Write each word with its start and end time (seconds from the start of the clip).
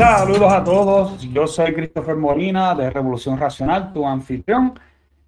Saludos 0.00 0.50
a 0.50 0.64
todos, 0.64 1.30
yo 1.30 1.46
soy 1.46 1.74
Christopher 1.74 2.16
Molina 2.16 2.74
de 2.74 2.88
Revolución 2.88 3.36
Racional, 3.36 3.92
tu 3.92 4.06
anfitrión, 4.06 4.72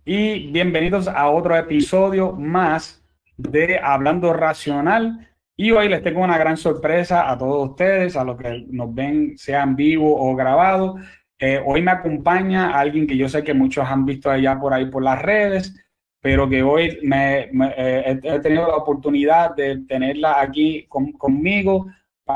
y 0.03 0.51
bienvenidos 0.51 1.09
a 1.09 1.29
otro 1.29 1.55
episodio 1.55 2.33
más 2.33 3.05
de 3.37 3.79
Hablando 3.79 4.33
Racional. 4.33 5.29
Y 5.59 5.73
hoy 5.73 5.91
les 5.91 6.03
tengo 6.03 6.23
una 6.23 6.39
gran 6.39 6.57
sorpresa 6.57 7.31
a 7.31 7.37
todos 7.37 7.69
ustedes, 7.69 8.17
a 8.17 8.25
los 8.25 8.39
que 8.39 8.65
nos 8.71 8.95
ven, 8.95 9.37
sean 9.37 9.77
vivo 9.77 10.17
o 10.19 10.35
grabado. 10.35 10.97
Eh, 11.39 11.61
hoy 11.63 11.83
me 11.83 11.91
acompaña 11.91 12.71
alguien 12.71 13.07
que 13.07 13.19
yo 13.19 13.29
sé 13.29 13.45
que 13.45 13.53
muchos 13.53 13.87
han 13.87 14.07
visto 14.07 14.31
allá 14.31 14.59
por 14.59 14.73
ahí 14.73 14.87
por 14.87 15.03
las 15.03 15.21
redes, 15.21 15.85
pero 16.19 16.49
que 16.49 16.63
hoy 16.63 16.99
me, 17.03 17.51
eh, 17.77 18.21
he 18.23 18.39
tenido 18.39 18.67
la 18.69 18.77
oportunidad 18.77 19.55
de 19.55 19.85
tenerla 19.87 20.41
aquí 20.41 20.87
conmigo 20.89 21.89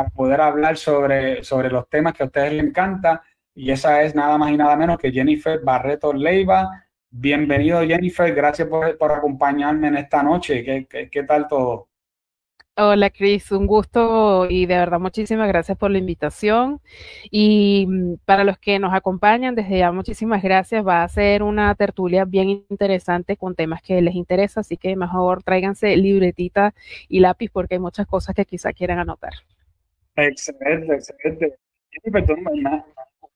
poder 0.05 0.41
hablar 0.41 0.77
sobre, 0.77 1.43
sobre 1.45 1.71
los 1.71 1.89
temas 1.89 2.15
que 2.15 2.23
a 2.23 2.27
ustedes 2.27 2.53
les 2.53 2.65
encanta. 2.65 3.23
Y 3.55 3.71
esa 3.71 4.03
es 4.03 4.15
nada 4.15 4.37
más 4.39 4.51
y 4.51 4.57
nada 4.57 4.77
menos 4.77 4.99
que 4.99 5.13
Jennifer 5.13 5.61
Barreto 5.63 6.13
Leiva. 6.13 6.87
Bienvenido 7.11 7.81
Jennifer, 7.83 8.35
gracias 8.35 8.69
por, 8.69 8.99
por 8.99 9.13
acompañarme 9.13 9.89
en 9.89 9.97
esta 9.97 10.23
noche. 10.23 10.63
¿Qué, 10.65 10.87
qué, 10.87 11.09
qué 11.09 11.23
tal 11.23 11.49
todo? 11.49 11.89
Hola 12.79 13.09
Cris, 13.09 13.53
un 13.53 13.67
gusto 13.67 14.47
y 14.51 14.67
de 14.67 14.77
verdad 14.77 15.01
muchísimas 15.01 15.49
gracias 15.49 15.79
por 15.79 15.91
la 15.91 15.97
invitación. 15.97 16.83
Y 17.31 17.87
mm, 17.89 18.17
para 18.27 18.45
los 18.45 18.59
que 18.59 18.79
nos 18.79 18.93
acompañan, 18.93 19.55
desde 19.55 19.79
ya 19.79 19.93
muchísimas 19.93 20.43
gracias. 20.43 20.87
Va 20.87 21.03
a 21.03 21.09
ser 21.09 21.43
una 21.43 21.75
tertulia 21.75 22.27
bien 22.27 22.51
interesante 22.69 23.39
con 23.39 23.55
temas 23.55 23.81
que 23.81 24.03
les 24.03 24.15
interesa, 24.15 24.61
así 24.61 24.77
que 24.77 24.95
mejor 24.95 25.43
tráiganse 25.43 25.97
libretita 25.97 26.75
y 27.09 27.21
lápiz 27.21 27.51
porque 27.51 27.77
hay 27.77 27.81
muchas 27.81 28.07
cosas 28.07 28.35
que 28.35 28.45
quizá 28.45 28.75
quieran 28.75 28.99
anotar. 28.99 29.33
Excelente, 30.17 30.95
excelente. 30.95 31.59
Jennifer, 31.91 32.39
me 32.39 32.83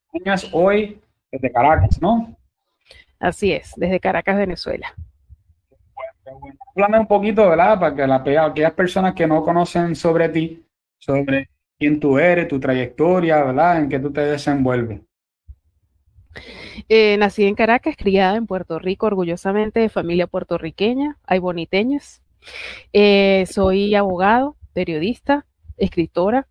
acompañas 0.09 0.49
hoy 0.53 1.01
desde 1.31 1.53
Caracas, 1.53 2.01
¿no? 2.01 2.37
Así 3.19 3.53
es, 3.53 3.73
desde 3.77 4.01
Caracas, 4.01 4.37
Venezuela. 4.37 4.95
Háblame 6.75 7.01
un 7.01 7.07
poquito, 7.07 7.49
¿verdad? 7.49 7.79
Para 7.79 7.95
que 7.95 8.07
la, 8.07 8.47
aquellas 8.47 8.73
personas 8.73 9.15
que 9.15 9.27
no 9.27 9.45
conocen 9.45 9.95
sobre 9.95 10.29
ti, 10.29 10.65
sobre 10.99 11.51
quién 11.79 12.01
tú 12.01 12.19
eres, 12.19 12.49
tu 12.49 12.59
trayectoria, 12.59 13.45
¿verdad? 13.45 13.81
En 13.81 13.89
qué 13.89 13.99
tú 13.99 14.13
te 14.13 14.23
desenvuelves. 14.23 15.01
Eh, 16.89 17.17
nací 17.19 17.45
en 17.45 17.55
Caracas, 17.55 17.97
criada 17.97 18.37
en 18.37 18.47
Puerto 18.47 18.79
Rico, 18.79 19.07
orgullosamente 19.07 19.81
de 19.81 19.89
familia 19.89 20.27
puertorriqueña, 20.27 21.19
hay 21.27 21.39
boniteños. 21.41 22.23
Eh, 22.93 23.45
soy 23.51 23.95
abogado, 23.95 24.57
periodista, 24.73 25.47
escritora, 25.77 26.47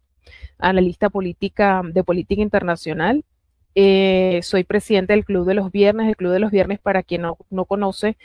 analista 0.60 1.10
política 1.10 1.82
de 1.84 2.04
política 2.04 2.42
internacional 2.42 3.24
eh, 3.76 4.42
soy 4.44 4.64
presidente 4.64 5.14
del 5.14 5.26
Club 5.26 5.46
de 5.46 5.54
los 5.54 5.72
Viernes. 5.72 6.08
El 6.08 6.18
Club 6.18 6.32
de 6.32 6.40
los 6.40 6.52
Viernes, 6.52 6.80
para 6.80 7.04
quien 7.04 7.22
no, 7.22 7.66
conoce, 7.66 8.18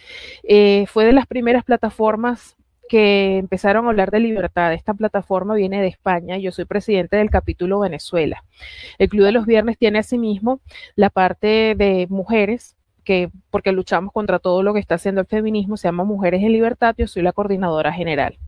eh, 0.42 0.86
fue 0.88 1.04
de 1.04 1.12
las 1.12 1.26
primeras 1.26 1.64
plataformas 1.64 2.56
que 2.88 3.38
empezaron 3.38 3.86
a 3.86 3.90
hablar 3.90 4.10
de 4.10 4.20
libertad. 4.20 4.72
Esta 4.72 4.94
plataforma 4.94 5.54
viene 5.54 5.80
de 5.80 5.88
España. 5.88 6.38
Yo 6.38 6.52
soy 6.52 6.64
presidente 6.64 7.16
del 7.16 7.30
capítulo 7.30 7.80
Venezuela. 7.80 8.44
El 8.98 9.08
Club 9.08 9.24
de 9.26 9.32
los 9.32 9.46
Viernes 9.46 9.78
tiene 9.78 10.00
asimismo 10.00 10.60
la 10.96 11.10
parte 11.10 11.74
de 11.76 12.06
mujeres 12.10 12.76
que 13.04 13.30
porque 13.50 13.72
luchamos 13.72 14.12
contra 14.12 14.38
todo 14.38 14.62
lo 14.62 14.74
que 14.74 14.80
está 14.80 14.96
haciendo 14.96 15.20
el 15.20 15.26
feminismo, 15.26 15.76
se 15.76 15.88
llama 15.88 16.04
Mujeres 16.04 16.42
en 16.42 16.52
Libertad, 16.52 16.94
yo 16.98 17.06
soy 17.06 17.22
la 17.22 17.32
coordinadora 17.32 17.92
general. 17.92 18.38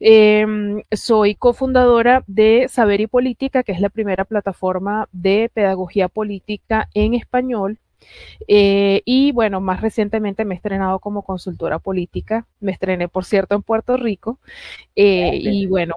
Em, 0.00 0.82
soy 0.92 1.34
cofundadora 1.34 2.24
de 2.26 2.66
Saber 2.68 3.00
y 3.00 3.06
Política, 3.06 3.62
que 3.62 3.72
es 3.72 3.80
la 3.80 3.88
primera 3.90 4.24
plataforma 4.24 5.08
de 5.12 5.50
pedagogía 5.52 6.08
política 6.08 6.88
en 6.94 7.14
español. 7.14 7.78
Eh, 8.48 9.02
y 9.04 9.32
bueno, 9.32 9.60
más 9.60 9.80
recientemente 9.80 10.44
me 10.44 10.54
he 10.54 10.56
estrenado 10.56 10.98
como 10.98 11.22
consultora 11.22 11.78
política. 11.78 12.46
Me 12.60 12.72
estrené, 12.72 13.08
por 13.08 13.24
cierto, 13.24 13.54
en 13.54 13.62
Puerto 13.62 13.96
Rico. 13.96 14.38
Eh, 14.96 15.30
y 15.34 15.66
bueno, 15.66 15.96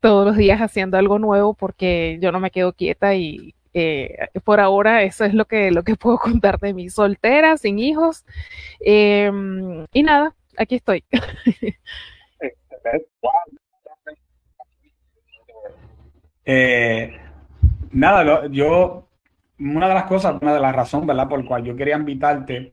todos 0.00 0.26
los 0.26 0.36
días 0.36 0.60
haciendo 0.60 0.98
algo 0.98 1.18
nuevo 1.18 1.54
porque 1.54 2.18
yo 2.20 2.30
no 2.32 2.40
me 2.40 2.50
quedo 2.52 2.72
quieta 2.72 3.14
y 3.16 3.55
eh, 3.78 4.28
por 4.42 4.58
ahora 4.58 5.02
eso 5.02 5.26
es 5.26 5.34
lo 5.34 5.44
que, 5.44 5.70
lo 5.70 5.82
que 5.84 5.96
puedo 5.96 6.18
contar 6.18 6.58
de 6.58 6.72
mí, 6.72 6.88
soltera, 6.88 7.56
sin 7.58 7.78
hijos. 7.78 8.24
Em, 8.80 9.86
y 9.92 10.02
nada, 10.02 10.34
aquí 10.56 10.76
estoy. 10.76 11.04
Eh, 16.48 17.10
nada, 17.90 18.46
yo, 18.52 19.08
una 19.58 19.88
de 19.88 19.94
las 19.94 20.04
cosas, 20.04 20.40
una 20.40 20.54
de 20.54 20.60
las 20.60 20.76
razones, 20.76 21.08
¿verdad? 21.08 21.28
Por 21.28 21.40
la 21.40 21.46
cual 21.48 21.64
yo 21.64 21.74
quería 21.74 21.96
invitarte 21.96 22.72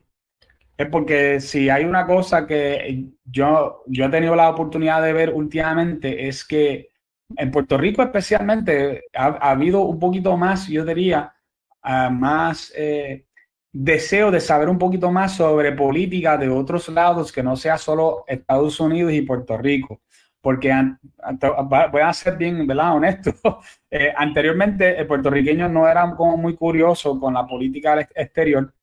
es 0.78 0.88
porque 0.90 1.40
si 1.40 1.70
hay 1.70 1.84
una 1.84 2.06
cosa 2.06 2.46
que 2.46 3.08
yo, 3.26 3.84
yo 3.88 4.06
he 4.06 4.10
tenido 4.10 4.36
la 4.36 4.50
oportunidad 4.50 5.02
de 5.02 5.14
ver 5.14 5.32
últimamente 5.34 6.28
es 6.28 6.46
que 6.46 6.93
en 7.36 7.52
Puerto 7.52 7.78
Rico 7.78 8.04
especialmente 8.04 9.06
ha, 9.14 9.52
habido 9.52 9.82
un 9.82 10.00
poquito 10.00 10.38
más, 10.38 10.68
yo 10.68 10.86
diría, 10.86 11.34
uh, 11.84 12.12
más 12.12 12.72
eh, 12.76 13.26
deseo 13.74 14.30
de 14.30 14.40
saber 14.40 14.70
un 14.70 14.78
poquito 14.78 15.12
más 15.12 15.36
sobre 15.36 15.72
política 15.72 16.38
de 16.38 16.48
otros 16.48 16.88
lados 16.90 17.32
que 17.32 17.42
no 17.42 17.56
sea 17.56 17.78
solo 17.78 18.24
Estados 18.28 18.80
Unidos 18.80 19.12
y 19.14 19.24
Puerto 19.24 19.58
Rico. 19.58 20.02
Porque 20.40 20.74
voy 21.92 22.02
a 22.02 22.14
ser 22.14 22.38
bien 22.38 22.68
¿verdad? 22.68 22.96
honesto. 22.96 23.34
Eh, 23.96 24.12
anteriormente, 24.18 24.98
el 25.00 25.06
puertorriqueño 25.06 25.70
no 25.70 25.88
era 25.88 26.16
como 26.16 26.36
muy 26.36 26.56
curioso 26.56 27.20
con 27.20 27.36
la 27.36 27.46
política 27.46 28.02
exterior. 28.16 28.74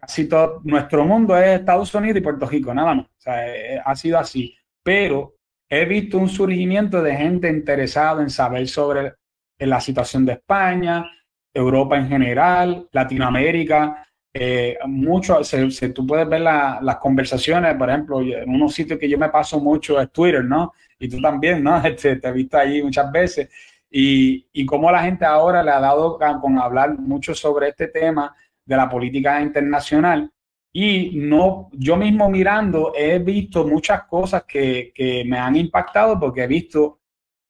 Casi 0.00 0.26
todo 0.26 0.62
nuestro 0.64 1.04
mundo 1.04 1.36
es 1.36 1.60
Estados 1.60 1.94
Unidos 1.94 2.16
y 2.16 2.22
Puerto 2.22 2.46
Rico, 2.46 2.72
nada 2.72 2.94
más. 2.94 3.04
O 3.04 3.18
sea, 3.18 3.54
eh, 3.54 3.82
ha 3.84 3.94
sido 3.94 4.18
así. 4.18 4.56
Pero 4.82 5.35
he 5.68 5.84
visto 5.84 6.18
un 6.18 6.28
surgimiento 6.28 7.02
de 7.02 7.16
gente 7.16 7.48
interesada 7.48 8.22
en 8.22 8.30
saber 8.30 8.68
sobre 8.68 9.14
la 9.58 9.80
situación 9.80 10.24
de 10.24 10.34
España, 10.34 11.04
Europa 11.52 11.96
en 11.96 12.08
general, 12.08 12.88
Latinoamérica. 12.92 14.06
Eh, 14.32 14.76
mucho, 14.86 15.42
se, 15.42 15.88
tú 15.90 16.06
puedes 16.06 16.28
ver 16.28 16.42
las 16.42 16.96
conversaciones, 16.96 17.74
por 17.74 17.88
ejemplo, 17.88 18.20
en 18.20 18.48
unos 18.48 18.74
sitios 18.74 18.98
que 18.98 19.08
yo 19.08 19.18
me 19.18 19.30
paso 19.30 19.58
mucho 19.60 20.00
es 20.00 20.12
Twitter, 20.12 20.44
¿no? 20.44 20.72
Y 20.98 21.08
tú 21.08 21.20
también, 21.20 21.62
¿no? 21.62 21.82
Este, 21.84 22.16
te 22.16 22.28
he 22.28 22.32
visto 22.32 22.58
ahí 22.58 22.82
muchas 22.82 23.10
veces. 23.10 23.48
Y, 23.90 24.46
y 24.52 24.66
cómo 24.66 24.90
la 24.90 25.02
gente 25.02 25.24
ahora 25.24 25.62
le 25.62 25.70
ha 25.70 25.80
dado 25.80 26.18
con 26.40 26.58
hablar 26.58 26.98
mucho 26.98 27.34
sobre 27.34 27.68
este 27.70 27.88
tema 27.88 28.34
de 28.64 28.76
la 28.76 28.88
política 28.88 29.40
internacional 29.40 30.30
y 30.78 31.12
no, 31.14 31.70
yo 31.72 31.96
mismo 31.96 32.28
mirando 32.28 32.92
he 32.94 33.18
visto 33.18 33.66
muchas 33.66 34.04
cosas 34.04 34.44
que, 34.46 34.92
que, 34.94 35.24
me 35.24 35.38
han 35.38 35.56
impactado 35.56 36.20
porque 36.20 36.42
he 36.44 36.46
visto 36.46 36.98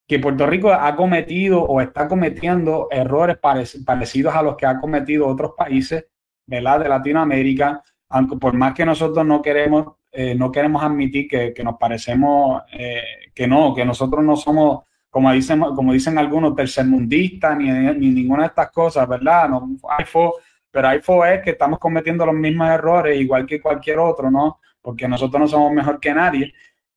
que 0.07 0.21
Puerto 0.21 0.47
Rico 0.47 0.73
ha 0.73 0.95
cometido 0.95 1.61
o 1.61 1.81
está 1.81 2.07
cometiendo 2.07 2.87
errores 2.89 3.39
parecidos 3.39 4.33
a 4.33 4.43
los 4.43 4.57
que 4.57 4.67
ha 4.67 4.79
cometido 4.79 5.27
otros 5.27 5.55
países 5.57 6.07
¿verdad? 6.47 6.79
de 6.79 6.89
Latinoamérica, 6.89 7.83
aunque 8.11 8.37
por 8.37 8.53
más 8.55 8.75
que 8.75 8.87
nosotros 8.87 9.27
no 9.27 9.43
queremos, 9.43 9.95
eh, 10.13 10.37
no 10.37 10.53
queremos 10.53 10.85
admitir 10.85 11.27
que, 11.27 11.53
que 11.53 11.65
nos 11.65 11.79
parecemos, 11.79 12.63
eh, 12.79 13.03
que 13.35 13.49
no, 13.49 13.75
que 13.75 13.85
nosotros 13.85 14.25
no 14.25 14.37
somos, 14.37 14.85
como 15.11 15.33
dicen, 15.33 15.59
como 15.75 15.93
dicen 15.93 16.17
algunos, 16.17 16.55
tercermundistas 16.55 17.59
ni, 17.59 17.73
ni 17.73 18.11
ninguna 18.11 18.43
de 18.43 18.49
estas 18.51 18.71
cosas, 18.71 19.09
¿verdad? 19.09 19.49
No, 19.49 19.69
pero 20.77 20.89
hay 20.89 20.99
es 20.99 21.43
que 21.43 21.53
estamos 21.53 21.79
cometiendo 21.79 22.27
los 22.27 22.35
mismos 22.35 22.69
errores, 22.69 23.19
igual 23.19 23.47
que 23.47 23.63
cualquier 23.63 23.99
otro, 23.99 24.31
¿no? 24.31 24.61
Porque 24.83 25.09
nosotros 25.09 25.41
no 25.41 25.49
somos 25.49 25.73
mejor 25.73 25.99
que 25.99 26.13
nadie. 26.13 26.53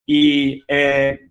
Y 0.06 0.62
eh, 0.68 1.30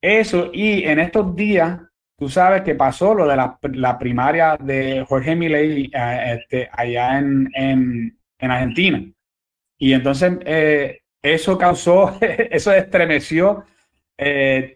eso, 0.00 0.48
y 0.54 0.84
en 0.84 1.00
estos 1.00 1.36
días, 1.36 1.78
tú 2.16 2.30
sabes 2.30 2.62
que 2.62 2.74
pasó 2.74 3.12
lo 3.12 3.28
de 3.28 3.36
la, 3.36 3.98
primaria 3.98 4.56
de 4.58 5.04
Jorge 5.06 5.36
Milei 5.36 5.90
eh, 5.92 6.38
este, 6.38 6.70
allá 6.72 7.18
en, 7.18 7.50
en, 7.52 8.50
Argentina. 8.50 9.04
Y 9.76 9.92
entonces 9.92 10.38
eh, 10.46 11.02
eso 11.20 11.58
causó, 11.58 12.16
eso 12.22 12.72
estremeció 12.72 13.66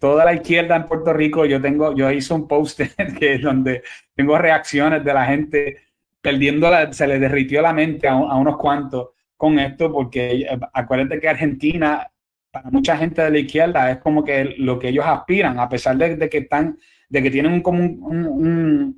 toda 0.00 0.26
la 0.26 0.34
izquierda 0.34 0.76
en 0.76 0.84
Puerto 0.84 1.14
Rico. 1.14 1.46
Yo 1.46 1.62
tengo, 1.62 1.94
yo 1.96 2.10
hice 2.10 2.34
un 2.34 2.46
post 2.46 2.82
que, 3.18 3.38
donde 3.38 3.82
tengo 4.14 4.36
reacciones 4.36 5.02
de 5.02 5.14
la 5.14 5.24
gente 5.24 5.85
perdiendo 6.26 6.68
la, 6.68 6.92
se 6.92 7.06
le 7.06 7.20
derritió 7.20 7.62
la 7.62 7.72
mente 7.72 8.08
a, 8.08 8.16
unos 8.16 8.56
cuantos 8.56 9.10
con 9.36 9.60
esto, 9.60 9.92
porque 9.92 10.44
acuérdate 10.72 11.20
que 11.20 11.28
Argentina, 11.28 12.10
para 12.50 12.68
mucha 12.68 12.96
gente 12.96 13.22
de 13.22 13.30
la 13.30 13.38
izquierda, 13.38 13.92
es 13.92 13.98
como 13.98 14.24
que 14.24 14.56
lo 14.58 14.76
que 14.76 14.88
ellos 14.88 15.04
aspiran, 15.06 15.60
a 15.60 15.68
pesar 15.68 15.96
de, 15.96 16.28
que 16.28 16.38
están, 16.38 16.78
de 17.08 17.22
que 17.22 17.30
tienen 17.30 17.52
un, 17.52 17.60
como 17.60 17.78
un, 17.78 18.26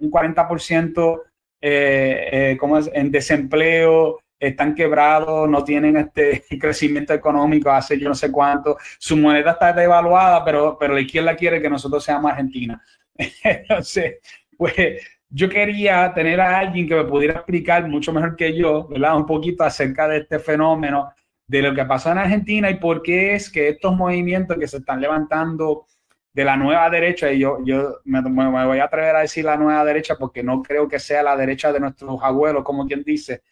un, 0.01 0.11
40% 0.11 1.21
eh, 1.61 2.29
eh, 2.33 2.59
es, 2.79 2.91
en 2.95 3.11
desempleo, 3.11 4.21
están 4.41 4.75
quebrados, 4.75 5.51
no 5.51 5.63
tienen 5.63 5.99
este 5.99 6.43
crecimiento 6.59 7.13
económico 7.13 7.71
hace 7.71 7.99
yo 7.99 8.09
no 8.09 8.15
sé 8.15 8.33
cuánto, 8.33 8.79
su 8.99 9.19
moneda 9.19 9.51
está 9.51 9.75
devaluada, 9.75 10.43
pero, 10.47 10.79
pero 10.81 10.95
la 10.95 11.03
izquierda 11.03 11.37
quiere 11.37 11.61
que 11.61 11.69
nosotros 11.69 12.03
seamos 12.03 12.31
Argentina. 12.31 12.83
Entonces, 13.45 14.15
pues 14.57 15.18
yo 15.31 15.49
quería 15.49 16.13
tener 16.15 16.41
a 16.41 16.59
alguien 16.59 16.89
que 16.89 16.95
me 16.95 17.05
pudiera 17.05 17.35
explicar 17.35 17.87
mucho 17.89 18.13
mejor 18.13 18.37
que 18.37 18.57
yo, 18.57 18.89
¿verdad? 18.89 19.17
Un 19.17 19.27
poquito 19.27 19.65
acerca 19.65 20.09
de 20.09 20.19
este 20.19 20.39
fenómeno, 20.39 21.13
de 21.47 21.63
lo 21.63 21.75
que 21.75 21.85
pasó 21.85 22.13
en 22.13 22.19
Argentina 22.19 22.71
y 22.71 22.77
por 22.77 23.03
qué 23.03 23.35
es 23.35 23.51
que 23.51 23.69
estos 23.69 23.97
movimientos 23.97 24.57
que 24.59 24.69
se 24.69 24.79
están 24.79 25.01
levantando 25.01 25.87
de 26.33 26.45
la 26.45 26.57
nueva 26.57 26.89
derecha, 26.91 27.33
y 27.33 27.41
yo, 27.41 27.59
yo 27.65 27.97
me, 28.05 28.21
voy 28.21 28.79
a 28.79 28.85
atrever 28.85 29.17
a 29.17 29.21
decir 29.21 29.45
la 29.45 29.57
nueva 29.57 29.85
derecha 29.85 30.17
porque 30.17 30.43
no 30.43 30.63
creo 30.63 30.87
que 30.87 30.99
sea 30.99 31.23
la 31.23 31.37
derecha 31.37 31.73
de 31.73 31.81
nuestros 31.81 32.23
abuelos, 32.23 32.63
como 32.65 32.87
quien 32.87 33.03
dice, 33.03 33.43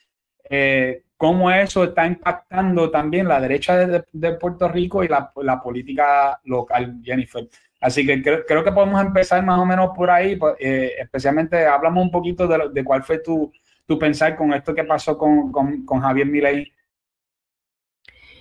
eh, 0.49 1.05
cómo 1.17 1.51
eso 1.51 1.85
está 1.85 2.07
impactando 2.07 2.91
también 2.91 3.27
la 3.27 3.41
derecha 3.41 3.77
de, 3.77 4.33
Puerto 4.35 4.69
Rico 4.69 5.03
y 5.03 5.09
la, 5.09 5.33
la, 5.43 5.61
política 5.61 6.39
local, 6.45 7.01
Jennifer. 7.03 7.49
Así 7.87 8.05
que 8.05 8.21
creo, 8.21 8.65
que 8.65 8.73
podemos 8.73 9.01
empezar 9.01 9.45
más 9.45 9.61
o 9.61 9.65
menos 9.65 9.91
por 9.95 10.11
ahí, 10.11 10.35
pues, 10.35 10.57
eh, 10.59 10.95
especialmente 10.99 11.67
hablamos 11.67 12.03
un 12.03 12.11
poquito 12.11 12.49
de, 12.49 12.69
de, 12.73 12.83
cuál 12.83 13.05
fue 13.05 13.21
tu, 13.21 13.53
tu 13.87 13.97
pensar 13.97 14.35
con 14.35 14.53
esto 14.53 14.75
que 14.75 14.83
pasó 14.83 15.17
con, 15.17 15.53
con, 15.53 16.01
Javier 16.01 16.27
Milei 16.27 16.73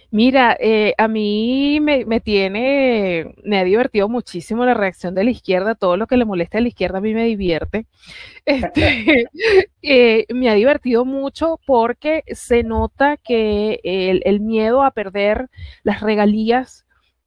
Mira, 0.09 0.57
eh, 0.59 0.95
a 0.97 1.07
mí 1.07 1.79
me, 1.79 2.19
tiene, 2.21 3.35
me 3.43 3.59
ha 3.59 3.63
divertido 3.63 4.09
muchísimo 4.09 4.65
la 4.65 4.73
reacción 4.73 5.13
de 5.13 5.25
la 5.25 5.29
izquierda, 5.29 5.75
todo 5.75 5.95
lo 5.95 6.07
que 6.07 6.17
le 6.17 6.25
molesta 6.25 6.57
a 6.57 6.61
la 6.61 6.69
izquierda 6.69 6.97
a 6.97 7.01
mí 7.01 7.13
me 7.13 7.25
divierte. 7.25 7.85
Este, 8.47 9.25
eh, 9.83 10.25
me 10.33 10.49
ha 10.49 10.55
divertido 10.55 11.05
mucho 11.05 11.59
porque 11.67 12.23
se 12.33 12.63
nota 12.63 13.17
que 13.17 13.79
el, 13.83 14.23
el 14.25 14.39
miedo 14.39 14.81
a 14.81 14.89
perder 14.89 15.49
las 15.83 16.01
regalías 16.01 16.84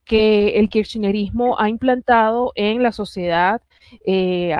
que 0.08 0.58
el 0.58 0.68
kirchnerismo 0.68 1.60
ha 1.60 1.68
implantado 1.68 2.52
en 2.56 2.82
la 2.82 2.92
sociedad 2.92 3.62
eh, 4.04 4.54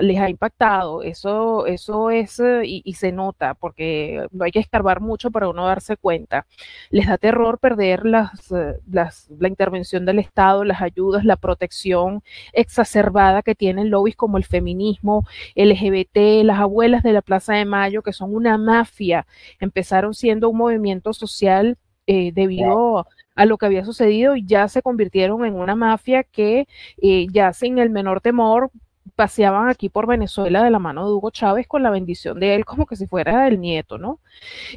les 0.00 0.18
ha 0.18 0.30
impactado. 0.30 1.02
Eso, 1.02 1.66
eso 1.66 2.10
es, 2.10 2.40
eh, 2.40 2.62
y, 2.64 2.94
se 2.94 3.12
nota, 3.12 3.54
porque 3.54 4.26
no 4.32 4.44
hay 4.44 4.50
que 4.52 4.58
escarbar 4.58 5.00
mucho 5.00 5.30
para 5.30 5.48
uno 5.48 5.66
darse 5.66 5.96
cuenta. 5.96 6.46
Les 6.90 7.06
da 7.06 7.18
terror 7.18 7.58
perder 7.58 8.06
las, 8.06 8.50
eh, 8.52 8.78
las, 8.90 9.28
la 9.38 9.48
intervención 9.48 10.04
del 10.06 10.18
Estado, 10.18 10.64
las 10.64 10.82
ayudas, 10.82 11.24
la 11.24 11.36
protección 11.36 12.22
exacerbada 12.52 13.42
que 13.42 13.54
tienen 13.54 13.90
lobbies 13.90 14.16
como 14.16 14.38
el 14.38 14.44
feminismo, 14.44 15.24
LGBT, 15.56 16.44
las 16.44 16.60
abuelas 16.60 17.02
de 17.02 17.12
la 17.12 17.22
Plaza 17.22 17.54
de 17.54 17.64
Mayo, 17.64 18.02
que 18.02 18.12
son 18.12 18.34
una 18.34 18.58
mafia, 18.58 19.26
empezaron 19.60 20.14
siendo 20.14 20.48
un 20.48 20.58
movimiento 20.58 21.12
social 21.12 21.78
debido 22.06 23.06
a 23.34 23.46
lo 23.46 23.58
que 23.58 23.66
había 23.66 23.84
sucedido 23.84 24.36
y 24.36 24.44
ya 24.44 24.68
se 24.68 24.82
convirtieron 24.82 25.44
en 25.44 25.54
una 25.54 25.76
mafia 25.76 26.24
que 26.24 26.66
eh, 27.02 27.26
ya 27.32 27.52
sin 27.52 27.78
el 27.78 27.90
menor 27.90 28.20
temor 28.20 28.70
paseaban 29.16 29.68
aquí 29.68 29.88
por 29.88 30.06
Venezuela 30.06 30.62
de 30.62 30.70
la 30.70 30.78
mano 30.78 31.06
de 31.06 31.12
Hugo 31.12 31.30
Chávez 31.30 31.66
con 31.66 31.82
la 31.82 31.90
bendición 31.90 32.40
de 32.40 32.54
él 32.54 32.64
como 32.64 32.86
que 32.86 32.96
si 32.96 33.06
fuera 33.06 33.46
el 33.48 33.60
nieto, 33.60 33.98
¿no? 33.98 34.20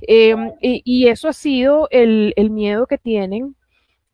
Em, 0.01 0.51
y, 0.61 1.07
eso 1.07 1.27
ha 1.29 1.33
sido 1.33 1.87
el, 1.91 2.33
miedo 2.51 2.87
que 2.87 2.97
tienen. 2.97 3.55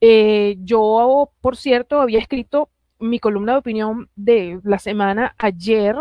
Eh, 0.02 0.58
yo, 0.60 1.32
por 1.42 1.58
cierto, 1.58 2.02
había 2.02 2.20
escrito 2.20 2.70
mi 3.00 3.20
columna 3.20 3.54
de 3.54 3.60
opinión 3.60 4.10
de 4.16 4.60
la 4.64 4.80
semana 4.80 5.36
ayer. 5.38 5.96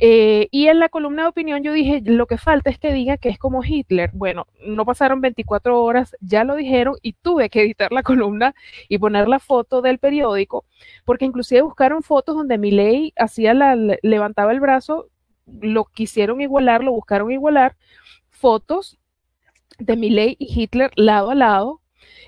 Eh, 0.00 0.48
y 0.50 0.68
en 0.68 0.78
la 0.78 0.88
columna 0.88 1.22
de 1.22 1.28
opinión 1.28 1.62
yo 1.62 1.72
dije, 1.72 2.02
lo 2.04 2.26
que 2.26 2.38
falta 2.38 2.70
es 2.70 2.78
que 2.78 2.92
diga 2.92 3.16
que 3.16 3.28
es 3.28 3.38
como 3.38 3.64
Hitler. 3.64 4.10
Bueno, 4.12 4.46
no 4.66 4.84
pasaron 4.84 5.20
24 5.20 5.82
horas, 5.82 6.16
ya 6.20 6.44
lo 6.44 6.56
dijeron 6.56 6.96
y 7.02 7.14
tuve 7.14 7.50
que 7.50 7.62
editar 7.62 7.92
la 7.92 8.02
columna 8.02 8.54
y 8.88 8.98
poner 8.98 9.28
la 9.28 9.38
foto 9.38 9.82
del 9.82 9.98
periódico, 9.98 10.64
porque 11.04 11.24
inclusive 11.24 11.62
buscaron 11.62 12.02
fotos 12.02 12.36
donde 12.36 12.58
Milley 12.58 13.12
hacía 13.16 13.54
la, 13.54 13.76
levantaba 14.02 14.52
el 14.52 14.60
brazo, 14.60 15.08
lo 15.46 15.84
quisieron 15.84 16.40
igualar, 16.40 16.84
lo 16.84 16.92
buscaron 16.92 17.30
igualar, 17.30 17.76
fotos 18.30 18.98
de 19.78 19.96
Milley 19.96 20.36
y 20.38 20.60
Hitler 20.62 20.90
lado 20.96 21.30
a 21.30 21.34
lado, 21.34 21.80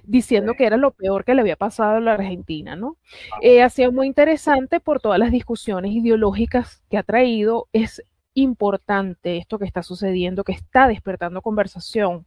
diciendo 0.09 0.55
que 0.55 0.65
era 0.65 0.77
lo 0.77 0.93
peor 0.93 1.25
que 1.25 1.35
le 1.35 1.43
había 1.43 1.57
pasado 1.57 1.97
a 1.97 2.01
la 2.01 2.15
Argentina, 2.15 2.75
¿no? 2.77 2.97
Eh, 3.43 3.63
ha 3.63 3.69
sido 3.69 3.93
muy 3.93 4.07
interesante 4.07 4.81
por 4.81 5.01
todas 5.01 5.19
las 5.19 5.31
discusiones 5.31 5.93
ideológicas 5.93 6.83
que 6.91 6.97
ha 6.97 7.03
traído. 7.03 7.69
Es 7.73 8.03
importante 8.33 9.37
esto 9.37 9.59
que 9.59 9.67
está 9.67 9.83
sucediendo, 9.83 10.45
que 10.45 10.53
está 10.53 10.89
despertando 10.89 11.43
conversación, 11.43 12.27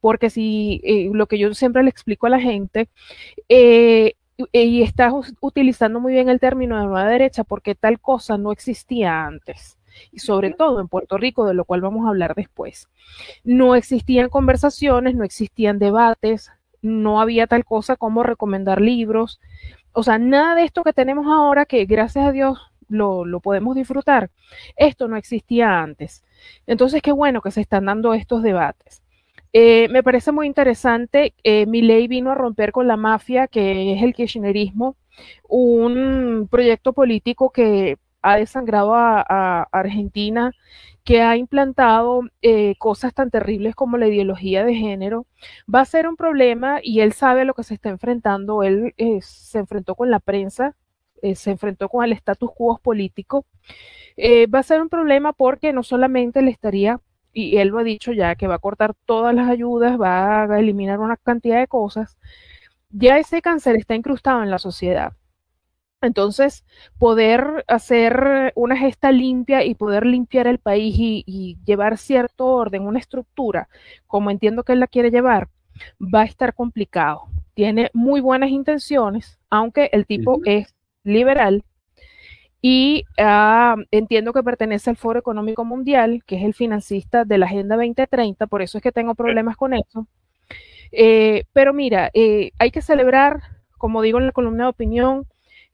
porque 0.00 0.30
si 0.30 0.80
eh, 0.84 1.10
lo 1.12 1.26
que 1.26 1.38
yo 1.38 1.52
siempre 1.54 1.82
le 1.82 1.90
explico 1.90 2.26
a 2.26 2.30
la 2.30 2.40
gente, 2.40 2.88
eh, 3.48 4.14
y 4.52 4.82
estás 4.82 5.12
utilizando 5.40 5.98
muy 5.98 6.12
bien 6.12 6.28
el 6.28 6.40
término 6.40 6.78
de 6.78 6.84
nueva 6.84 7.06
derecha, 7.06 7.42
porque 7.42 7.74
tal 7.74 7.98
cosa 8.00 8.38
no 8.38 8.52
existía 8.52 9.24
antes 9.24 9.78
y 10.12 10.18
sobre 10.18 10.52
todo 10.52 10.80
en 10.80 10.88
Puerto 10.88 11.16
Rico, 11.16 11.46
de 11.46 11.54
lo 11.54 11.64
cual 11.64 11.80
vamos 11.80 12.04
a 12.04 12.10
hablar 12.10 12.34
después. 12.34 12.88
No 13.44 13.74
existían 13.74 14.28
conversaciones, 14.28 15.14
no 15.14 15.24
existían 15.24 15.78
debates, 15.78 16.50
no 16.86 17.20
había 17.20 17.46
tal 17.46 17.64
cosa 17.64 17.96
como 17.96 18.22
recomendar 18.22 18.80
libros, 18.80 19.40
o 19.92 20.02
sea, 20.02 20.18
nada 20.18 20.54
de 20.54 20.64
esto 20.64 20.84
que 20.84 20.92
tenemos 20.92 21.26
ahora, 21.26 21.66
que 21.66 21.84
gracias 21.86 22.26
a 22.26 22.32
Dios 22.32 22.58
lo, 22.88 23.40
podemos 23.40 23.74
disfrutar, 23.74 24.30
esto 24.76 25.08
no 25.08 25.16
existía 25.16 25.82
antes. 25.82 26.22
Entonces, 26.66 27.02
qué 27.02 27.12
bueno 27.12 27.40
que 27.40 27.50
se 27.50 27.60
están 27.60 27.86
dando 27.86 28.14
estos 28.14 28.42
debates. 28.42 29.02
Eh, 29.52 29.88
me 29.88 30.02
parece 30.02 30.32
muy 30.32 30.46
interesante, 30.46 31.34
eh, 31.42 31.66
mi 31.66 31.80
ley 31.82 32.08
vino 32.08 32.30
a 32.30 32.34
romper 32.34 32.72
con 32.72 32.86
la 32.86 32.96
mafia, 32.96 33.48
que 33.48 33.94
es 33.94 34.02
el 34.02 34.14
kirchnerismo, 34.14 34.96
un 35.48 36.46
proyecto 36.50 36.92
político 36.92 37.50
que 37.50 37.96
ha 38.30 38.36
desangrado 38.36 38.94
a 38.94 39.68
Argentina 39.72 40.52
que 41.06 41.22
ha 41.22 41.36
implantado 41.36 42.22
eh, 42.42 42.74
cosas 42.78 43.14
tan 43.14 43.30
terribles 43.30 43.76
como 43.76 43.96
la 43.96 44.08
ideología 44.08 44.64
de 44.64 44.74
género, 44.74 45.26
va 45.72 45.80
a 45.82 45.84
ser 45.84 46.08
un 46.08 46.16
problema 46.16 46.80
y 46.82 47.00
él 47.00 47.12
sabe 47.12 47.42
a 47.42 47.44
lo 47.44 47.54
que 47.54 47.62
se 47.62 47.74
está 47.74 47.90
enfrentando. 47.90 48.64
Él 48.64 48.92
eh, 48.98 49.20
se 49.22 49.60
enfrentó 49.60 49.94
con 49.94 50.10
la 50.10 50.18
prensa, 50.18 50.74
eh, 51.22 51.36
se 51.36 51.52
enfrentó 51.52 51.88
con 51.88 52.04
el 52.04 52.12
status 52.12 52.50
quo 52.52 52.78
político. 52.78 53.46
va 54.52 54.58
a 54.60 54.62
ser 54.64 54.82
un 54.82 54.88
problema 54.88 55.32
porque 55.32 55.72
no 55.72 55.82
solamente 55.84 56.42
le 56.42 56.50
estaría, 56.50 57.00
y 57.32 57.58
él 57.58 57.68
lo 57.68 57.78
ha 57.78 57.84
dicho 57.84 58.12
ya, 58.12 58.34
que 58.36 58.48
va 58.48 58.56
a 58.56 58.58
cortar 58.58 58.94
todas 59.06 59.34
las 59.34 59.48
ayudas, 59.48 60.00
va 60.00 60.44
a 60.44 60.58
eliminar 60.58 60.98
una 61.00 61.16
cantidad 61.16 61.58
de 61.60 61.68
cosas, 61.68 62.18
ya 62.90 63.18
ese 63.18 63.42
cáncer 63.42 63.76
está 63.76 63.94
incrustado 63.94 64.42
en 64.42 64.50
la 64.50 64.58
sociedad. 64.58 65.12
Entonces, 66.02 66.64
poder 66.98 67.64
hacer 67.68 68.52
una 68.54 68.76
gesta 68.76 69.12
limpia 69.12 69.64
y 69.64 69.74
poder 69.74 70.06
limpiar 70.06 70.46
el 70.46 70.58
país 70.58 70.94
y, 70.98 71.58
llevar 71.64 71.98
cierto 71.98 72.46
orden, 72.46 72.82
una 72.82 72.98
estructura, 72.98 73.68
como 74.06 74.30
entiendo 74.30 74.62
que 74.62 74.72
él 74.72 74.80
la 74.80 74.86
quiere 74.86 75.10
llevar, 75.10 75.48
va 76.00 76.22
a 76.22 76.24
estar 76.24 76.54
complicado. 76.54 77.28
Tiene 77.54 77.90
muy 77.94 78.20
buenas 78.20 78.50
intenciones, 78.50 79.38
aunque 79.50 79.88
el 79.92 80.06
tipo 80.06 80.40
es 80.44 80.74
liberal 81.02 81.64
y 82.68 83.04
ah, 83.18 83.76
entiendo 83.90 84.32
que 84.32 84.42
pertenece 84.42 84.90
al 84.90 84.96
Foro 84.96 85.18
Económico 85.18 85.64
Mundial, 85.64 86.22
que 86.26 86.36
es 86.36 86.42
el 86.42 86.52
financista 86.54 87.24
de 87.24 87.38
la 87.38 87.46
Agenda 87.46 87.76
2030, 87.76 88.46
por 88.48 88.60
eso 88.60 88.78
es 88.78 88.82
que 88.82 88.92
tengo 88.92 89.14
problemas 89.14 89.56
con 89.56 89.72
eso. 89.74 90.08
Eh, 90.92 91.44
pero 91.52 91.72
mira, 91.72 92.10
eh, 92.14 92.50
hay 92.58 92.70
que 92.70 92.82
celebrar, 92.82 93.40
como 93.78 94.02
digo 94.02 94.18
en 94.18 94.26
la 94.26 94.32
columna 94.32 94.64
de 94.64 94.70
opinión, 94.70 95.26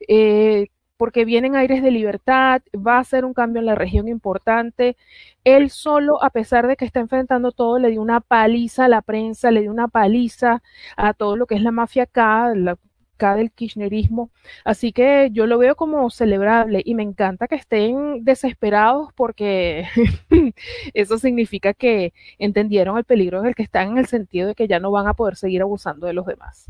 eh, 0.08 0.68
porque 1.02 1.24
vienen 1.24 1.56
aires 1.56 1.82
de 1.82 1.90
libertad, 1.90 2.62
va 2.74 2.98
a 2.98 3.04
ser 3.04 3.24
un 3.24 3.34
cambio 3.34 3.58
en 3.58 3.66
la 3.66 3.74
región 3.74 4.06
importante. 4.06 4.96
Él 5.42 5.70
solo, 5.70 6.22
a 6.22 6.30
pesar 6.30 6.68
de 6.68 6.76
que 6.76 6.84
está 6.84 7.00
enfrentando 7.00 7.50
todo, 7.50 7.80
le 7.80 7.90
dio 7.90 8.00
una 8.00 8.20
paliza 8.20 8.84
a 8.84 8.88
la 8.88 9.02
prensa, 9.02 9.50
le 9.50 9.62
dio 9.62 9.72
una 9.72 9.88
paliza 9.88 10.62
a 10.96 11.12
todo 11.12 11.36
lo 11.36 11.46
que 11.46 11.56
es 11.56 11.62
la 11.62 11.72
mafia 11.72 12.04
acá, 12.04 12.54
la, 12.54 12.78
acá 13.16 13.34
del 13.34 13.50
kirchnerismo. 13.50 14.30
Así 14.64 14.92
que 14.92 15.30
yo 15.32 15.48
lo 15.48 15.58
veo 15.58 15.74
como 15.76 16.08
celebrable 16.10 16.82
y 16.84 16.94
me 16.94 17.02
encanta 17.02 17.48
que 17.48 17.56
estén 17.56 18.24
desesperados 18.24 19.12
porque 19.14 19.86
eso 20.94 21.18
significa 21.18 21.74
que 21.74 22.12
entendieron 22.38 22.96
el 22.96 23.04
peligro 23.04 23.40
en 23.40 23.46
el 23.46 23.54
que 23.56 23.64
están 23.64 23.90
en 23.90 23.98
el 23.98 24.06
sentido 24.06 24.48
de 24.48 24.54
que 24.54 24.68
ya 24.68 24.78
no 24.78 24.90
van 24.90 25.08
a 25.08 25.14
poder 25.14 25.34
seguir 25.36 25.62
abusando 25.62 26.06
de 26.06 26.12
los 26.12 26.26
demás. 26.26 26.66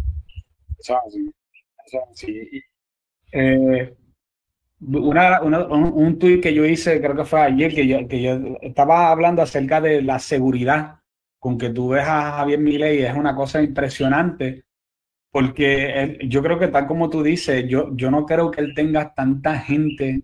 sí. 2.14 2.62
Eh, 3.32 3.96
una, 4.80 5.40
un, 5.42 6.18
tuit 6.18 6.42
que 6.42 6.54
yo 6.54 6.64
hice, 6.64 7.00
creo 7.00 7.16
que 7.16 7.24
fue 7.24 7.40
ayer, 7.40 7.74
que 7.74 7.86
yo, 7.86 8.06
que 8.08 8.20
yo 8.20 8.38
estaba 8.60 9.10
hablando 9.10 9.42
acerca 9.42 9.80
de 9.80 10.02
la 10.02 10.18
seguridad 10.18 10.98
con 11.38 11.58
que 11.58 11.70
tú 11.70 11.90
ves 11.90 12.04
a 12.06 12.32
Javier 12.32 12.58
Milei, 12.58 13.02
es 13.02 13.14
una 13.14 13.34
cosa 13.34 13.62
impresionante, 13.62 14.64
porque 15.32 16.18
yo 16.28 16.42
creo 16.42 16.58
que 16.58 16.68
tal 16.68 16.86
como 16.86 17.10
tú 17.10 17.22
dices, 17.22 17.64
yo, 17.68 17.90
yo 17.96 18.10
no 18.10 18.26
creo 18.26 18.50
que 18.50 18.60
él 18.60 18.74
tenga 18.74 19.14
tanta 19.14 19.58
gente 19.58 20.22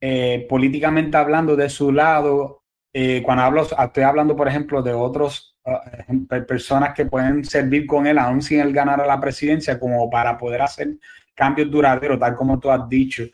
eh, 0.00 0.46
políticamente 0.48 1.16
hablando 1.16 1.56
de 1.56 1.68
su 1.68 1.92
lado. 1.92 2.62
Eh, 2.92 3.22
cuando 3.24 3.44
hablo, 3.44 3.62
estoy 3.62 4.02
hablando, 4.02 4.34
por 4.34 4.48
ejemplo, 4.48 4.82
de 4.82 4.94
otros 4.94 5.56
uh, 5.64 6.44
personas 6.46 6.94
que 6.94 7.06
pueden 7.06 7.44
servir 7.44 7.86
con 7.86 8.06
él, 8.06 8.18
aún 8.18 8.42
sin 8.42 8.60
él 8.60 8.72
ganar 8.72 9.00
a 9.00 9.06
la 9.06 9.20
presidencia, 9.20 9.78
como 9.78 10.08
para 10.10 10.38
poder 10.38 10.62
hacer 10.62 10.96
cambios 11.40 11.70
duraderos, 11.70 12.20
tal 12.20 12.36
como 12.36 12.60
tú 12.60 12.70
has 12.70 12.86
dicho. 12.88 13.24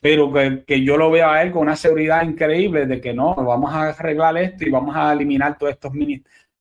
pero 0.00 0.32
que, 0.66 0.84
yo 0.84 0.96
lo 0.96 1.10
veo 1.10 1.28
a 1.30 1.40
él 1.42 1.52
con 1.52 1.62
una 1.62 1.76
seguridad 1.76 2.22
increíble 2.24 2.86
de 2.86 3.00
que 3.00 3.14
no, 3.14 3.34
vamos 3.36 3.72
a 3.72 3.90
arreglar 3.90 4.36
esto 4.38 4.64
y 4.66 4.70
vamos 4.70 4.94
a 4.96 5.12
eliminar 5.12 5.56
todos 5.56 5.72
estos 5.72 5.92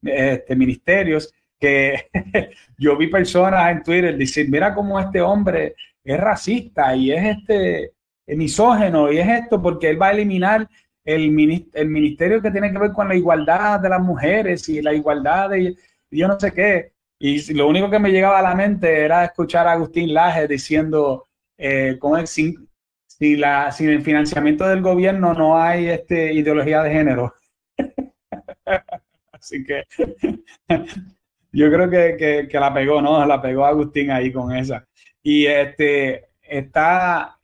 este, 0.04 0.56
ministerios 0.56 1.34
que 1.60 2.10
yo 2.78 2.96
vi 2.98 3.08
personas 3.08 3.72
en 3.72 3.84
Twitter 3.84 4.18
decir, 4.18 4.48
mira 4.50 4.74
cómo 4.74 5.00
este 5.00 5.20
hombre 5.22 5.76
es 6.04 6.20
racista 6.20 6.96
y 6.96 7.12
es 7.12 7.38
este 7.38 7.94
misógeno 8.28 9.12
y 9.12 9.18
es 9.18 9.28
esto 9.28 9.62
porque 9.62 9.90
él 9.90 10.02
va 10.02 10.08
a 10.10 10.12
eliminar 10.12 10.68
el, 11.04 11.24
el 11.74 11.90
ministerio 11.90 12.42
que 12.42 12.52
tiene 12.52 12.72
que 12.72 12.80
ver 12.80 12.92
con 12.92 13.08
la 13.08 13.16
igualdad 13.16 13.80
de 13.80 13.90
las 13.90 14.02
mujeres 14.02 14.70
y 14.70 14.82
la 14.82 14.94
igualdad 14.94 15.50
de 15.50 15.76
yo 16.12 16.28
no 16.28 16.40
sé 16.40 16.54
qué. 16.54 16.93
Y 17.25 17.53
lo 17.53 17.70
único 17.70 17.89
que 17.89 18.00
me 18.00 18.12
llegaba 18.12 18.39
a 18.39 18.42
la 18.42 18.53
mente 18.53 19.00
era 19.00 19.24
escuchar 19.24 19.65
a 19.65 19.72
Agustín 19.72 20.13
Laje 20.13 20.46
diciendo, 20.46 21.30
eh, 21.58 21.96
con 21.98 22.27
sin, 22.27 22.68
si, 23.08 23.38
la, 23.38 23.72
sin 23.72 23.92
el 23.92 24.01
financiamiento 24.01 24.68
del 24.68 24.82
gobierno 24.82 25.34
no 25.34 25.58
hay 25.58 25.88
este, 25.88 26.34
ideología 26.34 26.84
de 26.84 26.92
género. 26.92 27.34
Así 29.32 29.63
que 29.63 29.86
yo 31.53 31.72
creo 31.72 31.89
que, 31.89 32.48
que, 32.51 32.60
la 32.60 32.74
pegó, 32.74 33.01
¿no? 33.01 33.25
La 33.25 33.42
pegó 33.42 33.65
Agustín 33.65 34.12
ahí 34.12 34.30
con 34.34 34.53
esa. 34.53 34.86
Y 35.22 35.46
este 35.46 36.25
está, 36.42 37.39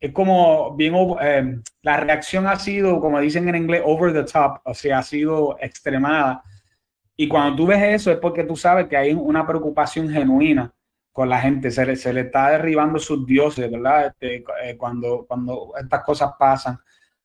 es 0.00 0.12
como 0.12 0.74
bien, 0.76 0.94
eh, 1.20 1.60
la 1.82 1.98
reacción 1.98 2.46
ha 2.46 2.56
sido, 2.56 2.98
como 3.00 3.20
dicen 3.20 3.50
en 3.50 3.56
inglés, 3.56 3.82
over 3.84 4.14
the 4.14 4.24
top, 4.24 4.62
o 4.64 4.72
sea, 4.72 5.00
ha 5.00 5.02
sido 5.02 5.58
extremada. 5.60 6.42
Y 7.20 7.28
cuando 7.28 7.54
tú 7.54 7.66
ves 7.66 7.82
eso 7.82 8.10
es 8.10 8.16
porque 8.16 8.44
tú 8.44 8.56
sabes 8.56 8.86
que 8.88 8.96
hay 8.96 9.12
una 9.12 9.46
preocupación 9.46 10.08
genuina 10.08 10.72
con 11.12 11.28
la 11.28 11.38
gente, 11.38 11.70
se 11.70 11.84
le, 11.84 11.94
se 11.94 12.14
le 12.14 12.22
está 12.22 12.52
derribando 12.52 12.98
sus 12.98 13.26
dioses, 13.26 13.70
¿verdad? 13.70 14.06
Este, 14.06 14.42
eh, 14.64 14.74
cuando, 14.78 15.26
cuando 15.28 15.74
estas 15.78 16.02
cosas 16.02 16.30
pasan. 16.38 16.78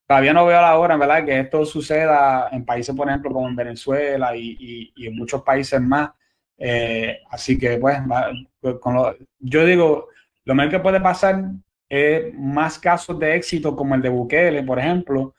Todavía 0.06 0.34
no 0.34 0.46
veo 0.46 0.60
la 0.60 0.78
hora, 0.78 0.98
¿verdad? 0.98 1.24
Que 1.24 1.40
esto 1.40 1.64
suceda 1.66 2.50
en 2.52 2.66
países, 2.66 2.94
por 2.94 3.08
ejemplo, 3.08 3.32
como 3.32 3.48
en 3.48 3.56
Venezuela 3.56 4.36
y, 4.36 4.92
y, 4.98 5.08
en 5.08 5.16
muchos 5.16 5.44
países 5.44 5.80
más. 5.80 6.10
Eh, 6.58 7.22
así 7.30 7.58
que, 7.58 7.78
pues, 7.78 7.98
con 8.82 9.16
yo 9.40 9.66
digo, 9.66 10.10
lo 10.44 10.56
mejor 10.56 10.72
que 10.72 10.80
puede 10.80 11.00
pasar 11.00 11.42
es 11.88 12.34
más 12.34 12.78
casos 12.80 13.18
de 13.18 13.34
éxito 13.34 13.74
como 13.78 13.96
el 13.96 14.02
de 14.02 14.10
Bukele, 14.10 14.62
por 14.64 14.78
ejemplo, 14.78 15.36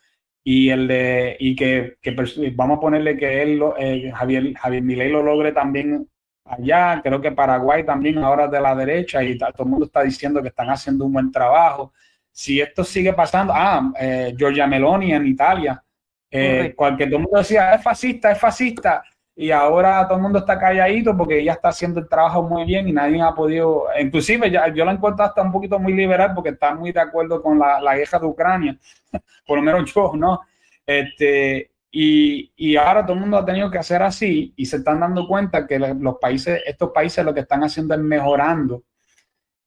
y 0.48 0.70
el 0.70 0.86
de 0.86 1.36
y 1.40 1.56
que, 1.56 1.96
que 2.00 2.14
vamos 2.54 2.78
a 2.78 2.80
ponerle 2.80 3.16
que 3.16 3.42
él 3.42 3.60
eh, 3.78 4.12
Javier 4.14 4.54
Javier 4.54 4.82
Milei 4.84 5.10
lo 5.10 5.20
logre 5.20 5.50
también 5.50 6.08
allá. 6.44 7.00
Creo 7.02 7.20
que 7.20 7.32
Paraguay 7.32 7.84
también 7.84 8.18
ahora 8.18 8.46
de 8.46 8.60
la 8.60 8.76
derecha 8.76 9.24
y 9.24 9.36
todo 9.36 9.64
el 9.64 9.68
mundo 9.68 9.86
está 9.86 10.04
diciendo 10.04 10.40
que 10.40 10.48
están 10.50 10.70
haciendo 10.70 11.04
un 11.04 11.14
buen 11.14 11.32
trabajo. 11.32 11.92
Si 12.30 12.60
esto 12.60 12.84
sigue 12.84 13.12
pasando 13.12 13.52
ah 13.56 13.92
eh, 13.98 14.34
Giorgia 14.38 14.68
Meloni 14.68 15.12
en 15.12 15.26
Italia 15.26 15.82
eh, 16.30 16.72
cualquier 16.76 17.08
todo 17.08 17.18
el 17.18 17.24
mundo 17.24 17.38
decía 17.38 17.74
es 17.74 17.82
fascista 17.82 18.30
es 18.30 18.38
fascista 18.38 19.02
y 19.38 19.50
ahora 19.50 20.08
todo 20.08 20.16
el 20.16 20.22
mundo 20.22 20.38
está 20.38 20.58
calladito 20.58 21.14
porque 21.14 21.40
ella 21.40 21.52
está 21.52 21.68
haciendo 21.68 22.00
el 22.00 22.08
trabajo 22.08 22.42
muy 22.42 22.64
bien 22.64 22.88
y 22.88 22.92
nadie 22.92 23.20
ha 23.20 23.34
podido, 23.34 23.84
inclusive 24.00 24.50
ya, 24.50 24.72
yo 24.72 24.82
la 24.82 24.92
encuentro 24.92 25.26
hasta 25.26 25.42
un 25.42 25.52
poquito 25.52 25.78
muy 25.78 25.92
liberal 25.92 26.32
porque 26.34 26.50
está 26.50 26.74
muy 26.74 26.90
de 26.90 27.00
acuerdo 27.00 27.42
con 27.42 27.58
la, 27.58 27.78
la 27.82 27.96
guerra 27.98 28.18
de 28.18 28.26
Ucrania, 28.26 28.78
por 29.46 29.58
lo 29.58 29.62
menos 29.62 29.92
yo, 29.92 30.12
¿no? 30.16 30.40
Este, 30.86 31.70
y, 31.90 32.50
y, 32.56 32.76
ahora 32.76 33.04
todo 33.04 33.12
el 33.12 33.20
mundo 33.20 33.36
ha 33.36 33.44
tenido 33.44 33.70
que 33.70 33.78
hacer 33.78 34.02
así 34.02 34.54
y 34.56 34.64
se 34.64 34.78
están 34.78 35.00
dando 35.00 35.28
cuenta 35.28 35.66
que 35.66 35.78
los 35.78 36.16
países, 36.18 36.62
estos 36.66 36.90
países 36.92 37.24
lo 37.24 37.34
que 37.34 37.40
están 37.40 37.62
haciendo 37.62 37.94
es 37.94 38.00
mejorando. 38.00 38.84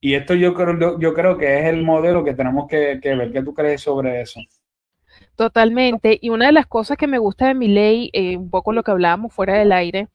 Y 0.02 0.14
esto 0.16 0.34
yo 0.34 0.54
creo, 0.54 1.00
yo 1.00 1.14
creo 1.14 1.38
que 1.38 1.60
es 1.60 1.66
el 1.66 1.84
modelo 1.84 2.24
que 2.24 2.34
tenemos 2.34 2.68
que, 2.68 3.00
que 3.02 3.16
ver. 3.16 3.32
¿Qué 3.32 3.44
tú 3.44 3.54
crees 3.54 3.82
sobre 3.82 4.22
eso? 4.22 4.40
Totalmente. 5.40 6.20
Y 6.22 6.32
una 6.32 6.48
de 6.48 6.52
las 6.52 6.68
cosas 6.68 6.98
que 6.98 7.08
me 7.08 7.18
gusta 7.18 7.48
de 7.48 7.54
Milei, 7.54 8.10
eh, 8.12 8.36
un 8.36 8.50
poco 8.50 8.74
lo 8.74 8.84
que 8.84 8.92
hablábamos 8.92 9.34
fuera 9.34 9.58
del 9.58 9.72
aire, 9.72 10.10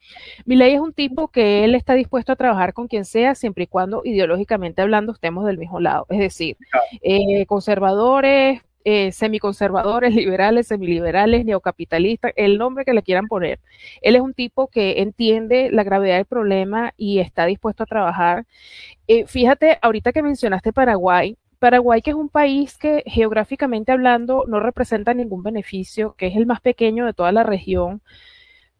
Milei 0.44 0.74
es 0.74 0.80
un 0.80 0.92
tipo 0.92 1.28
que 1.28 1.64
él 1.64 1.74
está 1.74 1.94
dispuesto 1.94 2.32
a 2.32 2.36
trabajar 2.36 2.74
con 2.74 2.88
quien 2.88 3.06
sea, 3.06 3.34
siempre 3.34 3.64
y 3.64 3.66
cuando 3.66 4.02
ideológicamente 4.04 4.82
hablando 4.82 5.12
estemos 5.14 5.46
del 5.46 5.56
mismo 5.56 5.80
lado. 5.80 6.04
Es 6.10 6.18
decir, 6.18 6.58
eh, 7.00 7.46
conservadores, 7.46 8.60
eh, 8.84 9.12
semiconservadores, 9.12 10.14
liberales, 10.14 10.66
semiliberales, 10.66 11.46
neocapitalistas, 11.46 12.32
el 12.36 12.58
nombre 12.58 12.84
que 12.84 12.92
le 12.92 13.02
quieran 13.02 13.26
poner. 13.26 13.60
Él 14.02 14.16
es 14.16 14.20
un 14.20 14.34
tipo 14.34 14.68
que 14.68 15.00
entiende 15.00 15.70
la 15.72 15.84
gravedad 15.84 16.16
del 16.16 16.26
problema 16.26 16.92
y 16.98 17.20
está 17.20 17.46
dispuesto 17.46 17.84
a 17.84 17.86
trabajar. 17.86 18.44
fíjate, 19.26 19.78
ahorita 19.80 20.12
que 20.12 20.22
mencionaste 20.22 20.74
Paraguay, 20.74 21.38
Paraguay, 21.64 22.02
que 22.02 22.10
es 22.10 22.16
un 22.16 22.28
país 22.28 22.76
que 22.76 23.02
geográficamente 23.06 23.90
hablando 23.90 24.44
no 24.46 24.60
representa 24.60 25.14
ningún 25.14 25.42
beneficio, 25.42 26.14
que 26.18 26.26
es 26.26 26.36
el 26.36 26.44
más 26.44 26.60
pequeño 26.60 27.06
de 27.06 27.14
toda 27.14 27.32
la 27.32 27.42
región, 27.42 28.02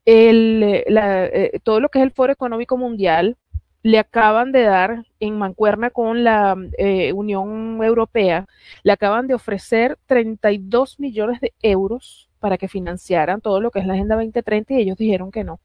eh, 0.04 0.84
eh, 0.86 1.60
todo 1.62 1.80
lo 1.80 1.88
que 1.88 2.00
es 2.00 2.02
el 2.04 2.10
Foro 2.10 2.34
Económico 2.34 2.76
Mundial, 2.76 3.38
le 3.82 3.98
acaban 3.98 4.52
de 4.52 4.64
dar 4.64 5.06
en 5.18 5.38
mancuerna 5.38 5.88
con 5.88 6.24
la 6.24 6.56
eh, 6.76 7.14
Unión 7.14 7.82
Europea, 7.82 8.46
le 8.82 8.92
acaban 8.92 9.28
de 9.28 9.34
ofrecer 9.34 9.98
32 10.04 11.00
millones 11.00 11.40
de 11.40 11.54
euros 11.62 12.28
para 12.38 12.58
que 12.58 12.68
financiaran 12.68 13.40
todo 13.40 13.62
lo 13.62 13.70
que 13.70 13.78
es 13.78 13.86
la 13.86 13.94
Agenda 13.94 14.16
2030 14.16 14.74
y 14.74 14.82
ellos 14.82 14.98
dijeron 14.98 15.30
que 15.30 15.42
no. 15.42 15.58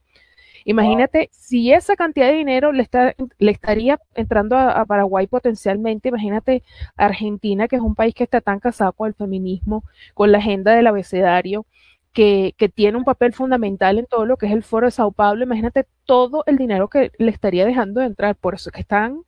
Imagínate, 0.70 1.30
si 1.32 1.74
esa 1.74 1.96
cantidad 1.96 2.28
de 2.28 2.36
dinero 2.36 2.72
le, 2.72 2.84
está, 2.84 3.16
le 3.40 3.52
estaría 3.52 4.00
entrando 4.14 4.56
a, 4.56 4.86
Paraguay 4.86 5.26
potencialmente, 5.26 6.10
imagínate 6.10 6.64
Argentina, 6.96 7.68
que 7.68 7.78
es 7.78 7.82
un 7.82 7.96
país 7.96 8.14
que 8.14 8.24
está 8.24 8.40
tan 8.40 8.60
casado 8.60 8.94
con 8.94 9.08
el 9.08 9.16
feminismo, 9.16 9.84
con 10.14 10.32
la 10.32 10.38
agenda 10.38 10.74
del 10.76 10.86
abecedario, 10.86 11.66
que, 12.14 12.54
que, 12.56 12.70
tiene 12.70 13.00
un 13.00 13.04
papel 13.04 13.34
fundamental 13.34 13.98
en 13.98 14.06
todo 14.06 14.28
lo 14.28 14.38
que 14.38 14.46
es 14.46 14.52
el 14.52 14.62
foro 14.62 14.86
de 14.86 14.92
Sao 14.92 15.12
Paulo, 15.12 15.44
imagínate 15.44 15.88
todo 16.06 16.44
el 16.46 16.58
dinero 16.58 16.88
que 16.88 17.12
le 17.18 17.32
estaría 17.32 17.66
dejando 17.66 18.02
de 18.02 18.06
entrar, 18.08 18.36
por 18.36 18.54
eso 18.54 18.70
que 18.70 18.82
están 18.82 19.24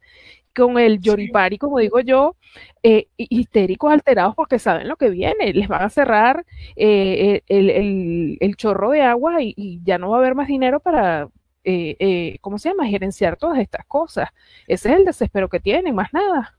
con 0.55 0.77
el 0.77 0.99
yoripari, 0.99 1.57
como 1.57 1.79
digo 1.79 1.99
yo, 1.99 2.35
eh, 2.83 3.07
histéricos, 3.17 3.91
alterados, 3.91 4.35
porque 4.35 4.59
saben 4.59 4.87
lo 4.87 4.97
que 4.97 5.09
viene. 5.09 5.53
Les 5.53 5.67
van 5.67 5.83
a 5.83 5.89
cerrar 5.89 6.45
eh, 6.75 7.41
el, 7.47 8.37
el, 8.39 8.55
chorro 8.55 8.91
de 8.91 9.01
agua 9.01 9.41
y, 9.41 9.81
ya 9.83 9.97
no 9.97 10.09
va 10.09 10.17
a 10.17 10.19
haber 10.19 10.35
más 10.35 10.47
dinero 10.47 10.79
para, 10.79 11.29
eh, 11.63 12.37
¿cómo 12.41 12.57
se 12.57 12.69
llama?, 12.69 12.87
gerenciar 12.87 13.37
todas 13.37 13.59
estas 13.59 13.85
cosas. 13.85 14.29
Ese 14.67 14.89
es 14.89 14.95
el 14.97 15.05
desespero 15.05 15.49
que 15.49 15.59
tienen, 15.59 15.95
más 15.95 16.13
nada. 16.13 16.55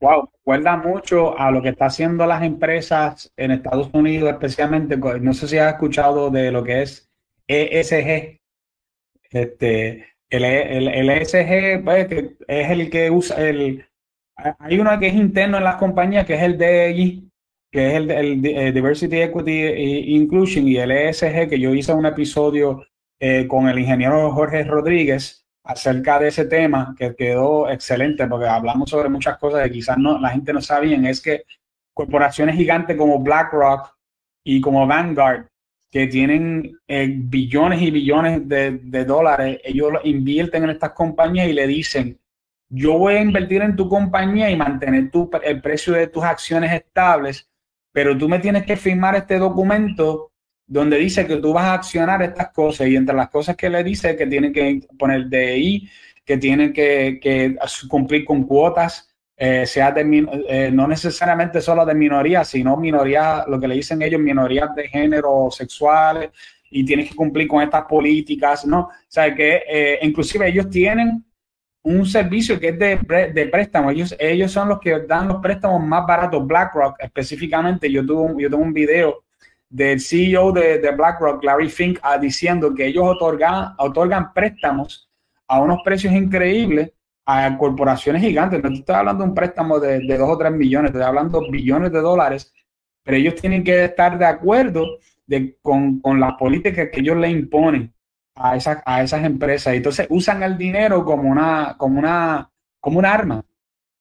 Wow, 0.00 0.28
recuerda 0.38 0.76
mucho 0.76 1.38
a 1.38 1.50
lo 1.50 1.62
que 1.62 1.70
están 1.70 1.88
haciendo 1.88 2.26
las 2.26 2.42
empresas 2.42 3.32
en 3.36 3.50
Estados 3.50 3.88
Unidos, 3.94 4.30
especialmente, 4.30 4.96
no 4.96 5.32
sé 5.32 5.48
si 5.48 5.56
has 5.56 5.72
escuchado 5.72 6.30
de 6.30 6.52
lo 6.52 6.62
que 6.62 6.82
es 6.82 7.08
ESG. 7.46 8.38
Este, 9.30 10.15
el, 10.30 10.44
el, 10.44 10.88
el 10.88 11.10
ESG 11.10 11.84
pues, 11.84 12.08
es 12.48 12.70
el 12.70 12.90
que 12.90 13.10
usa 13.10 13.36
el. 13.36 13.86
Hay 14.58 14.78
uno 14.78 14.98
que 14.98 15.08
es 15.08 15.14
interno 15.14 15.58
en 15.58 15.64
las 15.64 15.76
compañías, 15.76 16.26
que 16.26 16.34
es 16.34 16.42
el 16.42 16.58
DEI, 16.58 17.30
que 17.70 17.88
es 17.88 17.94
el, 17.94 18.10
el, 18.10 18.46
eh, 18.46 18.72
Diversity, 18.72 19.22
Equity 19.22 19.50
e 19.50 20.00
Inclusion, 20.10 20.68
y 20.68 20.76
el 20.76 20.90
ESG, 20.90 21.48
que 21.48 21.58
yo 21.58 21.74
hice 21.74 21.92
un 21.94 22.06
episodio 22.06 22.84
eh, 23.18 23.46
con 23.48 23.68
el 23.68 23.78
ingeniero 23.78 24.30
Jorge 24.32 24.64
Rodríguez 24.64 25.46
acerca 25.64 26.18
de 26.18 26.28
ese 26.28 26.44
tema, 26.44 26.94
que 26.98 27.16
quedó 27.16 27.68
excelente, 27.70 28.26
porque 28.26 28.46
hablamos 28.46 28.90
sobre 28.90 29.08
muchas 29.08 29.38
cosas 29.38 29.64
que 29.64 29.72
quizás 29.72 29.96
no, 29.98 30.18
la 30.20 30.30
gente 30.30 30.52
no 30.52 30.60
sabía, 30.60 30.96
es 31.08 31.20
que 31.20 31.44
corporaciones 31.94 32.56
gigantes 32.56 32.96
como 32.96 33.18
BlackRock 33.18 33.96
y 34.44 34.60
como 34.60 34.86
Vanguard 34.86 35.46
que 35.96 36.08
tienen 36.08 36.78
eh, 36.86 37.10
billones 37.10 37.80
y 37.80 37.90
billones 37.90 38.46
de, 38.46 39.04
dólares, 39.06 39.58
ellos 39.64 39.92
invierten 40.04 40.64
en 40.64 40.70
estas 40.70 40.90
compañías 40.90 41.48
y 41.48 41.54
le 41.54 41.66
dicen, 41.66 42.20
yo 42.68 42.98
voy 42.98 43.14
a 43.14 43.22
invertir 43.22 43.62
en 43.62 43.76
tu 43.76 43.88
compañía 43.88 44.50
y 44.50 44.56
mantener 44.56 45.10
tu, 45.10 45.30
el 45.42 45.62
precio 45.62 45.94
de 45.94 46.08
tus 46.08 46.22
acciones 46.22 46.70
estables, 46.70 47.48
pero 47.92 48.14
tú 48.14 48.28
me 48.28 48.40
tienes 48.40 48.66
que 48.66 48.76
firmar 48.76 49.16
este 49.16 49.38
documento 49.38 50.32
donde 50.66 50.98
dice 50.98 51.26
que 51.26 51.38
tú 51.38 51.54
vas 51.54 51.64
a 51.64 51.72
accionar 51.72 52.20
estas 52.20 52.50
cosas 52.50 52.88
y 52.88 52.96
entre 52.96 53.16
las 53.16 53.30
cosas 53.30 53.56
que 53.56 53.70
le 53.70 53.82
dice 53.82 54.16
que 54.16 54.26
tienen 54.26 54.52
que 54.52 54.82
poner 54.98 55.30
DI, 55.30 55.88
que 56.26 56.36
tienen 56.36 56.74
que, 56.74 57.18
que 57.22 57.56
cumplir 57.88 58.26
con 58.26 58.42
cuotas 58.42 59.15
eh, 59.36 59.66
sea 59.66 59.92
de, 59.92 60.26
eh, 60.48 60.70
no 60.72 60.88
necesariamente 60.88 61.60
solo 61.60 61.84
de 61.84 61.94
minorías, 61.94 62.48
sino 62.48 62.76
minorías, 62.76 63.46
lo 63.46 63.60
que 63.60 63.68
le 63.68 63.74
dicen 63.74 64.00
ellos, 64.00 64.20
minorías 64.20 64.74
de 64.74 64.88
género 64.88 65.48
sexuales, 65.50 66.30
y 66.70 66.84
tienes 66.84 67.10
que 67.10 67.14
cumplir 67.14 67.46
con 67.46 67.62
estas 67.62 67.84
políticas, 67.84 68.66
¿no? 68.66 68.80
O 68.80 69.34
que 69.36 69.62
eh, 69.68 69.98
inclusive 70.02 70.48
ellos 70.48 70.70
tienen 70.70 71.24
un 71.82 72.06
servicio 72.06 72.58
que 72.58 72.70
es 72.70 72.78
de, 72.78 73.30
de 73.32 73.46
préstamo. 73.46 73.90
Ellos, 73.90 74.16
ellos 74.18 74.50
son 74.50 74.68
los 74.68 74.80
que 74.80 74.98
dan 75.00 75.28
los 75.28 75.40
préstamos 75.40 75.82
más 75.86 76.04
baratos. 76.06 76.44
BlackRock, 76.44 76.96
específicamente, 76.98 77.90
yo, 77.90 78.04
tuve, 78.04 78.42
yo 78.42 78.50
tengo 78.50 78.62
un 78.62 78.72
video 78.72 79.24
del 79.68 80.00
CEO 80.00 80.52
de, 80.52 80.78
de 80.78 80.90
BlackRock, 80.92 81.44
Larry 81.44 81.68
Fink, 81.68 81.98
ah, 82.02 82.18
diciendo 82.18 82.74
que 82.74 82.86
ellos 82.86 83.04
otorgan, 83.06 83.74
otorgan 83.78 84.32
préstamos 84.32 85.08
a 85.46 85.60
unos 85.60 85.80
precios 85.84 86.12
increíbles 86.12 86.90
a 87.26 87.58
corporaciones 87.58 88.22
gigantes. 88.22 88.62
No 88.62 88.70
estoy 88.70 88.94
hablando 88.94 89.24
de 89.24 89.30
un 89.30 89.34
préstamo 89.34 89.80
de, 89.80 89.98
de 89.98 90.18
dos 90.18 90.30
o 90.30 90.38
tres 90.38 90.52
millones, 90.52 90.90
estoy 90.90 91.02
hablando 91.02 91.40
de 91.40 91.50
billones 91.50 91.92
de 91.92 92.00
dólares, 92.00 92.54
pero 93.02 93.16
ellos 93.16 93.34
tienen 93.34 93.64
que 93.64 93.84
estar 93.84 94.16
de 94.18 94.26
acuerdo 94.26 94.98
de, 95.26 95.58
con, 95.60 96.00
con 96.00 96.20
las 96.20 96.34
políticas 96.34 96.88
que 96.92 97.00
ellos 97.00 97.16
le 97.16 97.28
imponen 97.28 97.92
a, 98.36 98.56
esas, 98.56 98.82
a 98.86 99.02
esas 99.02 99.24
empresas. 99.24 99.74
Entonces 99.74 100.06
usan 100.08 100.42
el 100.42 100.56
dinero 100.56 101.04
como 101.04 101.28
una, 101.28 101.74
como 101.76 101.98
una, 101.98 102.50
como 102.80 102.98
un 103.00 103.06
arma 103.06 103.44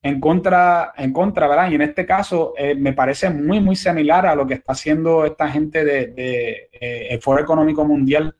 en 0.03 0.19
contra, 0.19 0.93
en 0.95 1.11
contra, 1.11 1.47
¿verdad? 1.47 1.71
Y 1.71 1.75
en 1.75 1.81
este 1.81 2.05
caso 2.05 2.53
eh, 2.57 2.75
me 2.75 2.93
parece 2.93 3.31
muy, 3.31 3.59
muy 3.59 3.75
similar 3.75 4.27
a 4.27 4.35
lo 4.35 4.45
que 4.45 4.53
está 4.53 4.73
haciendo 4.73 5.25
esta 5.25 5.47
gente 5.47 5.83
de, 5.83 6.07
de 6.07 6.69
eh, 6.73 7.07
el 7.09 7.19
Foro 7.21 7.41
Económico 7.41 7.83
Mundial, 7.85 8.35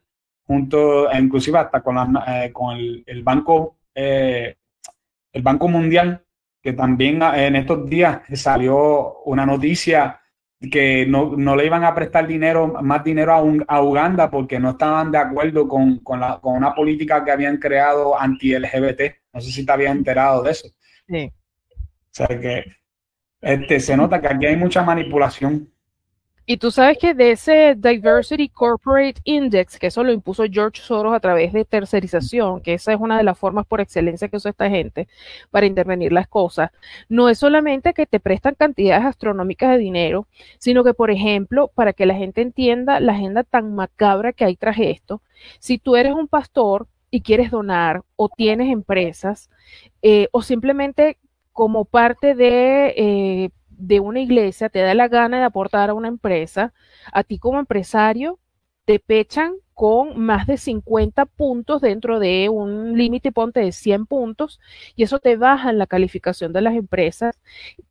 junto, 0.46 1.12
inclusive 1.12 1.58
hasta 1.58 1.82
con, 1.82 1.96
la, 1.96 2.24
eh, 2.28 2.52
con 2.54 2.76
el, 2.76 3.04
el 3.08 3.24
Banco, 3.24 3.78
el 5.36 5.42
Banco 5.42 5.68
Mundial, 5.68 6.24
que 6.64 6.72
también 6.72 7.22
en 7.22 7.58
estos 7.58 7.90
días 7.90 8.22
salió 8.34 9.20
una 9.26 9.46
noticia 9.46 10.22
que 10.72 11.06
no, 11.06 11.36
no, 11.36 11.58
le 11.58 11.66
iban 11.66 11.84
a 11.84 11.94
prestar 11.94 12.26
dinero, 12.26 12.68
más 12.82 13.04
dinero 13.04 13.34
a, 13.34 13.42
un, 13.42 13.64
a 13.68 13.82
Uganda 13.82 14.32
porque 14.32 14.58
no 14.60 14.72
estaban 14.72 15.12
de 15.12 15.18
acuerdo 15.18 15.68
con, 15.68 16.00
con, 16.00 16.22
la, 16.22 16.40
con 16.40 16.56
una 16.56 16.74
política 16.74 17.24
que 17.26 17.32
habían 17.32 17.58
creado 17.58 18.18
anti-LGBT. 18.18 19.02
No 19.34 19.42
sé 19.42 19.52
si 19.52 19.66
te 19.66 19.72
habías 19.74 19.92
enterado 19.92 20.42
de 20.42 20.52
eso. 20.52 20.70
Sí. 21.06 21.34
O 21.70 22.10
sea 22.12 22.28
que 22.28 22.64
este, 23.42 23.82
se 23.82 23.98
nota 23.98 24.22
que 24.22 24.28
aquí 24.28 24.46
hay 24.46 24.56
mucha 24.56 24.84
manipulación. 24.84 25.70
Y 26.48 26.58
tú 26.58 26.70
sabes 26.70 27.00
que 27.00 27.16
de 27.16 27.32
ese 27.32 27.74
Diversity 27.76 28.50
Corporate 28.50 29.20
Index, 29.24 29.80
que 29.80 29.88
eso 29.88 30.04
lo 30.04 30.12
impuso 30.12 30.44
George 30.50 30.80
Soros 30.80 31.14
a 31.16 31.20
través 31.20 31.54
de 31.54 31.66
tercerización, 31.66 32.62
que 32.62 32.76
esa 32.76 32.94
es 32.94 33.00
una 33.00 33.18
de 33.18 33.24
las 33.24 33.40
formas 33.40 33.66
por 33.66 33.82
excelencia 33.82 34.28
que 34.28 34.38
usa 34.38 34.52
esta 34.52 34.70
gente 34.70 35.08
para 35.50 35.66
intervenir 35.66 36.12
las 36.12 36.28
cosas, 36.28 36.70
no 37.10 37.30
es 37.30 37.40
solamente 37.40 37.96
que 37.96 38.06
te 38.06 38.20
prestan 38.20 38.54
cantidades 38.54 39.06
astronómicas 39.06 39.72
de 39.72 39.80
dinero, 39.80 40.28
sino 40.60 40.84
que, 40.84 40.94
por 40.94 41.10
ejemplo, 41.10 41.72
para 41.74 41.94
que 41.94 42.06
la 42.06 42.14
gente 42.14 42.42
entienda 42.42 43.00
la 43.00 43.14
agenda 43.14 43.44
tan 43.44 43.74
macabra 43.74 44.32
que 44.32 44.46
hay 44.46 44.56
tras 44.56 44.78
esto, 44.78 45.24
si 45.60 45.80
tú 45.80 45.96
eres 45.96 46.14
un 46.14 46.28
pastor 46.28 46.88
y 47.10 47.22
quieres 47.22 47.50
donar 47.50 48.04
o 48.18 48.30
tienes 48.30 48.72
empresas 48.72 49.50
eh, 50.04 50.28
o 50.32 50.44
simplemente 50.44 51.18
como 51.54 51.86
parte 51.86 52.36
de, 52.36 52.94
eh, 52.98 53.50
de 53.78 54.00
una 54.00 54.20
iglesia, 54.22 54.70
te 54.70 54.80
da 54.80 54.94
la 54.94 55.08
gana 55.08 55.40
de 55.40 55.44
aportar 55.46 55.90
a 55.90 55.94
una 55.94 56.08
empresa, 56.08 56.74
a 57.12 57.24
ti 57.24 57.40
como 57.40 57.60
empresario 57.60 58.40
te 58.86 59.00
pechan 59.00 59.56
con 59.74 60.18
más 60.20 60.48
de 60.48 60.58
50 60.58 61.26
puntos 61.26 61.82
dentro 61.82 62.20
de 62.20 62.48
un 62.50 62.98
límite, 62.98 63.32
ponte 63.32 63.60
de 63.60 63.72
100 63.72 64.06
puntos, 64.06 64.60
y 64.96 65.04
eso 65.04 65.20
te 65.20 65.36
baja 65.36 65.70
en 65.70 65.78
la 65.80 65.88
calificación 65.88 66.54
de 66.54 66.62
las 66.62 66.76
empresas, 66.76 67.40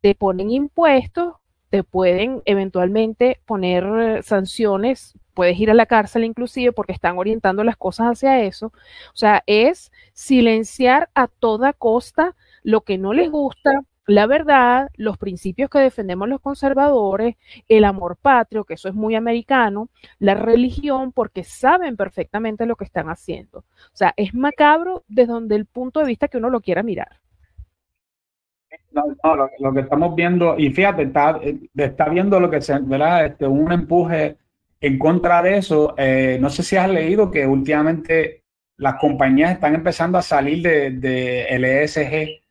te 0.01 0.15
ponen 0.15 0.49
impuestos, 0.49 1.35
te 1.69 1.83
pueden 1.83 2.41
eventualmente 2.45 3.39
poner 3.45 4.23
sanciones, 4.23 5.13
puedes 5.33 5.59
ir 5.59 5.69
a 5.69 5.73
la 5.73 5.85
cárcel 5.85 6.23
inclusive 6.23 6.71
porque 6.71 6.93
están 6.93 7.17
orientando 7.17 7.63
las 7.63 7.77
cosas 7.77 8.07
hacia 8.07 8.41
eso. 8.41 8.67
O 8.67 9.17
sea, 9.17 9.43
es 9.45 9.91
silenciar 10.13 11.09
a 11.13 11.27
toda 11.27 11.73
costa 11.73 12.35
lo 12.63 12.81
que 12.81 12.97
no 12.97 13.13
les 13.13 13.29
gusta, 13.29 13.71
la 14.07 14.27
verdad, 14.27 14.89
los 14.95 15.17
principios 15.17 15.69
que 15.69 15.79
defendemos 15.79 16.29
los 16.29 16.41
conservadores, 16.41 17.35
el 17.67 17.85
amor 17.85 18.17
patrio, 18.17 18.63
que 18.63 18.75
eso 18.75 18.87
es 18.87 18.95
muy 18.95 19.15
americano, 19.15 19.89
la 20.19 20.35
religión, 20.35 21.11
porque 21.11 21.43
saben 21.43 21.97
perfectamente 21.97 22.65
lo 22.65 22.75
que 22.75 22.85
están 22.85 23.09
haciendo. 23.09 23.59
O 23.59 23.63
sea, 23.93 24.13
es 24.15 24.33
macabro 24.33 25.03
desde 25.07 25.55
el 25.55 25.65
punto 25.65 25.99
de 25.99 26.07
vista 26.07 26.27
que 26.27 26.37
uno 26.37 26.49
lo 26.49 26.61
quiera 26.61 26.83
mirar. 26.83 27.19
No, 28.91 29.03
no 29.23 29.49
lo, 29.59 29.73
que 29.73 29.79
estamos 29.81 30.15
viendo, 30.15 30.55
y 30.57 30.69
fíjate, 30.71 31.03
está, 31.03 31.39
está 31.75 32.09
viendo 32.09 32.39
lo 32.39 32.49
que 32.49 32.61
se, 32.61 32.77
¿verdad? 32.79 33.25
Este, 33.25 33.47
un 33.47 33.71
empuje 33.71 34.37
en 34.81 34.99
contra 34.99 35.41
de 35.41 35.57
eso. 35.57 35.95
Eh, 35.97 36.37
no 36.39 36.49
sé 36.49 36.63
si 36.63 36.75
has 36.75 36.89
leído 36.89 37.31
que 37.31 37.47
últimamente 37.47 38.43
las 38.77 38.95
compañías 38.95 39.51
están 39.51 39.73
empezando 39.73 40.17
a 40.17 40.21
salir 40.21 40.61
de, 40.61 40.91
de 40.91 41.83
ESG 41.83 42.44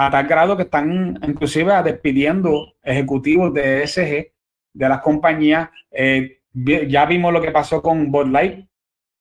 a 0.00 0.10
tal 0.10 0.28
grado 0.28 0.56
que 0.56 0.62
están 0.62 1.18
inclusive 1.26 1.72
despidiendo 1.82 2.74
ejecutivos 2.84 3.52
de 3.52 3.82
ESG 3.82 4.32
de 4.72 4.88
las 4.88 5.00
compañías. 5.00 5.70
Eh, 5.90 6.38
ya 6.52 7.04
vimos 7.04 7.32
lo 7.32 7.42
que 7.42 7.50
pasó 7.50 7.82
con 7.82 8.12
Bud 8.12 8.28
Light 8.28 8.64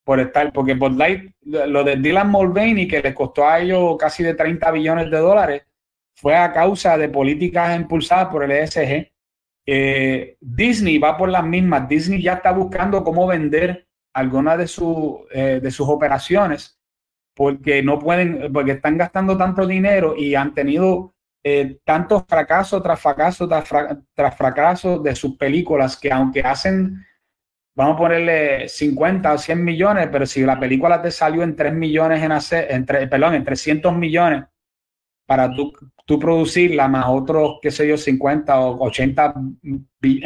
por 0.03 0.19
estar, 0.19 0.53
porque 0.53 0.75
Bud 0.75 0.95
Light, 0.95 1.31
lo 1.41 1.83
de 1.83 1.95
Dylan 1.95 2.29
Mulvaney, 2.29 2.87
que 2.87 3.01
le 3.01 3.15
costó 3.15 3.47
a 3.47 3.59
ellos 3.59 3.97
casi 3.97 4.21
de 4.21 4.35
30 4.35 4.69
billones 4.69 5.09
de 5.09 5.17
dólares, 5.17 5.63
fue 6.13 6.35
a 6.35 6.53
causa 6.53 6.95
de 6.95 7.09
políticas 7.09 7.75
impulsadas 7.75 8.27
por 8.27 8.43
el 8.43 8.51
ESG. 8.51 9.11
Eh, 9.65 10.37
Disney 10.39 10.99
va 10.99 11.17
por 11.17 11.29
las 11.29 11.43
mismas. 11.43 11.89
Disney 11.89 12.21
ya 12.21 12.33
está 12.33 12.51
buscando 12.51 13.03
cómo 13.03 13.25
vender 13.25 13.87
algunas 14.13 14.59
de, 14.59 14.67
su, 14.67 15.25
eh, 15.31 15.59
de 15.59 15.71
sus 15.71 15.89
operaciones 15.89 16.76
porque 17.38 17.84
no 17.84 18.00
pueden, 18.00 18.52
porque 18.52 18.71
están 18.71 18.97
gastando 18.97 19.38
tanto 19.38 19.67
dinero 19.67 20.15
y 20.17 20.34
han 20.34 20.56
tenido 20.56 21.13
eh, 21.43 21.78
tantos 21.86 22.26
fracasos 22.28 22.82
tras 22.82 23.00
fracasos 23.00 23.47
tras, 23.47 24.36
fracasos 24.36 25.04
de 25.04 25.15
sus 25.15 25.38
películas 25.38 25.95
que 25.97 26.12
aunque 26.12 26.41
hacen, 26.41 27.06
vamos 27.76 27.93
a 27.93 27.97
ponerle 28.00 28.67
50 28.67 29.34
o 29.34 29.38
100 29.38 29.63
millones, 29.63 30.10
pero 30.12 30.26
si 30.26 30.41
la 30.41 30.60
película 30.60 31.00
te 31.00 31.12
salió 31.12 31.43
en 31.43 31.56
3 31.56 31.73
millones 31.73 32.23
en 32.23 32.32
hacer, 32.32 32.71
entre, 32.71 33.06
perdón, 33.06 33.36
en 33.36 33.43
300 33.43 33.95
millones 33.95 34.45
para 35.28 35.54
tú, 35.54 35.71
tú 36.08 36.17
producirla 36.17 36.88
más 36.88 37.06
otros, 37.08 37.60
qué 37.62 37.69
sé 37.69 37.88
yo, 37.88 37.97
50 37.97 38.60
o 38.60 38.84
80 38.84 39.36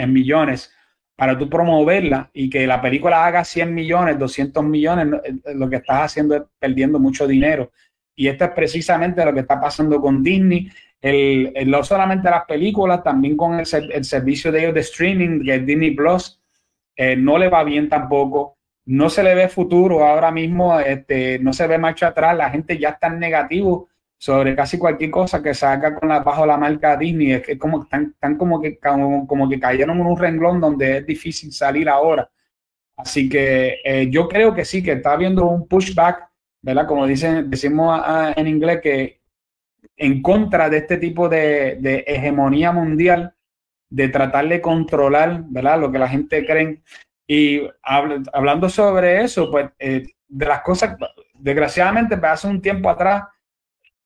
millones 0.07 0.73
para 1.21 1.37
tú 1.37 1.47
promoverla 1.47 2.31
y 2.33 2.49
que 2.49 2.65
la 2.65 2.81
película 2.81 3.23
haga 3.23 3.45
100 3.45 3.75
millones, 3.75 4.17
200 4.17 4.63
millones, 4.63 5.21
eh, 5.23 5.53
lo 5.53 5.69
que 5.69 5.75
estás 5.75 6.05
haciendo 6.05 6.35
es 6.35 6.41
perdiendo 6.57 6.97
mucho 6.97 7.27
dinero. 7.27 7.71
Y 8.15 8.27
esto 8.27 8.45
es 8.45 8.49
precisamente 8.55 9.23
lo 9.23 9.31
que 9.31 9.41
está 9.41 9.61
pasando 9.61 10.01
con 10.01 10.23
Disney. 10.23 10.67
El, 10.99 11.53
no 11.69 11.83
solamente 11.83 12.27
las 12.27 12.45
películas, 12.45 13.03
también 13.03 13.37
con 13.37 13.59
el, 13.59 13.67
servicio 13.67 14.51
de 14.51 14.61
ellos 14.61 14.73
de 14.73 14.79
streaming, 14.79 15.43
que 15.45 15.53
es 15.53 15.63
Disney 15.63 15.91
Plus, 15.91 16.41
eh, 16.95 17.15
no 17.15 17.37
le 17.37 17.49
va 17.49 17.63
bien 17.63 17.87
tampoco. 17.87 18.57
No 18.87 19.07
se 19.07 19.21
le 19.21 19.35
ve 19.35 19.47
futuro 19.47 20.03
ahora 20.03 20.31
mismo, 20.31 20.79
este, 20.79 21.37
no 21.37 21.53
se 21.53 21.67
ve 21.67 21.77
marcha 21.77 22.07
atrás, 22.07 22.35
la 22.35 22.49
gente 22.49 22.79
ya 22.79 22.89
está 22.89 23.05
en 23.05 23.19
negativo 23.19 23.89
sobre 24.21 24.55
casi 24.55 24.77
cualquier 24.77 25.09
cosa 25.09 25.41
que 25.41 25.55
saca 25.55 25.95
con 25.95 26.07
la, 26.07 26.19
bajo 26.19 26.45
la 26.45 26.55
marca 26.55 26.95
Disney. 26.95 27.31
Es 27.31 27.41
que 27.41 27.57
como, 27.57 27.81
están, 27.81 28.13
como, 28.37 28.61
que, 28.61 28.77
como, 28.77 29.49
que 29.49 29.59
cayeron 29.59 29.99
en 29.99 30.05
un 30.05 30.15
renglón 30.15 30.61
donde 30.61 30.97
es 30.97 31.05
difícil 31.07 31.51
salir 31.51 31.89
ahora. 31.89 32.29
Así 32.95 33.27
que 33.27 33.79
eh, 33.83 34.11
yo 34.11 34.29
creo 34.29 34.53
que 34.53 34.63
sí, 34.63 34.83
que 34.83 34.91
está 34.91 35.13
habiendo 35.13 35.47
un 35.47 35.67
pushback, 35.67 36.29
¿verdad? 36.61 36.85
Como 36.85 37.07
dicen, 37.07 37.49
decimos 37.49 37.99
en 38.35 38.47
inglés, 38.47 38.79
que 38.79 39.21
en 39.97 40.21
contra 40.21 40.69
de 40.69 40.77
este 40.77 40.97
tipo 40.97 41.27
de, 41.27 42.03
hegemonía 42.05 42.71
mundial, 42.71 43.33
de 43.89 44.07
tratar 44.09 44.47
de 44.47 44.61
controlar, 44.61 45.45
¿verdad? 45.47 45.79
Lo 45.79 45.91
que 45.91 45.97
la 45.97 46.07
gente 46.07 46.45
cree. 46.45 46.83
Y 47.25 47.67
hablando 47.81 48.69
sobre 48.69 49.23
eso, 49.23 49.49
pues 49.49 49.71
eh, 49.79 50.05
de 50.27 50.45
las 50.45 50.61
cosas, 50.61 50.95
desgraciadamente, 51.33 52.17
pues, 52.17 52.33
hace 52.33 52.47
un 52.47 52.61
tiempo 52.61 52.87
atrás, 52.87 53.23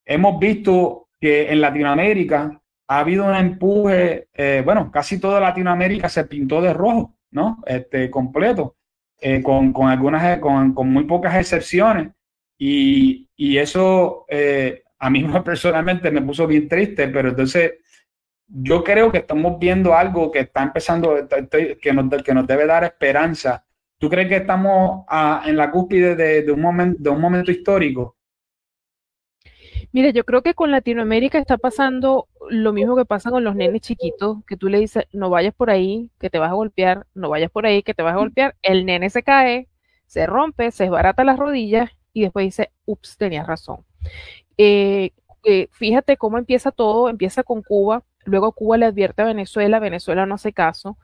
hemos 0.05 0.39
visto 0.39 1.07
que 1.19 1.51
en 1.51 1.61
Latinoamérica 1.61 2.61
ha 2.87 2.99
habido 2.99 3.25
un 3.25 3.35
empuje, 3.35 4.27
eh, 4.33 4.61
bueno, 4.63 4.91
casi 4.91 5.19
toda 5.19 5.39
Latinoamérica 5.39 6.07
se 6.07 6.25
pintó 6.25 6.61
de 6.61 6.73
rojo, 6.73 7.15
¿no? 7.31 7.61
Este, 7.65 8.09
completo, 8.11 8.75
eh, 9.19 9.41
con, 9.41 9.73
algunas, 9.89 10.39
con, 10.39 10.73
muy 10.87 11.05
pocas 11.05 11.35
excepciones. 11.35 12.13
Y, 12.57 13.27
eso 13.57 14.25
eh, 14.29 14.83
a 14.99 15.09
mí 15.09 15.25
personalmente 15.43 16.11
me 16.11 16.21
puso 16.21 16.47
bien 16.47 16.67
triste, 16.67 17.07
pero 17.07 17.29
entonces 17.29 17.73
yo 18.47 18.83
creo 18.83 19.11
que 19.11 19.19
estamos 19.19 19.57
viendo 19.59 19.95
algo 19.95 20.31
que 20.31 20.41
está 20.41 20.61
empezando, 20.61 21.27
que 21.81 21.93
nos, 21.93 22.23
que 22.23 22.33
nos 22.33 22.47
debe 22.47 22.67
dar 22.67 22.83
esperanza. 22.83 23.65
¿Tú 23.97 24.09
crees 24.09 24.27
que 24.27 24.35
estamos 24.37 25.05
en 25.45 25.57
la 25.57 25.71
cúspide 25.71 26.15
de, 26.15 26.51
un 26.51 26.61
momento, 26.61 26.97
de 27.01 27.09
un 27.09 27.19
momento 27.19 27.51
histórico? 27.51 28.17
Mira, 29.91 30.09
yo 30.11 30.23
creo 30.25 30.41
que 30.41 30.53
con 30.53 30.71
Latinoamérica 30.71 31.39
está 31.39 31.57
pasando 31.57 32.27
lo 32.49 32.73
mismo 32.73 32.95
que 32.95 33.05
pasa 33.05 33.31
con 33.31 33.43
los 33.43 33.55
nenes 33.55 33.81
chiquitos, 33.81 34.43
que 34.45 34.57
tú 34.57 34.69
le 34.69 34.79
dices, 34.79 35.05
no 35.11 35.29
vayas 35.29 35.53
por 35.53 35.69
ahí, 35.69 36.11
que 36.19 36.29
te 36.29 36.39
vas 36.39 36.51
a 36.51 36.55
golpear, 36.55 37.07
no 37.13 37.29
vayas 37.29 37.51
por 37.51 37.65
ahí, 37.65 37.83
que 37.83 37.93
te 37.93 38.03
vas 38.03 38.13
a 38.13 38.17
golpear. 38.17 38.55
El 38.61 38.85
nene 38.85 39.09
se 39.09 39.23
cae, 39.23 39.69
se 40.05 40.25
rompe, 40.25 40.71
se 40.71 40.83
desbarata 40.85 41.23
las 41.23 41.39
rodillas 41.39 41.91
y 42.13 42.21
después 42.21 42.45
dice, 42.45 42.71
ups, 42.85 43.17
tenías 43.17 43.47
razón. 43.47 43.85
Eh, 44.57 45.11
eh, 45.43 45.67
fíjate 45.71 46.17
cómo 46.17 46.37
empieza 46.37 46.71
todo, 46.71 47.09
empieza 47.09 47.43
con 47.43 47.61
Cuba, 47.61 48.03
luego 48.25 48.51
Cuba 48.53 48.77
le 48.77 48.85
advierte 48.85 49.21
a 49.21 49.25
Venezuela, 49.25 49.79
Venezuela 49.79 50.25
no 50.25 50.35
hace 50.35 50.53
caso, 50.53 50.97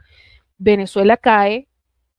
Venezuela 0.58 1.18
cae, 1.18 1.68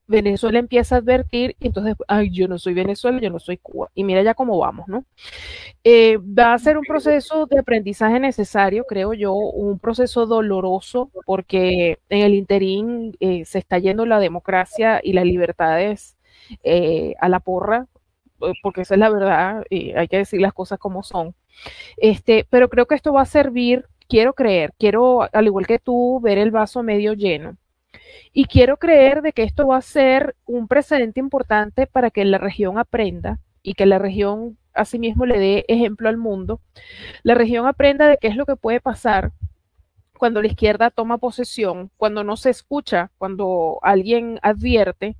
Venezuela 0.06 0.58
empieza 0.58 0.96
a 0.96 0.98
advertir 0.98 1.56
y 1.60 1.68
entonces, 1.68 1.94
ay, 2.08 2.30
yo 2.30 2.48
no 2.48 2.58
soy 2.58 2.74
Venezuela, 2.74 3.20
yo 3.20 3.30
no 3.30 3.38
soy 3.38 3.58
Cuba. 3.58 3.90
Y 3.94 4.04
mira 4.04 4.22
ya 4.22 4.34
cómo 4.34 4.58
vamos, 4.58 4.88
¿no? 4.88 5.04
Eh, 5.84 6.18
va 6.18 6.54
a 6.54 6.58
ser 6.58 6.76
un 6.78 6.84
proceso 6.84 7.46
de 7.46 7.58
aprendizaje 7.58 8.20
necesario, 8.20 8.84
creo 8.84 9.14
yo, 9.14 9.34
un 9.34 9.78
proceso 9.78 10.26
doloroso, 10.26 11.10
porque 11.26 11.98
en 12.08 12.22
el 12.22 12.34
interín 12.34 13.16
eh, 13.20 13.44
se 13.44 13.58
está 13.58 13.78
yendo 13.78 14.06
la 14.06 14.18
democracia 14.20 15.00
y 15.02 15.12
las 15.12 15.24
libertades 15.24 16.16
eh, 16.64 17.14
a 17.20 17.28
la 17.28 17.40
porra, 17.40 17.86
porque 18.62 18.82
esa 18.82 18.94
es 18.94 19.00
la 19.00 19.10
verdad, 19.10 19.64
y 19.70 19.92
hay 19.92 20.08
que 20.08 20.18
decir 20.18 20.40
las 20.40 20.52
cosas 20.52 20.78
como 20.78 21.02
son. 21.02 21.34
Este, 21.96 22.46
pero 22.50 22.68
creo 22.68 22.86
que 22.86 22.94
esto 22.96 23.12
va 23.12 23.22
a 23.22 23.26
servir, 23.26 23.86
quiero 24.08 24.34
creer, 24.34 24.72
quiero, 24.78 25.28
al 25.32 25.46
igual 25.46 25.66
que 25.66 25.78
tú, 25.78 26.20
ver 26.20 26.38
el 26.38 26.50
vaso 26.50 26.82
medio 26.82 27.14
lleno 27.14 27.56
y 28.32 28.46
quiero 28.46 28.78
creer 28.78 29.22
de 29.22 29.32
que 29.32 29.42
esto 29.42 29.66
va 29.68 29.76
a 29.76 29.82
ser 29.82 30.36
un 30.46 30.68
precedente 30.68 31.20
importante 31.20 31.86
para 31.86 32.10
que 32.10 32.24
la 32.24 32.38
región 32.38 32.78
aprenda 32.78 33.40
y 33.62 33.74
que 33.74 33.86
la 33.86 33.98
región 33.98 34.58
asimismo 34.74 35.26
le 35.26 35.38
dé 35.38 35.64
ejemplo 35.68 36.08
al 36.08 36.16
mundo. 36.16 36.60
La 37.22 37.34
región 37.34 37.66
aprenda 37.66 38.08
de 38.08 38.18
qué 38.18 38.28
es 38.28 38.36
lo 38.36 38.46
que 38.46 38.56
puede 38.56 38.80
pasar 38.80 39.32
cuando 40.18 40.40
la 40.40 40.48
izquierda 40.48 40.90
toma 40.90 41.18
posesión, 41.18 41.90
cuando 41.96 42.24
no 42.24 42.36
se 42.36 42.50
escucha, 42.50 43.10
cuando 43.18 43.78
alguien 43.82 44.38
advierte. 44.42 45.16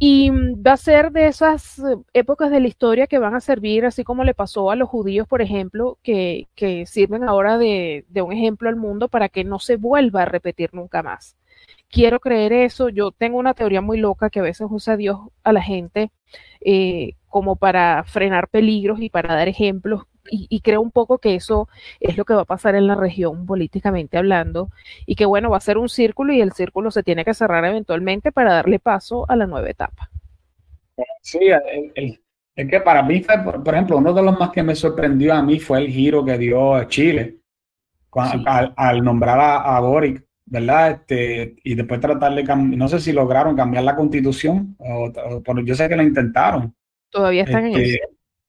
Y 0.00 0.30
va 0.30 0.72
a 0.72 0.76
ser 0.76 1.12
de 1.12 1.26
esas 1.28 1.80
épocas 2.12 2.50
de 2.50 2.60
la 2.60 2.68
historia 2.68 3.06
que 3.08 3.18
van 3.18 3.34
a 3.34 3.40
servir, 3.40 3.84
así 3.86 4.04
como 4.04 4.24
le 4.24 4.34
pasó 4.34 4.70
a 4.70 4.76
los 4.76 4.88
judíos, 4.88 5.26
por 5.26 5.42
ejemplo, 5.42 5.98
que, 6.02 6.46
sirven 6.86 7.24
ahora 7.24 7.58
de, 7.58 8.04
de 8.08 8.22
un 8.22 8.32
ejemplo 8.32 8.68
al 8.68 8.76
mundo 8.76 9.08
para 9.08 9.28
que 9.28 9.44
no 9.44 9.58
se 9.58 9.76
vuelva 9.76 10.22
a 10.22 10.26
repetir 10.26 10.70
nunca 10.72 11.02
más 11.02 11.37
quiero 11.90 12.20
creer 12.20 12.52
eso. 12.52 12.88
Yo 12.88 13.12
tengo 13.12 13.38
una 13.38 13.54
teoría 13.54 13.80
muy 13.80 13.98
loca 13.98 14.30
que 14.30 14.40
a 14.40 14.42
veces 14.42 14.66
usa 14.70 14.96
Dios 14.96 15.18
a 15.42 15.52
la 15.52 15.62
gente 15.62 16.10
eh, 16.60 17.12
como 17.28 17.56
para 17.56 18.04
frenar 18.04 18.48
peligros 18.48 19.00
y 19.00 19.10
para 19.10 19.34
dar 19.34 19.48
ejemplos. 19.48 20.02
Y, 20.30 20.60
creo 20.60 20.82
un 20.82 20.90
poco 20.90 21.16
que 21.16 21.34
eso 21.34 21.70
es 22.00 22.18
lo 22.18 22.26
que 22.26 22.34
va 22.34 22.42
a 22.42 22.44
pasar 22.44 22.74
en 22.74 22.86
la 22.86 22.94
región 22.94 23.46
políticamente 23.46 24.18
hablando 24.18 24.68
y 25.06 25.14
que 25.14 25.24
bueno, 25.24 25.48
va 25.48 25.56
a 25.56 25.60
ser 25.60 25.78
un 25.78 25.88
círculo 25.88 26.34
y 26.34 26.42
el 26.42 26.52
círculo 26.52 26.90
se 26.90 27.02
tiene 27.02 27.24
que 27.24 27.32
cerrar 27.32 27.64
eventualmente 27.64 28.30
para 28.30 28.52
darle 28.52 28.78
paso 28.78 29.24
a 29.30 29.36
la 29.36 29.46
nueva 29.46 29.70
etapa. 29.70 30.10
Sí, 31.22 31.38
es 31.94 32.68
que 32.68 32.80
para 32.80 33.02
mí 33.02 33.22
fue, 33.22 33.38
por, 33.42 33.72
ejemplo, 33.72 33.96
uno 33.96 34.12
de 34.12 34.22
los 34.22 34.38
más 34.38 34.50
que 34.50 34.62
me 34.62 34.74
sorprendió 34.74 35.32
a 35.32 35.42
mí 35.42 35.58
fue 35.60 35.78
el 35.78 35.88
giro 35.88 36.22
que 36.22 36.36
dio 36.36 36.84
Chile 36.84 37.38
al, 38.76 39.02
nombrar 39.02 39.40
a, 39.40 39.76
a 39.78 39.80
Boric 39.80 40.27
¿verdad? 40.50 40.90
Este, 40.92 41.56
y 41.64 41.74
después 41.74 42.00
tratar 42.00 42.34
de 42.34 42.44
cambiar, 42.44 42.78
no 42.78 42.88
sé 42.88 43.00
si 43.00 43.12
lograron 43.12 43.56
cambiar 43.56 43.84
la 43.84 43.96
constitución, 43.96 44.76
o, 44.78 45.12
yo 45.64 45.74
sé 45.74 45.88
que 45.88 45.96
lo 45.96 46.02
intentaron. 46.02 46.74
Todavía 47.10 47.44
están 47.44 47.66
en 47.66 47.76
este, 47.76 48.00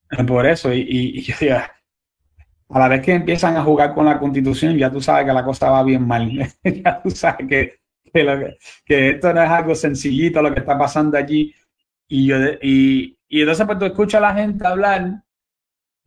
eso. 0.09 0.25
Por 0.25 0.45
eso, 0.45 0.73
y, 0.73 1.25
y, 1.41 1.49
a 1.49 2.79
la 2.79 2.87
vez 2.87 3.01
que 3.01 3.13
empiezan 3.13 3.57
a 3.57 3.63
jugar 3.63 3.93
con 3.93 4.05
la 4.05 4.19
constitución, 4.19 4.77
ya 4.77 4.91
tú 4.91 5.01
sabes 5.01 5.25
que 5.25 5.33
la 5.33 5.43
cosa 5.43 5.69
va 5.69 5.83
bien 5.83 6.05
mal. 6.05 6.31
ya 6.63 7.01
tú 7.01 7.11
sabes 7.11 7.47
que, 7.47 7.79
que, 8.85 9.09
esto 9.09 9.33
no 9.33 9.43
es 9.43 9.49
algo 9.49 9.75
sencillito 9.75 10.41
lo 10.41 10.53
que 10.53 10.59
está 10.59 10.77
pasando 10.77 11.17
allí. 11.17 11.53
Y, 12.07 12.27
yo, 12.27 12.37
y, 12.61 13.17
y 13.27 13.41
entonces 13.41 13.65
pues 13.65 13.79
tú 13.79 13.85
escuchas 13.85 14.21
a 14.21 14.27
la 14.27 14.33
gente 14.33 14.65
hablar 14.65 15.23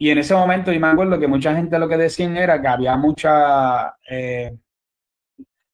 y 0.02 0.10
en 0.10 0.18
ese 0.18 0.34
momento, 0.34 0.72
y 0.72 0.80
me 0.80 0.88
acuerdo 0.88 1.16
que 1.20 1.28
mucha 1.28 1.54
gente 1.54 1.78
lo 1.78 1.88
que 1.88 1.96
decían 1.96 2.36
era 2.36 2.60
que 2.60 2.66
había 2.66 2.96
mucha... 2.96 3.96
Eh, 4.10 4.52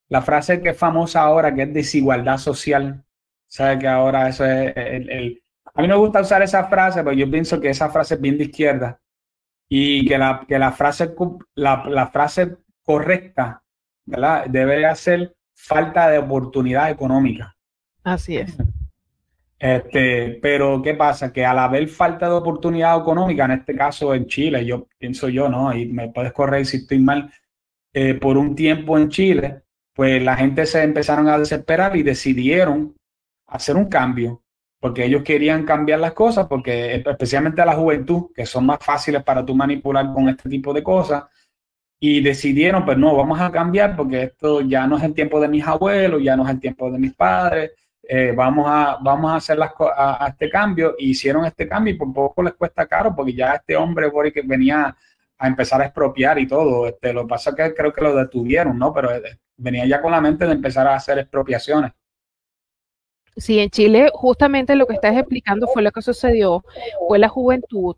la 0.09 0.23
frase 0.23 0.61
que 0.61 0.71
es 0.71 0.77
famosa 0.77 1.23
ahora, 1.23 1.55
que 1.55 1.63
es 1.63 1.73
desigualdad 1.73 2.39
social, 2.39 3.05
sabe 3.47 3.79
que 3.79 3.89
ahora 3.89 4.29
eso 4.29 4.45
es 4.45 4.73
el, 4.77 5.43
A 5.75 5.83
mí 5.83 5.89
me 5.89 5.97
gusta 5.97 6.21
usar 6.21 6.43
esa 6.43 6.65
frase, 6.65 7.03
pero 7.03 7.15
yo 7.15 7.31
pienso 7.31 7.61
que 7.61 7.71
esa 7.71 7.91
frase 7.91 8.15
es 8.15 8.21
bien 8.21 8.39
de 8.39 8.45
izquierda 8.45 9.01
y 9.69 10.07
que 10.07 10.17
la, 10.17 10.45
que 10.49 10.59
la, 10.59 10.73
frase, 10.73 11.15
la, 11.55 12.07
frase 12.09 12.57
correcta 12.83 13.63
¿verdad? 14.07 14.47
debe 14.47 14.95
ser 14.97 15.37
falta 15.55 16.09
de 16.09 16.19
oportunidad 16.19 16.91
económica. 16.91 17.55
Así 18.03 18.39
es. 18.39 18.57
Este, 19.59 20.39
pero 20.41 20.81
¿qué 20.81 20.95
pasa? 20.95 21.33
Que 21.33 21.45
al 21.45 21.59
haber 21.59 21.89
falta 21.89 22.29
de 22.29 22.35
oportunidad 22.35 22.99
económica, 22.99 23.45
en 23.45 23.51
este 23.53 23.75
caso 23.75 24.15
en 24.15 24.27
Chile, 24.27 24.65
yo 24.65 24.87
pienso 24.97 25.29
yo, 25.29 25.49
¿no? 25.49 25.75
Y 25.77 25.87
me 25.87 26.09
puedes 26.11 26.33
correr 26.33 26.65
si 26.65 26.79
estoy 26.79 27.01
mal, 27.01 27.31
eh, 27.93 28.15
por 28.15 28.39
un 28.39 28.55
tiempo 28.55 28.97
en 28.97 29.09
Chile, 29.09 29.63
pues 29.99 30.23
la 30.23 30.37
gente 30.37 30.65
se 30.65 30.85
empezaron 30.85 31.27
a 31.27 31.41
desesperar 31.41 31.97
y 31.97 32.05
decidieron 32.05 32.95
hacer 33.49 33.75
un 33.75 33.87
cambio, 33.87 34.45
porque 34.79 35.05
ellos 35.05 35.25
querían 35.25 35.65
cambiar 35.65 35.99
las 35.99 36.13
cosas, 36.13 36.47
porque 36.47 37.03
especialmente 37.05 37.63
a 37.63 37.67
la 37.67 37.75
juventud, 37.75 38.31
que 38.33 38.47
son 38.47 38.65
más 38.67 38.79
fáciles 38.81 39.25
para 39.25 39.45
tú 39.45 39.57
manipular 39.57 40.13
con 40.15 40.29
este 40.29 40.49
tipo 40.49 40.73
de 40.73 40.85
cosas, 40.85 41.25
y 41.99 42.21
decidieron, 42.21 42.85
pues 42.85 42.97
no, 42.97 43.17
vamos 43.17 43.41
a 43.41 43.51
cambiar 43.51 43.97
porque 43.97 44.23
esto 44.23 44.61
ya 44.61 44.87
no 44.87 44.99
es 44.99 45.03
el 45.03 45.15
tiempo 45.15 45.41
de 45.41 45.49
mis 45.49 45.67
abuelos, 45.67 46.23
ya 46.23 46.37
no 46.37 46.45
es 46.45 46.51
el 46.51 46.61
tiempo 46.61 46.93
de 46.93 46.99
mis 47.01 47.15
padres, 47.15 47.73
eh, 48.05 48.33
vamos, 48.37 48.67
a, 48.69 48.99
vamos 49.03 49.33
a 49.33 49.35
hacer 49.35 49.59
las 49.59 49.73
a, 49.81 50.27
a, 50.27 50.29
este 50.29 50.49
cambio, 50.49 50.95
hicieron 50.97 51.45
este 51.45 51.67
cambio 51.67 51.95
y 51.95 51.97
por 51.97 52.13
poco 52.13 52.45
les 52.45 52.55
cuesta 52.55 52.87
caro 52.87 53.17
porque 53.17 53.35
ya 53.35 53.55
este 53.55 53.77
hombre 53.77 54.13
que 54.33 54.43
venía 54.43 54.97
a 55.39 55.49
empezar 55.49 55.81
a 55.81 55.87
expropiar 55.87 56.39
y 56.39 56.47
todo, 56.47 56.87
este, 56.87 57.13
lo 57.13 57.23
que 57.23 57.31
pasa 57.31 57.51
es 57.51 57.57
que 57.57 57.75
creo 57.75 57.93
que 57.93 58.01
lo 58.01 58.15
detuvieron, 58.15 58.79
¿no? 58.79 58.93
Pero 58.93 59.13
eh, 59.13 59.41
venía 59.59 59.87
ya 59.87 60.01
con 60.01 60.13
la 60.13 60.21
mente 60.21 60.47
de 60.47 60.53
empezar 60.53 60.87
a 60.87 60.95
hacer 60.95 61.19
expropiaciones. 61.19 61.93
Sí, 63.37 63.61
en 63.61 63.71
Chile 63.71 64.11
justamente 64.13 64.75
lo 64.75 64.87
que 64.87 64.95
estás 64.95 65.17
explicando 65.17 65.69
fue 65.69 65.83
lo 65.83 65.93
que 65.93 66.03
sucedió, 66.03 66.65
fue 67.07 67.21
la 67.21 67.29
juventud. 67.29 67.95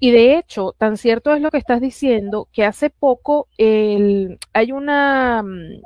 Y 0.00 0.10
de 0.10 0.36
hecho, 0.36 0.74
tan 0.76 0.96
cierto 0.96 1.32
es 1.32 1.40
lo 1.40 1.50
que 1.50 1.58
estás 1.58 1.80
diciendo, 1.80 2.48
que 2.52 2.64
hace 2.64 2.90
poco 2.90 3.46
hay 3.58 4.72
una 4.72 5.44
mm, 5.44 5.80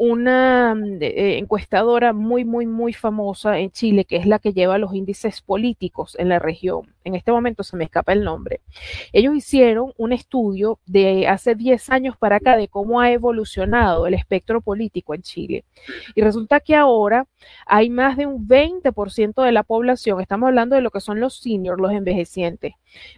una 0.00 0.74
mm, 0.74 1.02
eh, 1.02 1.38
encuestadora 1.38 2.14
muy, 2.14 2.46
muy, 2.46 2.66
muy 2.66 2.94
famosa 2.94 3.58
en 3.58 3.70
Chile, 3.70 4.06
que 4.06 4.16
es 4.16 4.24
la 4.24 4.38
que 4.38 4.54
lleva 4.54 4.78
los 4.78 4.94
índices 4.94 5.42
políticos 5.42 6.16
en 6.18 6.30
la 6.30 6.38
región. 6.38 6.94
En 7.04 7.14
este 7.14 7.32
momento 7.32 7.62
se 7.62 7.76
me 7.76 7.84
escapa 7.84 8.12
el 8.12 8.24
nombre. 8.24 8.60
Ellos 9.12 9.34
hicieron 9.34 9.92
un 9.96 10.12
estudio 10.12 10.78
de 10.86 11.26
hace 11.28 11.54
10 11.54 11.90
años 11.90 12.16
para 12.16 12.36
acá 12.36 12.56
de 12.56 12.68
cómo 12.68 13.00
ha 13.00 13.10
evolucionado 13.10 14.06
el 14.06 14.14
espectro 14.14 14.60
político 14.60 15.14
en 15.14 15.22
Chile. 15.22 15.64
Y 16.14 16.20
resulta 16.20 16.60
que 16.60 16.76
ahora 16.76 17.26
hay 17.66 17.90
más 17.90 18.16
de 18.16 18.26
un 18.26 18.46
20% 18.46 19.42
de 19.42 19.52
la 19.52 19.62
población, 19.62 20.20
estamos 20.20 20.48
hablando 20.48 20.76
de 20.76 20.82
lo 20.82 20.90
que 20.90 21.00
son 21.00 21.20
los 21.20 21.40
seniors, 21.40 21.80
los 21.80 21.92
envejecientes, 21.92 22.74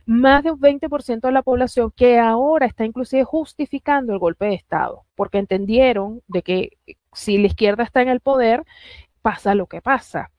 más 0.06 0.44
de 0.44 0.52
un 0.52 0.60
20% 0.60 1.20
de 1.20 1.32
la 1.32 1.42
población 1.42 1.92
que 1.94 2.18
ahora 2.18 2.66
está 2.66 2.84
inclusive 2.84 3.24
justificando 3.24 4.12
el 4.12 4.18
golpe 4.18 4.46
de 4.46 4.54
Estado, 4.54 5.04
porque 5.14 5.38
entendieron 5.38 6.22
de 6.28 6.42
que 6.42 6.70
si 7.12 7.38
la 7.38 7.46
izquierda 7.46 7.84
está 7.84 8.02
en 8.02 8.08
el 8.08 8.20
poder, 8.20 8.64
pasa 9.22 9.54
lo 9.54 9.66
que 9.66 9.80
pasa. 9.80 10.30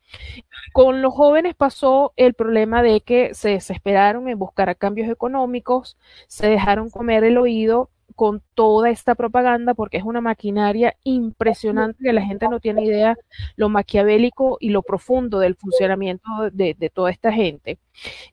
Con 0.73 1.01
los 1.01 1.13
jóvenes 1.13 1.55
pasó 1.55 2.13
el 2.15 2.33
problema 2.33 2.81
de 2.81 3.01
que 3.01 3.33
se 3.33 3.49
desesperaron 3.49 4.27
en 4.27 4.39
buscar 4.39 4.75
cambios 4.77 5.09
económicos, 5.09 5.97
se 6.27 6.47
dejaron 6.47 6.89
comer 6.89 7.23
el 7.23 7.37
oído 7.37 7.89
con 8.15 8.41
toda 8.53 8.89
esta 8.89 9.15
propaganda 9.15 9.73
porque 9.73 9.97
es 9.97 10.03
una 10.03 10.21
maquinaria 10.21 10.95
impresionante 11.03 12.03
que 12.03 12.13
la 12.13 12.21
gente 12.21 12.47
no 12.47 12.59
tiene 12.59 12.85
idea 12.85 13.17
lo 13.55 13.69
maquiavélico 13.69 14.57
y 14.59 14.69
lo 14.69 14.83
profundo 14.83 15.39
del 15.39 15.55
funcionamiento 15.55 16.29
de, 16.51 16.91
toda 16.93 17.11
esta 17.11 17.31
gente. 17.31 17.79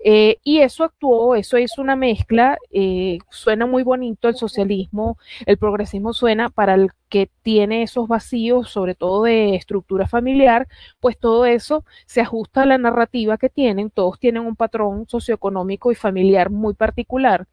Eh, 0.05 0.39
y 0.43 0.61
eso 0.61 0.85
actuó, 0.85 1.35
eso 1.35 1.59
hizo 1.59 1.83
una 1.83 1.97
mezcla, 1.97 2.59
eh, 2.71 3.19
suena 3.31 3.67
muy 3.67 3.83
bonito 3.83 4.29
el 4.29 4.37
socialismo, 4.37 5.19
el 5.47 5.59
progresismo 5.59 6.13
suena 6.13 6.51
para 6.51 6.75
el 6.75 6.91
que 7.09 7.29
tiene 7.43 7.83
esos 7.83 8.09
vacíos, 8.09 8.71
sobre 8.71 8.95
todo 8.95 9.25
de 9.25 9.57
estructura 9.57 10.07
familiar, 10.07 10.69
pues 11.01 11.19
todo 11.19 11.45
eso 11.45 11.85
se 12.07 12.21
ajusta 12.21 12.63
a 12.63 12.67
la 12.67 12.79
narrativa 12.79 13.37
que 13.37 13.49
tienen, 13.49 13.91
todos 13.91 14.19
tienen 14.19 14.47
un 14.47 14.57
patrón 14.57 15.07
socioeconómico 15.09 15.93
y 15.93 15.97
familiar 15.97 16.51
muy 16.51 16.75
particular, 16.75 17.47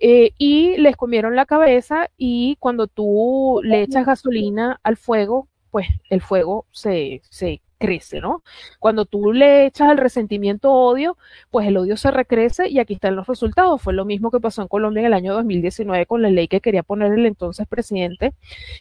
eh, 0.00 0.32
y 0.38 0.76
les 0.76 0.96
comieron 0.96 1.34
la 1.36 1.46
cabeza 1.46 2.10
y 2.16 2.56
cuando 2.60 2.86
tú 2.86 3.60
le 3.64 3.82
echas 3.82 4.06
gasolina 4.06 4.78
al 4.82 4.96
fuego, 4.96 5.48
pues 5.70 5.88
el 6.10 6.20
fuego 6.20 6.66
se, 6.72 7.22
se 7.30 7.62
crece, 7.80 8.20
¿no? 8.20 8.44
Cuando 8.78 9.06
tú 9.06 9.32
le 9.32 9.66
echas 9.66 9.90
el 9.90 9.98
resentimiento 9.98 10.70
odio, 10.72 11.16
pues 11.50 11.66
el 11.66 11.76
odio 11.78 11.96
se 11.96 12.10
recrece 12.12 12.68
y 12.68 12.78
aquí 12.78 12.94
están 12.94 13.16
los 13.16 13.26
resultados. 13.26 13.82
Fue 13.82 13.94
lo 13.94 14.04
mismo 14.04 14.30
que 14.30 14.38
pasó 14.38 14.62
en 14.62 14.68
Colombia 14.68 15.00
en 15.00 15.06
el 15.06 15.14
año 15.14 15.32
2019 15.34 16.06
con 16.06 16.22
la 16.22 16.30
ley 16.30 16.46
que 16.46 16.60
quería 16.60 16.84
poner 16.84 17.12
el 17.12 17.26
entonces 17.26 17.66
presidente, 17.66 18.34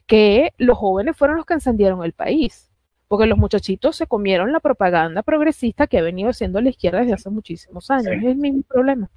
que 0.05 0.53
los 0.57 0.77
jóvenes 0.77 1.17
fueron 1.17 1.37
los 1.37 1.45
que 1.45 1.55
encendieron 1.55 2.03
el 2.03 2.13
país, 2.13 2.69
porque 3.07 3.25
los 3.25 3.37
muchachitos 3.37 3.95
se 3.95 4.05
comieron 4.05 4.51
la 4.51 4.59
propaganda 4.59 5.23
progresista 5.23 5.87
que 5.87 5.97
ha 5.97 6.03
venido 6.03 6.29
haciendo 6.29 6.61
la 6.61 6.69
izquierda 6.69 6.99
desde 6.99 7.13
hace 7.13 7.29
muchísimos 7.29 7.89
años. 7.89 8.13
Es 8.17 8.23
el 8.23 8.35
mismo 8.35 8.63
problema. 8.63 9.09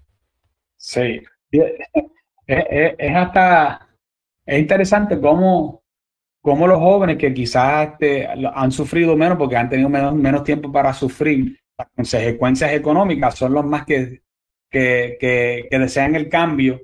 Sí, 0.76 1.20
es, 2.46 3.16
hasta, 3.16 3.88
es 4.46 4.58
interesante 4.60 5.20
cómo 5.20 5.81
cómo 6.42 6.66
los 6.66 6.78
jóvenes 6.78 7.16
que 7.16 7.32
quizás 7.32 7.92
este, 7.92 8.26
han 8.26 8.72
sufrido 8.72 9.16
menos 9.16 9.38
porque 9.38 9.56
han 9.56 9.70
tenido 9.70 9.88
menos, 9.88 10.14
menos 10.14 10.42
tiempo 10.44 10.70
para 10.70 10.92
sufrir 10.92 11.58
las 11.78 11.88
consecuencias 11.94 12.72
económicas 12.72 13.36
son 13.36 13.54
los 13.54 13.64
más 13.64 13.86
que, 13.86 14.22
que, 14.68 15.16
que, 15.18 15.78
desean 15.78 16.16
el 16.16 16.28
cambio. 16.28 16.80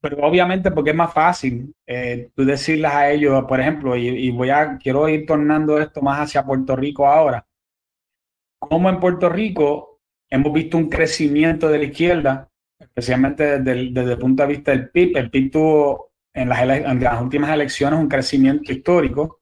Pero 0.00 0.18
obviamente 0.18 0.70
porque 0.70 0.90
es 0.90 0.96
más 0.96 1.12
fácil 1.12 1.74
eh, 1.86 2.30
tú 2.34 2.44
decirles 2.44 2.90
a 2.90 3.10
ellos, 3.10 3.44
por 3.44 3.60
ejemplo, 3.60 3.96
y, 3.96 4.08
y, 4.08 4.30
voy 4.30 4.50
a, 4.50 4.78
quiero 4.78 5.08
ir 5.08 5.26
tornando 5.26 5.78
esto 5.78 6.00
más 6.00 6.20
hacia 6.20 6.44
Puerto 6.44 6.74
Rico 6.76 7.06
ahora, 7.06 7.46
como 8.58 8.88
en 8.88 9.00
Puerto 9.00 9.28
Rico 9.28 10.00
hemos 10.30 10.52
visto 10.52 10.78
un 10.78 10.88
crecimiento 10.88 11.68
de 11.68 11.78
la 11.78 11.84
izquierda, 11.84 12.48
especialmente 12.78 13.60
desde 13.60 13.90
desde 13.90 14.12
el 14.12 14.18
punto 14.18 14.42
de 14.42 14.48
vista 14.48 14.70
del 14.70 14.90
PIB. 14.90 15.16
El 15.16 15.30
PIB 15.30 15.50
tuvo 15.50 16.07
en 16.34 16.48
las, 16.48 17.20
últimas 17.20 17.50
elecciones 17.50 17.98
un 17.98 18.08
crecimiento 18.08 18.72
histórico. 18.72 19.40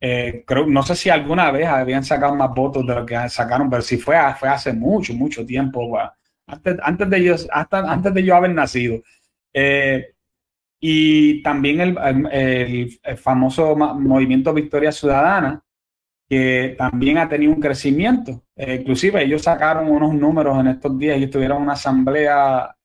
Eh, 0.00 0.44
creo, 0.46 0.66
no 0.66 0.82
sé 0.82 0.94
si 0.94 1.10
alguna 1.10 1.50
vez 1.50 1.66
habían 1.66 2.04
sacado 2.04 2.34
más 2.34 2.50
votos 2.54 2.86
de 2.86 2.94
lo 2.94 3.04
que 3.04 3.28
sacaron, 3.28 3.68
pero 3.68 3.82
si 3.82 3.96
fue, 3.96 4.16
fue 4.38 4.48
hace 4.48 4.72
mucho, 4.72 5.12
mucho 5.14 5.44
tiempo, 5.44 5.98
antes, 6.46 6.76
antes, 6.82 7.10
de 7.10 7.18
ellos, 7.18 7.48
hasta 7.50 7.78
antes 7.80 8.14
de 8.14 8.24
yo 8.24 8.36
haber 8.36 8.52
nacido. 8.52 9.02
Eh, 9.52 10.14
y 10.80 11.42
también 11.42 11.80
el, 11.80 11.98
el, 13.02 13.18
famoso 13.18 13.74
movimiento 13.74 14.54
Victoria 14.54 14.92
Ciudadana, 14.92 15.64
que 16.28 16.76
también 16.78 17.18
ha 17.18 17.28
tenido 17.28 17.52
un 17.52 17.60
crecimiento. 17.60 18.44
Eh, 18.54 18.76
inclusive 18.80 19.22
ellos 19.22 19.42
sacaron 19.42 19.90
unos 19.90 20.14
números 20.14 20.58
en 20.60 20.68
estos 20.68 20.96
días, 20.96 21.18
y 21.18 21.26
tuvieron 21.26 21.62
una 21.62 21.72
asamblea 21.72 22.76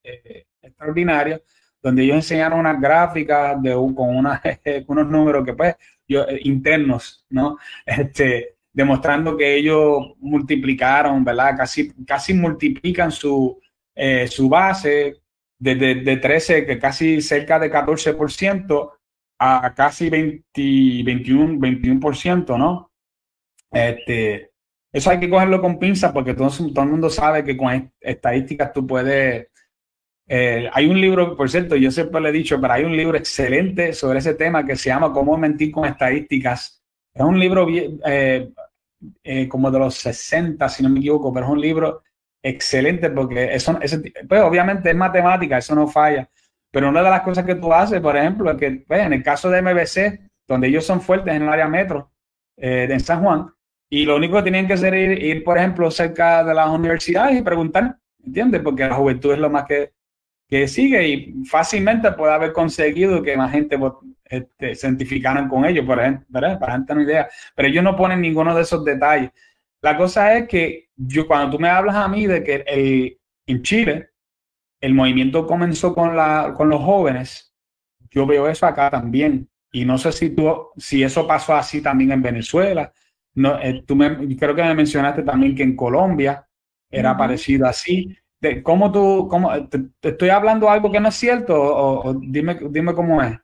extraordinaria 0.60 1.40
donde 1.84 2.02
ellos 2.02 2.16
enseñaron 2.16 2.60
unas 2.60 2.80
gráficas 2.80 3.60
de, 3.60 3.74
con 3.74 4.16
unos 4.88 5.06
números 5.06 5.44
que 5.44 5.52
pues 5.52 5.76
eh, 6.08 6.40
internos, 6.44 7.26
¿no? 7.28 7.58
Este, 7.84 8.56
demostrando 8.72 9.36
que 9.36 9.54
ellos 9.56 10.14
multiplicaron, 10.18 11.22
¿verdad? 11.22 11.58
Casi, 11.58 11.92
casi 12.06 12.32
multiplican 12.32 13.12
su, 13.12 13.60
eh, 13.94 14.26
su 14.26 14.48
base 14.48 15.20
desde 15.58 15.96
de, 15.96 16.16
13, 16.16 16.64
que 16.64 16.78
casi 16.78 17.20
cerca 17.20 17.58
de 17.58 17.70
14% 17.70 18.92
a 19.38 19.74
casi 19.74 20.08
20, 20.08 20.42
21, 21.04 21.58
21%, 21.58 22.56
¿no? 22.56 22.90
Este, 23.70 24.52
eso 24.90 25.10
hay 25.10 25.20
que 25.20 25.28
cogerlo 25.28 25.60
con 25.60 25.78
pinzas 25.78 26.12
porque 26.12 26.32
todo, 26.32 26.48
todo 26.48 26.84
el 26.84 26.90
mundo 26.90 27.10
sabe 27.10 27.44
que 27.44 27.58
con 27.58 27.92
estadísticas 28.00 28.72
tú 28.72 28.86
puedes 28.86 29.48
eh, 30.26 30.70
hay 30.72 30.86
un 30.86 31.00
libro, 31.00 31.36
por 31.36 31.50
cierto, 31.50 31.76
yo 31.76 31.90
siempre 31.90 32.20
le 32.20 32.30
he 32.30 32.32
dicho, 32.32 32.60
pero 32.60 32.72
hay 32.72 32.84
un 32.84 32.96
libro 32.96 33.16
excelente 33.16 33.92
sobre 33.92 34.20
ese 34.20 34.34
tema 34.34 34.64
que 34.64 34.76
se 34.76 34.88
llama 34.88 35.12
Cómo 35.12 35.36
mentir 35.36 35.70
con 35.70 35.84
estadísticas. 35.84 36.82
Es 37.12 37.22
un 37.22 37.38
libro 37.38 37.66
eh, 37.70 38.50
eh, 39.22 39.48
como 39.48 39.70
de 39.70 39.78
los 39.78 39.94
60, 39.96 40.68
si 40.68 40.82
no 40.82 40.88
me 40.88 41.00
equivoco, 41.00 41.32
pero 41.32 41.46
es 41.46 41.52
un 41.52 41.60
libro 41.60 42.02
excelente 42.42 43.10
porque 43.10 43.54
eso, 43.54 43.78
pues, 44.28 44.42
obviamente 44.42 44.90
es 44.90 44.96
matemática, 44.96 45.58
eso 45.58 45.74
no 45.74 45.86
falla. 45.86 46.28
Pero 46.70 46.88
una 46.88 47.02
de 47.02 47.10
las 47.10 47.22
cosas 47.22 47.44
que 47.44 47.54
tú 47.54 47.72
haces, 47.72 48.00
por 48.00 48.16
ejemplo, 48.16 48.50
es 48.50 48.56
que 48.56 48.84
pues, 48.86 49.00
en 49.00 49.12
el 49.12 49.22
caso 49.22 49.50
de 49.50 49.62
MBC, 49.62 50.30
donde 50.48 50.68
ellos 50.68 50.84
son 50.84 51.00
fuertes 51.00 51.34
en 51.34 51.42
el 51.42 51.48
área 51.48 51.68
metro 51.68 52.10
de 52.56 53.00
San 53.00 53.22
Juan, 53.22 53.50
y 53.90 54.04
lo 54.04 54.16
único 54.16 54.36
que 54.36 54.42
tienen 54.42 54.66
que 54.66 54.74
hacer 54.74 54.94
es 54.94 55.18
ir, 55.18 55.24
ir, 55.24 55.44
por 55.44 55.58
ejemplo, 55.58 55.90
cerca 55.90 56.44
de 56.44 56.54
las 56.54 56.68
universidades 56.68 57.38
y 57.38 57.42
preguntar, 57.42 57.96
¿entiendes? 58.24 58.60
Porque 58.62 58.86
la 58.86 58.94
juventud 58.94 59.32
es 59.32 59.38
lo 59.38 59.50
más 59.50 59.64
que 59.66 59.92
que 60.48 60.68
sigue 60.68 61.08
y 61.08 61.44
fácilmente 61.44 62.12
puede 62.12 62.34
haber 62.34 62.52
conseguido 62.52 63.22
que 63.22 63.36
más 63.36 63.52
gente 63.52 63.78
este, 64.24 64.74
se 64.74 64.86
identificaran 64.86 65.48
con 65.48 65.64
ellos, 65.64 65.86
por 65.86 65.98
ejemplo, 66.00 66.26
¿verdad? 66.28 66.58
Para 66.58 66.74
gente 66.74 66.94
no 66.94 67.02
idea. 67.02 67.28
Pero 67.54 67.68
ellos 67.68 67.84
no 67.84 67.96
ponen 67.96 68.20
ninguno 68.20 68.54
de 68.54 68.62
esos 68.62 68.84
detalles. 68.84 69.30
La 69.80 69.96
cosa 69.96 70.36
es 70.36 70.48
que 70.48 70.88
yo, 70.96 71.26
cuando 71.26 71.50
tú 71.50 71.60
me 71.60 71.68
hablas 71.68 71.96
a 71.96 72.08
mí 72.08 72.26
de 72.26 72.42
que 72.42 72.64
el, 72.66 73.18
en 73.46 73.62
Chile 73.62 74.10
el 74.80 74.94
movimiento 74.94 75.46
comenzó 75.46 75.94
con, 75.94 76.14
la, 76.14 76.52
con 76.54 76.68
los 76.68 76.82
jóvenes, 76.82 77.54
yo 78.10 78.26
veo 78.26 78.48
eso 78.48 78.66
acá 78.66 78.90
también. 78.90 79.48
Y 79.72 79.84
no 79.84 79.98
sé 79.98 80.12
si, 80.12 80.30
tú, 80.30 80.68
si 80.76 81.02
eso 81.02 81.26
pasó 81.26 81.54
así 81.54 81.80
también 81.80 82.12
en 82.12 82.22
Venezuela. 82.22 82.92
No, 83.34 83.58
eh, 83.60 83.82
tú 83.86 83.96
me, 83.96 84.36
creo 84.36 84.54
que 84.54 84.62
me 84.62 84.74
mencionaste 84.74 85.22
también 85.22 85.54
que 85.54 85.62
en 85.62 85.74
Colombia 85.74 86.46
era 86.90 87.16
parecido 87.16 87.66
así. 87.66 88.16
¿Cómo 88.62 88.92
tú, 88.92 89.28
cómo, 89.28 89.50
te, 89.68 89.84
estoy 90.02 90.28
hablando 90.28 90.68
algo 90.68 90.90
que 90.90 91.00
no 91.00 91.08
es 91.08 91.14
cierto 91.14 91.54
o, 91.56 92.14
dime, 92.14 92.58
dime 92.70 92.94
cómo 92.94 93.22
es? 93.22 93.38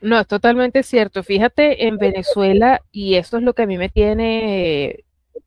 No, 0.00 0.20
es 0.20 0.26
totalmente 0.26 0.82
cierto. 0.82 1.22
Fíjate, 1.22 1.86
en 1.86 1.96
Venezuela, 1.96 2.80
y 2.92 3.14
esto 3.14 3.38
es 3.38 3.42
lo 3.42 3.54
que 3.54 3.62
a 3.62 3.66
mí 3.66 3.78
me 3.78 3.88
tiene 3.88 5.04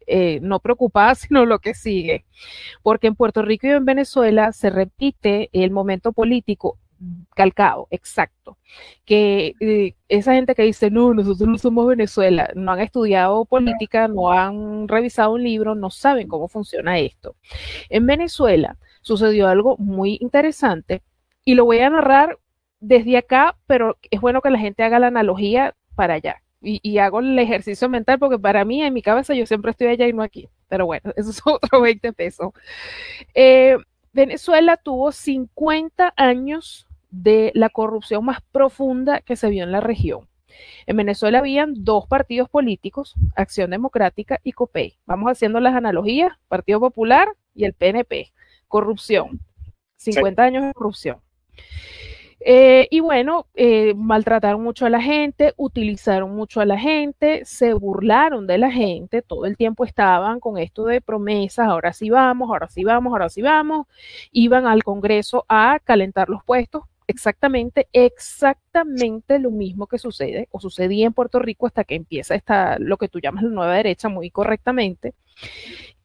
eh, 0.07 0.39
no 0.41 0.59
preocupada, 0.59 1.15
sino 1.15 1.45
lo 1.45 1.59
que 1.59 1.73
sigue, 1.73 2.25
porque 2.81 3.07
en 3.07 3.15
Puerto 3.15 3.41
Rico 3.41 3.67
y 3.67 3.71
en 3.71 3.85
Venezuela 3.85 4.51
se 4.53 4.69
repite 4.69 5.49
el 5.53 5.71
momento 5.71 6.13
político 6.13 6.77
calcado, 7.35 7.87
exacto. 7.91 8.57
Que 9.05 9.53
eh, 9.59 9.95
esa 10.07 10.33
gente 10.33 10.55
que 10.55 10.63
dice, 10.63 10.89
no, 10.89 11.13
nosotros 11.13 11.47
no 11.47 11.57
somos 11.57 11.87
Venezuela, 11.87 12.49
no 12.55 12.71
han 12.71 12.79
estudiado 12.79 13.45
política, 13.45 14.07
no 14.07 14.31
han 14.31 14.87
revisado 14.87 15.33
un 15.33 15.43
libro, 15.43 15.75
no 15.75 15.89
saben 15.91 16.27
cómo 16.27 16.47
funciona 16.47 16.97
esto. 16.99 17.35
En 17.89 18.05
Venezuela, 18.05 18.77
sucedió 19.07 19.47
algo 19.47 19.77
muy 19.77 20.17
interesante 20.21 21.01
y 21.45 21.55
lo 21.55 21.65
voy 21.65 21.79
a 21.79 21.89
narrar 21.89 22.37
desde 22.81 23.17
acá, 23.17 23.57
pero 23.65 23.97
es 24.11 24.19
bueno 24.19 24.41
que 24.41 24.49
la 24.49 24.59
gente 24.59 24.83
haga 24.83 24.99
la 24.99 25.07
analogía 25.07 25.75
para 25.95 26.15
allá. 26.15 26.43
Y, 26.61 26.97
hago 26.97 27.19
el 27.19 27.37
ejercicio 27.39 27.87
mental 27.87 28.19
porque 28.19 28.37
para 28.39 28.65
mí, 28.65 28.81
en 28.83 28.93
mi 28.93 29.01
cabeza, 29.01 29.33
yo 29.33 29.45
siempre 29.45 29.71
estoy 29.71 29.87
allá 29.87 30.07
y 30.07 30.13
no 30.13 30.23
aquí. 30.23 30.49
Pero 30.67 30.85
bueno, 30.85 31.13
eso 31.15 31.29
es 31.29 31.41
otro 31.45 31.81
20 31.81 32.11
pesos. 32.13 32.51
Eh, 33.33 33.77
Venezuela 34.11 34.75
tuvo 34.75 35.11
50 35.11 36.13
años 36.17 36.87
de 37.09 37.51
la 37.55 37.69
corrupción 37.69 38.25
más 38.25 38.41
profunda 38.51 39.21
que 39.21 39.37
se 39.37 39.49
vio 39.49 39.63
en 39.63 39.71
la 39.71 39.79
región. 39.79 40.27
En 40.85 40.97
Venezuela 40.97 41.39
habían 41.39 41.85
dos 41.85 42.07
partidos 42.07 42.49
políticos, 42.49 43.15
Acción 43.35 43.69
Democrática 43.69 44.39
y 44.43 44.51
COPEI. 44.51 44.97
Vamos 45.05 45.31
haciendo 45.31 45.61
las 45.61 45.75
analogías, 45.75 46.33
Partido 46.49 46.79
Popular 46.81 47.29
y 47.53 47.63
el 47.65 47.73
PNP 47.73 48.33
corrupción. 48.67 49.39
50 49.97 50.43
años 50.43 50.63
de 50.65 50.73
corrupción. 50.73 51.17
Eh, 52.39 52.87
y 52.91 52.99
bueno, 52.99 53.47
eh, 53.55 53.93
maltrataron 53.95 54.61
mucho 54.61 54.85
a 54.85 54.89
la 54.89 55.01
gente, 55.01 55.53
utilizaron 55.57 56.35
mucho 56.35 56.61
a 56.61 56.65
la 56.65 56.77
gente, 56.77 57.43
se 57.45 57.73
burlaron 57.73 58.45
de 58.45 58.59
la 58.59 58.71
gente, 58.71 59.23
todo 59.23 59.45
el 59.45 59.57
tiempo 59.57 59.83
estaban 59.83 60.39
con 60.39 60.59
esto 60.59 60.85
de 60.85 61.01
promesas, 61.01 61.67
ahora 61.67 61.93
sí 61.93 62.11
vamos, 62.11 62.49
ahora 62.49 62.69
sí 62.69 62.83
vamos, 62.83 63.11
ahora 63.11 63.29
sí 63.29 63.41
vamos, 63.41 63.87
iban 64.31 64.67
al 64.67 64.83
Congreso 64.83 65.45
a 65.49 65.79
calentar 65.83 66.29
los 66.29 66.43
puestos, 66.43 66.83
exactamente, 67.07 67.87
exactamente 67.93 69.39
lo 69.39 69.51
mismo 69.51 69.87
que 69.87 69.97
sucede 69.97 70.47
o 70.51 70.59
sucedía 70.59 71.07
en 71.07 71.13
Puerto 71.13 71.39
Rico 71.39 71.67
hasta 71.67 71.83
que 71.83 71.95
empieza 71.95 72.35
esta, 72.35 72.77
lo 72.79 72.97
que 72.97 73.07
tú 73.07 73.19
llamas 73.19 73.43
la 73.43 73.49
nueva 73.49 73.75
derecha 73.75 74.09
muy 74.09 74.29
correctamente. 74.29 75.15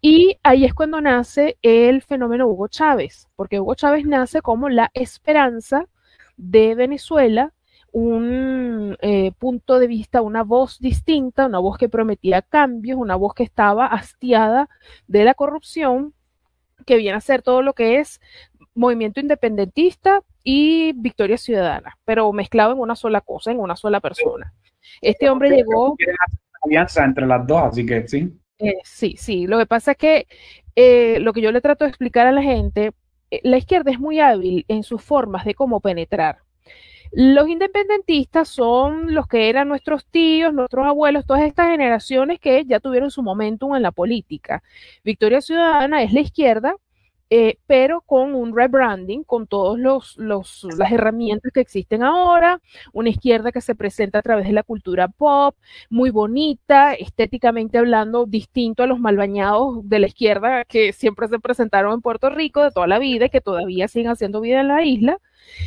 Y 0.01 0.39
ahí 0.43 0.65
es 0.65 0.75
cuando 0.75 1.01
nace 1.01 1.59
el 1.63 2.03
fenómeno 2.03 2.49
Hugo 2.49 2.69
Chávez, 2.69 3.29
porque 3.37 3.61
Hugo 3.61 3.75
Chávez 3.75 4.05
nace 4.07 4.43
como 4.43 4.69
la 4.69 4.91
esperanza 4.95 5.87
de 6.37 6.75
Venezuela, 6.75 7.53
un 7.93 8.97
eh, 9.03 9.33
punto 9.39 9.79
de 9.79 9.87
vista, 9.87 10.23
una 10.23 10.43
voz 10.43 10.81
distinta, 10.81 11.47
una 11.47 11.59
voz 11.59 11.79
que 11.79 11.89
prometía 11.89 12.43
cambios, 12.43 12.99
una 12.99 13.17
voz 13.17 13.35
que 13.35 13.43
estaba 13.45 13.87
hastiada 13.87 14.69
de 15.07 15.25
la 15.25 15.35
corrupción, 15.35 16.15
que 16.85 16.97
viene 16.97 17.17
a 17.17 17.21
ser 17.21 17.43
todo 17.43 17.63
lo 17.63 17.75
que 17.75 17.99
es 17.99 18.21
movimiento 18.75 19.21
independentista 19.21 20.23
y 20.45 20.93
victoria 20.95 21.37
ciudadana, 21.37 21.97
pero 22.05 22.33
mezclado 22.33 22.73
en 22.73 22.79
una 22.79 22.97
sola 22.97 23.21
cosa, 23.21 23.51
en 23.51 23.61
una 23.61 23.77
sola 23.77 24.01
persona. 24.01 24.53
Este 25.01 25.31
hombre 25.31 25.51
llegó... 25.51 25.97
Alianza 26.65 27.05
entre 27.05 27.27
las 27.27 27.45
dos, 27.47 27.63
así 27.65 27.85
que 27.85 28.07
sí. 28.07 28.33
Eh, 28.59 28.75
sí, 28.85 29.17
sí. 29.19 29.47
Lo 29.49 29.59
que 29.59 29.67
pasa 29.67 29.93
es 29.93 29.97
que 29.97 30.27
eh, 30.77 31.19
lo 31.21 31.33
que 31.33 31.41
yo 31.41 31.51
le 31.51 31.61
trato 31.61 31.85
de 31.85 31.89
explicar 31.89 32.27
a 32.27 32.33
la 32.33 32.43
gente, 32.43 32.93
eh, 33.31 33.41
la 33.43 33.59
izquierda 33.59 33.91
es 33.91 33.99
muy 33.99 34.21
hábil 34.21 34.65
en 34.69 34.85
sus 34.85 35.03
formas 35.03 35.45
de 35.45 35.55
cómo 35.55 35.81
penetrar. 35.81 36.39
Los 37.11 37.49
independentistas 37.49 38.49
son 38.49 39.13
los 39.13 39.27
que 39.27 39.51
eran 39.51 39.69
nuestros 39.69 40.07
tíos, 40.07 40.55
nuestros 40.55 40.87
abuelos, 40.87 41.27
todas 41.27 41.43
estas 41.43 41.71
generaciones 41.71 42.41
que 42.41 42.65
ya 42.65 42.81
tuvieron 42.81 43.11
su 43.11 43.23
momentum 43.23 43.75
en 43.75 43.83
la 43.83 43.91
política. 43.91 44.63
Victoria 45.05 45.43
Ciudadana 45.43 46.03
es 46.03 46.13
la 46.13 46.21
izquierda 46.21 46.75
eh, 47.31 47.59
pero 47.67 48.03
con 48.03 48.35
un 48.35 48.55
rebranding, 48.57 49.25
con 49.25 49.47
todas 49.47 49.79
los, 49.79 50.17
las 50.19 50.93
herramientas 50.93 51.51
que 51.53 51.61
existen 51.61 52.03
ahora, 52.03 52.61
una 52.93 53.09
izquierda 53.09 53.53
que 53.53 53.61
se 53.61 53.75
presenta 53.75 54.19
a 54.19 54.23
través 54.23 54.47
de 54.47 54.53
la 54.53 54.63
cultura 54.63 55.09
pop, 55.09 55.57
muy 55.91 56.11
bonita, 56.11 56.95
estéticamente 56.95 57.79
hablando, 57.79 58.27
distinto 58.27 58.83
a 58.83 58.87
los 58.87 58.99
malbañados 59.01 59.89
de 59.89 59.99
la 59.99 60.07
izquierda 60.07 60.65
que 60.65 60.93
siempre 60.93 61.29
se 61.29 61.39
presentaron 61.39 61.95
en 61.95 62.01
Puerto 62.03 62.31
Rico 62.31 62.63
de 62.63 62.71
toda 62.71 62.87
la 62.87 62.99
vida 62.99 63.27
y 63.27 63.31
que 63.31 63.41
todavía 63.41 63.89
siguen 63.89 64.11
haciendo 64.11 64.41
vida 64.41 64.61
en 64.61 64.69
la 64.69 64.85
isla. 64.85 65.19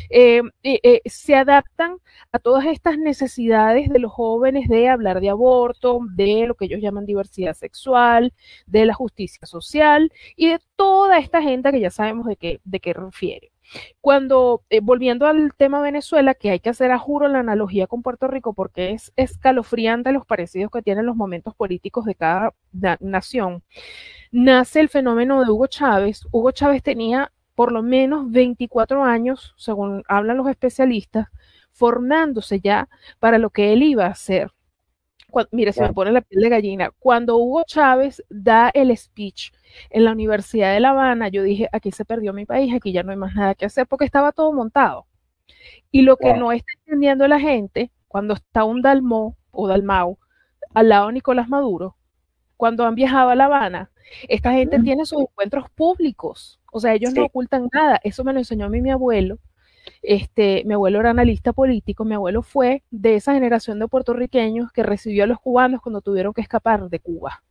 Eh, 0.09 0.41
eh, 0.63 1.01
se 1.05 1.35
adaptan 1.35 1.97
a 2.31 2.39
todas 2.39 2.65
estas 2.65 2.97
necesidades 2.97 3.89
de 3.89 3.99
los 3.99 4.11
jóvenes 4.11 4.67
de 4.69 4.89
hablar 4.89 5.21
de 5.21 5.29
aborto, 5.29 5.99
de 6.15 6.45
lo 6.47 6.55
que 6.55 6.65
ellos 6.65 6.81
llaman 6.81 7.05
diversidad 7.05 7.53
sexual, 7.53 8.33
de 8.65 8.85
la 8.85 8.93
justicia 8.93 9.45
social 9.45 10.11
y 10.35 10.49
de 10.49 10.59
toda 10.75 11.17
esta 11.19 11.41
gente 11.41 11.71
que 11.71 11.79
ya 11.79 11.91
sabemos 11.91 12.27
de 12.27 12.35
qué, 12.35 12.61
de 12.63 12.79
qué 12.79 12.93
refiere. 12.93 13.51
Cuando, 14.01 14.63
eh, 14.69 14.79
volviendo 14.81 15.25
al 15.25 15.53
tema 15.55 15.81
Venezuela, 15.81 16.35
que 16.35 16.51
hay 16.51 16.59
que 16.59 16.69
hacer 16.69 16.91
a 16.91 16.99
juro 16.99 17.27
la 17.27 17.39
analogía 17.39 17.87
con 17.87 18.03
Puerto 18.03 18.27
Rico 18.27 18.53
porque 18.53 18.91
es 18.91 19.11
escalofriante 19.15 20.11
los 20.11 20.25
parecidos 20.25 20.71
que 20.71 20.81
tienen 20.81 21.05
los 21.05 21.15
momentos 21.15 21.55
políticos 21.55 22.05
de 22.05 22.15
cada 22.15 22.53
nación, 22.99 23.63
nace 24.31 24.81
el 24.81 24.89
fenómeno 24.89 25.43
de 25.43 25.51
Hugo 25.51 25.67
Chávez. 25.67 26.27
Hugo 26.31 26.51
Chávez 26.51 26.83
tenía 26.83 27.31
por 27.55 27.71
lo 27.71 27.81
menos 27.81 28.29
24 28.31 29.03
años, 29.03 29.53
según 29.57 30.03
hablan 30.07 30.37
los 30.37 30.47
especialistas, 30.49 31.27
formándose 31.71 32.59
ya 32.59 32.89
para 33.19 33.37
lo 33.37 33.49
que 33.49 33.73
él 33.73 33.83
iba 33.83 34.05
a 34.05 34.09
hacer. 34.09 34.51
mire, 35.51 35.73
se 35.73 35.81
me 35.81 35.93
pone 35.93 36.11
la 36.11 36.21
piel 36.21 36.41
de 36.41 36.49
gallina. 36.49 36.91
Cuando 36.99 37.37
Hugo 37.37 37.63
Chávez 37.65 38.23
da 38.29 38.69
el 38.73 38.95
speech 38.95 39.51
en 39.89 40.05
la 40.05 40.11
Universidad 40.11 40.73
de 40.73 40.79
La 40.79 40.91
Habana, 40.91 41.29
yo 41.29 41.43
dije, 41.43 41.67
aquí 41.71 41.91
se 41.91 42.05
perdió 42.05 42.33
mi 42.33 42.45
país, 42.45 42.73
aquí 42.73 42.91
ya 42.91 43.03
no 43.03 43.11
hay 43.11 43.17
más 43.17 43.35
nada 43.35 43.55
que 43.55 43.65
hacer, 43.65 43.87
porque 43.87 44.05
estaba 44.05 44.31
todo 44.31 44.53
montado. 44.53 45.07
Y 45.91 46.03
lo 46.03 46.17
que 46.17 46.33
no 46.33 46.51
está 46.51 46.71
entendiendo 46.79 47.27
la 47.27 47.39
gente, 47.39 47.91
cuando 48.07 48.33
está 48.35 48.63
un 48.63 48.81
Dalmó 48.81 49.37
o 49.51 49.67
Dalmau 49.67 50.17
al 50.73 50.89
lado 50.89 51.07
de 51.07 51.13
Nicolás 51.13 51.49
Maduro, 51.49 51.97
cuando 52.57 52.85
han 52.85 52.95
viajado 52.95 53.29
a 53.29 53.35
La 53.35 53.45
Habana, 53.45 53.91
esta 54.27 54.53
gente 54.53 54.79
tiene 54.79 55.05
sus 55.05 55.21
encuentros 55.21 55.69
públicos, 55.71 56.59
o 56.71 56.79
sea, 56.79 56.93
ellos 56.93 57.13
no 57.13 57.25
ocultan 57.25 57.69
nada. 57.73 57.99
Eso 58.03 58.23
me 58.23 58.33
lo 58.33 58.39
enseñó 58.39 58.65
a 58.65 58.69
mí 58.69 58.81
mi 58.81 58.91
abuelo. 58.91 59.39
Este, 60.01 60.63
mi 60.65 60.73
abuelo 60.73 60.99
era 60.99 61.11
analista 61.11 61.53
político, 61.53 62.05
mi 62.05 62.15
abuelo 62.15 62.41
fue 62.41 62.83
de 62.91 63.15
esa 63.15 63.33
generación 63.33 63.79
de 63.79 63.87
puertorriqueños 63.87 64.71
que 64.71 64.83
recibió 64.83 65.23
a 65.23 65.27
los 65.27 65.39
cubanos 65.39 65.81
cuando 65.81 66.01
tuvieron 66.01 66.33
que 66.33 66.41
escapar 66.41 66.89
de 66.89 66.99
Cuba 66.99 67.43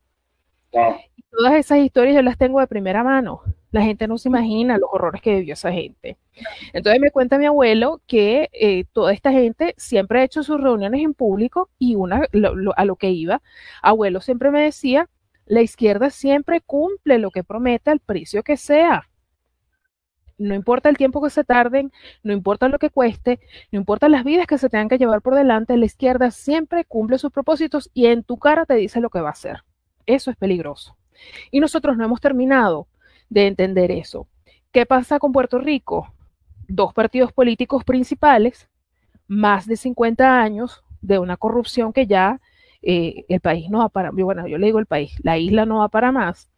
todas 1.31 1.55
esas 1.55 1.79
historias 1.79 2.15
yo 2.15 2.23
las 2.23 2.39
tengo 2.39 2.61
de 2.61 2.67
primera 2.67 3.03
mano. 3.05 3.43
La 3.71 3.83
gente 3.83 4.07
no 4.07 4.19
se 4.19 4.29
imagina 4.29 4.79
los 4.79 4.89
horrores 4.93 5.21
que 5.21 5.37
vivió 5.37 5.55
esa 5.55 5.73
gente. 5.73 6.17
Entonces 6.73 7.01
me 7.01 7.11
cuenta 7.11 7.39
mi 7.39 7.47
abuelo 7.47 8.01
que 8.07 8.49
eh, 8.53 8.85
toda 8.93 9.13
esta 9.13 9.33
gente 9.33 9.75
siempre 9.77 10.21
ha 10.21 10.25
hecho 10.25 10.45
sus 10.45 10.61
reuniones 10.61 11.03
en 11.03 11.15
público 11.15 11.71
y 11.79 11.97
una 11.97 12.23
a 12.77 12.85
lo 12.85 12.97
que 12.97 13.11
iba, 13.11 13.43
abuelo 13.83 14.21
siempre 14.21 14.51
me 14.51 14.63
decía, 14.63 15.09
la 15.47 15.63
izquierda 15.63 16.11
siempre 16.11 16.61
cumple 16.61 17.19
lo 17.19 17.31
que 17.31 17.45
promete 17.45 17.91
al 17.91 18.01
precio 18.01 18.43
que 18.43 18.57
sea. 18.57 19.09
No 20.37 20.55
importa 20.55 20.89
el 20.89 20.97
tiempo 20.97 21.23
que 21.23 21.31
se 21.31 21.45
tarden, 21.45 21.93
no 22.23 22.33
importa 22.33 22.69
lo 22.69 22.79
que 22.79 22.91
cueste, 22.91 23.39
no 23.71 23.79
importa 23.79 24.09
las 24.09 24.25
vidas 24.25 24.47
que 24.47 24.59
se 24.59 24.69
tengan 24.69 24.89
que 24.89 24.99
llevar 24.99 25.23
por 25.23 25.35
delante, 25.35 25.77
la 25.77 25.85
izquierda 25.85 26.31
siempre 26.33 26.85
cumple 26.85 27.19
sus 27.19 27.31
propósitos 27.31 27.91
y 27.95 28.07
en 28.07 28.25
tu 28.25 28.39
cara 28.39 28.67
te 28.67 28.75
dice 28.75 29.01
lo 29.01 29.11
que 29.11 29.21
va 29.21 29.29
a 29.29 29.33
hacer. 29.33 29.63
Eso 30.07 30.31
es 30.31 30.37
peligroso. 30.37 30.97
Y 31.53 31.61
nosotros 31.61 31.97
no 31.97 32.05
hemos 32.05 32.21
terminado 32.21 32.89
de 33.29 33.47
entender 33.47 33.93
eso. 33.93 34.27
¿Qué 34.73 34.87
pasa 34.87 35.21
con 35.21 35.33
Puerto 35.33 35.59
Rico? 35.59 36.13
Dos 36.67 36.93
partidos 36.93 37.33
políticos 37.33 37.85
principales, 37.85 38.69
más 39.29 39.67
de 39.67 39.77
50 39.77 40.41
años 40.41 40.83
de 41.01 41.21
una 41.21 41.37
corrupción 41.37 41.93
que 41.93 42.07
ya 42.07 42.41
eh, 42.87 43.25
el 43.29 43.41
país 43.41 43.71
no 43.71 43.79
va 43.79 43.89
para, 43.89 44.11
bueno, 44.11 44.47
yo 44.47 44.59
le 44.59 44.67
digo 44.67 44.79
el 44.79 44.87
país, 44.87 45.17
la 45.23 45.39
isla 45.39 45.65
no 45.65 45.79
va 45.79 45.89
para 45.89 46.13
más. 46.13 46.51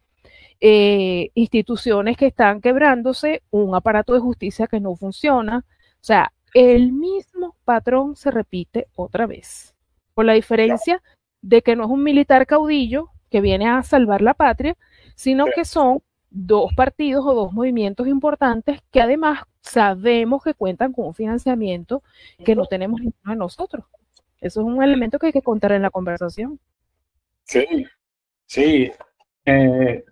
Eh, 0.61 1.31
instituciones 1.35 2.17
que 2.17 2.27
están 2.27 2.61
quebrándose, 2.61 3.43
un 3.51 3.75
aparato 3.75 4.15
de 4.15 4.21
justicia 4.21 4.67
que 4.67 4.81
no 4.81 4.97
funciona. 4.97 5.59
O 5.59 6.05
sea, 6.05 6.33
el 6.55 6.93
mismo 6.93 7.55
patrón 7.65 8.17
se 8.17 8.31
repite 8.31 8.89
otra 8.97 9.27
vez, 9.27 9.75
con 10.15 10.27
la 10.27 10.33
diferencia 10.33 11.03
de 11.43 11.63
que 11.63 11.77
no 11.77 11.85
es 11.85 11.91
un 11.91 12.03
militar 12.03 12.47
caudillo 12.47 13.11
que 13.31 13.41
viene 13.41 13.69
a 13.69 13.83
salvar 13.83 14.23
la 14.23 14.35
patria, 14.35 14.77
sino 15.15 15.45
que 15.55 15.65
son 15.65 16.03
dos 16.31 16.73
partidos 16.75 17.25
o 17.25 17.35
dos 17.35 17.53
movimientos 17.53 18.09
importantes 18.09 18.81
que 18.91 19.01
además 19.01 19.41
sabemos 19.61 20.43
que 20.43 20.55
cuentan 20.55 20.93
con 20.93 21.07
un 21.07 21.15
financiamiento 21.15 22.03
que 22.45 22.57
no 22.57 22.67
tenemos 22.67 23.01
ninguno 23.01 23.33
de 23.33 23.37
nosotros. 23.37 23.85
Eso 24.41 24.61
es 24.61 24.67
un 24.67 24.83
elemento 24.83 25.19
que 25.19 25.27
hay 25.27 25.33
que 25.33 25.43
contar 25.43 25.73
en 25.73 25.83
la 25.83 25.91
conversación. 25.91 26.59
Sí, 27.45 27.87
sí. 28.47 28.93
Eh, 29.45 30.05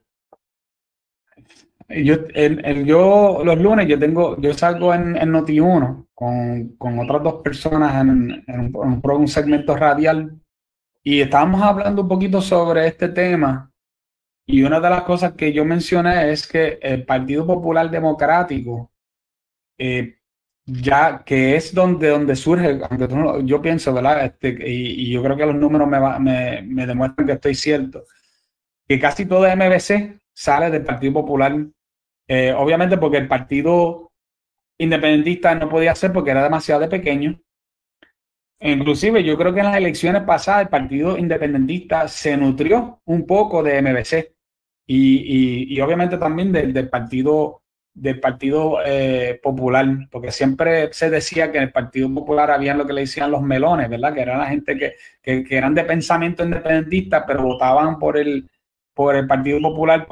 yo, 1.89 3.45
los 3.45 3.59
lunes 3.59 3.89
yo 3.89 3.99
tengo, 3.99 4.41
yo 4.41 4.55
salgo 4.55 4.95
en, 4.95 5.17
en 5.17 5.33
Noti1 5.33 6.07
con, 6.15 6.77
con, 6.77 6.99
otras 6.99 7.23
dos 7.23 7.43
personas 7.43 8.01
en, 8.01 8.45
en 8.47 8.73
un 8.75 9.29
segmento 9.29 9.77
radial 9.77 10.41
y 11.03 11.21
estábamos 11.21 11.63
hablando 11.63 12.03
un 12.03 12.09
poquito 12.09 12.41
sobre 12.41 12.87
este 12.87 13.09
tema 13.09 13.71
y 14.47 14.63
una 14.63 14.79
de 14.79 14.91
las 14.91 15.03
cosas 15.03 15.33
que 15.33 15.53
yo 15.53 15.65
mencioné 15.65 16.31
es 16.31 16.47
que 16.47 16.79
el 16.83 17.05
Partido 17.05 17.47
Popular 17.47 17.91
Democrático, 17.91 18.93
eh, 19.79 20.17
ya 20.66 21.22
que 21.24 21.57
es 21.57 21.74
donde, 21.74 22.09
donde 22.09 22.37
surge, 22.37 22.81
aunque 22.88 23.44
yo 23.44 23.61
pienso, 23.61 23.92
¿verdad? 23.92 24.24
Este, 24.24 24.57
y, 24.70 25.11
yo 25.11 25.22
creo 25.22 25.37
que 25.37 25.46
los 25.46 25.57
números 25.57 25.88
me, 25.88 26.87
demuestran 26.87 27.27
que 27.27 27.33
estoy 27.35 27.55
cierto, 27.55 28.05
que 28.88 28.98
casi 28.98 29.27
todo 29.27 29.46
MBC 29.55 30.20
sale 30.33 30.70
del 30.70 30.85
Partido 30.85 31.12
Popular, 31.14 31.55
eh, 32.29 32.53
obviamente 32.57 32.98
porque 32.98 33.18
el 33.18 33.29
Partido 33.29 34.12
Independentista 34.79 35.55
no 35.55 35.68
podía 35.68 35.94
ser 35.94 36.12
porque 36.12 36.31
era 36.31 36.42
demasiado 36.42 36.88
pequeño 36.88 37.38
Inclusive 38.61 39.22
yo 39.22 39.37
creo 39.37 39.53
que 39.53 39.61
en 39.61 39.66
las 39.66 39.77
elecciones 39.77 40.22
pasadas 40.22 40.62
el 40.62 40.68
Partido 40.68 41.18
Independentista 41.18 42.09
se 42.09 42.35
nutrió 42.35 43.00
un 43.05 43.27
poco 43.27 43.62
de 43.62 43.83
MBC 43.83 44.33
y, 44.87 45.79
obviamente 45.81 46.16
también 46.16 46.50
del, 46.50 46.88
Partido, 46.88 47.62
del 47.95 48.19
partido 48.19 48.79
eh, 48.85 49.39
Popular, 49.41 49.87
porque 50.11 50.33
siempre 50.33 50.93
se 50.93 51.11
decía 51.11 51.53
que 51.53 51.59
en 51.59 51.65
el 51.65 51.73
Partido 51.73 52.13
Popular 52.13 52.51
habían 52.51 52.77
lo 52.77 52.87
que 52.87 52.93
le 52.93 53.03
decían 53.03 53.31
los 53.31 53.43
melones, 53.43 53.89
¿verdad? 53.89 54.13
Que 54.13 54.21
eran 54.21 54.41
la 54.41 54.47
gente 54.47 54.77
que, 54.77 54.97
eran 55.23 55.75
de 55.75 55.85
pensamiento 55.85 56.45
independentista, 56.45 57.25
pero 57.25 57.45
votaban 57.45 57.99
por 57.99 58.19
el, 58.19 58.51
por 58.93 59.15
el 59.15 59.29
Partido 59.29 59.61
Popular 59.61 60.09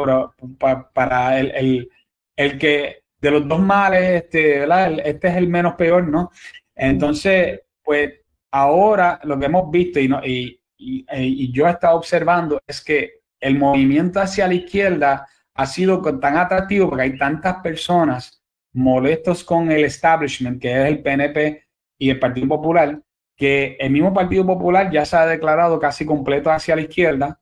para 0.94 1.40
el, 1.40 1.88
el, 2.36 2.58
que 2.58 3.02
de 3.20 3.30
los 3.30 3.48
dos 3.48 3.60
males, 3.60 4.22
este, 4.22 4.60
¿verdad? 4.60 5.00
este 5.04 5.28
es 5.28 5.36
el 5.36 5.48
menos 5.48 5.74
peor, 5.74 6.06
¿no? 6.06 6.30
Entonces, 6.76 7.62
pues 7.82 8.12
ahora 8.52 9.20
lo 9.24 9.38
que 9.38 9.46
hemos 9.46 9.70
visto 9.72 9.98
y, 9.98 10.08
no, 10.08 10.24
y, 10.24 10.60
y, 10.76 11.52
yo 11.52 11.66
he 11.66 11.70
estado 11.70 11.96
observando 11.96 12.60
es 12.66 12.82
que 12.82 13.22
el 13.40 13.58
movimiento 13.58 14.20
hacia 14.20 14.46
la 14.46 14.54
izquierda 14.54 15.26
ha 15.54 15.66
sido 15.66 16.00
tan 16.18 16.36
atractivo 16.36 16.88
porque 16.88 17.02
hay 17.02 17.18
tantas 17.18 17.56
personas 17.56 18.42
molestos 18.72 19.44
con 19.44 19.70
el 19.70 19.84
establishment, 19.84 20.60
que 20.60 20.70
es 20.70 20.88
el 20.88 21.02
PNP 21.02 21.64
y 21.98 22.10
el 22.10 22.18
Partido 22.18 22.48
Popular, 22.48 23.00
que 23.36 23.76
el 23.78 23.90
mismo 23.90 24.12
Partido 24.14 24.46
Popular 24.46 24.90
ya 24.90 25.04
se 25.04 25.16
ha 25.16 25.26
declarado 25.26 25.78
casi 25.78 26.06
completo 26.06 26.50
hacia 26.50 26.76
la 26.76 26.82
izquierda 26.82 27.40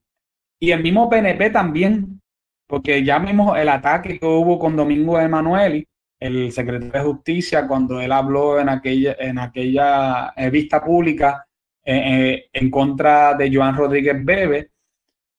y 0.59 0.73
el 0.73 0.83
mismo 0.83 1.09
PNP 1.09 1.51
también, 1.51 2.21
porque 2.67 3.03
ya 3.05 3.19
mismo 3.19 3.57
el 3.57 3.69
ataque 3.69 4.19
que 4.19 4.27
hubo 4.27 4.59
con 4.59 4.77
Domingo 4.77 5.19
Emanueli, 5.19 5.87
el 6.19 6.53
secretario 6.53 6.93
de 6.93 7.01
Justicia 7.01 7.67
cuando 7.67 8.01
él 8.01 8.13
habló 8.13 8.61
en 8.61 8.69
aquella, 8.69 9.17
en 9.19 9.39
aquella 9.39 10.33
eh, 10.37 10.51
vista 10.51 10.85
pública 10.85 11.47
eh, 11.83 11.95
eh, 11.95 12.49
en 12.53 12.71
contra 12.71 13.35
de 13.35 13.51
Joan 13.55 13.75
Rodríguez 13.75 14.23
Bebe, 14.23 14.70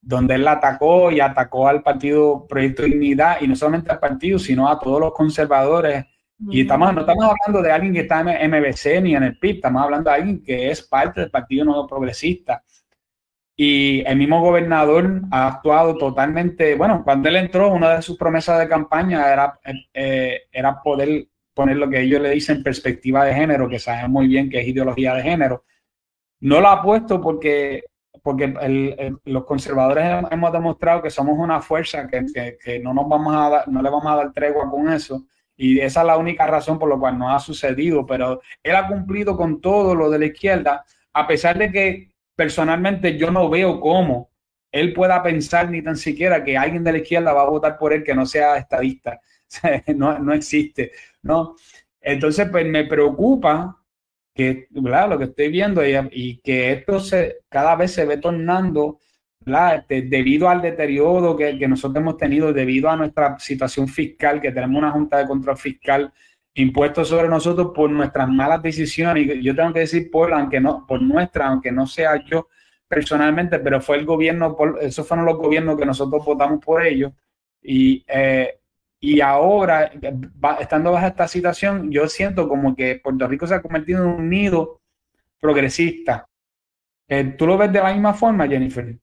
donde 0.01 0.35
él 0.35 0.47
atacó 0.47 1.11
y 1.11 1.19
atacó 1.19 1.67
al 1.67 1.83
partido 1.83 2.47
Proyecto 2.47 2.83
Dignidad, 2.83 3.37
y 3.41 3.47
no 3.47 3.55
solamente 3.55 3.91
al 3.91 3.99
partido, 3.99 4.39
sino 4.39 4.69
a 4.69 4.79
todos 4.79 4.99
los 4.99 5.13
conservadores. 5.13 6.05
Y 6.49 6.61
estamos, 6.61 6.91
no 6.93 7.01
estamos 7.01 7.23
hablando 7.23 7.61
de 7.61 7.71
alguien 7.71 7.93
que 7.93 7.99
está 8.01 8.21
en 8.21 8.49
MBC 8.49 9.01
ni 9.03 9.15
en 9.15 9.23
el 9.23 9.37
PIB, 9.37 9.55
estamos 9.57 9.83
hablando 9.83 10.09
de 10.09 10.15
alguien 10.15 10.43
que 10.43 10.71
es 10.71 10.81
parte 10.81 11.21
del 11.21 11.29
Partido 11.29 11.65
Nuevo 11.65 11.85
Progresista. 11.85 12.63
Y 13.55 14.01
el 14.07 14.17
mismo 14.17 14.41
gobernador 14.41 15.21
ha 15.29 15.47
actuado 15.47 15.95
totalmente, 15.95 16.73
bueno, 16.75 17.03
cuando 17.03 17.29
él 17.29 17.35
entró, 17.35 17.71
una 17.71 17.95
de 17.97 18.01
sus 18.01 18.17
promesas 18.17 18.57
de 18.57 18.67
campaña 18.67 19.31
era, 19.31 19.59
eh, 19.93 20.41
era 20.51 20.81
poder 20.81 21.27
poner 21.53 21.77
lo 21.77 21.87
que 21.87 22.01
ellos 22.01 22.21
le 22.21 22.31
dicen 22.31 22.63
perspectiva 22.63 23.25
de 23.25 23.35
género, 23.35 23.69
que 23.69 23.77
saben 23.77 24.09
muy 24.09 24.27
bien 24.27 24.49
que 24.49 24.61
es 24.61 24.67
ideología 24.67 25.13
de 25.13 25.21
género. 25.21 25.63
No 26.39 26.59
lo 26.59 26.69
ha 26.69 26.81
puesto 26.81 27.21
porque, 27.21 27.83
porque 28.23 28.53
los 29.25 29.45
conservadores 29.45 30.25
hemos 30.31 30.51
demostrado 30.51 31.01
que 31.01 31.09
somos 31.09 31.37
una 31.37 31.61
fuerza 31.61 32.07
que, 32.07 32.57
que, 32.63 32.79
no, 32.79 32.93
nos 32.93 33.07
vamos 33.07 33.35
a 33.35 33.49
dar, 33.49 33.67
no 33.67 33.81
le 33.81 33.89
vamos 33.89 34.11
a 34.11 34.15
dar 34.15 34.33
tregua 34.33 34.69
con 34.69 34.91
eso. 34.91 35.25
Y 35.55 35.79
esa 35.79 36.01
es 36.01 36.07
la 36.07 36.17
única 36.17 36.47
razón 36.47 36.79
por 36.79 36.89
la 36.89 36.97
cual 36.97 37.17
no 37.17 37.31
ha 37.31 37.39
sucedido, 37.39 38.05
pero 38.05 38.41
él 38.63 38.75
ha 38.75 38.87
cumplido 38.87 39.37
con 39.37 39.61
todo 39.61 39.95
lo 39.95 40.09
de 40.09 40.19
la 40.19 40.25
izquierda, 40.25 40.83
a 41.13 41.27
pesar 41.27 41.57
de 41.57 41.71
que 41.71 42.11
personalmente 42.35 43.17
yo 43.17 43.31
no 43.31 43.49
veo 43.49 43.79
cómo 43.79 44.31
él 44.71 44.93
pueda 44.93 45.21
pensar 45.21 45.69
ni 45.69 45.81
tan 45.81 45.97
siquiera 45.97 46.43
que 46.43 46.57
alguien 46.57 46.83
de 46.83 46.93
la 46.93 46.97
izquierda 46.99 47.33
va 47.33 47.41
a 47.41 47.49
votar 47.49 47.77
por 47.77 47.93
él 47.93 48.03
que 48.03 48.15
no 48.15 48.25
sea 48.25 48.57
estadista. 48.57 49.19
no, 49.95 50.17
no 50.17 50.33
existe, 50.33 50.91
¿no? 51.23 51.55
Entonces, 51.99 52.47
pues 52.49 52.65
me 52.65 52.85
preocupa 52.85 53.80
que. 54.41 54.67
Lo 54.71 55.17
que 55.17 55.25
estoy 55.25 55.49
viendo 55.49 55.81
y, 55.85 56.41
que 56.43 56.71
esto 56.71 56.99
se, 56.99 57.37
cada 57.49 57.75
vez 57.75 57.91
se 57.91 58.05
ve 58.05 58.17
tornando. 58.17 58.99
Este, 59.43 60.03
debido 60.03 60.49
al 60.49 60.61
deterioro 60.61 61.35
que, 61.35 61.57
que, 61.57 61.67
nosotros 61.67 61.99
hemos 61.99 62.17
tenido, 62.17 62.53
debido 62.53 62.89
a 62.89 62.95
nuestra 62.95 63.39
situación 63.39 63.87
fiscal, 63.87 64.39
que 64.39 64.51
tenemos 64.51 64.77
una 64.77 64.91
junta 64.91 65.17
de 65.17 65.25
control 65.25 65.57
fiscal 65.57 66.13
impuesto 66.53 67.03
sobre 67.05 67.27
nosotros 67.27 67.71
por 67.73 67.89
nuestras 67.89 68.29
malas 68.29 68.61
decisiones. 68.61 69.27
Y 69.27 69.41
yo 69.41 69.55
tengo 69.55 69.73
que 69.73 69.79
decir 69.79 70.11
por, 70.11 70.33
aunque 70.33 70.59
no, 70.59 70.85
por 70.85 71.01
nuestra, 71.01 71.47
aunque 71.47 71.71
no 71.71 71.87
sea 71.87 72.23
yo 72.23 72.47
personalmente, 72.87 73.59
pero 73.59 73.81
fue 73.81 73.97
el 73.97 74.05
gobierno, 74.05 74.55
por, 74.55 74.77
esos 74.81 75.07
fueron 75.07 75.25
los 75.25 75.37
gobiernos 75.37 75.77
que 75.77 75.85
nosotros 75.85 76.23
votamos 76.25 76.63
por 76.63 76.85
ellos. 76.85 77.13
Y, 77.61 78.03
eh, 78.07 78.60
y 79.03 79.19
ahora, 79.19 79.91
estando 80.59 80.91
bajo 80.91 81.07
esta 81.07 81.27
situación, 81.27 81.91
yo 81.91 82.07
siento 82.07 82.47
como 82.47 82.75
que 82.75 83.01
Puerto 83.03 83.27
Rico 83.27 83.47
se 83.47 83.55
ha 83.55 83.61
convertido 83.61 84.03
en 84.03 84.09
un 84.09 84.29
nido 84.29 84.79
progresista. 85.39 86.27
Eh, 87.07 87.33
¿Tú 87.35 87.47
lo 87.47 87.57
ves 87.57 87.73
de 87.73 87.79
la 87.79 87.91
misma 87.91 88.13
forma, 88.13 88.47
Jennifer? 88.47 88.95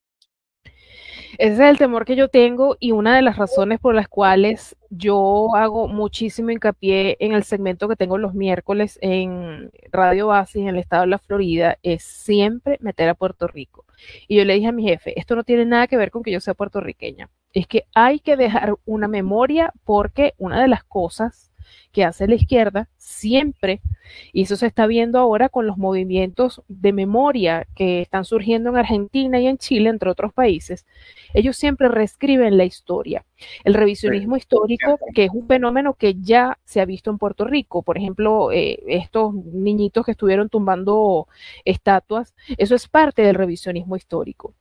Ese 1.36 1.52
es 1.52 1.60
el 1.60 1.78
temor 1.78 2.04
que 2.04 2.16
yo 2.16 2.28
tengo 2.28 2.76
y 2.78 2.92
una 2.92 3.14
de 3.16 3.22
las 3.22 3.36
razones 3.36 3.80
por 3.80 3.94
las 3.94 4.08
cuales 4.08 4.76
yo 4.88 5.54
hago 5.56 5.88
muchísimo 5.88 6.50
hincapié 6.50 7.16
en 7.20 7.32
el 7.32 7.42
segmento 7.42 7.88
que 7.88 7.96
tengo 7.96 8.18
los 8.18 8.34
miércoles 8.34 8.98
en 9.02 9.70
Radio 9.92 10.28
Base 10.28 10.60
en 10.60 10.68
el 10.68 10.78
estado 10.78 11.02
de 11.02 11.08
la 11.08 11.18
Florida 11.18 11.76
es 11.82 12.02
siempre 12.04 12.78
meter 12.80 13.08
a 13.08 13.14
Puerto 13.14 13.46
Rico. 13.46 13.84
Y 14.26 14.36
yo 14.36 14.44
le 14.44 14.54
dije 14.54 14.68
a 14.68 14.72
mi 14.72 14.84
jefe, 14.84 15.18
esto 15.18 15.36
no 15.36 15.44
tiene 15.44 15.64
nada 15.64 15.86
que 15.86 15.96
ver 15.96 16.10
con 16.10 16.22
que 16.22 16.30
yo 16.32 16.40
sea 16.40 16.54
puertorriqueña, 16.54 17.28
es 17.52 17.66
que 17.66 17.86
hay 17.94 18.20
que 18.20 18.36
dejar 18.36 18.76
una 18.84 19.08
memoria 19.08 19.72
porque 19.84 20.34
una 20.38 20.60
de 20.60 20.68
las 20.68 20.84
cosas 20.84 21.52
que 21.98 22.04
hace 22.04 22.28
la 22.28 22.36
izquierda 22.36 22.88
siempre, 22.96 23.80
y 24.32 24.42
eso 24.42 24.54
se 24.54 24.68
está 24.68 24.86
viendo 24.86 25.18
ahora 25.18 25.48
con 25.48 25.66
los 25.66 25.78
movimientos 25.78 26.62
de 26.68 26.92
memoria 26.92 27.66
que 27.74 28.02
están 28.02 28.24
surgiendo 28.24 28.70
en 28.70 28.76
Argentina 28.76 29.40
y 29.40 29.48
en 29.48 29.58
Chile, 29.58 29.90
entre 29.90 30.08
otros 30.08 30.32
países, 30.32 30.86
ellos 31.34 31.56
siempre 31.56 31.88
reescriben 31.88 32.56
la 32.56 32.64
historia. 32.64 33.24
El 33.64 33.74
revisionismo 33.74 34.36
histórico, 34.36 35.00
que 35.12 35.24
es 35.24 35.30
un 35.32 35.48
fenómeno 35.48 35.94
que 35.94 36.14
ya 36.14 36.56
se 36.64 36.80
ha 36.80 36.84
visto 36.84 37.10
en 37.10 37.18
Puerto 37.18 37.44
Rico, 37.44 37.82
por 37.82 37.98
ejemplo, 37.98 38.52
eh, 38.52 38.78
estos 38.86 39.34
niñitos 39.34 40.04
que 40.04 40.12
estuvieron 40.12 40.48
tumbando 40.48 41.26
estatuas, 41.64 42.32
eso 42.58 42.76
es 42.76 42.86
parte 42.86 43.22
del 43.22 43.34
revisionismo 43.34 43.96
histórico. 43.96 44.54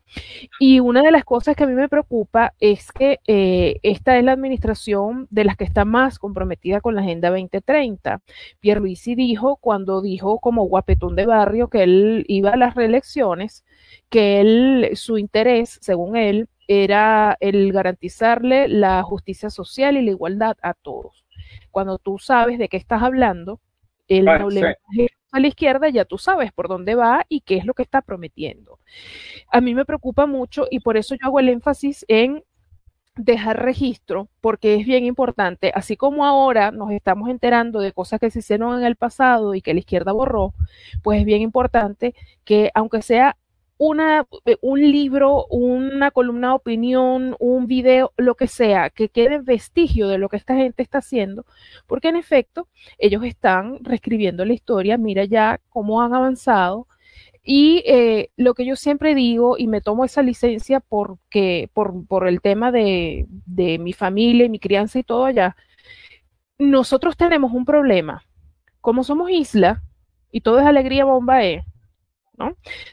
Y 0.59 0.79
una 0.79 1.01
de 1.03 1.11
las 1.11 1.25
cosas 1.25 1.55
que 1.55 1.65
a 1.65 1.67
mí 1.67 1.73
me 1.73 1.89
preocupa 1.89 2.53
es 2.59 2.91
que 2.91 3.19
eh, 3.27 3.79
esta 3.83 4.17
es 4.17 4.23
la 4.23 4.31
administración 4.31 5.27
de 5.29 5.43
las 5.43 5.57
que 5.57 5.65
está 5.65 5.85
más 5.85 6.17
comprometida 6.17 6.81
con 6.81 6.95
la 6.95 7.01
Agenda 7.01 7.26
2030. 7.29 8.21
Pierluisi 8.59 9.15
dijo, 9.15 9.57
cuando 9.57 10.01
dijo 10.01 10.39
como 10.39 10.63
guapetón 10.63 11.15
de 11.15 11.25
barrio 11.25 11.69
que 11.69 11.83
él 11.83 12.25
iba 12.27 12.51
a 12.51 12.57
las 12.57 12.75
reelecciones, 12.75 13.65
que 14.09 14.39
él, 14.41 14.91
su 14.95 15.17
interés, 15.17 15.77
según 15.81 16.15
él, 16.15 16.49
era 16.67 17.37
el 17.39 17.71
garantizarle 17.71 18.67
la 18.67 19.01
justicia 19.03 19.49
social 19.49 19.97
y 19.97 20.01
la 20.03 20.11
igualdad 20.11 20.57
a 20.61 20.73
todos. 20.73 21.25
Cuando 21.71 21.97
tú 21.97 22.19
sabes 22.19 22.59
de 22.59 22.67
qué 22.67 22.77
estás 22.77 23.03
hablando, 23.03 23.61
el 24.07 24.25
problema 24.25 24.75
a 25.31 25.39
la 25.39 25.47
izquierda, 25.47 25.89
ya 25.89 26.05
tú 26.05 26.17
sabes 26.17 26.51
por 26.51 26.67
dónde 26.67 26.95
va 26.95 27.25
y 27.29 27.41
qué 27.41 27.57
es 27.57 27.65
lo 27.65 27.73
que 27.73 27.83
está 27.83 28.01
prometiendo. 28.01 28.79
A 29.51 29.61
mí 29.61 29.75
me 29.75 29.85
preocupa 29.85 30.25
mucho 30.25 30.67
y 30.69 30.79
por 30.79 30.97
eso 30.97 31.15
yo 31.15 31.27
hago 31.27 31.39
el 31.39 31.49
énfasis 31.49 32.05
en 32.07 32.43
dejar 33.17 33.63
registro, 33.63 34.29
porque 34.41 34.75
es 34.75 34.85
bien 34.85 35.05
importante, 35.05 35.71
así 35.75 35.97
como 35.97 36.25
ahora 36.25 36.71
nos 36.71 36.91
estamos 36.91 37.29
enterando 37.29 37.79
de 37.79 37.91
cosas 37.91 38.19
que 38.19 38.29
se 38.31 38.39
hicieron 38.39 38.79
en 38.79 38.85
el 38.85 38.95
pasado 38.95 39.55
y 39.55 39.61
que 39.61 39.73
la 39.73 39.79
izquierda 39.79 40.11
borró, 40.11 40.53
pues 41.03 41.19
es 41.19 41.25
bien 41.25 41.41
importante 41.41 42.15
que 42.45 42.71
aunque 42.73 43.01
sea 43.01 43.37
una, 43.77 44.25
eh, 44.45 44.57
un 44.61 44.81
libro, 44.81 45.45
una 45.49 46.11
columna 46.11 46.49
de 46.49 46.53
opinión, 46.55 47.35
un 47.39 47.67
video, 47.67 48.13
lo 48.17 48.35
que 48.35 48.47
sea, 48.47 48.89
que 48.89 49.09
quede 49.09 49.39
vestigio 49.39 50.07
de 50.07 50.17
lo 50.17 50.29
que 50.29 50.37
esta 50.37 50.55
gente 50.55 50.83
está 50.83 50.99
haciendo, 50.99 51.45
porque 51.85 52.09
en 52.09 52.15
efecto 52.15 52.67
ellos 52.97 53.23
están 53.23 53.83
reescribiendo 53.83 54.45
la 54.45 54.53
historia, 54.53 54.97
mira 54.97 55.25
ya 55.25 55.59
cómo 55.69 56.01
han 56.01 56.13
avanzado. 56.13 56.87
Y 57.49 57.81
eh, 57.85 58.31
lo 58.35 58.53
que 58.55 58.65
yo 58.65 58.75
siempre 58.75 59.15
digo, 59.15 59.57
y 59.57 59.67
me 59.67 59.79
tomo 59.79 60.03
esa 60.03 60.21
licencia 60.21 60.81
porque, 60.81 61.69
por, 61.73 62.05
por 62.05 62.27
el 62.27 62.41
tema 62.41 62.73
de, 62.73 63.25
de 63.45 63.79
mi 63.79 63.93
familia, 63.93 64.49
mi 64.49 64.59
crianza 64.59 64.99
y 64.99 65.03
todo 65.03 65.23
allá, 65.23 65.55
nosotros 66.57 67.15
tenemos 67.15 67.53
un 67.53 67.63
problema. 67.63 68.25
Como 68.81 69.03
somos 69.05 69.31
isla 69.31 69.81
y 70.29 70.41
todo 70.41 70.59
es 70.59 70.65
alegría 70.65 71.05
bomba, 71.05 71.45
¿eh? 71.45 71.63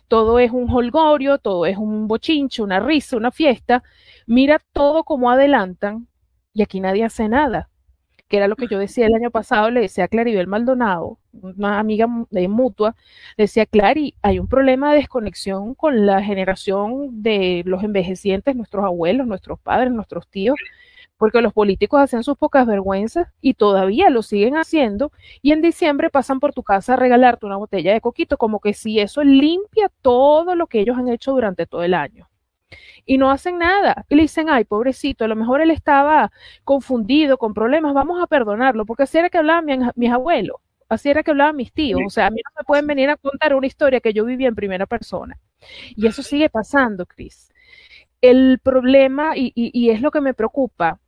Todo 0.09 0.39
es 0.39 0.51
un 0.53 0.71
holgorio, 0.71 1.39
todo 1.39 1.67
es 1.67 1.77
un 1.77 2.07
bochincho, 2.09 2.65
una 2.65 2.81
risa, 2.81 3.17
una 3.17 3.33
fiesta. 3.33 3.83
Mira 4.27 4.61
todo 4.73 5.05
como 5.05 5.31
adelantan 5.31 6.09
y 6.53 6.63
aquí 6.63 6.81
nadie 6.81 7.05
hace 7.05 7.29
nada. 7.29 7.71
Que 8.35 8.39
era 8.39 8.49
lo 8.49 8.57
que 8.57 8.67
yo 8.67 8.81
decía 8.81 9.07
el 9.07 9.15
año 9.15 9.31
pasado, 9.31 9.71
le 9.71 9.83
decía 9.83 10.07
a 10.07 10.09
Claribel 10.09 10.49
Maldonado, 10.49 11.21
una 11.41 11.79
amiga 11.79 12.09
de 12.31 12.49
mutua, 12.49 12.97
decía, 13.37 13.65
Clary, 13.65 14.17
hay 14.23 14.41
un 14.41 14.49
problema 14.49 14.91
de 14.91 14.99
desconexión 14.99 15.77
con 15.77 16.05
la 16.05 16.21
generación 16.21 17.23
de 17.23 17.63
los 17.65 17.85
envejecientes, 17.85 18.57
nuestros 18.57 18.85
abuelos, 18.85 19.29
nuestros 19.29 19.61
padres, 19.61 19.93
nuestros 19.93 20.27
tíos, 20.27 20.57
porque 21.17 21.43
los 21.43 21.53
políticos 21.53 22.01
hacen 22.01 22.25
sus 22.25 22.37
pocas 22.37 22.67
vergüenzas 22.67 23.29
y 23.41 23.55
todavía 23.55 24.11
lo 24.11 24.23
siguen 24.23 24.57
haciendo 24.57 25.13
y 25.41 25.53
en 25.53 25.63
diciembre 25.63 26.11
pasan 26.11 26.41
por 26.41 26.53
tu 26.53 26.65
casa 26.65 26.95
a 26.95 26.97
regalarte 26.97 27.47
una 27.47 27.57
botella 27.57 27.93
de 27.93 28.01
coquito, 28.01 28.37
como 28.37 28.59
que 28.59 28.75
si 28.75 28.99
eso 28.99 29.23
limpia 29.23 29.93
todo 30.03 30.57
lo 30.57 30.67
que 30.67 30.81
ellos 30.81 30.99
han 30.99 31.07
hecho 31.07 31.31
durante 31.31 31.67
todo 31.67 31.85
el 31.85 31.95
año. 31.95 32.29
Y 33.07 33.19
no 33.19 33.31
hacen 33.31 33.59
nada. 33.59 34.07
Y 34.09 34.15
le 34.15 34.23
dicen, 34.23 34.49
ay, 34.49 34.65
pobrecito, 34.65 35.25
a 35.25 35.29
lo 35.29 35.37
mejor 35.37 35.61
él 35.61 35.71
estaba 35.71 36.33
confundido, 36.65 37.39
con 37.39 37.55
problemas, 37.55 37.95
vamos 37.95 38.23
a 38.23 38.27
perdonarlo, 38.27 38.87
porque 38.87 39.05
así 39.05 39.19
era 39.19 39.31
que 39.31 39.39
hablaban 39.39 39.93
mis, 39.95 40.11
abuelos, 40.11 40.57
así 40.89 41.11
era 41.11 41.23
que 41.23 41.31
hablaban 41.31 41.57
mis 41.57 41.73
tíos. 41.73 42.01
O 42.07 42.11
sea, 42.11 42.27
a 42.27 42.31
mí 42.31 42.41
no 42.45 42.61
me 42.61 42.65
pueden 42.65 42.87
venir 42.87 43.11
a 43.11 43.17
contar 43.17 43.55
una 43.55 43.67
historia 43.67 44.01
que 44.01 44.13
yo 44.13 44.25
viví 44.25 44.47
en 44.47 44.55
primera 44.55 44.87
persona. 44.87 45.39
Y 45.97 46.07
eso 46.07 46.23
sigue 46.23 46.49
pasando, 46.51 47.07
Cris. 47.07 47.53
El 48.21 48.59
problema, 48.59 49.33
y 49.37 49.91
es 49.91 50.01
lo 50.01 50.11
que 50.11 50.23
me 50.23 50.33
preocupa, 50.35 50.99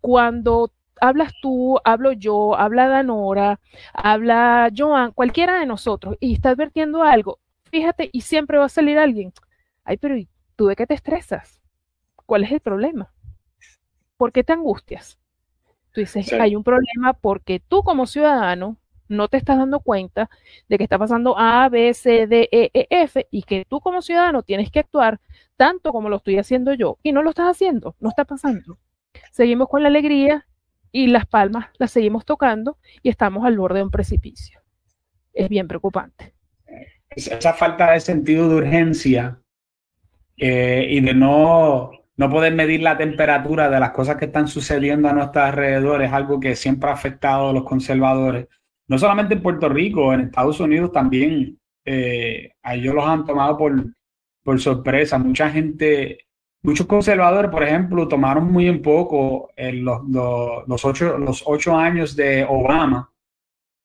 cuando 0.00 0.70
hablas 1.02 1.32
tú, 1.42 1.78
hablo 1.84 2.12
yo, 2.12 2.54
habla 2.56 2.86
Danora, 2.86 3.58
habla 3.92 4.70
Joan, 4.76 5.10
cualquiera 5.12 5.58
de 5.58 5.66
nosotros, 5.66 6.16
y 6.20 6.34
está 6.34 6.50
advirtiendo 6.50 7.02
algo, 7.02 7.40
fíjate, 7.72 8.08
y 8.12 8.20
siempre 8.20 8.58
va 8.58 8.66
a 8.66 8.68
salir 8.68 8.98
alguien, 8.98 9.32
ay, 9.84 9.96
pero 9.96 10.16
¿tú 10.62 10.68
de 10.68 10.76
qué 10.76 10.86
te 10.86 10.94
estresas? 10.94 11.60
¿Cuál 12.24 12.44
es 12.44 12.52
el 12.52 12.60
problema? 12.60 13.12
¿Por 14.16 14.30
qué 14.30 14.44
te 14.44 14.52
angustias? 14.52 15.18
Tú 15.90 16.00
dices, 16.00 16.32
hay 16.32 16.54
un 16.54 16.62
problema 16.62 17.12
porque 17.12 17.60
tú 17.60 17.82
como 17.82 18.06
ciudadano 18.06 18.76
no 19.08 19.26
te 19.26 19.38
estás 19.38 19.58
dando 19.58 19.80
cuenta 19.80 20.30
de 20.68 20.78
que 20.78 20.84
está 20.84 20.98
pasando 20.98 21.34
A, 21.36 21.68
B, 21.68 21.92
C, 21.92 22.28
D, 22.28 22.48
E, 22.52 22.70
E, 22.72 22.86
F 22.88 23.26
y 23.32 23.42
que 23.42 23.64
tú 23.64 23.80
como 23.80 24.02
ciudadano 24.02 24.44
tienes 24.44 24.70
que 24.70 24.78
actuar 24.78 25.20
tanto 25.56 25.90
como 25.90 26.08
lo 26.08 26.18
estoy 26.18 26.38
haciendo 26.38 26.72
yo 26.74 26.96
y 27.02 27.10
no 27.10 27.24
lo 27.24 27.30
estás 27.30 27.48
haciendo, 27.48 27.96
no 27.98 28.08
está 28.08 28.24
pasando 28.24 28.78
seguimos 29.32 29.68
con 29.68 29.82
la 29.82 29.88
alegría 29.88 30.46
y 30.92 31.08
las 31.08 31.26
palmas 31.26 31.66
las 31.78 31.90
seguimos 31.90 32.24
tocando 32.24 32.78
y 33.02 33.08
estamos 33.08 33.44
al 33.44 33.58
borde 33.58 33.78
de 33.78 33.84
un 33.84 33.90
precipicio. 33.90 34.60
Es 35.32 35.48
bien 35.48 35.66
preocupante. 35.66 36.34
Esa 37.10 37.52
falta 37.52 37.92
de 37.92 38.00
sentido 38.00 38.48
de 38.48 38.54
urgencia 38.56 39.41
eh, 40.36 40.86
y 40.90 41.00
de 41.00 41.14
no, 41.14 41.90
no 42.16 42.30
poder 42.30 42.54
medir 42.54 42.82
la 42.82 42.96
temperatura 42.96 43.68
de 43.68 43.80
las 43.80 43.90
cosas 43.90 44.16
que 44.16 44.26
están 44.26 44.48
sucediendo 44.48 45.08
a 45.08 45.12
nuestro 45.12 45.42
alrededor 45.42 46.02
es 46.02 46.12
algo 46.12 46.40
que 46.40 46.56
siempre 46.56 46.90
ha 46.90 46.94
afectado 46.94 47.50
a 47.50 47.52
los 47.52 47.64
conservadores. 47.64 48.48
No 48.88 48.98
solamente 48.98 49.34
en 49.34 49.42
Puerto 49.42 49.68
Rico, 49.68 50.12
en 50.12 50.20
Estados 50.20 50.60
Unidos 50.60 50.92
también. 50.92 51.58
Eh, 51.84 52.52
ellos 52.64 52.94
los 52.94 53.04
han 53.04 53.24
tomado 53.24 53.56
por, 53.56 53.84
por 54.44 54.60
sorpresa. 54.60 55.18
Mucha 55.18 55.50
gente 55.50 56.18
Muchos 56.64 56.86
conservadores, 56.86 57.50
por 57.50 57.64
ejemplo, 57.64 58.06
tomaron 58.06 58.52
muy 58.52 58.68
en 58.68 58.82
poco 58.82 59.50
los, 59.56 60.02
los, 60.68 60.84
ocho, 60.84 61.18
los 61.18 61.42
ocho 61.44 61.76
años 61.76 62.14
de 62.14 62.46
Obama 62.48 63.11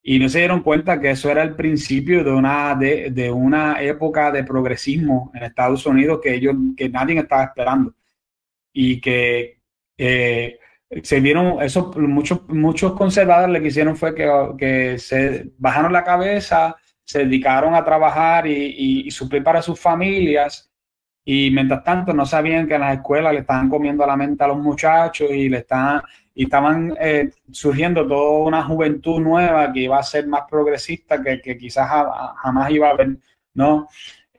y 0.09 0.19
no 0.19 0.29
se 0.29 0.39
dieron 0.39 0.61
cuenta 0.61 1.01
que 1.01 1.09
eso 1.09 1.29
era 1.29 1.43
el 1.43 1.53
principio 1.53 2.23
de 2.23 2.31
una, 2.31 2.73
de, 2.75 3.29
una 3.29 3.81
época 3.83 4.31
de 4.31 4.45
progresismo 4.45 5.33
en 5.35 5.43
Estados 5.43 5.85
Unidos 5.85 6.21
que, 6.23 6.33
ellos, 6.33 6.55
que 6.77 6.87
nadie 6.87 7.19
estaba 7.19 7.43
esperando. 7.43 7.93
Y 8.71 9.01
que 9.01 9.59
eh, 9.97 10.59
se 11.03 11.19
vieron, 11.19 11.61
eso, 11.61 11.91
muchos, 11.97 12.47
muchos 12.47 12.93
conservadores 12.93 13.53
lo 13.53 13.61
que 13.61 13.67
hicieron 13.67 13.97
fue 13.97 14.15
que, 14.15 14.31
que 14.57 14.97
se 14.97 15.51
bajaron 15.57 15.91
la 15.91 16.05
cabeza, 16.05 16.77
se 17.03 17.25
dedicaron 17.25 17.75
a 17.75 17.83
trabajar 17.83 18.47
y, 18.47 18.53
y, 18.53 19.07
y 19.07 19.11
suplir 19.11 19.43
para 19.43 19.61
sus 19.61 19.77
familias 19.77 20.71
y 21.29 21.51
mientras 21.51 21.83
tanto 21.83 22.13
no 22.13 22.25
sabían 22.25 22.69
que 22.69 22.75
en 22.75 22.79
las 22.79 22.95
escuelas 22.95 23.33
le 23.33 23.39
estaban 23.41 23.67
comiendo 23.67 24.07
la 24.07 24.15
mente 24.15 24.45
a 24.45 24.47
los 24.47 24.59
muchachos 24.59 25.29
y 25.29 25.49
le 25.49 25.57
estaban, 25.57 26.01
y 26.33 26.45
estaban 26.45 26.95
eh, 27.01 27.31
surgiendo 27.51 28.07
toda 28.07 28.45
una 28.47 28.63
juventud 28.63 29.19
nueva 29.19 29.73
que 29.73 29.81
iba 29.81 29.99
a 29.99 30.03
ser 30.03 30.25
más 30.25 30.43
progresista 30.49 31.21
que, 31.21 31.41
que 31.41 31.57
quizás 31.57 31.85
jamás 32.37 32.71
iba 32.71 32.87
a 32.87 32.91
haber, 32.91 33.17
¿no? 33.55 33.89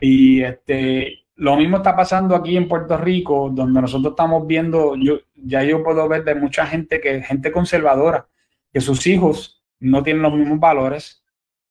Y 0.00 0.40
este, 0.42 1.26
lo 1.34 1.56
mismo 1.56 1.76
está 1.76 1.94
pasando 1.94 2.34
aquí 2.34 2.56
en 2.56 2.66
Puerto 2.66 2.96
Rico, 2.96 3.50
donde 3.52 3.82
nosotros 3.82 4.12
estamos 4.12 4.46
viendo, 4.46 4.96
yo 4.96 5.18
ya 5.34 5.62
yo 5.64 5.84
puedo 5.84 6.08
ver 6.08 6.24
de 6.24 6.36
mucha 6.36 6.64
gente 6.64 7.02
que 7.02 7.20
gente 7.20 7.52
conservadora, 7.52 8.28
que 8.72 8.80
sus 8.80 9.06
hijos 9.06 9.62
no 9.78 10.02
tienen 10.02 10.22
los 10.22 10.32
mismos 10.32 10.58
valores 10.58 11.22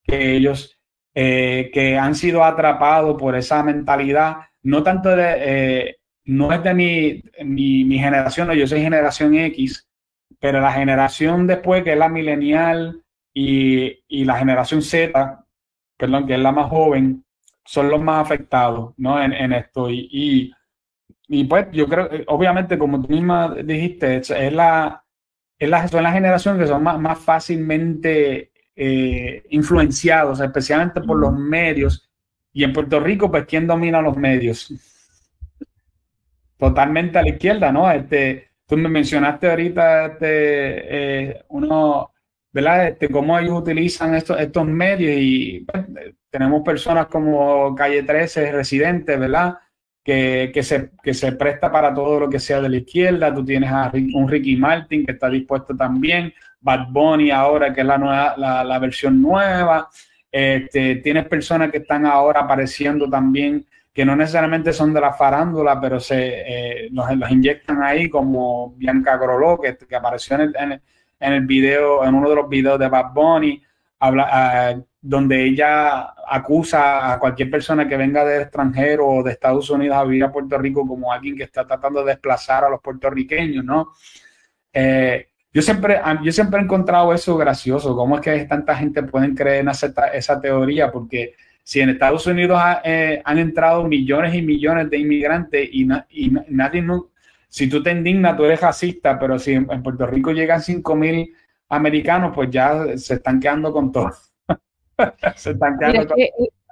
que 0.04 0.36
ellos, 0.36 0.80
eh, 1.16 1.72
que 1.74 1.98
han 1.98 2.14
sido 2.14 2.44
atrapados 2.44 3.18
por 3.18 3.36
esa 3.36 3.64
mentalidad 3.64 4.42
no 4.68 4.84
tanto 4.84 5.16
de, 5.16 5.36
eh, 5.38 5.98
no 6.26 6.52
es 6.52 6.62
de 6.62 6.74
mi, 6.74 7.24
mi, 7.46 7.98
generación, 7.98 8.52
yo 8.52 8.68
soy 8.68 8.82
generación 8.82 9.34
X, 9.34 9.88
pero 10.42 10.60
la 10.60 10.74
generación 10.74 11.48
después, 11.48 11.86
que 11.86 11.94
es 11.94 11.98
la 11.98 12.10
milenial 12.10 13.02
y, 13.34 14.26
la 14.26 14.38
generación 14.38 14.82
Z, 14.82 15.46
perdón, 15.96 16.28
que 16.28 16.34
es 16.34 16.40
la 16.40 16.52
más 16.52 16.70
joven, 16.70 17.24
son 17.64 17.90
los 17.90 18.02
más 18.02 18.26
afectados, 18.26 18.94
¿no? 18.98 19.24
En, 19.24 19.54
esto. 19.54 19.90
Y, 19.90 20.52
y, 21.30 21.44
pues 21.46 21.68
yo 21.72 21.88
creo, 21.88 22.10
obviamente, 22.28 22.78
como 22.78 23.02
tú 23.02 23.08
misma 23.08 23.56
dijiste, 23.64 24.18
es 24.18 24.54
la, 24.54 25.02
es 25.58 25.70
la, 25.70 25.88
son 25.88 26.04
las 26.04 26.14
generaciones 26.14 26.62
que 26.62 26.68
son 26.68 26.84
más, 26.84 27.00
más 27.00 27.20
fácilmente 27.20 28.52
eh, 28.76 29.44
influenciados, 29.50 30.42
especialmente 30.42 31.00
por 31.00 31.18
los 31.18 31.32
medios 31.32 32.07
y 32.58 32.64
en 32.64 32.74
Puerto 32.74 33.00
Rico, 33.00 33.30
pues, 33.30 33.46
¿quién 33.46 33.68
domina 33.68 34.02
los 34.02 34.18
medios? 34.18 34.74
Totalmente 36.58 37.20
a 37.20 37.22
la 37.22 37.30
izquierda, 37.30 37.72
¿no? 37.72 37.92
Este, 37.92 38.50
tú 38.66 38.76
me 38.78 38.90
mencionaste 38.90 39.48
ahorita 39.48 40.06
este, 40.08 41.28
eh, 41.30 41.46
uno, 41.50 42.14
¿verdad? 42.52 42.88
Este, 42.88 43.10
cómo 43.10 43.38
ellos 43.38 43.60
utilizan 43.60 44.16
estos, 44.16 44.40
estos 44.40 44.66
medios 44.66 45.18
y 45.20 45.68
pues, 45.72 45.86
tenemos 46.32 46.64
personas 46.64 47.06
como 47.06 47.76
Calle 47.76 48.02
13, 48.02 48.52
residentes, 48.52 49.20
¿verdad? 49.20 49.60
Que, 50.04 50.50
que, 50.52 50.64
se, 50.64 50.90
que 51.04 51.14
se 51.14 51.34
presta 51.34 51.72
para 51.72 51.94
todo 51.94 52.22
lo 52.22 52.28
que 52.28 52.40
sea 52.40 52.60
de 52.60 52.70
la 52.70 52.78
izquierda. 52.78 53.32
Tú 53.32 53.46
tienes 53.46 53.70
a 53.70 53.92
un 53.94 54.28
Ricky 54.28 54.56
Martin 54.56 55.06
que 55.06 55.12
está 55.12 55.30
dispuesto 55.30 55.78
también, 55.78 56.34
Bad 56.60 56.88
Bunny 56.90 57.30
ahora, 57.30 57.72
que 57.72 57.82
es 57.82 57.88
la, 57.88 58.00
nueva, 58.00 58.36
la 58.36 58.80
versión 58.80 59.22
nueva. 59.22 59.88
Este, 60.32 60.98
tienes 60.98 61.26
personas 61.28 61.72
que 61.72 61.78
están 61.78 62.06
ahora 62.06 62.42
apareciendo 62.42 63.10
también, 63.10 63.66
que 63.94 64.06
no 64.06 64.16
necesariamente 64.16 64.74
son 64.74 64.94
de 64.94 65.02
la 65.02 65.14
farándula, 65.14 65.80
pero 65.82 66.00
se 66.00 66.86
eh, 66.86 66.90
los, 66.92 67.10
inyectan 67.32 67.82
ahí, 67.82 68.10
como 68.10 68.74
Bianca 68.76 69.18
Groló, 69.18 69.60
que, 69.60 69.76
que 69.78 69.96
apareció 69.96 70.36
en 70.36 70.42
el, 70.42 70.82
en, 71.20 71.34
el, 71.34 71.46
video, 71.46 72.06
en 72.06 72.14
uno 72.14 72.30
de 72.30 72.36
los 72.36 72.50
videos 72.50 72.78
de 72.78 72.90
Bad 72.90 73.14
Bunny, 73.14 73.64
ah, 74.00 74.76
donde 75.02 75.46
ella 75.46 76.14
acusa 76.28 77.14
a 77.14 77.20
cualquier 77.20 77.50
persona 77.50 77.88
que 77.88 77.98
venga 77.98 78.26
del 78.26 78.44
extranjero 78.44 79.08
o 79.08 79.24
de 79.24 79.32
Estados 79.32 79.70
Unidos 79.70 79.98
a 79.98 80.04
vivir 80.04 80.26
a 80.26 80.32
Puerto 80.32 80.58
Rico 80.58 80.86
como 80.86 81.12
alguien 81.12 81.38
que 81.38 81.44
está 81.44 81.66
tratando 81.66 82.04
de 82.04 82.12
desplazar 82.12 82.66
a 82.66 82.70
los 82.70 82.82
puertorriqueños, 82.82 83.64
¿no? 83.64 83.94
Eh, 84.74 85.30
yo 85.58 85.64
siempre, 85.64 86.00
yo 86.22 86.32
siempre 86.32 86.60
he 86.60 86.64
encontrado 86.64 87.12
eso 87.12 87.36
gracioso, 87.36 87.96
cómo 87.96 88.18
es 88.18 88.22
que 88.22 88.46
tanta 88.46 88.76
gente 88.76 89.02
puede 89.02 89.34
creer 89.34 89.62
en 89.62 89.70
esa, 89.70 89.88
esa 90.14 90.40
teoría, 90.40 90.92
porque 90.92 91.34
si 91.64 91.80
en 91.80 91.90
Estados 91.90 92.28
Unidos 92.28 92.62
eh, 92.84 93.24
han 93.26 93.40
entrado 93.40 93.84
millones 93.88 94.36
y 94.36 94.44
millones 94.44 94.88
de 94.92 95.00
inmigrantes 95.00 95.68
y, 95.72 95.88
y 96.12 96.32
nadie, 96.50 96.84
no, 96.84 97.10
si 97.48 97.68
tú 97.68 97.82
te 97.82 97.90
indignas, 97.90 98.38
tú 98.38 98.46
eres 98.46 98.62
racista, 98.62 99.18
pero 99.18 99.40
si 99.40 99.54
en, 99.54 99.66
Puerto 99.82 100.06
Rico 100.06 100.32
llegan 100.32 100.62
5 100.62 100.96
mil 100.96 101.34
americanos, 101.70 102.34
pues 102.36 102.52
ya 102.52 102.96
se 102.96 103.16
están 103.16 103.40
quedando 103.40 103.74
con 103.74 103.92
todo. 103.92 104.12
se 105.38 105.52
están 105.54 105.80
quedando 105.80 106.08
con... 106.08 106.18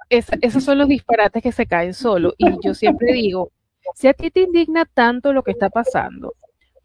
esos 0.08 0.62
son 0.62 0.78
los 0.78 0.86
disparates 0.86 1.42
que 1.42 1.50
se 1.50 1.66
caen 1.66 1.92
solo. 1.92 2.34
Y 2.38 2.46
yo 2.62 2.72
siempre 2.72 3.12
digo, 3.14 3.50
si 3.96 4.06
a 4.06 4.14
ti 4.14 4.30
te 4.30 4.42
indigna 4.42 4.84
tanto 4.84 5.32
lo 5.32 5.42
que 5.42 5.50
está 5.50 5.70
pasando, 5.70 6.34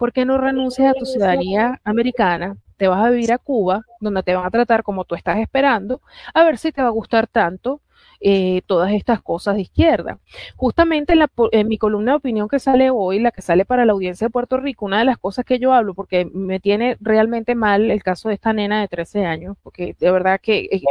¿por 0.02 0.14
qué 0.14 0.26
no 0.26 0.40
renuncias 0.40 0.90
a 0.90 0.98
tu 0.98 1.06
ciudadanía 1.06 1.80
americana? 1.84 2.58
Te 2.76 2.88
vas 2.88 3.06
a 3.06 3.12
vivir 3.12 3.32
a 3.32 3.38
Cuba, 3.38 3.86
donde 4.00 4.24
te 4.24 4.34
van 4.34 4.48
a 4.48 4.50
tratar 4.50 4.82
como 4.82 5.06
tú 5.06 5.14
estás 5.14 5.38
esperando, 5.38 6.02
a 6.34 6.44
ver 6.44 6.58
si 6.58 6.72
te 6.72 6.82
va 6.82 6.88
a 6.88 6.92
gustar 6.92 7.28
tanto 7.28 7.82
eh, 8.20 8.64
todas 8.66 8.94
estas 8.94 9.22
cosas 9.22 9.58
de 9.58 9.62
izquierda. 9.62 10.18
Justamente 10.56 11.14
en, 11.52 11.68
mi 11.68 11.78
columna 11.78 12.14
de 12.14 12.18
opinión 12.18 12.50
que 12.50 12.58
sale 12.58 12.90
hoy, 12.90 13.20
la 13.20 13.30
que 13.30 13.44
sale 13.44 13.64
para 13.64 13.86
la 13.86 13.94
audiencia 13.94 14.26
de 14.26 14.32
Puerto 14.32 14.58
Rico, 14.58 14.88
una 14.88 14.98
de 14.98 15.06
las 15.06 15.20
cosas 15.20 15.46
que 15.46 15.60
yo 15.60 15.72
hablo, 15.72 15.94
porque 15.94 16.26
me 16.34 16.60
tiene 16.60 16.98
realmente 17.00 17.54
mal 17.54 17.92
el 17.92 18.02
caso 18.02 18.30
de 18.30 18.34
esta 18.34 18.54
nena 18.54 18.82
de 18.82 18.88
13 18.88 19.28
años, 19.28 19.56
porque 19.62 19.96
de 20.00 20.12
verdad 20.12 20.42
que, 20.42 20.62
eh, 20.72 20.82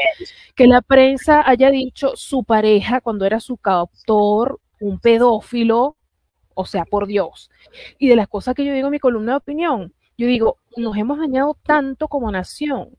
que 0.55 0.69
la 0.69 0.83
prensa 0.83 1.43
haya 1.45 1.73
dicho 1.73 2.13
su 2.15 2.45
pareja 2.45 3.01
cuando 3.01 3.27
era 3.27 3.41
su 3.41 3.57
captor, 3.57 4.61
un 4.79 5.01
pedófilo, 5.01 5.97
o 6.55 6.67
sea, 6.67 6.85
por 6.85 7.07
Dios. 7.07 7.51
Y 7.99 8.09
de 8.09 8.17
las 8.17 8.29
cosas 8.29 8.55
que 8.55 8.65
yo 8.65 8.73
digo 8.73 8.89
en 8.89 8.93
mi 8.93 8.99
columna 8.99 9.33
de 9.33 9.39
opinión, 9.39 9.95
yo 10.19 10.27
digo, 10.27 10.59
nos 10.77 10.97
hemos 10.97 11.19
dañado 11.19 11.57
tanto 11.63 12.09
como 12.09 12.31
nación 12.31 12.91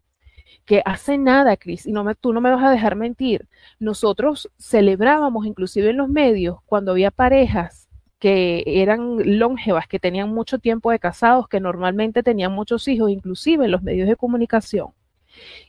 que 0.65 0.81
hace 0.85 1.17
nada, 1.17 1.57
Cris, 1.57 1.85
y 1.85 1.91
no 1.91 2.03
me, 2.03 2.15
tú 2.15 2.33
no 2.33 2.41
me 2.41 2.51
vas 2.51 2.63
a 2.63 2.69
dejar 2.69 2.95
mentir. 2.95 3.47
Nosotros 3.79 4.49
celebrábamos, 4.59 5.45
inclusive 5.45 5.89
en 5.89 5.97
los 5.97 6.09
medios, 6.09 6.59
cuando 6.65 6.91
había 6.91 7.11
parejas 7.11 7.89
que 8.19 8.63
eran 8.65 9.39
longevas, 9.39 9.87
que 9.87 9.99
tenían 9.99 10.29
mucho 10.29 10.59
tiempo 10.59 10.91
de 10.91 10.99
casados, 10.99 11.47
que 11.47 11.59
normalmente 11.59 12.23
tenían 12.23 12.51
muchos 12.53 12.87
hijos, 12.87 13.09
inclusive 13.11 13.65
en 13.65 13.71
los 13.71 13.81
medios 13.83 14.07
de 14.07 14.15
comunicación. 14.15 14.89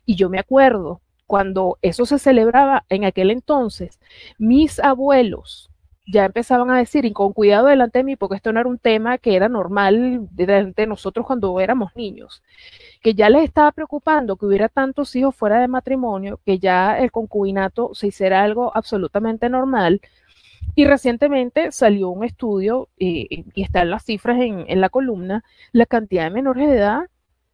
Y 0.04 0.16
yo 0.16 0.28
me 0.28 0.38
acuerdo 0.38 1.00
cuando 1.26 1.78
eso 1.82 2.04
se 2.04 2.18
celebraba 2.18 2.84
en 2.90 3.04
aquel 3.04 3.30
entonces, 3.30 3.98
mis 4.38 4.78
abuelos 4.80 5.71
ya 6.06 6.24
empezaban 6.24 6.70
a 6.70 6.78
decir, 6.78 7.04
y 7.04 7.12
con 7.12 7.32
cuidado 7.32 7.66
delante 7.66 8.00
de 8.00 8.04
mí, 8.04 8.16
porque 8.16 8.36
esto 8.36 8.52
no 8.52 8.60
era 8.60 8.68
un 8.68 8.78
tema 8.78 9.18
que 9.18 9.36
era 9.36 9.48
normal 9.48 10.28
de 10.32 10.86
nosotros 10.86 11.26
cuando 11.26 11.60
éramos 11.60 11.94
niños, 11.94 12.42
que 13.02 13.14
ya 13.14 13.30
les 13.30 13.44
estaba 13.44 13.72
preocupando 13.72 14.36
que 14.36 14.46
hubiera 14.46 14.68
tantos 14.68 15.14
hijos 15.16 15.34
fuera 15.34 15.60
de 15.60 15.68
matrimonio, 15.68 16.40
que 16.44 16.58
ya 16.58 16.98
el 16.98 17.10
concubinato 17.12 17.94
se 17.94 18.08
hiciera 18.08 18.42
algo 18.42 18.76
absolutamente 18.76 19.48
normal. 19.48 20.00
Y 20.74 20.86
recientemente 20.86 21.72
salió 21.72 22.08
un 22.10 22.24
estudio, 22.24 22.88
eh, 22.98 23.26
y 23.54 23.62
están 23.62 23.90
las 23.90 24.04
cifras 24.04 24.40
en, 24.40 24.64
en 24.68 24.80
la 24.80 24.88
columna, 24.88 25.44
la 25.72 25.86
cantidad 25.86 26.24
de 26.24 26.30
menores 26.30 26.68
de 26.68 26.76
edad 26.76 27.02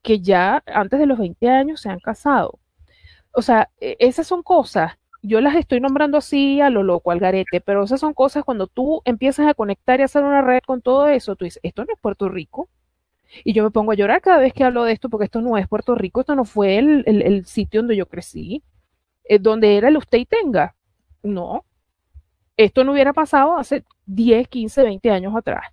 que 0.03 0.21
ya 0.21 0.63
antes 0.67 0.99
de 0.99 1.07
los 1.07 1.19
20 1.19 1.49
años 1.49 1.81
se 1.81 1.91
han 1.91 2.01
casado. 2.01 2.59
O 3.33 3.43
sea, 3.43 3.71
e, 3.81 3.97
esas 4.01 4.27
son 4.27 4.43
cosas 4.43 4.99
yo 5.23 5.41
las 5.41 5.57
estoy 5.57 5.81
nombrando 5.81 6.19
así 6.19 6.61
a 6.61 6.71
lo 6.71 6.83
loco, 6.83 7.11
al 7.11 7.19
garete, 7.19 7.61
pero 7.61 7.83
esas 7.83 8.01
son 8.01 8.15
cosas 8.15 8.45
cuando 8.45 8.67
tú 8.67 9.03
empiezas 9.05 9.49
a 9.49 9.55
conectar 9.55 9.99
y 10.01 10.05
hacer 10.05 10.23
una 10.23 10.43
red 10.43 10.61
con 10.65 10.81
todo 10.81 11.09
eso, 11.09 11.37
tú 11.37 11.45
dices, 11.45 11.61
esto 11.63 11.85
no 11.85 11.93
es 11.93 12.01
Puerto 12.01 12.29
Rico. 12.29 12.69
Y 13.45 13.53
yo 13.53 13.63
me 13.63 13.71
pongo 13.71 13.93
a 13.93 13.95
llorar 13.95 14.23
cada 14.23 14.39
vez 14.39 14.55
que 14.55 14.65
hablo 14.65 14.85
de 14.85 14.93
esto, 14.93 15.11
porque 15.11 15.27
esto 15.27 15.41
no 15.43 15.59
es 15.59 15.69
Puerto 15.69 15.95
Rico, 15.95 16.21
esto 16.21 16.35
no 16.35 16.45
fue 16.45 16.79
el, 16.79 17.45
sitio 17.47 17.81
donde 17.81 17.97
yo 17.97 18.07
crecí, 18.07 18.63
es 19.25 19.43
donde 19.43 19.77
era 19.77 19.89
el 19.89 19.97
usted 19.99 20.19
y 20.19 20.25
tenga. 20.25 20.75
No, 21.23 21.65
esto 22.57 22.85
no 22.85 22.93
hubiera 22.93 23.13
pasado 23.13 23.59
hace 23.59 23.85
10, 24.07 24.49
15, 24.49 24.83
20 24.83 25.11
años 25.11 25.37
atrás. 25.37 25.65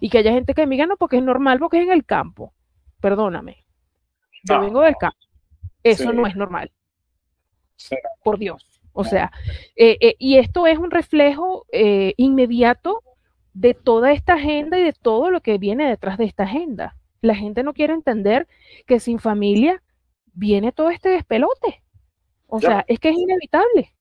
Y 0.00 0.08
que 0.08 0.18
haya 0.18 0.30
gente 0.30 0.54
que 0.54 0.66
me 0.66 0.76
diga, 0.76 0.86
no, 0.86 0.96
porque 0.96 1.16
es 1.16 1.22
normal, 1.22 1.58
porque 1.58 1.78
es 1.78 1.84
en 1.84 1.92
el 1.92 2.04
campo. 2.04 2.52
Perdóname. 3.00 3.64
Yo 4.44 4.60
vengo 4.60 4.82
del 4.82 4.96
campo. 4.96 5.18
Eso 5.82 6.12
no 6.12 6.26
es 6.26 6.36
normal. 6.36 6.70
Por 8.22 8.38
Dios. 8.38 8.69
O 8.92 9.04
sea, 9.04 9.30
eh, 9.76 9.96
eh, 10.00 10.16
y 10.18 10.36
esto 10.38 10.66
es 10.66 10.78
un 10.78 10.90
reflejo 10.90 11.66
eh, 11.72 12.14
inmediato 12.16 13.02
de 13.54 13.74
toda 13.74 14.12
esta 14.12 14.34
agenda 14.34 14.78
y 14.78 14.84
de 14.84 14.92
todo 14.92 15.30
lo 15.30 15.40
que 15.40 15.58
viene 15.58 15.88
detrás 15.88 16.18
de 16.18 16.24
esta 16.24 16.44
agenda. 16.44 16.96
La 17.20 17.34
gente 17.34 17.62
no 17.62 17.72
quiere 17.72 17.92
entender 17.92 18.48
que 18.86 19.00
sin 19.00 19.18
familia 19.18 19.82
viene 20.32 20.72
todo 20.72 20.90
este 20.90 21.10
despelote. 21.10 21.82
O 22.46 22.60
sea, 22.60 22.84
es 22.88 22.98
que 22.98 23.10
es 23.10 23.16
inevitable. 23.16 23.94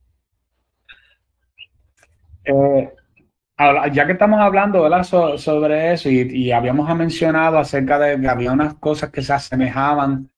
ya 3.91 4.05
que 4.05 4.13
estamos 4.13 4.39
hablando 4.39 4.87
sobre 5.03 5.93
eso 5.93 6.09
y, 6.09 6.21
y, 6.21 6.51
habíamos 6.51 6.93
mencionado 6.95 7.59
acerca 7.59 7.99
de 7.99 8.19
que 8.19 8.27
había 8.27 8.51
unas 8.51 8.73
cosas 8.75 9.11
que 9.11 9.21
se 9.21 9.33
asemejaban 9.33 10.31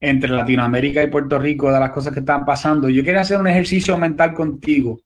entre 0.00 0.30
Latinoamérica 0.30 1.02
y 1.02 1.08
Puerto 1.08 1.38
Rico 1.38 1.72
de 1.72 1.80
las 1.80 1.90
cosas 1.90 2.12
que 2.12 2.20
están 2.20 2.44
pasando. 2.44 2.88
Yo 2.88 3.02
quería 3.02 3.22
hacer 3.22 3.38
un 3.38 3.46
ejercicio 3.46 3.96
mental 3.96 4.34
contigo. 4.34 5.00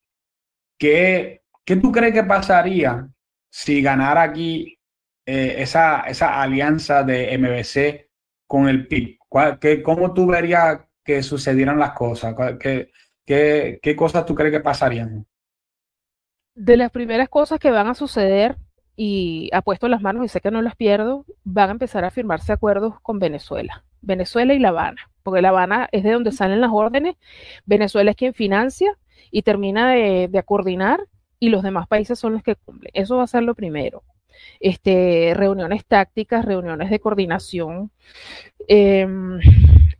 ¿Qué, 0.79 1.43
tú 1.65 1.93
crees 1.93 2.13
que 2.13 2.25
pasaría 2.25 3.09
si 3.51 3.83
ganara 3.83 4.23
aquí 4.23 4.79
eh, 5.27 5.57
esa, 5.59 6.01
esa 6.03 6.41
alianza 6.41 7.03
de 7.03 7.37
MBC 7.39 8.11
con 8.47 8.69
el 8.69 8.87
PIB? 8.87 9.19
qué, 9.61 9.83
¿Cómo 9.83 10.13
tú 10.13 10.27
verías 10.27 10.81
que 11.05 11.23
sucedieran 11.23 11.79
las 11.79 11.93
cosas? 11.93 12.35
¿Qué, 12.59 12.91
qué, 13.25 13.79
qué 13.81 13.97
cosas 13.97 14.27
tú 14.27 14.35
crees 14.35 14.53
que 14.53 14.61
pasarían? 14.61 15.27
de 16.61 16.77
las 16.77 16.91
primeras 16.91 17.29
cosas 17.31 17.59
que 17.59 17.71
van 17.71 17.87
a 17.89 17.95
suceder, 17.95 18.57
y 18.95 19.49
apuesto 19.55 19.89
las 19.89 20.03
manos 20.03 20.27
y 20.27 20.29
sé 20.29 20.43
que 20.43 20.51
no 20.51 20.61
las 20.61 20.77
pierdo, 20.77 21.25
van 21.43 21.71
a 21.71 21.73
empezar 21.73 22.05
a 22.05 22.11
firmarse 22.11 22.53
acuerdos 22.53 23.01
con 23.01 23.19
Venezuela. 23.19 23.83
Venezuela 24.03 24.55
y 24.55 24.59
La 24.59 24.71
Habana, 24.71 25.11
porque 25.23 25.43
La 25.43 25.51
Habana 25.51 25.89
es 25.93 26.03
de 26.03 26.13
donde 26.13 26.33
salen 26.33 26.61
las 26.61 26.71
órdenes, 26.73 27.17
Venezuela 27.67 28.11
es 28.11 28.17
quien 28.17 28.35
financia 28.35 28.97
y 29.31 29.43
termina 29.43 29.91
de, 29.91 30.29
de 30.29 30.43
coordinar 30.43 31.01
y 31.39 31.49
los 31.49 31.63
demás 31.63 31.89
países 31.89 32.19
son 32.19 32.35
los 32.35 32.43
que 32.43 32.57
cumplen. 32.57 32.91
Eso 32.95 33.17
va 33.17 33.25
a 33.25 33.29
ser 33.29 33.43
lo 33.43 33.55
primero. 33.55 34.03
Este, 34.61 35.33
reuniones 35.35 35.85
tácticas, 35.87 36.45
reuniones 36.45 36.91
de 36.91 37.01
coordinación. 37.01 37.91
Eh, 38.69 39.07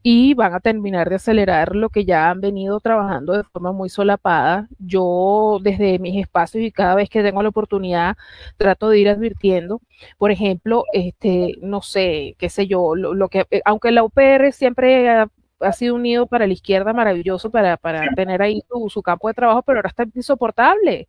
y 0.03 0.35
van 0.35 0.55
a 0.55 0.61
terminar 0.61 1.11
de 1.11 1.17
acelerar 1.17 1.77
lo 1.77 1.91
que 1.91 2.05
ya 2.07 2.31
han 2.31 2.41
venido 2.41 2.81
trabajando 2.81 3.35
de 3.35 3.45
forma 3.45 3.73
muy 3.73 3.91
solapada. 3.91 4.69
Yo 4.79 5.59
desde 5.63 5.99
mis 5.99 6.21
espacios 6.21 6.65
y 6.65 6.73
cada 6.73 6.95
vez 6.95 7.11
que 7.11 7.23
tengo 7.23 7.43
la 7.43 7.51
oportunidad 7.51 8.17
trato 8.57 8.89
de 8.89 8.99
ir 8.99 9.09
advirtiendo, 9.11 9.81
por 10.19 10.31
ejemplo, 10.31 10.85
este, 10.93 11.57
no 11.61 11.83
sé, 11.83 12.35
qué 12.39 12.49
sé 12.49 12.67
yo, 12.67 12.95
lo, 12.97 13.29
que, 13.29 13.47
eh, 13.51 13.61
aunque 13.65 13.93
la 13.93 14.03
UPR 14.05 14.53
siempre 14.53 15.09
ha, 15.11 15.29
sido 15.73 15.95
un 15.95 16.03
nido 16.03 16.27
para 16.27 16.47
la 16.47 16.55
izquierda 16.55 16.93
maravilloso 16.95 17.51
para, 17.51 17.77
para 17.77 18.09
tener 18.15 18.41
ahí 18.41 18.63
su, 18.89 19.03
campo 19.03 19.29
de 19.29 19.35
trabajo, 19.35 19.63
pero 19.63 19.79
ahora 19.79 19.91
está 19.91 20.07
insoportable. 20.15 21.09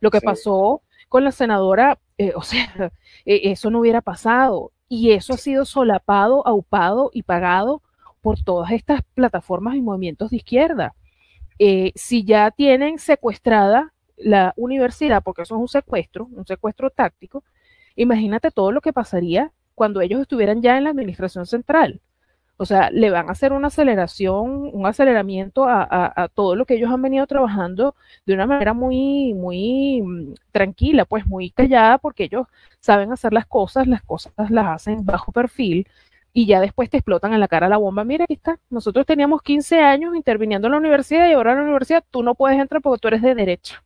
Lo 0.00 0.10
que 0.10 0.20
pasó 0.20 0.82
con 1.08 1.24
la 1.24 1.30
senadora, 1.32 1.98
eh, 2.18 2.32
o 2.36 2.42
sea, 2.42 2.92
eh, 3.24 3.40
eso 3.44 3.70
no 3.70 3.80
hubiera 3.80 4.00
pasado. 4.00 4.72
Y 4.88 5.12
eso 5.12 5.34
ha 5.34 5.36
sido 5.38 5.64
solapado, 5.64 6.46
aupado 6.46 7.10
y 7.14 7.22
pagado 7.22 7.82
por 8.22 8.42
todas 8.42 8.72
estas 8.72 9.02
plataformas 9.14 9.76
y 9.76 9.82
movimientos 9.82 10.30
de 10.30 10.36
izquierda. 10.38 10.94
Eh, 11.58 11.92
si 11.94 12.24
ya 12.24 12.50
tienen 12.50 12.98
secuestrada 12.98 13.92
la 14.16 14.54
universidad, 14.56 15.22
porque 15.22 15.42
eso 15.42 15.56
es 15.56 15.60
un 15.60 15.68
secuestro, 15.68 16.28
un 16.32 16.46
secuestro 16.46 16.90
táctico, 16.90 17.44
imagínate 17.96 18.50
todo 18.50 18.72
lo 18.72 18.80
que 18.80 18.92
pasaría 18.92 19.52
cuando 19.74 20.00
ellos 20.00 20.20
estuvieran 20.20 20.62
ya 20.62 20.78
en 20.78 20.84
la 20.84 20.90
administración 20.90 21.46
central. 21.46 22.00
O 22.56 22.64
sea, 22.66 22.90
le 22.90 23.10
van 23.10 23.28
a 23.28 23.32
hacer 23.32 23.52
una 23.52 23.68
aceleración, 23.68 24.70
un 24.72 24.86
aceleramiento 24.86 25.64
a, 25.68 26.28
todo 26.34 26.54
lo 26.54 26.64
que 26.64 26.74
ellos 26.74 26.92
han 26.92 27.02
venido 27.02 27.26
trabajando 27.26 27.96
de 28.24 28.34
una 28.34 28.46
manera 28.46 28.72
muy, 28.72 29.34
muy 29.34 30.02
mm, 30.02 30.34
tranquila, 30.52 31.04
pues 31.04 31.26
muy 31.26 31.50
callada, 31.50 31.98
porque 31.98 32.24
ellos 32.24 32.46
saben 32.78 33.12
hacer 33.12 33.32
las 33.32 33.46
cosas, 33.46 33.88
las 33.88 34.02
cosas 34.02 34.32
las 34.50 34.66
hacen 34.66 35.04
bajo 35.04 35.32
perfil, 35.32 35.88
y 36.32 36.46
ya 36.46 36.60
después 36.60 36.88
te 36.88 36.96
explotan 36.96 37.34
en 37.34 37.40
la 37.40 37.48
cara 37.48 37.68
la 37.68 37.76
bomba. 37.76 38.04
Mira, 38.04 38.24
aquí 38.24 38.34
está. 38.34 38.58
Nosotros 38.70 39.04
teníamos 39.04 39.42
15 39.42 39.80
años 39.80 40.16
interviniendo 40.16 40.68
en 40.68 40.72
la 40.72 40.78
universidad 40.78 41.28
y 41.28 41.32
ahora 41.32 41.52
en 41.52 41.58
la 41.58 41.64
universidad 41.64 42.04
tú 42.10 42.22
no 42.22 42.34
puedes 42.34 42.58
entrar 42.58 42.80
porque 42.80 43.00
tú 43.00 43.08
eres 43.08 43.22
de 43.22 43.34
derecha. 43.34 43.84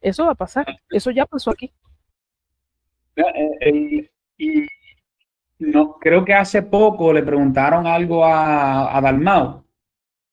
Eso 0.00 0.26
va 0.26 0.32
a 0.32 0.34
pasar. 0.34 0.66
Eso 0.90 1.10
ya 1.12 1.26
pasó 1.26 1.50
aquí. 1.50 1.72
Eh, 3.14 4.10
y 4.38 4.66
no, 5.60 5.98
creo 6.00 6.24
que 6.24 6.34
hace 6.34 6.62
poco 6.62 7.12
le 7.12 7.22
preguntaron 7.22 7.86
algo 7.86 8.24
a, 8.24 8.96
a 8.96 9.00
Dalmau, 9.00 9.64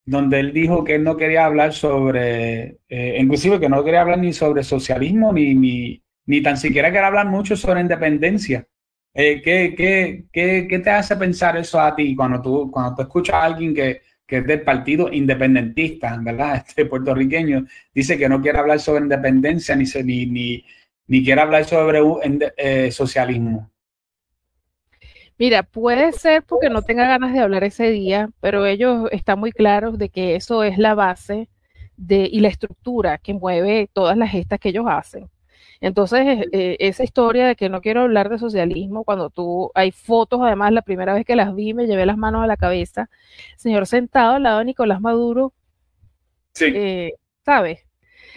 donde 0.05 0.39
él 0.39 0.53
dijo 0.53 0.83
que 0.83 0.95
él 0.95 1.03
no 1.03 1.17
quería 1.17 1.45
hablar 1.45 1.73
sobre, 1.73 2.79
eh, 2.89 3.17
inclusive 3.19 3.59
que 3.59 3.69
no 3.69 3.83
quería 3.83 4.01
hablar 4.01 4.17
ni 4.17 4.33
sobre 4.33 4.63
socialismo, 4.63 5.31
ni, 5.31 5.53
ni, 5.53 6.01
ni 6.25 6.41
tan 6.41 6.57
siquiera 6.57 6.89
quería 6.89 7.07
hablar 7.07 7.27
mucho 7.27 7.55
sobre 7.55 7.81
independencia 7.81 8.65
eh, 9.13 9.41
¿qué, 9.41 9.73
qué, 9.75 10.25
qué, 10.31 10.67
qué, 10.69 10.79
te 10.79 10.89
hace 10.89 11.15
pensar 11.15 11.57
eso 11.57 11.79
a 11.79 11.95
ti 11.95 12.15
cuando 12.15 12.41
tú, 12.41 12.71
cuando 12.71 12.95
tú 12.95 13.01
escuchas 13.01 13.35
a 13.35 13.43
alguien 13.43 13.73
que, 13.73 14.01
que 14.25 14.37
es 14.37 14.45
del 14.45 14.61
partido 14.61 15.11
independentista, 15.11 16.17
¿verdad? 16.21 16.63
Este 16.67 16.85
puertorriqueño, 16.85 17.65
dice 17.93 18.17
que 18.17 18.29
no 18.29 18.41
quiere 18.41 18.59
hablar 18.59 18.79
sobre 18.79 19.03
independencia 19.03 19.75
ni, 19.75 19.85
ni, 20.03 20.25
ni, 20.27 20.65
ni 21.07 21.23
quiere 21.23 21.41
hablar 21.41 21.65
sobre 21.65 21.99
eh, 22.57 22.91
socialismo. 22.91 23.71
Mira, 25.39 25.63
puede 25.63 26.11
ser 26.11 26.43
porque 26.43 26.69
no 26.69 26.81
tenga 26.81 27.07
ganas 27.07 27.33
de 27.33 27.39
hablar 27.39 27.63
ese 27.63 27.89
día, 27.89 28.29
pero 28.41 28.65
ellos 28.65 29.07
están 29.11 29.39
muy 29.39 29.51
claros 29.51 29.97
de 29.97 30.09
que 30.09 30.35
eso 30.35 30.63
es 30.63 30.77
la 30.77 30.95
base 30.95 31.47
de, 31.95 32.29
y 32.31 32.41
la 32.41 32.49
estructura 32.49 33.17
que 33.17 33.33
mueve 33.33 33.89
todas 33.91 34.17
las 34.17 34.31
gestas 34.31 34.59
que 34.59 34.69
ellos 34.69 34.85
hacen. 34.87 35.29
Entonces, 35.81 36.21
eh, 36.27 36.47
eh, 36.51 36.77
esa 36.79 37.03
historia 37.03 37.47
de 37.47 37.55
que 37.55 37.69
no 37.69 37.81
quiero 37.81 38.01
hablar 38.01 38.29
de 38.29 38.37
socialismo, 38.37 39.03
cuando 39.03 39.29
tú, 39.29 39.71
hay 39.75 39.91
fotos, 39.91 40.41
además, 40.43 40.73
la 40.73 40.81
primera 40.81 41.13
vez 41.13 41.25
que 41.25 41.35
las 41.35 41.55
vi, 41.55 41.73
me 41.73 41.87
llevé 41.87 42.05
las 42.05 42.17
manos 42.17 42.43
a 42.43 42.47
la 42.47 42.57
cabeza, 42.57 43.09
señor 43.55 43.87
sentado 43.87 44.35
al 44.35 44.43
lado 44.43 44.59
de 44.59 44.65
Nicolás 44.65 44.99
Maduro, 45.01 45.53
sí. 46.53 46.65
Eh, 46.73 47.13
¿sabes? 47.45 47.79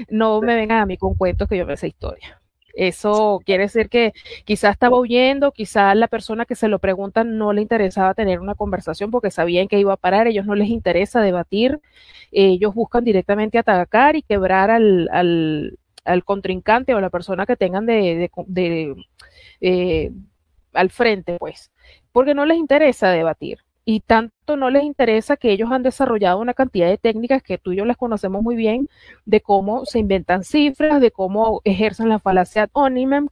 No 0.08 0.40
me 0.40 0.54
vengan 0.54 0.78
a 0.80 0.86
mí 0.86 0.96
con 0.96 1.14
cuentos 1.14 1.48
que 1.48 1.56
yo 1.56 1.66
me 1.66 1.74
esa 1.74 1.86
historia. 1.86 2.40
Eso 2.74 3.40
quiere 3.44 3.64
decir 3.64 3.90
que 3.90 4.12
quizás 4.44 4.72
estaba 4.72 4.98
huyendo, 4.98 5.52
quizás 5.52 5.94
la 5.94 6.08
persona 6.08 6.46
que 6.46 6.54
se 6.54 6.68
lo 6.68 6.78
pregunta 6.78 7.22
no 7.22 7.52
le 7.52 7.60
interesaba 7.60 8.14
tener 8.14 8.40
una 8.40 8.54
conversación 8.54 9.10
porque 9.10 9.30
sabían 9.30 9.68
que 9.68 9.78
iba 9.78 9.92
a 9.92 9.98
parar, 9.98 10.26
ellos 10.26 10.46
no 10.46 10.54
les 10.54 10.68
interesa 10.68 11.20
debatir, 11.20 11.80
ellos 12.30 12.74
buscan 12.74 13.04
directamente 13.04 13.58
atacar 13.58 14.16
y 14.16 14.22
quebrar 14.22 14.70
al, 14.70 15.08
al 15.12 15.78
contrincante 16.24 16.94
o 16.94 17.00
la 17.00 17.10
persona 17.10 17.46
que 17.46 17.56
tengan 17.56 17.86
de, 17.86 18.30
de, 18.46 18.96
eh, 19.60 20.10
al 20.72 20.90
frente, 20.90 21.38
pues, 21.38 21.70
porque 22.12 22.34
no 22.34 22.46
les 22.46 22.58
interesa 22.58 23.10
debatir. 23.10 23.58
Y 23.84 24.00
no 24.56 24.70
les 24.70 24.84
interesa 24.84 25.36
que 25.36 25.52
ellos 25.52 25.70
han 25.70 25.82
desarrollado 25.82 26.38
una 26.38 26.54
cantidad 26.54 26.88
de 26.88 26.98
técnicas 26.98 27.42
que 27.42 27.58
tú 27.58 27.72
y 27.72 27.76
yo 27.76 27.84
las 27.84 27.96
conocemos 27.96 28.42
muy 28.42 28.56
bien, 28.56 28.88
de 29.24 29.40
cómo 29.40 29.84
se 29.84 29.98
inventan 29.98 30.44
cifras, 30.44 31.00
de 31.00 31.10
cómo 31.10 31.60
ejercen 31.64 32.08
la 32.08 32.18
falacia 32.18 32.64
ad 32.64 32.70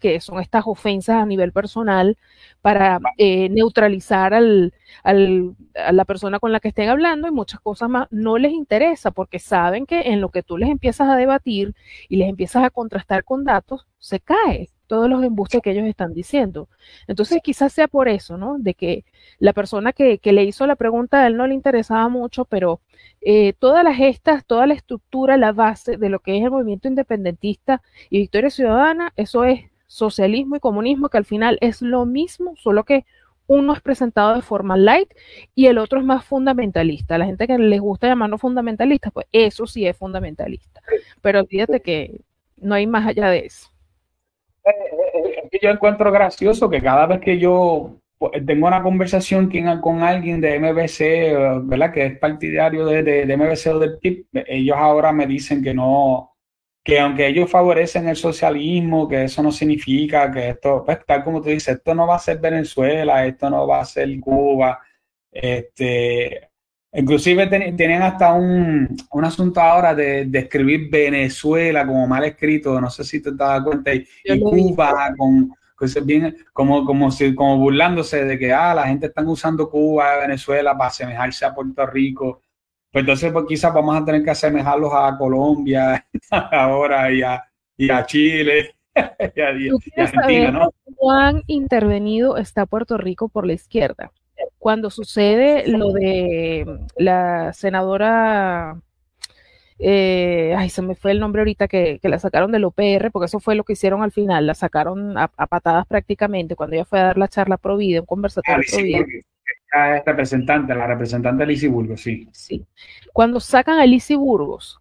que 0.01 0.21
son 0.21 0.41
estas 0.41 0.65
ofensas 0.67 1.17
a 1.17 1.27
nivel 1.27 1.53
personal 1.53 2.17
para 2.63 3.01
eh, 3.19 3.49
neutralizar 3.49 4.35
al, 4.35 4.75
al, 5.03 5.55
a 5.75 5.93
la 5.93 6.05
persona 6.05 6.39
con 6.39 6.53
la 6.53 6.61
que 6.61 6.69
estén 6.69 6.89
hablando 6.89 7.29
y 7.29 7.31
muchas 7.33 7.61
cosas 7.61 7.89
más. 7.89 8.09
No 8.11 8.39
les 8.39 8.53
interesa 8.53 9.11
porque 9.11 9.39
saben 9.39 9.87
que 9.87 10.01
en 10.13 10.21
lo 10.21 10.31
que 10.31 10.43
tú 10.43 10.57
les 10.59 10.71
empiezas 10.71 11.09
a 11.09 11.17
debatir 11.17 11.75
y 12.09 12.17
les 12.17 12.29
empiezas 12.29 12.65
a 12.65 12.71
contrastar 12.71 13.25
con 13.25 13.45
datos, 13.45 13.87
se 13.99 14.21
cae 14.21 14.71
todos 14.91 15.09
los 15.09 15.23
embustes 15.23 15.63
que 15.63 15.71
ellos 15.71 15.87
están 15.87 16.15
diciendo. 16.15 16.69
Entonces 17.07 17.41
quizás 17.45 17.73
sea 17.73 17.87
por 17.87 18.09
eso, 18.09 18.37
¿no? 18.37 18.59
De 18.59 18.75
que 18.75 19.05
la 19.39 19.53
persona 19.53 19.93
que, 19.93 20.19
le 20.21 20.43
hizo 20.43 20.67
la 20.67 20.75
pregunta 20.75 21.10
a 21.19 21.27
él 21.27 21.37
no 21.37 21.47
le 21.47 21.55
interesaba 21.55 22.09
mucho, 22.09 22.45
pero 22.45 22.81
eh, 23.21 23.53
todas 23.59 23.85
las 23.85 23.97
gestas, 23.97 24.45
toda 24.47 24.67
la 24.67 24.75
estructura, 24.75 25.37
la 25.37 25.53
base 25.53 25.97
de 25.97 26.09
lo 26.09 26.21
que 26.21 26.39
es 26.39 26.45
el 26.45 26.51
movimiento 26.51 26.89
independentista 26.89 27.83
y 28.09 28.19
Victoria 28.19 28.51
Ciudadana, 28.51 29.13
eso 29.17 29.45
es 29.45 29.71
socialismo 29.87 30.57
y 30.57 30.61
comunismo, 30.61 31.09
que 31.09 31.19
al 31.19 31.25
final 31.25 31.59
es 31.61 31.83
lo 31.83 32.07
mismo, 32.07 32.55
solo 32.57 32.85
que 32.85 33.05
uno 33.47 33.73
es 33.73 33.81
presentado 33.81 34.37
de 34.37 34.43
forma 34.43 34.77
light 34.77 35.13
y 35.57 35.67
el 35.67 35.79
otro 35.79 35.99
es 35.99 36.05
más 36.05 36.25
fundamentalista. 36.25 37.19
La 37.19 37.27
gente 37.27 37.49
que 37.49 37.59
les 37.59 37.81
gusta 37.81 38.07
llamarlo 38.07 38.39
fundamentalista, 38.39 39.11
pues 39.11 39.27
eso 39.33 39.67
sí 39.67 39.87
es 39.87 39.97
fundamentalista. 39.97 40.81
Pero 41.21 41.45
fíjate 41.45 41.81
que 41.81 42.21
no 42.59 42.77
hay 42.77 42.87
más 42.87 43.09
allá 43.09 43.29
de 43.29 43.47
eso. 43.47 43.69
Eh, 44.65 44.71
eh, 45.53 45.59
yo 45.61 45.71
encuentro 45.71 46.13
gracioso 46.13 46.71
que 46.71 46.81
cada 46.81 47.07
vez 47.07 47.21
que 47.21 47.39
yo 47.41 47.97
tengo 48.47 48.67
una 48.67 48.83
conversación 48.83 49.51
con 49.81 50.03
alguien 50.03 50.41
de 50.41 50.59
MBC, 50.59 51.67
¿verdad? 51.67 51.93
Que 51.93 52.07
es 52.07 52.19
partidario 52.19 52.85
de, 52.87 53.03
de, 53.03 53.37
MBC 53.37 53.67
o 53.69 53.79
del 53.79 53.99
PIB, 53.99 54.27
ellos 54.47 54.77
ahora 54.77 55.13
me 55.13 55.27
dicen 55.27 55.63
que 55.63 55.73
no, 55.73 56.37
que 56.85 57.01
aunque 57.01 57.27
ellos 57.27 57.51
favorecen 57.51 58.09
el 58.09 58.17
socialismo, 58.17 59.09
que 59.09 59.25
eso 59.25 59.43
no 59.43 59.51
significa 59.51 60.31
que 60.31 60.51
esto, 60.51 60.85
pues 60.85 60.99
tal 61.07 61.25
como 61.25 61.41
tú 61.41 61.49
dices, 61.49 61.77
esto 61.77 61.95
no 61.95 62.07
va 62.07 62.17
a 62.17 62.19
ser 62.19 62.39
Venezuela, 62.39 63.25
esto 63.27 63.49
no 63.49 63.67
va 63.67 63.81
a 63.81 63.85
ser 63.87 64.09
Cuba, 64.21 64.79
este, 65.33 66.51
Inclusive 66.93 67.47
tienen 67.47 68.03
hasta 68.03 68.33
un, 68.35 68.97
un, 69.13 69.25
asunto 69.25 69.61
ahora 69.61 69.95
de, 69.95 70.25
de, 70.25 70.39
escribir 70.41 70.91
Venezuela 70.91 71.87
como 71.87 72.05
mal 72.09 72.25
escrito, 72.25 72.81
no 72.81 72.91
sé 72.91 73.05
si 73.05 73.23
te 73.23 73.31
das 73.33 73.63
cuenta, 73.63 73.95
y, 73.95 74.05
Cuba 74.41 75.15
con, 75.17 75.55
bien, 76.05 76.37
como, 76.53 76.85
como, 76.85 77.11
si, 77.11 77.35
como 77.35 77.59
burlándose 77.59 78.25
de 78.25 78.39
que 78.39 78.53
ah, 78.53 78.75
la 78.75 78.87
gente 78.87 79.07
está 79.07 79.23
usando 79.23 79.69
Cuba, 79.71 80.19
Venezuela 80.19 80.77
para 80.77 80.89
asemejarse 80.89 81.45
a 81.45 81.55
Puerto 81.55 81.87
Rico. 81.87 82.43
Pues 82.93 83.03
entonces 83.03 83.33
pues 83.33 83.45
quizás 83.49 83.73
vamos 83.73 83.97
a 83.97 84.05
tener 84.05 84.23
que 84.23 84.31
asemejarlos 84.31 84.93
a 84.95 85.17
Colombia 85.17 86.07
ahora 86.31 87.13
y 87.13 87.23
a, 87.23 87.43
y 87.77 87.91
a 87.91 88.05
Chile. 88.05 88.75
y 89.37 89.41
a, 89.41 89.53
y 89.53 89.71
Argentina, 89.97 90.51
¿no? 90.51 90.71
¿Cómo 90.85 91.13
han 91.13 91.43
intervenido 91.47 92.37
está 92.37 92.67
Puerto 92.67 92.97
Rico 92.97 93.29
por 93.29 93.47
la 93.47 93.53
izquierda? 93.53 94.11
cuando 94.59 94.91
sucede 94.91 95.67
lo 95.69 95.93
de 95.93 96.81
la 96.97 97.53
senadora, 97.53 98.81
eh, 99.83 100.55
ay, 100.57 100.69
se 100.69 100.83
me 100.83 100.95
fue 100.95 101.13
el 101.13 101.21
nombre 101.21 101.41
ahorita 101.41 101.67
que, 101.67 101.99
la 102.03 102.19
sacaron 102.19 102.53
del 102.53 102.65
OPR, 102.65 103.11
porque 103.11 103.27
eso 103.27 103.41
fue 103.41 103.55
lo 103.55 103.65
que 103.65 103.73
hicieron 103.73 104.03
al 104.03 104.13
final, 104.13 104.47
la 104.47 104.55
sacaron 104.55 105.17
a, 105.17 105.29
patadas 105.29 105.87
prácticamente 105.87 106.55
cuando 106.55 106.77
ella 106.77 106.85
fue 106.85 107.01
a 107.01 107.05
dar 107.05 107.19
la 107.19 107.29
charla 107.29 107.57
Provida, 107.57 108.01
un 108.01 108.07
conversatorio 108.07 108.63
ah, 109.73 109.97
Es 109.97 110.05
representante, 110.05 110.75
la 110.75 110.87
representante 110.87 111.47
de 111.47 111.69
Burgos, 111.69 112.03
sí. 112.03 112.29
Sí. 112.33 112.67
Cuando 113.15 113.41
sacan 113.41 113.79
a 113.81 113.87
Burgos, 114.17 114.79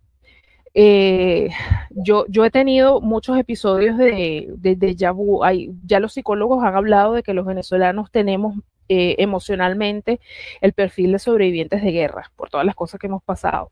Eh, 0.74 1.50
yo, 1.92 2.26
yo 2.28 2.46
he 2.46 2.52
tenido 2.52 3.02
muchos 3.02 3.38
episodios 3.38 3.98
de, 3.98 4.50
de, 4.58 4.76
de 4.76 4.96
ya, 4.96 5.14
hay, 5.44 5.72
ya 5.86 6.00
los 6.00 6.14
psicólogos 6.14 6.64
han 6.64 6.76
hablado 6.76 7.14
de 7.14 7.24
que 7.24 7.34
los 7.34 7.46
venezolanos 7.46 8.12
tenemos 8.12 8.56
eh, 8.90 9.16
emocionalmente 9.20 10.20
el 10.62 10.74
perfil 10.74 11.12
de 11.12 11.20
sobrevivientes 11.20 11.84
de 11.84 11.92
guerra 11.92 12.32
por 12.36 12.50
todas 12.50 12.66
las 12.66 12.76
cosas 12.76 13.00
que 13.00 13.08
hemos 13.08 13.24
pasado. 13.24 13.72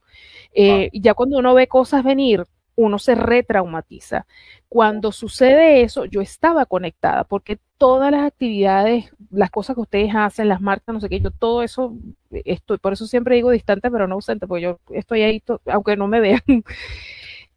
Eh, 0.53 0.89
ya 0.93 1.13
cuando 1.15 1.39
uno 1.39 1.53
ve 1.53 1.67
cosas 1.67 2.03
venir, 2.03 2.45
uno 2.75 2.99
se 2.99 3.15
retraumatiza. 3.15 4.27
Cuando 4.69 5.11
sucede 5.11 5.81
eso, 5.81 6.05
yo 6.05 6.21
estaba 6.21 6.65
conectada 6.67 7.23
porque 7.23 7.57
todas 7.77 8.11
las 8.11 8.27
actividades, 8.27 9.11
las 9.31 9.49
cosas 9.49 9.75
que 9.75 9.81
ustedes 9.81 10.11
hacen, 10.15 10.47
las 10.47 10.61
marcas, 10.61 10.93
no 10.93 11.01
sé 11.01 11.09
qué, 11.09 11.19
yo 11.19 11.31
todo 11.31 11.63
eso, 11.63 11.95
estoy, 12.31 12.77
por 12.77 12.93
eso 12.93 13.07
siempre 13.07 13.35
digo 13.35 13.49
distante, 13.51 13.89
pero 13.89 14.07
no 14.07 14.15
ausente, 14.15 14.47
porque 14.47 14.63
yo 14.63 14.79
estoy 14.91 15.23
ahí, 15.23 15.43
aunque 15.65 15.97
no 15.97 16.07
me 16.07 16.19
vean. 16.21 16.41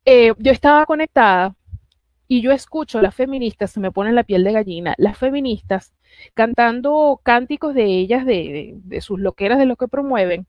Eh, 0.06 0.32
yo 0.38 0.50
estaba 0.50 0.86
conectada 0.86 1.54
y 2.32 2.42
yo 2.42 2.52
escucho 2.52 3.00
a 3.00 3.02
las 3.02 3.16
feministas, 3.16 3.72
se 3.72 3.80
me 3.80 3.90
pone 3.90 4.12
la 4.12 4.22
piel 4.22 4.44
de 4.44 4.52
gallina, 4.52 4.94
las 4.98 5.18
feministas 5.18 5.92
cantando 6.32 7.20
cánticos 7.24 7.74
de 7.74 7.86
ellas, 7.86 8.24
de, 8.24 8.74
de, 8.76 9.00
sus 9.00 9.18
loqueras, 9.18 9.58
de 9.58 9.66
lo 9.66 9.74
que 9.74 9.88
promueven, 9.88 10.46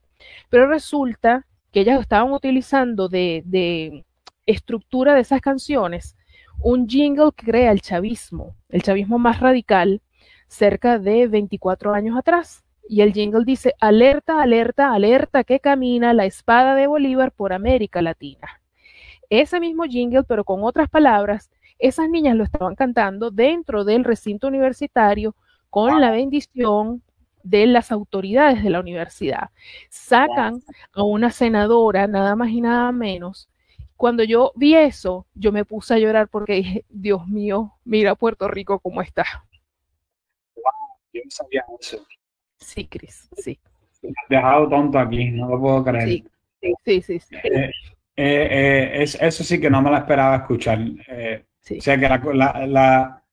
pero 0.51 0.67
resulta 0.67 1.47
que 1.71 1.79
ellas 1.79 1.99
estaban 1.99 2.31
utilizando 2.33 3.09
de, 3.09 3.41
de 3.47 4.05
estructura 4.45 5.15
de 5.15 5.21
esas 5.21 5.41
canciones 5.41 6.15
un 6.61 6.87
jingle 6.87 7.31
que 7.35 7.47
crea 7.47 7.71
el 7.71 7.81
chavismo, 7.81 8.55
el 8.69 8.83
chavismo 8.83 9.17
más 9.17 9.39
radical, 9.39 10.03
cerca 10.47 10.99
de 10.99 11.25
24 11.25 11.95
años 11.95 12.15
atrás. 12.15 12.63
Y 12.87 13.01
el 13.01 13.11
jingle 13.11 13.43
dice, 13.43 13.73
alerta, 13.79 14.43
alerta, 14.43 14.93
alerta, 14.93 15.43
que 15.43 15.59
camina 15.59 16.13
la 16.13 16.25
espada 16.25 16.75
de 16.75 16.85
Bolívar 16.85 17.31
por 17.31 17.53
América 17.53 18.03
Latina. 18.03 18.61
Ese 19.31 19.59
mismo 19.59 19.85
jingle, 19.85 20.23
pero 20.23 20.43
con 20.43 20.63
otras 20.63 20.87
palabras, 20.87 21.49
esas 21.81 22.09
niñas 22.09 22.35
lo 22.35 22.43
estaban 22.43 22.75
cantando 22.75 23.31
dentro 23.31 23.83
del 23.83 24.03
recinto 24.03 24.47
universitario 24.47 25.35
con 25.69 25.99
la 25.99 26.11
bendición 26.11 27.01
de 27.43 27.65
las 27.65 27.91
autoridades 27.91 28.63
de 28.63 28.69
la 28.69 28.79
universidad. 28.79 29.49
Sacan 29.89 30.61
a 30.93 31.03
una 31.03 31.31
senadora, 31.31 32.07
nada 32.07 32.35
más 32.35 32.49
y 32.49 32.61
nada 32.61 32.91
menos. 32.91 33.49
Cuando 33.95 34.23
yo 34.23 34.51
vi 34.55 34.75
eso, 34.75 35.25
yo 35.33 35.51
me 35.51 35.65
puse 35.65 35.93
a 35.93 35.99
llorar 35.99 36.27
porque 36.27 36.53
dije, 36.53 36.85
Dios 36.89 37.27
mío, 37.27 37.73
mira 37.83 38.15
Puerto 38.15 38.47
Rico 38.47 38.79
cómo 38.79 39.01
está. 39.01 39.25
Wow, 40.55 40.63
yo 41.13 41.21
no 41.23 41.31
sabía 41.31 41.63
eso. 41.79 42.05
Sí, 42.57 42.87
Cris, 42.87 43.29
sí. 43.37 43.59
Me 44.01 44.09
has 44.09 44.29
dejado 44.29 44.69
tonto 44.69 44.99
aquí, 44.99 45.29
no 45.31 45.49
lo 45.49 45.59
puedo 45.59 45.83
creer. 45.83 46.07
Sí, 46.07 46.25
sí, 46.83 47.01
sí. 47.01 47.19
sí. 47.19 47.35
Eh, 47.35 47.71
eh, 48.15 48.47
eh, 48.51 49.03
es, 49.03 49.15
eso 49.21 49.43
sí 49.43 49.59
que 49.59 49.69
no 49.69 49.81
me 49.81 49.91
la 49.91 49.99
esperaba 49.99 50.35
escuchar. 50.37 50.79
Sí. 51.61 51.77
O 51.77 51.81
sea 51.81 51.97
que 51.97 52.09
la, 52.09 52.17
la, 52.33 52.67
la 52.67 53.23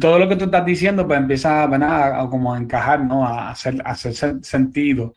todo 0.00 0.18
lo 0.18 0.28
que 0.28 0.36
tú 0.36 0.46
estás 0.46 0.64
diciendo 0.64 1.06
pues 1.06 1.18
empieza 1.18 1.64
a, 1.64 2.22
a, 2.22 2.30
como 2.30 2.54
a 2.54 2.58
encajar, 2.58 3.04
¿no? 3.04 3.26
A 3.26 3.50
hacer, 3.50 3.80
a 3.84 3.90
hacer 3.90 4.14
sentido. 4.42 5.14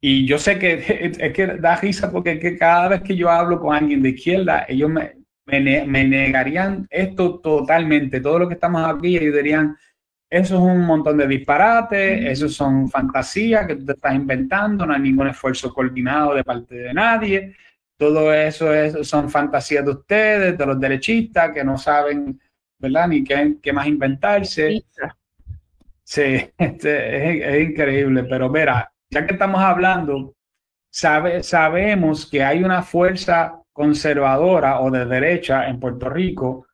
Y 0.00 0.26
yo 0.26 0.38
sé 0.38 0.58
que 0.58 1.12
es 1.18 1.32
que 1.32 1.46
da 1.46 1.76
risa 1.76 2.10
porque 2.10 2.38
que 2.38 2.56
cada 2.58 2.88
vez 2.88 3.02
que 3.02 3.16
yo 3.16 3.30
hablo 3.30 3.60
con 3.60 3.74
alguien 3.74 4.02
de 4.02 4.10
izquierda, 4.10 4.64
ellos 4.68 4.90
me, 4.90 5.12
me, 5.46 5.84
me, 5.86 6.04
negarían 6.04 6.86
esto 6.90 7.38
totalmente. 7.40 8.20
Todo 8.20 8.40
lo 8.40 8.48
que 8.48 8.54
estamos 8.54 8.82
aquí, 8.86 9.16
ellos 9.16 9.34
dirían, 9.34 9.76
eso 10.28 10.54
es 10.56 10.60
un 10.60 10.84
montón 10.84 11.16
de 11.18 11.26
disparates, 11.26 12.24
eso 12.26 12.48
son 12.48 12.88
fantasías 12.88 13.66
que 13.66 13.76
tú 13.76 13.84
te 13.84 13.92
estás 13.92 14.14
inventando, 14.14 14.86
no 14.86 14.94
hay 14.94 15.00
ningún 15.00 15.28
esfuerzo 15.28 15.72
coordinado 15.72 16.34
de 16.34 16.44
parte 16.44 16.74
de 16.76 16.94
nadie. 16.94 17.56
Todo 18.00 18.32
eso 18.32 18.72
es, 18.72 19.06
son 19.06 19.28
fantasías 19.28 19.84
de 19.84 19.90
ustedes, 19.90 20.56
de 20.56 20.64
los 20.66 20.80
derechistas 20.80 21.52
que 21.52 21.62
no 21.62 21.76
saben 21.76 22.40
¿verdad? 22.80 23.08
Ni 23.08 23.22
qué, 23.22 23.56
qué 23.62 23.72
más 23.72 23.86
inventarse. 23.86 24.82
Sí, 26.02 26.22
este, 26.58 27.40
es, 27.40 27.54
es, 27.54 27.68
increíble, 27.70 28.24
pero 28.24 28.48
mira, 28.48 28.90
ya 29.10 29.26
que 29.26 29.34
estamos 29.34 29.60
hablando, 29.60 30.34
sabe, 30.90 31.42
sabemos 31.42 32.28
que 32.28 32.42
hay 32.42 32.64
una 32.64 32.82
fuerza 32.82 33.62
conservadora 33.72 34.80
o 34.80 34.90
de 34.90 35.04
derecha 35.04 35.68
en 35.68 35.78
Puerto 35.78 36.08
Rico. 36.08 36.66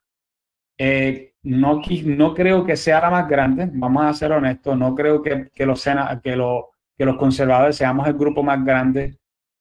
Eh, 0.77 1.33
no, 1.43 1.81
no 2.05 2.33
creo 2.33 2.65
que 2.65 2.75
sea 2.75 3.01
la 3.01 3.09
más 3.09 3.27
grande, 3.27 3.69
vamos 3.73 4.05
a 4.05 4.13
ser 4.13 4.31
honestos, 4.31 4.77
no 4.77 4.95
creo 4.95 5.21
que, 5.21 5.49
que, 5.53 5.65
los, 5.65 5.83
que, 6.23 6.35
lo, 6.35 6.69
que 6.97 7.05
los 7.05 7.17
conservadores 7.17 7.75
seamos 7.75 8.07
el 8.07 8.13
grupo 8.13 8.43
más 8.43 8.63
grande 8.63 9.17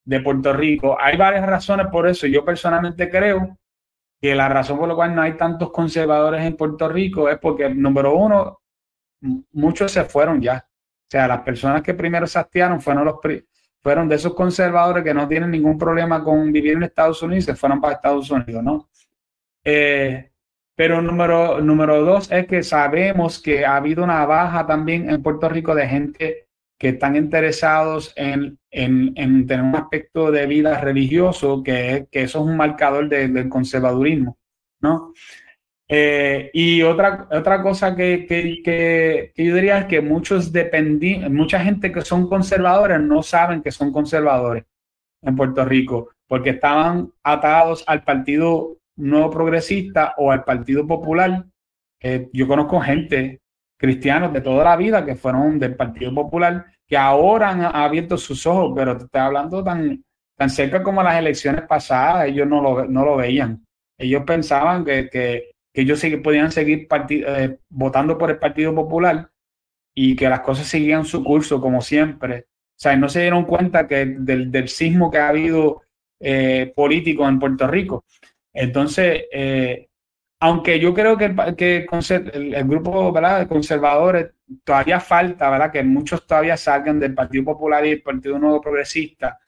de 0.06 0.20
Puerto 0.20 0.52
Rico. 0.54 0.96
Hay 0.98 1.16
varias 1.16 1.44
razones 1.44 1.88
por 1.88 2.08
eso. 2.08 2.26
Yo 2.26 2.44
personalmente 2.44 3.10
creo 3.10 3.58
que 4.20 4.34
la 4.34 4.48
razón 4.48 4.78
por 4.78 4.88
la 4.88 4.94
cual 4.94 5.14
no 5.14 5.20
hay 5.20 5.36
tantos 5.36 5.70
conservadores 5.70 6.42
en 6.42 6.56
Puerto 6.56 6.88
Rico 6.88 7.28
es 7.28 7.38
porque, 7.38 7.68
número 7.68 8.16
uno, 8.16 8.60
muchos 9.52 9.92
se 9.92 10.04
fueron 10.04 10.40
ya. 10.40 10.66
O 10.66 11.10
sea, 11.10 11.28
las 11.28 11.40
personas 11.40 11.82
que 11.82 11.94
primero 11.94 12.26
se 12.26 12.38
hastiaron 12.38 12.80
fueron, 12.80 13.04
los, 13.04 13.16
fueron 13.82 14.08
de 14.08 14.14
esos 14.14 14.34
conservadores 14.34 15.04
que 15.04 15.12
no 15.12 15.28
tienen 15.28 15.50
ningún 15.50 15.76
problema 15.76 16.22
con 16.22 16.50
vivir 16.52 16.74
en 16.74 16.84
Estados 16.84 17.22
Unidos 17.22 17.44
y 17.44 17.46
se 17.48 17.56
fueron 17.56 17.80
para 17.80 17.94
Estados 17.94 18.30
Unidos, 18.30 18.62
¿no? 18.62 18.88
Eh, 19.64 20.30
pero 20.76 21.02
número, 21.02 21.60
número 21.60 22.02
dos 22.02 22.30
es 22.30 22.46
que 22.46 22.62
sabemos 22.62 23.40
que 23.40 23.64
ha 23.66 23.76
habido 23.76 24.04
una 24.04 24.24
baja 24.24 24.66
también 24.66 25.10
en 25.10 25.22
Puerto 25.22 25.48
Rico 25.48 25.74
de 25.74 25.88
gente 25.88 26.45
que 26.78 26.90
están 26.90 27.16
interesados 27.16 28.12
en, 28.16 28.58
en, 28.70 29.12
en, 29.16 29.46
tener 29.46 29.64
un 29.64 29.76
aspecto 29.76 30.30
de 30.30 30.46
vida 30.46 30.80
religioso, 30.80 31.62
que, 31.62 32.06
que 32.10 32.22
eso 32.22 32.40
es 32.40 32.44
un 32.46 32.56
marcador 32.56 33.08
de, 33.08 33.28
del 33.28 33.48
conservadurismo, 33.48 34.36
¿no? 34.80 35.12
Eh, 35.88 36.50
y 36.52 36.82
otra, 36.82 37.28
otra 37.30 37.62
cosa 37.62 37.94
que, 37.94 38.26
que, 38.26 38.60
que, 38.62 39.32
yo 39.36 39.54
diría 39.54 39.78
es 39.78 39.84
que 39.86 40.00
muchos 40.00 40.52
dependí, 40.52 41.18
mucha 41.30 41.60
gente 41.60 41.92
que 41.92 42.00
son 42.00 42.28
conservadores 42.28 43.00
no 43.00 43.22
saben 43.22 43.62
que 43.62 43.70
son 43.70 43.92
conservadores 43.92 44.64
en 45.22 45.36
Puerto 45.36 45.64
Rico, 45.64 46.10
porque 46.26 46.50
estaban 46.50 47.12
atados 47.22 47.84
al 47.86 48.02
Partido 48.02 48.78
Nuevo 48.96 49.30
Progresista 49.30 50.14
o 50.16 50.32
al 50.32 50.44
Partido 50.44 50.86
Popular. 50.86 51.44
Eh, 52.00 52.28
yo 52.32 52.48
conozco 52.48 52.80
gente 52.80 53.40
cristianos 53.76 54.32
de 54.32 54.40
toda 54.40 54.64
la 54.64 54.76
vida 54.76 55.04
que 55.04 55.16
fueron 55.16 55.58
del 55.58 55.76
Partido 55.76 56.14
Popular, 56.14 56.66
que 56.86 56.96
ahora 56.96 57.50
han 57.50 57.62
abierto 57.62 58.16
sus 58.16 58.46
ojos, 58.46 58.72
pero 58.74 58.96
te 58.96 59.04
estoy 59.04 59.20
hablando 59.20 59.62
tan, 59.62 60.02
tan 60.36 60.50
cerca 60.50 60.82
como 60.82 61.02
las 61.02 61.18
elecciones 61.18 61.62
pasadas, 61.62 62.28
ellos 62.28 62.46
no 62.46 62.62
lo, 62.62 62.84
no 62.86 63.04
lo 63.04 63.16
veían. 63.16 63.64
Ellos 63.98 64.22
pensaban 64.26 64.84
que, 64.84 65.08
que, 65.08 65.50
que 65.72 65.80
ellos 65.82 65.98
sí 65.98 66.16
podían 66.18 66.52
seguir 66.52 66.86
eh, 67.10 67.58
votando 67.68 68.16
por 68.16 68.30
el 68.30 68.38
Partido 68.38 68.74
Popular 68.74 69.30
y 69.94 70.14
que 70.14 70.28
las 70.28 70.40
cosas 70.40 70.66
seguían 70.66 71.04
su 71.04 71.24
curso 71.24 71.60
como 71.60 71.80
siempre. 71.80 72.46
O 72.48 72.78
sea, 72.78 72.96
no 72.96 73.08
se 73.08 73.22
dieron 73.22 73.44
cuenta 73.44 73.88
que 73.88 74.04
del, 74.04 74.50
del 74.50 74.68
sismo 74.68 75.10
que 75.10 75.18
ha 75.18 75.28
habido 75.28 75.82
eh, 76.20 76.72
político 76.76 77.26
en 77.28 77.38
Puerto 77.38 77.66
Rico. 77.66 78.04
Entonces, 78.52 79.24
eh, 79.32 79.85
aunque 80.40 80.78
yo 80.78 80.92
creo 80.92 81.16
que, 81.16 81.34
que 81.56 81.86
el, 82.10 82.54
el, 82.54 82.64
grupo 82.64 83.12
de 83.12 83.48
conservadores 83.48 84.32
todavía 84.64 85.00
falta, 85.00 85.48
¿verdad? 85.50 85.72
Que 85.72 85.82
muchos 85.82 86.26
todavía 86.26 86.56
salgan 86.56 87.00
del 87.00 87.14
Partido 87.14 87.44
Popular 87.44 87.86
y 87.86 87.92
el 87.92 88.02
Partido 88.02 88.38
Nuevo 88.38 88.60
Progresista, 88.60 89.38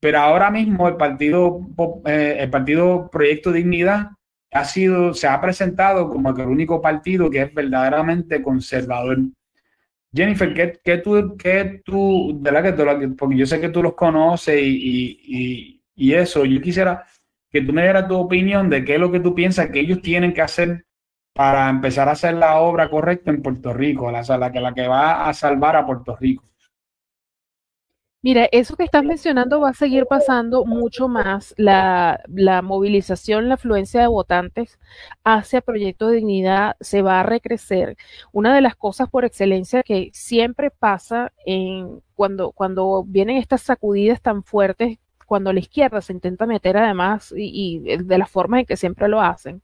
pero 0.00 0.18
ahora 0.18 0.50
mismo 0.50 0.88
el 0.88 0.96
Partido, 0.96 1.60
eh, 2.06 2.38
el 2.40 2.50
partido 2.50 3.10
Proyecto 3.10 3.52
Dignidad 3.52 4.08
ha 4.52 4.64
sido, 4.64 5.14
se 5.14 5.28
ha 5.28 5.40
presentado 5.40 6.08
como 6.08 6.30
el 6.30 6.46
único 6.46 6.80
partido 6.80 7.30
que 7.30 7.42
es 7.42 7.54
verdaderamente 7.54 8.42
conservador. 8.42 9.18
Jennifer, 10.12 10.54
¿qué, 10.54 10.80
qué 10.82 10.98
tú, 10.98 11.36
qué 11.36 11.82
tú, 11.84 12.36
verdad 12.40 12.62
que 12.64 12.72
tú, 12.72 13.16
porque 13.16 13.36
yo 13.36 13.46
sé 13.46 13.60
que 13.60 13.68
tú 13.68 13.82
los 13.82 13.94
conoces 13.94 14.60
y, 14.60 15.20
y, 15.22 15.82
y 15.94 16.14
eso, 16.14 16.44
yo 16.44 16.60
quisiera 16.60 17.04
que 17.50 17.60
tú 17.62 17.72
me 17.72 17.82
dieras 17.82 18.08
tu 18.08 18.16
opinión 18.16 18.70
de 18.70 18.84
qué 18.84 18.94
es 18.94 19.00
lo 19.00 19.10
que 19.10 19.20
tú 19.20 19.34
piensas 19.34 19.70
que 19.70 19.80
ellos 19.80 20.00
tienen 20.02 20.32
que 20.32 20.42
hacer 20.42 20.86
para 21.34 21.68
empezar 21.68 22.08
a 22.08 22.12
hacer 22.12 22.34
la 22.34 22.60
obra 22.60 22.90
correcta 22.90 23.30
en 23.30 23.42
Puerto 23.42 23.72
Rico, 23.72 24.10
la, 24.10 24.22
la, 24.22 24.52
que, 24.52 24.60
la 24.60 24.74
que 24.74 24.88
va 24.88 25.28
a 25.28 25.34
salvar 25.34 25.76
a 25.76 25.86
Puerto 25.86 26.16
Rico. 26.16 26.44
Mira, 28.22 28.46
eso 28.52 28.76
que 28.76 28.84
estás 28.84 29.02
mencionando 29.02 29.60
va 29.60 29.70
a 29.70 29.74
seguir 29.74 30.04
pasando 30.04 30.66
mucho 30.66 31.08
más. 31.08 31.54
La, 31.56 32.20
la, 32.28 32.60
movilización, 32.60 33.48
la 33.48 33.54
afluencia 33.54 34.02
de 34.02 34.08
votantes 34.08 34.78
hacia 35.24 35.62
Proyecto 35.62 36.08
de 36.08 36.16
Dignidad 36.16 36.76
se 36.80 37.00
va 37.00 37.20
a 37.20 37.22
recrecer. 37.22 37.96
Una 38.30 38.54
de 38.54 38.60
las 38.60 38.76
cosas 38.76 39.08
por 39.08 39.24
excelencia 39.24 39.82
que 39.82 40.10
siempre 40.12 40.70
pasa 40.70 41.32
en 41.46 42.02
cuando, 42.14 42.52
cuando 42.52 43.04
vienen 43.06 43.38
estas 43.38 43.62
sacudidas 43.62 44.20
tan 44.20 44.42
fuertes 44.44 44.98
cuando 45.30 45.52
la 45.52 45.60
izquierda 45.60 46.00
se 46.00 46.12
intenta 46.12 46.44
meter 46.44 46.76
además 46.76 47.32
y, 47.36 47.78
y 47.84 47.96
de 47.98 48.18
la 48.18 48.26
forma 48.26 48.58
en 48.58 48.66
que 48.66 48.76
siempre 48.76 49.06
lo 49.06 49.20
hacen, 49.20 49.62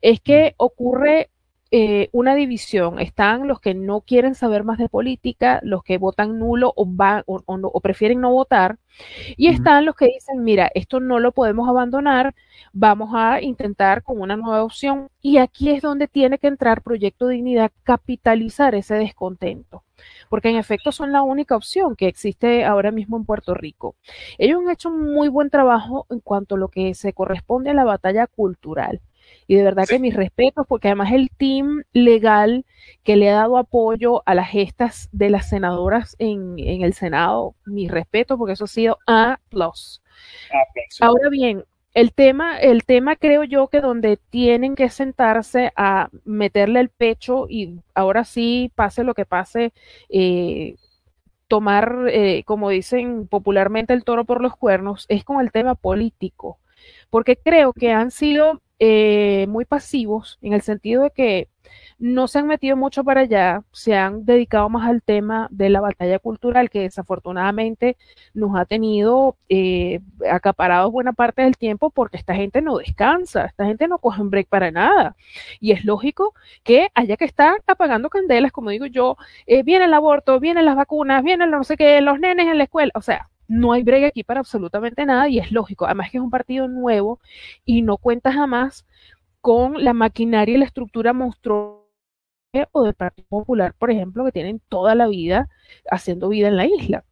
es 0.00 0.20
que 0.20 0.54
ocurre 0.56 1.30
eh, 1.76 2.08
una 2.12 2.36
división. 2.36 3.00
Están 3.00 3.48
los 3.48 3.58
que 3.58 3.74
no 3.74 4.02
quieren 4.02 4.36
saber 4.36 4.62
más 4.62 4.78
de 4.78 4.88
política, 4.88 5.58
los 5.64 5.82
que 5.82 5.98
votan 5.98 6.38
nulo 6.38 6.72
o, 6.76 6.88
o, 7.26 7.42
o, 7.46 7.80
prefieren 7.80 8.20
no 8.20 8.30
votar, 8.30 8.78
y 9.36 9.48
están 9.48 9.84
los 9.84 9.96
que 9.96 10.06
dicen, 10.06 10.44
mira, 10.44 10.70
esto 10.76 11.00
no 11.00 11.18
lo 11.18 11.32
podemos 11.32 11.68
abandonar, 11.68 12.32
vamos 12.72 13.10
a 13.12 13.42
intentar 13.42 14.04
con 14.04 14.20
una 14.20 14.36
nueva 14.36 14.62
opción. 14.62 15.08
Y 15.20 15.38
aquí 15.38 15.70
es 15.70 15.82
donde 15.82 16.06
tiene 16.06 16.38
que 16.38 16.46
entrar 16.46 16.80
Proyecto 16.80 17.26
Dignidad, 17.26 17.72
capitalizar 17.82 18.76
ese 18.76 18.94
descontento 18.94 19.82
porque 20.28 20.50
en 20.50 20.56
efecto 20.56 20.92
son 20.92 21.12
la 21.12 21.22
única 21.22 21.56
opción 21.56 21.96
que 21.96 22.08
existe 22.08 22.64
ahora 22.64 22.90
mismo 22.90 23.16
en 23.16 23.24
Puerto 23.24 23.54
Rico. 23.54 23.94
Ellos 24.38 24.60
han 24.60 24.70
hecho 24.70 24.88
un 24.88 25.14
muy 25.14 25.28
buen 25.28 25.50
trabajo 25.50 26.06
en 26.10 26.20
cuanto 26.20 26.56
a 26.56 26.58
lo 26.58 26.68
que 26.68 26.94
se 26.94 27.12
corresponde 27.12 27.70
a 27.70 27.74
la 27.74 27.84
batalla 27.84 28.26
cultural. 28.26 29.00
Y 29.46 29.56
de 29.56 29.62
verdad 29.62 29.86
que 29.86 29.98
mis 29.98 30.14
respetos, 30.14 30.66
porque 30.66 30.88
además 30.88 31.12
el 31.12 31.30
team 31.30 31.82
legal 31.92 32.64
que 33.02 33.16
le 33.16 33.30
ha 33.30 33.34
dado 33.34 33.58
apoyo 33.58 34.22
a 34.26 34.34
las 34.34 34.48
gestas 34.48 35.08
de 35.12 35.30
las 35.30 35.48
senadoras 35.48 36.16
en, 36.18 36.58
el 36.58 36.94
Senado, 36.94 37.54
mis 37.66 37.90
respetos, 37.90 38.38
porque 38.38 38.54
eso 38.54 38.64
ha 38.64 38.68
sido 38.68 38.98
A. 39.06 39.38
Plus. 39.50 40.02
Ahora 41.00 41.28
bien, 41.28 41.64
el 41.94 42.12
tema, 42.12 42.58
el 42.58 42.84
tema 42.84 43.16
creo 43.16 43.44
yo 43.44 43.68
que 43.68 43.80
donde 43.80 44.16
tienen 44.16 44.74
que 44.74 44.88
sentarse 44.88 45.72
a 45.76 46.08
meterle 46.24 46.80
el 46.80 46.88
pecho 46.88 47.46
y 47.48 47.80
ahora 47.94 48.24
sí, 48.24 48.72
pase 48.74 49.04
lo 49.04 49.14
que 49.14 49.26
pase, 49.26 49.72
eh, 50.08 50.76
tomar, 51.46 52.06
eh, 52.08 52.42
como 52.44 52.70
dicen 52.70 53.28
popularmente, 53.28 53.92
el 53.92 54.02
toro 54.02 54.24
por 54.24 54.42
los 54.42 54.56
cuernos, 54.56 55.06
es 55.08 55.24
con 55.24 55.40
el 55.40 55.52
tema 55.52 55.76
político, 55.76 56.58
porque 57.10 57.36
creo 57.36 57.72
que 57.72 57.92
han 57.92 58.10
sido 58.10 58.60
eh, 58.78 59.46
muy 59.48 59.64
pasivos 59.64 60.38
en 60.42 60.52
el 60.52 60.62
sentido 60.62 61.02
de 61.04 61.10
que 61.10 61.48
no 61.98 62.28
se 62.28 62.38
han 62.38 62.46
metido 62.46 62.76
mucho 62.76 63.04
para 63.04 63.22
allá, 63.22 63.62
se 63.72 63.94
han 63.94 64.24
dedicado 64.24 64.68
más 64.68 64.88
al 64.88 65.02
tema 65.02 65.48
de 65.50 65.70
la 65.70 65.80
batalla 65.80 66.18
cultural 66.18 66.70
que 66.70 66.80
desafortunadamente 66.80 67.96
nos 68.34 68.56
ha 68.56 68.64
tenido 68.64 69.36
eh, 69.48 70.00
acaparados 70.30 70.92
buena 70.92 71.12
parte 71.12 71.42
del 71.42 71.56
tiempo 71.56 71.90
porque 71.90 72.16
esta 72.16 72.34
gente 72.34 72.60
no 72.62 72.78
descansa, 72.78 73.46
esta 73.46 73.64
gente 73.66 73.88
no 73.88 73.98
coge 73.98 74.20
un 74.22 74.30
break 74.30 74.48
para 74.48 74.70
nada. 74.70 75.16
Y 75.60 75.72
es 75.72 75.84
lógico 75.84 76.34
que 76.62 76.88
haya 76.94 77.16
que 77.16 77.24
estar 77.24 77.62
apagando 77.66 78.10
candelas, 78.10 78.52
como 78.52 78.70
digo 78.70 78.86
yo, 78.86 79.16
eh, 79.46 79.62
viene 79.62 79.86
el 79.86 79.94
aborto, 79.94 80.40
vienen 80.40 80.64
las 80.66 80.76
vacunas, 80.76 81.22
vienen 81.22 81.50
no 81.50 81.64
sé 81.64 81.76
qué, 81.76 82.00
los 82.00 82.18
nenes 82.18 82.48
en 82.48 82.58
la 82.58 82.64
escuela, 82.64 82.92
o 82.94 83.02
sea, 83.02 83.30
no 83.48 83.72
hay 83.72 83.82
break 83.82 84.04
aquí 84.04 84.24
para 84.24 84.40
absolutamente 84.40 85.04
nada 85.06 85.28
y 85.28 85.38
es 85.38 85.52
lógico. 85.52 85.86
Además 85.86 86.10
que 86.10 86.18
es 86.18 86.24
un 86.24 86.30
partido 86.30 86.68
nuevo 86.68 87.20
y 87.64 87.82
no 87.82 87.98
cuenta 87.98 88.32
jamás 88.32 88.86
con 89.40 89.82
la 89.84 89.92
maquinaria 89.94 90.54
y 90.56 90.58
la 90.58 90.64
estructura 90.66 91.12
monstruosa 91.12 91.82
o 92.72 92.84
del 92.84 92.94
Partido 92.94 93.26
Popular, 93.28 93.74
por 93.78 93.90
ejemplo, 93.90 94.24
que 94.24 94.32
tienen 94.32 94.60
toda 94.68 94.94
la 94.94 95.08
vida 95.08 95.48
haciendo 95.90 96.28
vida 96.28 96.48
en 96.48 96.56
la 96.56 96.66
isla. 96.66 97.04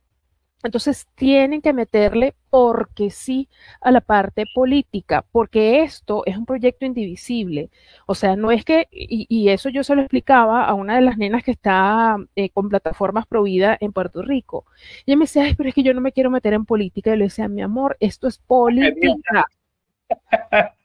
Entonces 0.62 1.06
tienen 1.14 1.60
que 1.60 1.72
meterle 1.72 2.34
porque 2.50 3.10
sí 3.10 3.48
a 3.80 3.90
la 3.90 4.00
parte 4.00 4.44
política, 4.54 5.24
porque 5.32 5.82
esto 5.82 6.22
es 6.26 6.36
un 6.36 6.46
proyecto 6.46 6.84
indivisible. 6.84 7.70
O 8.06 8.14
sea, 8.14 8.36
no 8.36 8.50
es 8.50 8.64
que, 8.64 8.88
y, 8.90 9.48
eso 9.48 9.68
yo 9.70 9.82
se 9.84 9.94
lo 9.94 10.02
explicaba 10.02 10.64
a 10.64 10.74
una 10.74 10.96
de 10.96 11.02
las 11.02 11.18
nenas 11.18 11.42
que 11.42 11.50
está 11.50 12.16
eh, 12.36 12.50
con 12.50 12.68
plataformas 12.68 13.26
provida 13.26 13.76
en 13.80 13.92
Puerto 13.92 14.22
Rico. 14.22 14.64
Y 15.04 15.12
ella 15.12 15.18
me 15.18 15.24
decía, 15.24 15.44
Ay, 15.44 15.54
pero 15.54 15.68
es 15.68 15.74
que 15.74 15.82
yo 15.82 15.94
no 15.94 16.00
me 16.00 16.12
quiero 16.12 16.30
meter 16.30 16.52
en 16.52 16.64
política. 16.64 17.14
Y 17.14 17.18
le 17.18 17.24
decía, 17.24 17.48
mi 17.48 17.62
amor, 17.62 17.96
esto 18.00 18.28
es 18.28 18.38
política. 18.38 19.46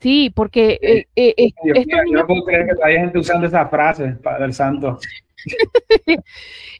Sí, 0.00 0.30
porque 0.30 0.78
eh, 0.80 1.06
eh, 1.16 1.34
eh 1.36 1.52
yo 1.64 1.74
no 2.12 2.26
puedo 2.26 2.44
creer 2.44 2.66
que 2.66 2.84
haya 2.84 3.00
gente 3.00 3.18
usando 3.18 3.48
esa 3.48 3.66
frase, 3.66 4.12
Padre 4.22 4.52
Santo. 4.52 4.98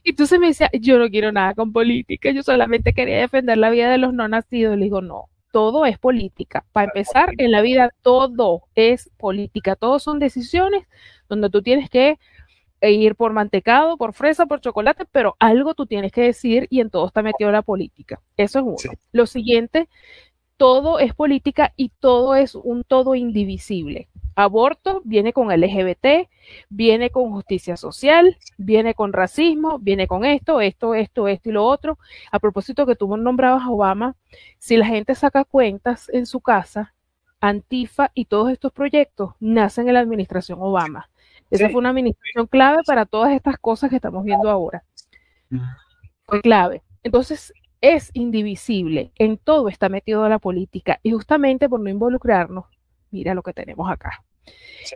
y 0.03 0.09
entonces 0.09 0.39
me 0.39 0.47
decía, 0.47 0.69
yo 0.73 0.99
no 0.99 1.09
quiero 1.09 1.31
nada 1.31 1.53
con 1.53 1.71
política, 1.71 2.31
yo 2.31 2.43
solamente 2.43 2.93
quería 2.93 3.19
defender 3.19 3.57
la 3.57 3.69
vida 3.69 3.91
de 3.91 3.97
los 3.97 4.13
no 4.13 4.27
nacidos. 4.27 4.77
Le 4.77 4.85
digo, 4.85 5.01
no, 5.01 5.29
todo 5.51 5.85
es 5.85 5.97
política. 5.97 6.65
Para 6.71 6.87
empezar, 6.87 7.31
en 7.37 7.51
la 7.51 7.61
vida 7.61 7.91
todo 8.01 8.63
es 8.75 9.09
política, 9.17 9.75
todo 9.75 9.99
son 9.99 10.19
decisiones 10.19 10.85
donde 11.27 11.49
tú 11.49 11.61
tienes 11.61 11.89
que 11.89 12.17
ir 12.81 13.15
por 13.15 13.33
mantecado, 13.33 13.97
por 13.97 14.13
fresa, 14.13 14.45
por 14.45 14.61
chocolate, 14.61 15.05
pero 15.11 15.35
algo 15.39 15.73
tú 15.73 15.85
tienes 15.85 16.11
que 16.11 16.21
decir 16.21 16.67
y 16.69 16.79
en 16.79 16.89
todo 16.89 17.07
está 17.07 17.21
metido 17.21 17.51
la 17.51 17.61
política. 17.61 18.21
Eso 18.37 18.59
es 18.59 18.65
uno. 18.65 18.97
Lo 19.11 19.25
siguiente 19.25 19.89
todo 20.59 20.99
es 20.99 21.13
política 21.13 21.73
y 21.77 21.89
todo 22.01 22.35
es 22.35 22.53
un 22.53 22.83
todo 22.83 23.15
indivisible. 23.15 24.09
Aborto 24.43 25.01
viene 25.03 25.33
con 25.33 25.49
LGBT, 25.49 26.29
viene 26.69 27.09
con 27.09 27.29
justicia 27.31 27.75
social, 27.75 28.37
viene 28.57 28.93
con 28.93 29.11
racismo, 29.11 29.79
viene 29.79 30.07
con 30.07 30.23
esto, 30.23 30.61
esto, 30.61 30.93
esto, 30.93 31.27
esto 31.27 31.49
y 31.49 31.51
lo 31.51 31.65
otro. 31.65 31.97
A 32.31 32.39
propósito 32.39 32.85
que 32.85 32.95
tú 32.95 33.17
nombrabas 33.17 33.63
a 33.63 33.69
Obama, 33.69 34.15
si 34.57 34.77
la 34.77 34.85
gente 34.85 35.13
saca 35.13 35.43
cuentas 35.43 36.09
en 36.13 36.25
su 36.25 36.39
casa, 36.39 36.93
Antifa 37.41 38.11
y 38.13 38.25
todos 38.25 38.51
estos 38.51 38.71
proyectos 38.71 39.33
nacen 39.39 39.87
en 39.87 39.95
la 39.95 39.99
administración 39.99 40.59
Obama. 40.61 41.09
Esa 41.51 41.69
fue 41.69 41.79
una 41.79 41.89
administración 41.89 42.47
clave 42.47 42.83
para 42.85 43.05
todas 43.05 43.33
estas 43.33 43.57
cosas 43.57 43.89
que 43.89 43.97
estamos 43.97 44.23
viendo 44.23 44.49
ahora. 44.49 44.83
Fue 46.27 46.41
clave. 46.41 46.83
Entonces, 47.03 47.53
es 47.81 48.11
indivisible, 48.13 49.11
en 49.15 49.37
todo 49.37 49.67
está 49.67 49.89
metido 49.89 50.27
la 50.29 50.39
política 50.39 50.99
y 51.03 51.11
justamente 51.11 51.69
por 51.69 51.79
no 51.79 51.89
involucrarnos, 51.89 52.65
mira 53.11 53.33
lo 53.33 53.41
que 53.41 53.53
tenemos 53.53 53.89
acá. 53.89 54.23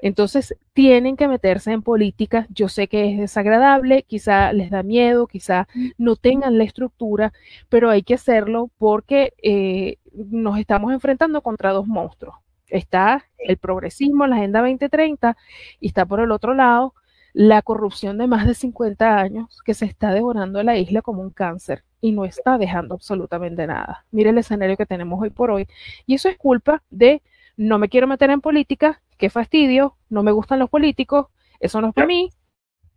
Entonces, 0.01 0.56
tienen 0.74 1.18
que 1.18 1.28
meterse 1.28 1.72
en 1.72 1.82
política. 1.82 2.47
Yo 2.49 2.70
sé 2.70 2.88
que 2.88 3.12
es 3.12 3.20
desagradable, 3.20 4.04
quizá 4.04 4.54
les 4.54 4.70
da 4.70 4.84
miedo, 4.84 5.28
quizá 5.28 5.68
no 5.97 6.16
tengan 6.16 6.58
la 6.58 6.64
estructura, 6.64 7.34
pero 7.70 7.89
hay 7.89 8.04
que 8.04 8.16
hacerlo 8.16 8.70
porque 8.78 9.34
eh, 9.43 9.97
nos 10.14 10.58
estamos 10.58 10.93
enfrentando 10.93 11.41
contra 11.41 11.72
dos 11.72 11.88
monstruos. 11.88 12.36
Está 12.70 13.26
el 13.38 13.58
progresismo, 13.58 14.26
la 14.26 14.38
Agenda 14.38 14.62
2030, 14.62 15.38
y 15.80 15.88
está 15.88 16.06
por 16.06 16.20
el 16.20 16.32
otro 16.32 16.54
lado 16.54 16.93
la 17.34 17.64
corrupción 17.64 18.18
de 18.20 18.28
más 18.28 18.45
de 18.45 18.54
50 18.54 19.18
años 19.18 19.60
que 19.66 19.74
se 19.74 19.86
está 19.86 20.14
devorando 20.14 20.60
a 20.60 20.64
la 20.64 20.78
isla 20.78 21.01
como 21.01 21.22
un 21.22 21.32
cáncer 21.32 21.84
y 21.99 22.12
no 22.12 22.26
está 22.26 22.58
dejando 22.58 22.95
absolutamente 22.95 23.66
nada. 23.66 24.06
Mire 24.12 24.30
el 24.30 24.38
escenario 24.38 24.78
que 24.78 24.86
tenemos 24.86 25.22
hoy 25.22 25.32
por 25.32 25.49
hoy. 25.49 25.68
Y 26.06 26.16
eso 26.16 26.30
es 26.30 26.38
culpa 26.38 26.84
de 26.89 27.22
no 27.58 27.80
me 27.80 27.89
quiero 27.89 28.08
meter 28.08 28.30
en 28.30 28.41
política, 28.41 29.01
qué 29.24 29.30
fastidio, 29.30 29.95
no 30.09 30.21
me 30.21 30.34
gustan 30.34 30.59
los 30.59 30.69
políticos, 30.69 31.28
eso 31.61 31.80
no 31.80 31.88
es 31.88 31.93
para 31.93 32.07
mí, 32.07 32.30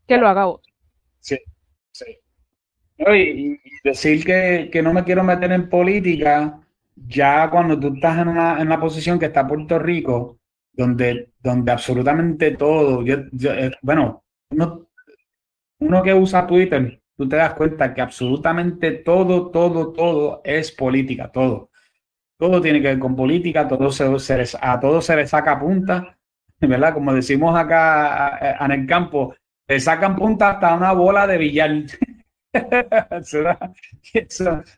que 0.09 0.17
lo 0.17 0.27
haga 0.27 0.49
otro. 0.49 0.73
Sí, 1.21 1.39
sí. 1.93 2.19
Y, 2.99 3.57
decir 3.85 4.25
que, 4.25 4.83
no 4.83 4.93
me 4.93 5.05
quiero 5.05 5.23
meter 5.23 5.53
en 5.53 5.69
política, 5.69 6.61
ya 6.97 7.49
cuando 7.49 7.79
tú 7.79 7.95
estás 7.95 8.19
en 8.19 8.27
una, 8.27 8.61
en 8.61 8.81
posición 8.81 9.21
que 9.21 9.27
está 9.27 9.47
Puerto 9.47 9.79
Rico, 9.79 10.41
donde, 10.73 11.31
donde 11.39 11.71
absolutamente 11.71 12.57
todo, 12.57 13.07
eh, 13.07 13.71
bueno, 13.83 14.25
uno, 14.51 14.89
uno 15.79 16.03
que 16.03 16.13
usa 16.13 16.45
Twitter 16.45 17.01
tú 17.17 17.29
te 17.29 17.37
das 17.37 17.55
cuenta 17.55 17.95
que 17.95 18.01
absolutamente 18.01 18.91
todo, 18.91 19.53
todo, 19.53 19.93
todo 19.93 20.41
es 20.45 20.73
política, 20.73 21.31
todo. 21.31 21.71
Todo 22.37 22.61
tiene 22.61 22.83
que 22.83 22.89
ver 22.89 22.99
con 22.99 23.15
política, 23.15 23.69
todo 23.69 23.93
se, 23.93 24.05
a 24.61 24.81
todo 24.81 25.01
se 25.01 25.15
le 25.15 25.27
saca 25.29 25.59
punta, 25.61 26.16
¿verdad? 26.61 26.95
Como 26.95 27.13
decimos 27.13 27.59
acá 27.59 28.57
en 28.61 28.71
el 28.71 28.87
campo, 28.87 29.35
le 29.69 29.81
sacan 29.81 30.17
punta 30.17 30.51
hasta 30.51 30.75
una 30.75 30.93
bola 30.93 31.27
de 31.27 31.39
billar. 31.39 31.71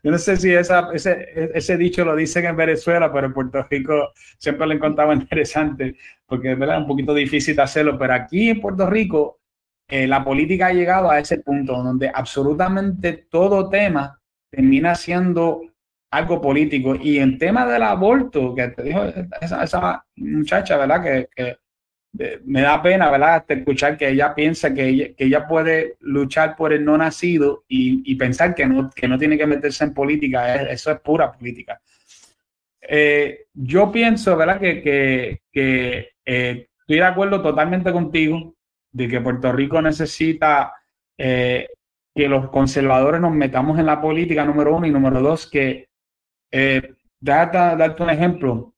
yo 0.03 0.11
no 0.11 0.17
sé 0.17 0.37
si 0.37 0.53
esa, 0.53 0.89
ese, 0.93 1.51
ese, 1.53 1.77
dicho 1.77 2.03
lo 2.03 2.15
dicen 2.15 2.45
en 2.45 2.57
Venezuela, 2.57 3.11
pero 3.11 3.27
en 3.27 3.33
Puerto 3.33 3.63
Rico 3.69 4.11
siempre 4.37 4.67
lo 4.67 4.73
encontraba 4.73 5.13
interesante, 5.15 5.95
porque 6.25 6.51
es 6.51 6.57
un 6.59 6.87
poquito 6.87 7.13
difícil 7.13 7.59
hacerlo, 7.59 7.97
pero 7.97 8.13
aquí 8.13 8.49
en 8.49 8.59
Puerto 8.59 8.89
Rico 8.89 9.39
eh, 9.87 10.07
la 10.07 10.23
política 10.23 10.67
ha 10.67 10.73
llegado 10.73 11.09
a 11.09 11.19
ese 11.19 11.39
punto 11.39 11.81
donde 11.81 12.11
absolutamente 12.13 13.25
todo 13.29 13.69
tema 13.69 14.19
termina 14.51 14.93
siendo 14.95 15.61
algo 16.11 16.41
político. 16.41 16.95
Y 16.95 17.17
en 17.17 17.37
tema 17.39 17.65
del 17.65 17.83
aborto, 17.83 18.53
que 18.53 18.67
te 18.69 18.83
dijo 18.83 19.03
esa, 19.41 20.05
muchacha, 20.15 20.77
¿verdad? 20.77 21.27
Que, 21.35 21.57
me 22.43 22.61
da 22.61 22.81
pena, 22.81 23.09
¿verdad? 23.11 23.45
escuchar 23.47 23.97
que 23.97 24.09
ella 24.09 24.33
piensa 24.33 24.73
que 24.73 25.15
ella, 25.17 25.47
puede 25.47 25.95
luchar 25.99 26.55
por 26.55 26.73
el 26.73 26.83
no 26.83 26.97
nacido 26.97 27.63
y, 27.67 28.15
pensar 28.15 28.55
que 28.55 28.65
no, 28.65 28.89
que 28.89 29.07
no 29.07 29.17
tiene 29.17 29.37
que 29.37 29.47
meterse 29.47 29.83
en 29.83 29.93
política. 29.93 30.55
eso 30.71 30.91
es 30.91 30.99
pura 30.99 31.31
política. 31.31 31.79
Eh, 32.81 33.45
yo 33.53 33.91
pienso, 33.91 34.35
¿verdad? 34.35 34.59
Que, 34.59 34.81
que, 35.51 36.11
eh, 36.25 36.67
estoy 36.79 36.97
de 36.97 37.03
acuerdo 37.03 37.41
totalmente 37.41 37.91
contigo 37.91 38.55
de 38.91 39.07
que 39.07 39.21
Puerto 39.21 39.51
Rico 39.51 39.81
necesita 39.81 40.73
eh, 41.17 41.67
que 42.15 42.27
los 42.27 42.49
conservadores 42.49 43.21
nos 43.21 43.33
metamos 43.33 43.77
en 43.79 43.85
la 43.85 44.01
política, 44.01 44.43
número 44.45 44.75
uno, 44.75 44.87
y 44.87 44.91
número 44.91 45.21
dos, 45.21 45.49
que, 45.49 45.89
eh, 46.51 46.93
darte, 47.19 48.03
un 48.03 48.09
ejemplo, 48.09 48.73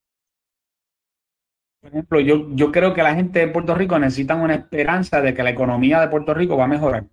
por 1.82 1.90
ejemplo, 1.90 2.20
yo, 2.20 2.46
yo 2.50 2.70
creo 2.70 2.94
que 2.94 3.02
la 3.02 3.16
gente 3.16 3.40
de 3.40 3.48
Puerto 3.48 3.74
Rico 3.74 3.98
necesita 3.98 4.36
una 4.36 4.54
esperanza 4.54 5.20
de 5.20 5.34
que 5.34 5.42
la 5.42 5.50
economía 5.50 6.00
de 6.00 6.06
Puerto 6.06 6.32
Rico 6.32 6.56
va 6.56 6.64
a 6.64 6.68
mejorar, 6.68 7.06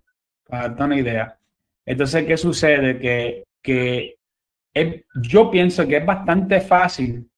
para 0.46 0.68
darte 0.68 0.84
una 0.84 0.96
idea. 0.96 1.36
Entonces, 1.84 2.24
¿qué 2.24 2.36
sucede? 2.36 3.00
Que, 3.00 3.44
que 3.60 4.16
yo 5.22 5.50
pienso 5.50 5.88
que 5.88 5.96
es 5.96 6.06
bastante 6.06 6.60
fácil 6.60 7.28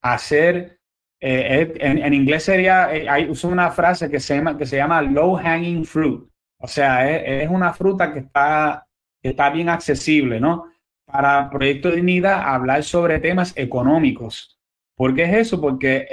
hacer, 0.00 0.78
eh, 1.18 1.74
en, 1.80 2.14
inglés 2.14 2.44
sería, 2.44 2.94
eh, 2.94 3.08
hay, 3.08 3.28
uso 3.28 3.48
una 3.48 3.72
frase 3.72 4.08
que 4.08 4.20
se 4.20 4.36
llama, 4.36 4.56
que 4.56 4.64
se 4.64 4.76
llama 4.76 5.02
low 5.02 5.34
hanging 5.34 5.84
fruit. 5.84 6.22
O 6.58 6.68
sea, 6.68 7.10
es, 7.16 7.50
una 7.50 7.72
fruta 7.72 8.12
que 8.12 8.20
está, 8.20 8.86
que 9.20 9.30
está 9.30 9.50
bien 9.50 9.68
accesible, 9.70 10.38
¿no? 10.38 10.66
Para 11.04 11.50
Proyecto 11.50 11.88
de 11.88 11.96
Dignidad, 11.96 12.42
hablar 12.46 12.84
sobre 12.84 13.18
temas 13.18 13.52
económicos 13.56 14.55
¿Por 14.96 15.14
qué 15.14 15.24
es 15.24 15.34
eso? 15.34 15.60
Porque 15.60 16.08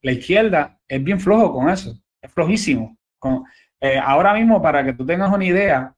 la 0.00 0.12
izquierda 0.12 0.78
es 0.86 1.02
bien 1.02 1.20
flojo 1.20 1.52
con 1.52 1.68
eso, 1.68 1.98
es 2.22 2.32
flojísimo. 2.32 2.96
Eh, 3.80 3.98
ahora 3.98 4.32
mismo, 4.34 4.62
para 4.62 4.84
que 4.84 4.92
tú 4.92 5.04
tengas 5.04 5.32
una 5.32 5.44
idea, 5.44 5.94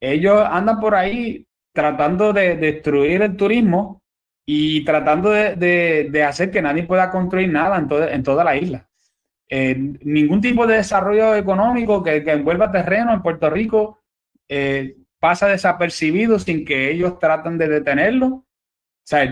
ellos 0.00 0.44
andan 0.50 0.80
por 0.80 0.94
ahí 0.94 1.46
tratando 1.72 2.32
de, 2.32 2.56
destruir 2.56 3.22
el 3.22 3.36
turismo 3.36 4.02
y 4.44 4.84
tratando 4.84 5.30
de, 5.30 6.24
hacer 6.26 6.50
que 6.50 6.62
nadie 6.62 6.82
pueda 6.84 7.10
construir 7.10 7.50
nada 7.50 7.78
en, 7.78 8.22
toda 8.22 8.44
la 8.44 8.56
isla. 8.56 8.88
Eh, 9.48 9.76
ningún 10.02 10.40
tipo 10.40 10.66
de 10.66 10.78
desarrollo 10.78 11.36
económico 11.36 12.02
que, 12.02 12.16
envuelva 12.16 12.72
terreno 12.72 13.12
en 13.12 13.22
Puerto 13.22 13.48
Rico 13.48 14.00
eh, 14.48 14.96
pasa 15.20 15.46
desapercibido 15.46 16.38
sin 16.40 16.64
que 16.64 16.90
ellos 16.90 17.20
traten 17.20 17.58
de 17.58 17.68
detenerlo. 17.68 18.26
O 18.26 18.44
sea, 19.04 19.22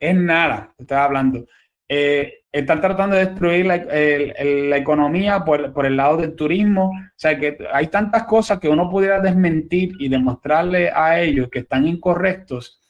es 0.00 0.14
nada, 0.16 0.72
estoy 0.78 0.96
hablando 0.96 1.44
eh, 1.88 2.44
están 2.52 2.80
tratando 2.80 3.16
de 3.16 3.26
destruir 3.26 3.66
la, 3.66 4.76
economía 4.76 5.44
por, 5.44 5.86
el 5.86 5.96
lado 5.96 6.18
del 6.18 6.34
turismo. 6.34 6.90
O 6.90 7.12
sea, 7.16 7.38
que 7.38 7.58
hay 7.72 7.88
tantas 7.88 8.24
cosas 8.24 8.58
que 8.58 8.68
uno 8.68 8.90
pudiera 8.90 9.20
desmentir 9.20 9.92
y 9.98 10.08
demostrarle 10.08 10.90
a 10.90 11.20
ellos 11.20 11.48
que 11.50 11.60
están 11.60 11.86
incorrectos. 11.86 12.80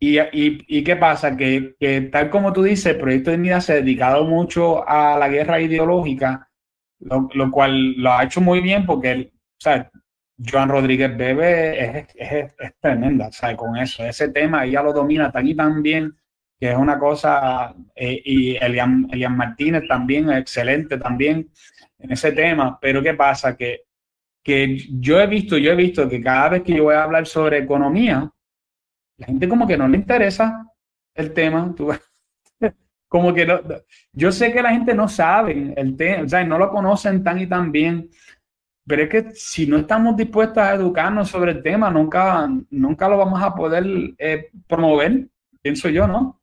¿Y, 0.00 0.18
y, 0.32 0.82
qué 0.82 0.96
pasa? 0.96 1.36
Que, 1.36 2.08
tal 2.10 2.28
como 2.28 2.52
tú 2.52 2.64
dices, 2.64 2.86
el 2.86 2.98
Proyecto 2.98 3.30
de 3.30 3.36
Unidad 3.36 3.60
se 3.60 3.72
ha 3.72 3.76
dedicado 3.76 4.24
mucho 4.24 4.86
a 4.88 5.16
la 5.16 5.28
guerra 5.28 5.60
ideológica, 5.60 6.48
lo, 6.98 7.50
cual 7.52 7.94
lo 7.94 8.12
ha 8.12 8.24
hecho 8.24 8.40
muy 8.40 8.60
bien 8.60 8.84
porque, 8.84 9.30
o 9.32 9.60
sea, 9.60 9.92
Joan 10.44 10.70
Rodríguez 10.70 11.16
Bebe 11.16 11.84
es, 11.84 12.06
es, 12.16 12.54
es 12.58 12.74
tremenda, 12.80 13.28
o 13.28 13.56
con 13.56 13.76
eso, 13.76 14.04
ese 14.04 14.30
tema 14.30 14.64
ella 14.64 14.82
lo 14.82 14.92
domina 14.92 15.30
tan 15.30 15.46
y 15.46 15.54
tan 15.54 15.80
bien 15.82 16.16
que 16.62 16.70
es 16.70 16.76
una 16.76 16.96
cosa, 16.96 17.74
eh, 17.92 18.22
y 18.24 18.54
Elian, 18.54 19.08
Elian, 19.10 19.36
Martínez 19.36 19.82
también, 19.88 20.30
excelente 20.30 20.96
también 20.96 21.50
en 21.98 22.12
ese 22.12 22.30
tema, 22.30 22.78
pero 22.80 23.02
¿qué 23.02 23.14
pasa? 23.14 23.56
Que, 23.56 23.80
que 24.44 24.76
yo 25.00 25.20
he 25.20 25.26
visto, 25.26 25.58
yo 25.58 25.72
he 25.72 25.74
visto 25.74 26.08
que 26.08 26.22
cada 26.22 26.50
vez 26.50 26.62
que 26.62 26.76
yo 26.76 26.84
voy 26.84 26.94
a 26.94 27.02
hablar 27.02 27.26
sobre 27.26 27.58
economía, 27.58 28.30
la 29.16 29.26
gente 29.26 29.48
como 29.48 29.66
que 29.66 29.76
no 29.76 29.88
le 29.88 29.96
interesa 29.96 30.64
el 31.16 31.32
tema, 31.32 31.74
como 33.08 33.34
que 33.34 33.44
no, 33.44 33.60
yo 34.12 34.30
sé 34.30 34.52
que 34.52 34.62
la 34.62 34.70
gente 34.70 34.94
no 34.94 35.08
sabe 35.08 35.74
el 35.76 35.96
tema, 35.96 36.22
o 36.22 36.28
sea, 36.28 36.44
no 36.44 36.58
lo 36.58 36.70
conocen 36.70 37.24
tan 37.24 37.40
y 37.40 37.48
tan 37.48 37.72
bien, 37.72 38.08
pero 38.86 39.02
es 39.02 39.08
que 39.08 39.30
si 39.34 39.66
no 39.66 39.78
estamos 39.78 40.16
dispuestos 40.16 40.58
a 40.58 40.74
educarnos 40.74 41.28
sobre 41.28 41.50
el 41.50 41.60
tema, 41.60 41.90
nunca, 41.90 42.48
nunca 42.70 43.08
lo 43.08 43.18
vamos 43.18 43.42
a 43.42 43.52
poder 43.52 43.84
eh, 44.16 44.48
promover, 44.68 45.26
pienso 45.60 45.88
yo, 45.88 46.06
¿no? 46.06 46.38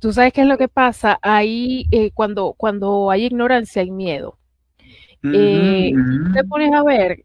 Tú 0.00 0.12
sabes 0.12 0.32
qué 0.32 0.42
es 0.42 0.46
lo 0.46 0.58
que 0.58 0.68
pasa 0.68 1.18
ahí 1.22 1.86
eh, 1.90 2.10
cuando, 2.12 2.54
cuando 2.56 3.10
hay 3.10 3.24
ignorancia 3.24 3.82
y 3.82 3.90
miedo. 3.90 4.38
Eh, 5.22 5.92
te 6.32 6.44
pones 6.44 6.72
a 6.72 6.84
ver 6.84 7.24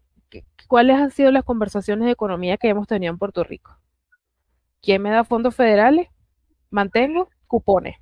cuáles 0.66 0.96
han 0.96 1.10
sido 1.10 1.30
las 1.30 1.44
conversaciones 1.44 2.06
de 2.06 2.12
economía 2.12 2.56
que 2.56 2.68
hemos 2.68 2.88
tenido 2.88 3.12
en 3.12 3.18
Puerto 3.18 3.44
Rico. 3.44 3.78
¿Quién 4.80 5.02
me 5.02 5.10
da 5.10 5.22
fondos 5.22 5.54
federales? 5.54 6.08
Mantengo 6.70 7.28
cupones. 7.46 7.96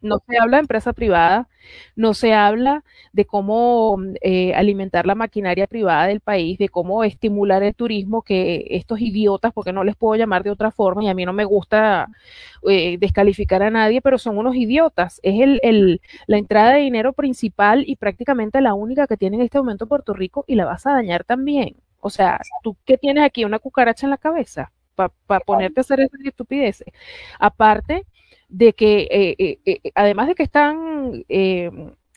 No 0.00 0.18
se 0.28 0.38
habla 0.38 0.58
de 0.58 0.60
empresa 0.60 0.92
privada, 0.92 1.48
no 1.96 2.14
se 2.14 2.32
habla 2.32 2.84
de 3.12 3.24
cómo 3.24 3.98
eh, 4.20 4.54
alimentar 4.54 5.06
la 5.06 5.16
maquinaria 5.16 5.66
privada 5.66 6.06
del 6.06 6.20
país, 6.20 6.56
de 6.58 6.68
cómo 6.68 7.02
estimular 7.02 7.64
el 7.64 7.74
turismo, 7.74 8.22
que 8.22 8.64
estos 8.70 9.00
idiotas, 9.00 9.52
porque 9.52 9.72
no 9.72 9.82
les 9.82 9.96
puedo 9.96 10.14
llamar 10.14 10.44
de 10.44 10.50
otra 10.52 10.70
forma, 10.70 11.02
y 11.02 11.08
a 11.08 11.14
mí 11.14 11.24
no 11.24 11.32
me 11.32 11.44
gusta 11.44 12.06
eh, 12.68 12.96
descalificar 12.98 13.62
a 13.64 13.70
nadie, 13.70 14.00
pero 14.00 14.18
son 14.18 14.38
unos 14.38 14.54
idiotas. 14.54 15.18
Es 15.24 15.40
el, 15.62 16.00
la 16.28 16.38
entrada 16.38 16.74
de 16.74 16.80
dinero 16.80 17.12
principal 17.12 17.82
y 17.86 17.96
prácticamente 17.96 18.60
la 18.60 18.74
única 18.74 19.06
que 19.08 19.16
tiene 19.16 19.36
en 19.36 19.42
este 19.42 19.58
momento 19.58 19.86
Puerto 19.88 20.12
Rico 20.14 20.44
y 20.46 20.54
la 20.54 20.64
vas 20.64 20.86
a 20.86 20.92
dañar 20.92 21.24
también. 21.24 21.74
O 22.00 22.10
sea, 22.10 22.40
¿tú 22.62 22.76
qué 22.84 22.98
tienes 22.98 23.24
aquí? 23.24 23.44
¿Una 23.44 23.58
cucaracha 23.58 24.06
en 24.06 24.10
la 24.10 24.18
cabeza? 24.18 24.70
Para 24.94 25.40
ponerte 25.40 25.80
a 25.80 25.82
hacer 25.82 26.00
esas 26.00 26.20
estupideces. 26.24 26.88
Aparte, 27.38 28.04
de 28.48 28.72
que 28.72 29.08
eh, 29.10 29.36
eh, 29.38 29.58
eh, 29.64 29.92
además 29.94 30.28
de 30.28 30.34
que 30.34 30.42
están 30.42 31.24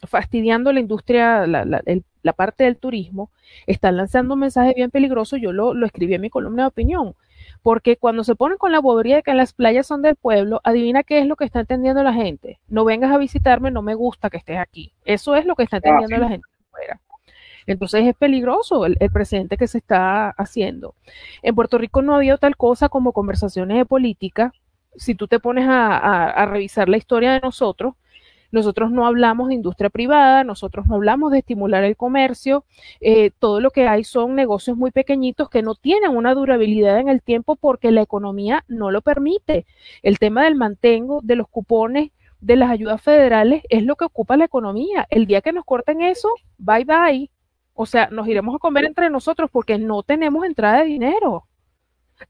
fastidiando 0.08 0.74
la 0.74 0.80
industria, 0.80 1.46
la, 1.46 2.34
parte 2.34 2.64
del 2.64 2.78
turismo, 2.78 3.30
están 3.68 3.98
lanzando 3.98 4.34
un 4.34 4.40
mensaje 4.40 4.74
bien 4.76 4.90
peligroso, 4.90 5.38
yo 5.38 5.52
lo, 5.52 5.74
lo, 5.74 5.86
escribí 5.86 6.16
en 6.16 6.22
mi 6.22 6.30
columna 6.30 6.64
de 6.64 6.68
opinión, 6.68 7.16
porque 7.62 7.98
cuando 7.98 8.24
se 8.24 8.36
ponen 8.36 8.58
con 8.58 8.72
la 8.72 8.80
bobería 8.80 9.18
de 9.18 9.24
que 9.24 9.34
las 9.34 9.54
playas 9.54 9.86
son 9.86 10.02
del 10.02 10.16
pueblo, 10.16 10.62
adivina 10.64 11.04
qué 11.04 11.20
es 11.20 11.28
lo 11.28 11.36
que 11.36 11.46
está 11.46 11.60
entendiendo 11.60 12.02
la 12.02 12.14
gente. 12.14 12.60
No 12.68 12.86
vengas 12.86 13.12
a 13.12 13.18
visitarme, 13.18 13.70
no 13.70 13.82
me 13.82 13.94
gusta 13.94 14.30
que 14.30 14.38
estés 14.38 14.58
aquí. 14.58 14.94
Eso 15.06 15.36
es 15.36 15.46
lo 15.46 15.56
que 15.56 15.64
está 15.64 15.78
ah, 15.78 15.82
entendiendo 15.84 16.18
la 16.18 16.30
gente 16.30 16.48
afuera. 16.68 17.02
Entonces 17.68 18.08
es 18.08 18.16
peligroso 18.16 18.88
el, 18.88 18.98
el, 19.00 19.12
presente 19.12 19.58
que 19.58 19.68
se 19.68 19.78
está 19.78 20.30
haciendo. 20.32 20.96
En 21.44 21.54
Puerto 21.54 21.78
Rico 21.78 22.02
no 22.02 22.14
ha 22.14 22.18
habido 22.18 22.40
tal 22.40 22.58
cosa 22.58 22.90
como 22.90 23.14
conversaciones 23.14 23.78
de 23.78 23.86
política 23.86 24.52
si 24.96 25.16
tú 25.16 25.28
te 25.28 25.40
pones 25.40 25.66
a, 25.68 26.46
revisar 26.46 26.90
la 26.90 26.98
historia 26.98 27.34
de 27.34 27.40
nosotros, 27.40 27.96
nosotros 28.52 28.92
no 28.92 29.06
hablamos 29.06 29.48
de 29.48 29.56
industria 29.56 29.90
privada, 29.90 30.44
nosotros 30.44 30.86
no 30.88 30.96
hablamos 30.96 31.32
de 31.32 31.40
estimular 31.40 31.86
el 31.86 31.96
comercio, 31.96 32.66
eh, 33.00 33.32
todo 33.40 33.62
lo 33.62 33.72
que 33.72 33.88
hay 33.88 34.04
son 34.04 34.36
negocios 34.36 34.76
muy 34.76 34.92
pequeñitos 34.92 35.50
que 35.50 35.62
no 35.62 35.76
tienen 35.76 36.16
una 36.16 36.34
durabilidad 36.34 37.00
en 37.00 37.08
el 37.08 37.22
tiempo 37.22 37.56
porque 37.56 37.92
la 37.92 38.02
economía 38.02 38.66
no 38.68 38.92
lo 38.92 39.02
permite. 39.02 39.66
El 40.04 40.20
tema 40.20 40.44
del 40.44 40.56
mantengo, 40.56 41.22
de 41.24 41.38
los 41.38 41.48
cupones, 41.48 42.12
de 42.42 42.56
las 42.56 42.72
ayudas 42.72 43.02
federales 43.02 43.64
es 43.70 43.84
lo 43.84 43.96
que 43.96 44.06
ocupa 44.06 44.36
la 44.36 44.46
economía. 44.46 45.08
El 45.10 45.28
día 45.28 45.42
que 45.42 45.54
nos 45.54 45.64
corten 45.64 46.02
eso, 46.02 46.30
bye 46.58 46.84
bye. 46.84 47.30
O 47.74 47.86
sea, 47.86 48.10
nos 48.12 48.28
iremos 48.28 48.56
a 48.56 48.60
comer 48.60 48.86
entre 48.86 49.10
nosotros 49.10 49.50
porque 49.52 49.78
no 49.78 50.04
tenemos 50.04 50.46
entrada 50.46 50.80
de 50.80 50.86
dinero. 50.86 51.46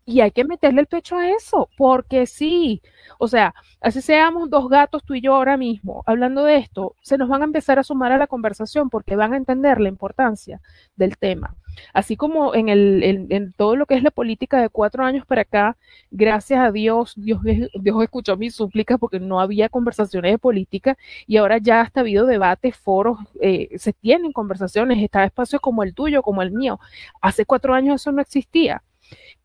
Y 0.05 0.21
hay 0.21 0.31
que 0.31 0.45
meterle 0.45 0.81
el 0.81 0.87
pecho 0.87 1.17
a 1.17 1.29
eso, 1.29 1.69
porque 1.77 2.25
sí, 2.25 2.81
o 3.19 3.27
sea, 3.27 3.53
así 3.81 4.01
seamos 4.01 4.49
dos 4.49 4.69
gatos 4.69 5.03
tú 5.03 5.15
y 5.15 5.21
yo 5.21 5.35
ahora 5.35 5.57
mismo 5.57 6.03
hablando 6.05 6.43
de 6.43 6.57
esto, 6.57 6.95
se 7.01 7.17
nos 7.17 7.29
van 7.29 7.41
a 7.41 7.45
empezar 7.45 7.79
a 7.79 7.83
sumar 7.83 8.11
a 8.11 8.17
la 8.17 8.27
conversación 8.27 8.89
porque 8.89 9.15
van 9.15 9.33
a 9.33 9.37
entender 9.37 9.79
la 9.79 9.89
importancia 9.89 10.61
del 10.95 11.17
tema. 11.17 11.55
Así 11.93 12.17
como 12.17 12.53
en, 12.53 12.69
el, 12.69 13.27
en, 13.29 13.53
todo 13.53 13.75
lo 13.75 13.85
que 13.85 13.95
es 13.95 14.03
la 14.03 14.11
política 14.11 14.61
de 14.61 14.69
cuatro 14.69 15.03
años 15.05 15.25
para 15.25 15.41
acá, 15.43 15.77
gracias 16.11 16.59
a 16.59 16.71
Dios, 16.71 17.13
Dios, 17.15 17.41
Dios 17.43 18.03
escuchó 18.03 18.37
mis 18.37 18.55
súplicas 18.55 18.99
porque 18.99 19.19
no 19.19 19.39
había 19.39 19.69
conversaciones 19.69 20.33
de 20.33 20.37
política 20.37 20.97
y 21.27 21.37
ahora 21.37 21.57
ya 21.59 21.81
hasta 21.81 22.01
ha 22.01 22.03
habido 22.03 22.25
debates, 22.25 22.75
foros, 22.75 23.19
eh, 23.41 23.69
se 23.77 23.93
tienen 23.93 24.33
conversaciones, 24.33 25.01
está 25.01 25.23
espacios 25.23 25.61
como 25.61 25.83
el 25.83 25.93
tuyo, 25.93 26.21
como 26.23 26.41
el 26.41 26.51
mío. 26.51 26.79
Hace 27.21 27.45
cuatro 27.45 27.73
años 27.73 28.01
eso 28.01 28.11
no 28.11 28.21
existía 28.21 28.83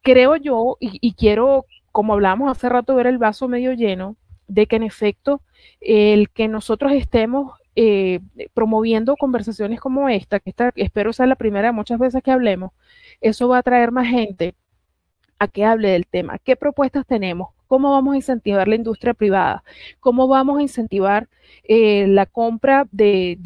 creo 0.03 0.37
yo, 0.37 0.77
y, 0.81 1.15
quiero, 1.15 1.65
como 1.93 2.15
hablábamos 2.15 2.51
hace 2.51 2.69
rato, 2.69 2.95
ver 2.95 3.07
el 3.07 3.19
vaso 3.19 3.49
medio 3.49 3.73
lleno, 3.73 4.17
de 4.49 4.67
que 4.67 4.77
en 4.77 4.85
efecto 4.85 5.43
el 5.81 6.31
que 6.31 6.49
nosotros 6.49 6.93
estemos 6.93 7.53
eh, 7.75 8.21
promoviendo 8.55 9.17
conversaciones 9.17 9.81
como 9.81 10.09
esta, 10.09 10.41
que 10.41 10.51
esta 10.51 10.73
espero 10.77 11.13
sea 11.13 11.27
la 11.27 11.35
primera 11.37 11.73
muchas 11.73 11.99
veces 11.99 12.23
que 12.23 12.31
hablemos, 12.31 12.73
eso 13.21 13.49
va 13.49 13.57
a 13.57 13.61
atraer 13.61 13.93
más 13.93 14.09
gente 14.09 14.55
a 15.39 15.49
que 15.49 15.65
hable 15.65 15.91
del 15.91 16.07
tema. 16.07 16.39
¿Qué 16.39 16.57
propuestas 16.57 17.07
tenemos? 17.07 17.51
¿Cómo 17.67 17.91
vamos 17.91 18.15
a 18.15 18.17
incentivar 18.17 18.69
la 18.69 18.77
industria 18.77 19.15
privada? 19.15 19.65
¿Cómo 20.01 20.29
vamos 20.29 20.59
a 20.59 20.63
incentivar 20.63 21.29
eh, 21.65 22.07
la 22.07 22.27
compra 22.27 22.87
de, 22.93 23.39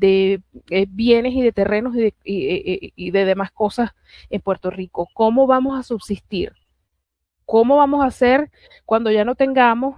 eh, 0.00 0.86
bienes 0.88 1.34
y 1.34 1.42
de 1.42 1.52
terrenos 1.52 1.94
y 2.24 3.10
de, 3.10 3.24
demás 3.24 3.50
cosas 3.50 3.90
en 4.30 4.40
Puerto 4.40 4.70
Rico? 4.70 5.08
¿Cómo 5.14 5.46
vamos 5.46 5.78
a 5.78 5.82
subsistir? 5.82 6.52
¿Cómo 7.46 7.76
vamos 7.76 8.02
a 8.04 8.06
hacer 8.08 8.50
cuando 8.86 9.10
ya 9.10 9.24
no 9.24 9.34
tengamos 9.34 9.96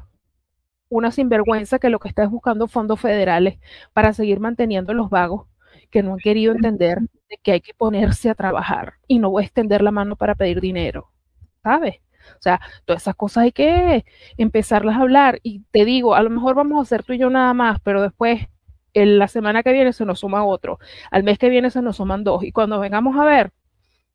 una 0.88 1.10
sinvergüenza 1.10 1.78
que 1.78 1.90
lo 1.90 1.98
que 1.98 2.08
está 2.08 2.24
es 2.24 2.30
buscando 2.30 2.68
fondos 2.68 3.00
federales 3.00 3.58
para 3.92 4.12
seguir 4.12 4.40
manteniendo 4.40 4.94
los 4.94 5.10
vagos 5.10 5.46
que 5.90 6.02
no 6.02 6.14
han 6.14 6.18
querido 6.18 6.52
entender 6.52 7.00
de 7.00 7.38
que 7.42 7.52
hay 7.52 7.60
que 7.60 7.74
ponerse 7.74 8.30
a 8.30 8.34
trabajar 8.34 8.94
y 9.06 9.18
no 9.18 9.30
voy 9.30 9.42
a 9.42 9.46
extender 9.46 9.82
la 9.82 9.90
mano 9.90 10.16
para 10.16 10.34
pedir 10.34 10.60
dinero? 10.60 11.10
¿Sabes? 11.66 11.96
O 12.38 12.42
sea, 12.42 12.60
todas 12.84 13.02
esas 13.02 13.16
cosas 13.16 13.42
hay 13.42 13.50
que 13.50 14.04
empezarlas 14.36 14.94
a 14.94 15.00
hablar. 15.00 15.40
Y 15.42 15.64
te 15.72 15.84
digo, 15.84 16.14
a 16.14 16.22
lo 16.22 16.30
mejor 16.30 16.54
vamos 16.54 16.78
a 16.78 16.82
hacer 16.82 17.02
tú 17.02 17.12
y 17.12 17.18
yo 17.18 17.28
nada 17.28 17.52
más, 17.54 17.80
pero 17.80 18.02
después 18.02 18.46
la 18.94 19.26
semana 19.26 19.64
que 19.64 19.72
viene 19.72 19.92
se 19.92 20.04
nos 20.04 20.20
suma 20.20 20.44
otro, 20.44 20.78
al 21.10 21.24
mes 21.24 21.38
que 21.38 21.48
viene 21.48 21.70
se 21.70 21.82
nos 21.82 21.96
suman 21.96 22.22
dos, 22.22 22.44
y 22.44 22.52
cuando 22.52 22.78
vengamos 22.78 23.16
a 23.16 23.24
ver, 23.24 23.50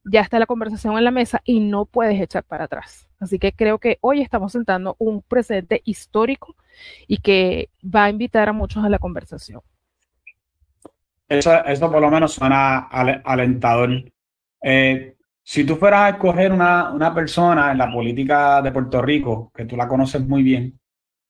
ya 0.05 0.21
está 0.21 0.39
la 0.39 0.45
conversación 0.45 0.97
en 0.97 1.03
la 1.03 1.11
mesa 1.11 1.41
y 1.43 1.59
no 1.59 1.85
puedes 1.85 2.19
echar 2.21 2.45
para 2.45 2.63
atrás. 2.63 3.09
Así 3.19 3.37
que 3.37 3.51
creo 3.51 3.79
que 3.79 3.97
hoy 3.99 4.21
estamos 4.21 4.53
sentando 4.53 4.95
un 4.97 5.21
presente 5.21 5.81
histórico 5.83 6.55
y 7.05 7.17
que 7.17 7.69
va 7.83 8.05
a 8.05 8.09
invitar 8.09 8.47
a 8.47 8.53
muchos 8.53 8.83
a 8.83 8.89
la 8.89 8.97
conversación. 8.97 9.61
Eso, 11.27 11.53
eso 11.65 11.91
por 11.91 12.01
lo 12.01 12.09
menos 12.09 12.31
suena 12.31 12.79
alentador. 12.79 14.05
Eh, 14.63 15.15
si 15.51 15.65
tú 15.65 15.75
fueras 15.75 16.01
a 16.03 16.09
escoger 16.11 16.53
una, 16.53 16.93
una, 16.93 17.13
persona 17.13 17.73
en 17.73 17.77
la 17.77 17.91
política 17.91 18.61
de 18.61 18.71
Puerto 18.71 19.01
Rico, 19.01 19.51
que 19.53 19.65
tú 19.65 19.75
la 19.75 19.85
conoces 19.85 20.25
muy 20.25 20.43
bien, 20.43 20.79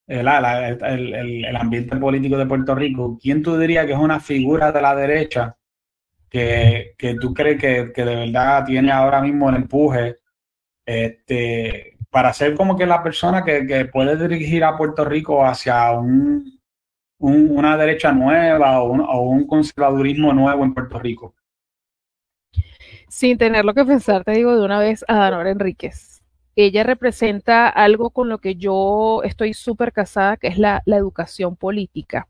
eh, 0.07 0.19
el, 0.19 0.83
el, 1.15 1.45
el, 1.45 1.55
ambiente 1.55 1.97
político 1.97 2.37
de 2.37 2.45
Puerto 2.45 2.75
Rico, 2.75 3.17
¿quién 3.19 3.41
tú 3.41 3.57
dirías 3.57 3.87
que 3.87 3.93
es 3.93 3.97
una 3.97 4.19
figura 4.19 4.71
de 4.71 4.79
la 4.79 4.95
derecha 4.95 5.57
que, 6.29 6.93
que 6.99 7.15
tú 7.15 7.33
crees 7.33 7.59
que, 7.59 7.91
que, 7.91 8.05
de 8.05 8.15
verdad 8.15 8.63
tiene 8.63 8.91
ahora 8.91 9.23
mismo 9.23 9.49
el 9.49 9.55
empuje 9.55 10.17
este, 10.85 11.97
para 12.11 12.31
ser 12.31 12.53
como 12.53 12.77
que 12.77 12.85
la 12.85 13.01
persona 13.01 13.43
que, 13.43 13.65
que 13.65 13.85
puede 13.85 14.17
dirigir 14.17 14.63
a 14.63 14.77
Puerto 14.77 15.03
Rico 15.03 15.43
hacia 15.43 15.93
un, 15.93 16.59
una 17.17 17.75
derecha 17.75 18.11
nueva 18.11 18.83
un, 18.83 19.01
o 19.01 19.21
un 19.21 19.47
conservadurismo 19.47 20.31
nuevo 20.31 20.63
en 20.63 20.75
Puerto 20.75 20.99
Rico? 20.99 21.33
Sin 23.11 23.37
tenerlo 23.37 23.73
que 23.73 23.83
pensar, 23.83 24.23
te 24.23 24.31
digo 24.31 24.55
de 24.55 24.63
una 24.63 24.79
vez 24.79 25.03
a 25.05 25.15
Danora 25.15 25.51
Enríquez. 25.51 26.23
Ella 26.55 26.83
representa 26.83 27.67
algo 27.67 28.11
con 28.11 28.29
lo 28.29 28.37
que 28.37 28.55
yo 28.55 29.21
estoy 29.25 29.53
súper 29.53 29.91
casada, 29.91 30.37
que 30.37 30.47
es 30.47 30.57
la, 30.57 30.81
educación 30.85 31.57
política. 31.57 32.29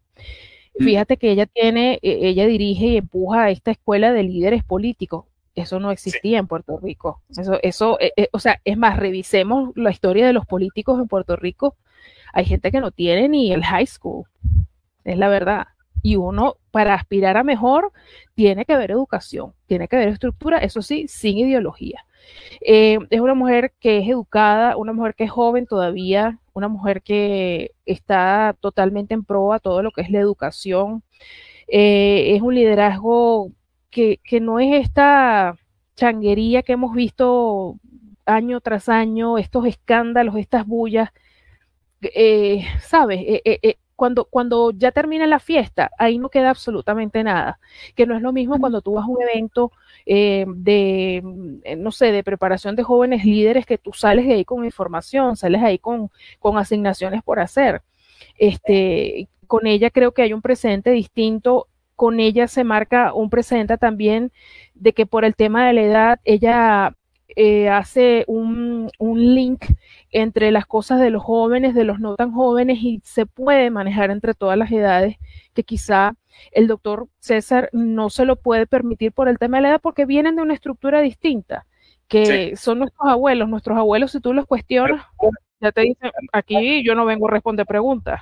Mm. 0.79 0.83
Fíjate 0.83 1.17
que 1.17 1.31
ella 1.31 1.45
tiene, 1.45 1.99
e, 2.01 2.27
ella 2.27 2.47
dirige 2.47 2.85
y 2.87 2.97
empuja 2.97 3.43
a 3.43 3.51
esta 3.51 3.69
escuela 3.69 4.11
de 4.11 4.23
líderes 4.23 4.63
políticos. 4.63 5.25
Eso 5.53 5.79
no 5.79 5.91
existía 5.91 6.39
en 6.39 6.47
Puerto 6.47 6.79
Rico. 6.79 7.21
Eso, 7.37 7.59
eso, 7.61 7.99
e, 7.99 8.13
e, 8.17 8.29
o 8.31 8.39
sea, 8.39 8.59
es 8.65 8.75
más, 8.75 8.97
revisemos 8.97 9.73
la 9.75 9.91
historia 9.91 10.25
de 10.25 10.33
los 10.33 10.47
políticos 10.47 10.99
en 10.99 11.07
Puerto 11.07 11.35
Rico. 11.35 11.75
Hay 12.33 12.45
gente 12.45 12.71
que 12.71 12.81
no 12.81 12.89
tiene 12.89 13.29
ni 13.29 13.53
el 13.53 13.63
high 13.63 13.85
school. 13.85 14.25
Es 15.03 15.17
la 15.17 15.29
verdad. 15.29 15.67
Y 16.01 16.15
uno, 16.15 16.57
para 16.71 16.93
aspirar 16.95 17.37
a 17.37 17.43
mejor, 17.43 17.91
tiene 18.35 18.65
que 18.65 18.73
haber 18.73 18.91
educación, 18.91 19.53
tiene 19.67 19.87
que 19.87 19.95
haber 19.97 20.09
estructura, 20.09 20.57
eso 20.59 20.81
sí, 20.81 21.07
sin 21.07 21.37
ideología. 21.37 22.05
Eh, 22.61 22.99
es 23.09 23.19
una 23.19 23.33
mujer 23.33 23.73
que 23.79 23.99
es 23.99 24.07
educada, 24.09 24.77
una 24.77 24.93
mujer 24.93 25.15
que 25.15 25.25
es 25.25 25.31
joven 25.31 25.65
todavía, 25.65 26.39
una 26.53 26.67
mujer 26.67 27.01
que 27.01 27.71
está 27.85 28.55
totalmente 28.59 29.13
en 29.13 29.23
pro 29.23 29.53
a 29.53 29.59
todo 29.59 29.81
lo 29.83 29.91
que 29.91 30.01
es 30.01 30.09
la 30.09 30.19
educación. 30.19 31.03
Eh, 31.67 32.35
es 32.35 32.41
un 32.41 32.55
liderazgo 32.55 33.51
que, 33.89 34.19
que 34.23 34.39
no 34.39 34.59
es 34.59 34.73
esta 34.83 35.55
changuería 35.95 36.63
que 36.63 36.73
hemos 36.73 36.93
visto 36.95 37.77
año 38.25 38.61
tras 38.61 38.89
año, 38.89 39.37
estos 39.37 39.65
escándalos, 39.65 40.35
estas 40.37 40.65
bullas, 40.65 41.09
eh, 42.01 42.65
¿sabes? 42.81 43.21
Cuando, 44.01 44.25
cuando 44.25 44.71
ya 44.71 44.91
termina 44.91 45.27
la 45.27 45.37
fiesta, 45.37 45.91
ahí 45.99 46.17
no 46.17 46.29
queda 46.29 46.49
absolutamente 46.49 47.23
nada. 47.23 47.59
Que 47.93 48.07
no 48.07 48.15
es 48.15 48.23
lo 48.23 48.33
mismo 48.33 48.59
cuando 48.59 48.81
tú 48.81 48.93
vas 48.93 49.05
a 49.05 49.07
un 49.07 49.21
evento 49.21 49.71
eh, 50.07 50.43
de, 50.47 51.21
eh, 51.63 51.75
no 51.75 51.91
sé, 51.91 52.11
de 52.11 52.23
preparación 52.23 52.75
de 52.75 52.81
jóvenes 52.81 53.23
líderes 53.25 53.63
que 53.63 53.77
tú 53.77 53.93
sales 53.93 54.25
de 54.25 54.33
ahí 54.33 54.43
con 54.43 54.65
información, 54.65 55.35
sales 55.35 55.61
ahí 55.61 55.77
con, 55.77 56.09
con 56.39 56.57
asignaciones 56.57 57.21
por 57.21 57.39
hacer. 57.39 57.83
Este, 58.39 59.29
con 59.45 59.67
ella 59.67 59.91
creo 59.91 60.13
que 60.13 60.23
hay 60.23 60.33
un 60.33 60.41
presente 60.41 60.89
distinto 60.89 61.67
con 61.95 62.19
ella 62.19 62.47
se 62.47 62.63
marca 62.63 63.13
un 63.13 63.29
presente 63.29 63.77
también 63.77 64.31
de 64.73 64.93
que 64.93 65.05
por 65.05 65.25
el 65.25 65.35
tema 65.35 65.67
de 65.67 65.73
la 65.73 65.81
edad, 65.83 66.19
ella 66.23 66.95
eh, 67.35 67.69
hace 67.69 68.25
un, 68.27 68.89
un, 68.99 69.35
link 69.35 69.65
entre 70.11 70.51
las 70.51 70.65
cosas 70.65 70.99
de 70.99 71.09
los 71.09 71.23
jóvenes, 71.23 71.75
de 71.75 71.83
los 71.83 71.99
no 71.99 72.15
tan 72.15 72.31
jóvenes 72.31 72.79
y 72.81 73.01
se 73.03 73.25
puede 73.25 73.69
manejar 73.69 74.11
entre 74.11 74.33
todas 74.33 74.57
las 74.57 74.71
edades 74.71 75.17
que 75.53 75.63
quizá 75.63 76.15
el 76.51 76.67
doctor 76.67 77.07
César 77.19 77.69
no 77.73 78.09
se 78.09 78.25
lo 78.25 78.35
puede 78.35 78.67
permitir 78.67 79.11
por 79.11 79.27
el 79.27 79.37
tema 79.37 79.57
de 79.57 79.63
la 79.63 79.69
edad 79.69 79.81
porque 79.81 80.05
vienen 80.05 80.35
de 80.35 80.41
una 80.41 80.53
estructura 80.53 81.01
distinta, 81.01 81.65
que 82.07 82.55
son 82.57 82.79
nuestros 82.79 83.07
abuelos. 83.07 83.47
Nuestros 83.49 83.77
abuelos, 83.77 84.11
si 84.11 84.19
tú 84.19 84.33
los 84.33 84.45
cuestionas, 84.45 85.05
ya 85.61 85.71
te 85.71 85.81
dicen, 85.81 86.11
aquí 86.33 86.83
yo 86.83 86.95
no 86.95 87.05
vengo 87.05 87.27
a 87.27 87.31
responder 87.31 87.65
preguntas 87.65 88.21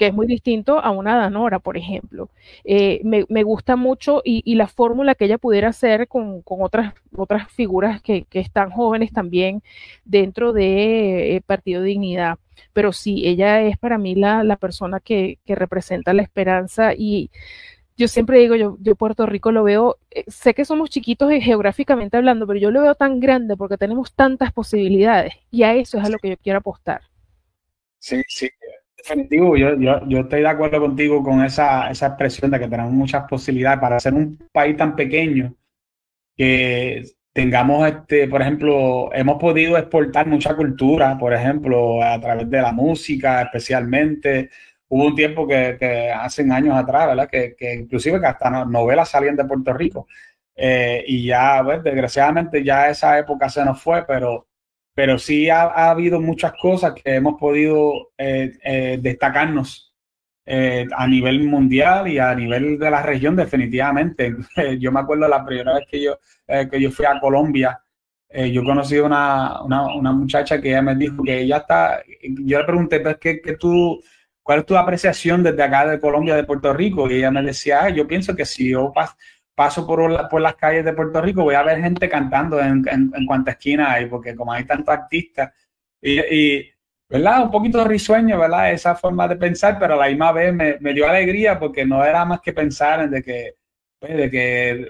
que 0.00 0.06
es 0.06 0.14
muy 0.14 0.26
distinto 0.26 0.78
a 0.78 0.90
una 0.90 1.16
Danora, 1.16 1.58
por 1.58 1.76
ejemplo. 1.76 2.30
Eh, 2.64 3.02
me, 3.04 3.42
gusta 3.42 3.76
mucho 3.76 4.22
y, 4.24 4.54
la 4.54 4.66
fórmula 4.66 5.14
que 5.14 5.26
ella 5.26 5.36
pudiera 5.36 5.68
hacer 5.68 6.08
con, 6.08 6.42
otras, 6.46 6.94
otras 7.14 7.52
figuras 7.52 8.00
que, 8.00 8.26
están 8.32 8.70
jóvenes 8.70 9.12
también 9.12 9.62
dentro 10.06 10.54
de 10.54 11.36
eh, 11.36 11.42
Partido 11.42 11.82
Dignidad. 11.82 12.38
Pero 12.72 12.92
sí, 12.92 13.26
ella 13.26 13.60
es 13.62 13.76
para 13.76 13.98
mí 13.98 14.14
la, 14.14 14.56
persona 14.56 15.00
que, 15.00 15.38
representa 15.46 16.14
la 16.14 16.22
esperanza 16.22 16.94
y 16.94 17.30
yo 17.98 18.08
siempre 18.08 18.38
digo, 18.38 18.56
yo, 18.56 18.78
yo 18.80 18.96
Puerto 18.96 19.26
Rico 19.26 19.52
lo 19.52 19.64
veo, 19.64 19.98
eh, 20.10 20.24
sé 20.28 20.54
que 20.54 20.64
somos 20.64 20.88
chiquitos 20.88 21.30
geográficamente 21.42 22.16
hablando, 22.16 22.46
pero 22.46 22.58
yo 22.58 22.70
lo 22.70 22.80
veo 22.80 22.94
tan 22.94 23.20
grande 23.20 23.54
porque 23.54 23.76
tenemos 23.76 24.14
tantas 24.14 24.50
posibilidades 24.54 25.34
y 25.50 25.64
a 25.64 25.74
eso 25.74 25.98
es 25.98 26.04
a 26.06 26.08
lo 26.08 26.16
que 26.16 26.30
yo 26.30 26.36
quiero 26.38 26.60
apostar. 26.60 27.02
Sí, 27.98 28.22
sí, 28.28 28.48
Definitivo, 29.02 29.56
yo, 29.56 29.76
yo, 29.76 30.06
yo, 30.06 30.20
estoy 30.20 30.40
de 30.40 30.48
acuerdo 30.48 30.80
contigo 30.80 31.22
con 31.22 31.42
esa, 31.44 31.90
esa 31.90 32.08
expresión 32.08 32.50
de 32.50 32.58
que 32.58 32.68
tenemos 32.68 32.92
muchas 32.92 33.24
posibilidades 33.28 33.80
para 33.80 34.00
ser 34.00 34.14
un 34.14 34.38
país 34.52 34.76
tan 34.76 34.94
pequeño 34.94 35.54
que 36.36 37.04
tengamos, 37.32 37.88
este, 37.88 38.28
por 38.28 38.42
ejemplo, 38.42 39.10
hemos 39.14 39.38
podido 39.38 39.78
exportar 39.78 40.26
mucha 40.26 40.54
cultura, 40.56 41.16
por 41.18 41.32
ejemplo, 41.32 42.02
a 42.02 42.20
través 42.20 42.50
de 42.50 42.60
la 42.60 42.72
música 42.72 43.42
especialmente. 43.42 44.50
Hubo 44.88 45.06
un 45.06 45.14
tiempo 45.14 45.46
que, 45.46 46.12
hace 46.14 46.42
años 46.50 46.76
atrás, 46.76 47.08
¿verdad? 47.08 47.28
Que, 47.28 47.54
que, 47.56 47.74
inclusive 47.74 48.20
que 48.20 48.26
hasta 48.26 48.64
novelas 48.64 49.08
salían 49.08 49.36
de 49.36 49.44
Puerto 49.44 49.72
Rico. 49.72 50.08
Eh, 50.56 51.04
y 51.06 51.26
ya, 51.26 51.62
pues, 51.64 51.82
desgraciadamente 51.82 52.62
ya 52.64 52.90
esa 52.90 53.18
época 53.18 53.48
se 53.48 53.64
nos 53.64 53.80
fue, 53.80 54.04
pero 54.06 54.48
pero 55.00 55.18
sí 55.18 55.48
ha, 55.48 55.88
habido 55.88 56.20
muchas 56.20 56.52
cosas 56.60 56.92
que 56.92 57.14
hemos 57.14 57.40
podido 57.40 58.10
eh, 58.18 58.52
eh, 58.62 58.98
destacarnos 59.00 59.94
eh, 60.44 60.86
a 60.94 61.06
nivel 61.06 61.42
mundial 61.44 62.06
y 62.06 62.18
a 62.18 62.34
nivel 62.34 62.78
de 62.78 62.90
la 62.90 63.00
región 63.00 63.34
definitivamente. 63.34 64.36
yo 64.78 64.92
me 64.92 65.00
acuerdo 65.00 65.26
la 65.26 65.42
primera 65.42 65.76
vez 65.76 65.86
que 65.90 66.02
yo, 66.02 66.18
que 66.46 66.78
yo 66.78 66.90
fui 66.90 67.06
a 67.06 67.18
Colombia, 67.18 67.80
yo 68.52 68.62
conocí 68.62 68.98
una, 68.98 69.62
una, 69.62 69.94
una, 69.94 70.12
muchacha 70.12 70.60
que 70.60 70.68
ella 70.68 70.82
me 70.82 70.94
dijo 70.94 71.22
que 71.22 71.40
ella 71.40 71.56
está, 71.56 72.02
yo 72.22 72.58
le 72.58 72.64
pregunté, 72.66 73.00
pues, 73.00 73.16
¿qué, 73.18 73.40
qué 73.40 73.56
tú, 73.56 74.02
¿cuál 74.42 74.58
es 74.58 74.66
tu 74.66 74.76
apreciación 74.76 75.42
desde 75.42 75.62
acá 75.62 75.86
de 75.86 75.98
Colombia, 75.98 76.36
de 76.36 76.44
Puerto 76.44 76.74
Rico? 76.74 77.10
Y 77.10 77.14
ella 77.14 77.30
me 77.30 77.42
decía, 77.42 77.88
yo 77.88 78.06
pienso 78.06 78.36
que 78.36 78.44
si 78.44 78.68
yo 78.68 78.92
paso 79.60 79.86
por, 79.86 80.26
por 80.30 80.40
las 80.40 80.54
calles 80.54 80.86
de 80.86 80.94
Puerto 80.94 81.20
Rico, 81.20 81.42
voy 81.42 81.54
a 81.54 81.62
ver 81.62 81.82
gente 81.82 82.08
cantando 82.08 82.58
en, 82.58 82.82
en, 82.90 83.12
en 83.14 83.26
cuanta 83.26 83.50
esquina 83.50 83.92
hay, 83.92 84.06
porque 84.06 84.34
como 84.34 84.54
hay 84.54 84.64
tantos 84.64 84.88
artistas, 84.94 85.52
y, 86.00 86.62
¿verdad? 87.06 87.42
Un 87.44 87.50
poquito 87.50 87.84
risueño, 87.84 88.38
¿verdad? 88.38 88.72
Esa 88.72 88.94
forma 88.94 89.28
de 89.28 89.36
pensar, 89.36 89.78
pero 89.78 89.94
a 89.94 89.96
la 89.98 90.08
misma 90.08 90.32
vez 90.32 90.54
me, 90.54 90.78
me 90.80 90.94
dio 90.94 91.06
alegría 91.06 91.58
porque 91.58 91.84
no 91.84 92.02
era 92.02 92.24
más 92.24 92.40
que 92.40 92.54
pensar 92.54 93.02
en 93.02 93.10
de 93.10 93.22
que, 93.22 93.56
pues, 93.98 94.16
de 94.16 94.30
que 94.30 94.86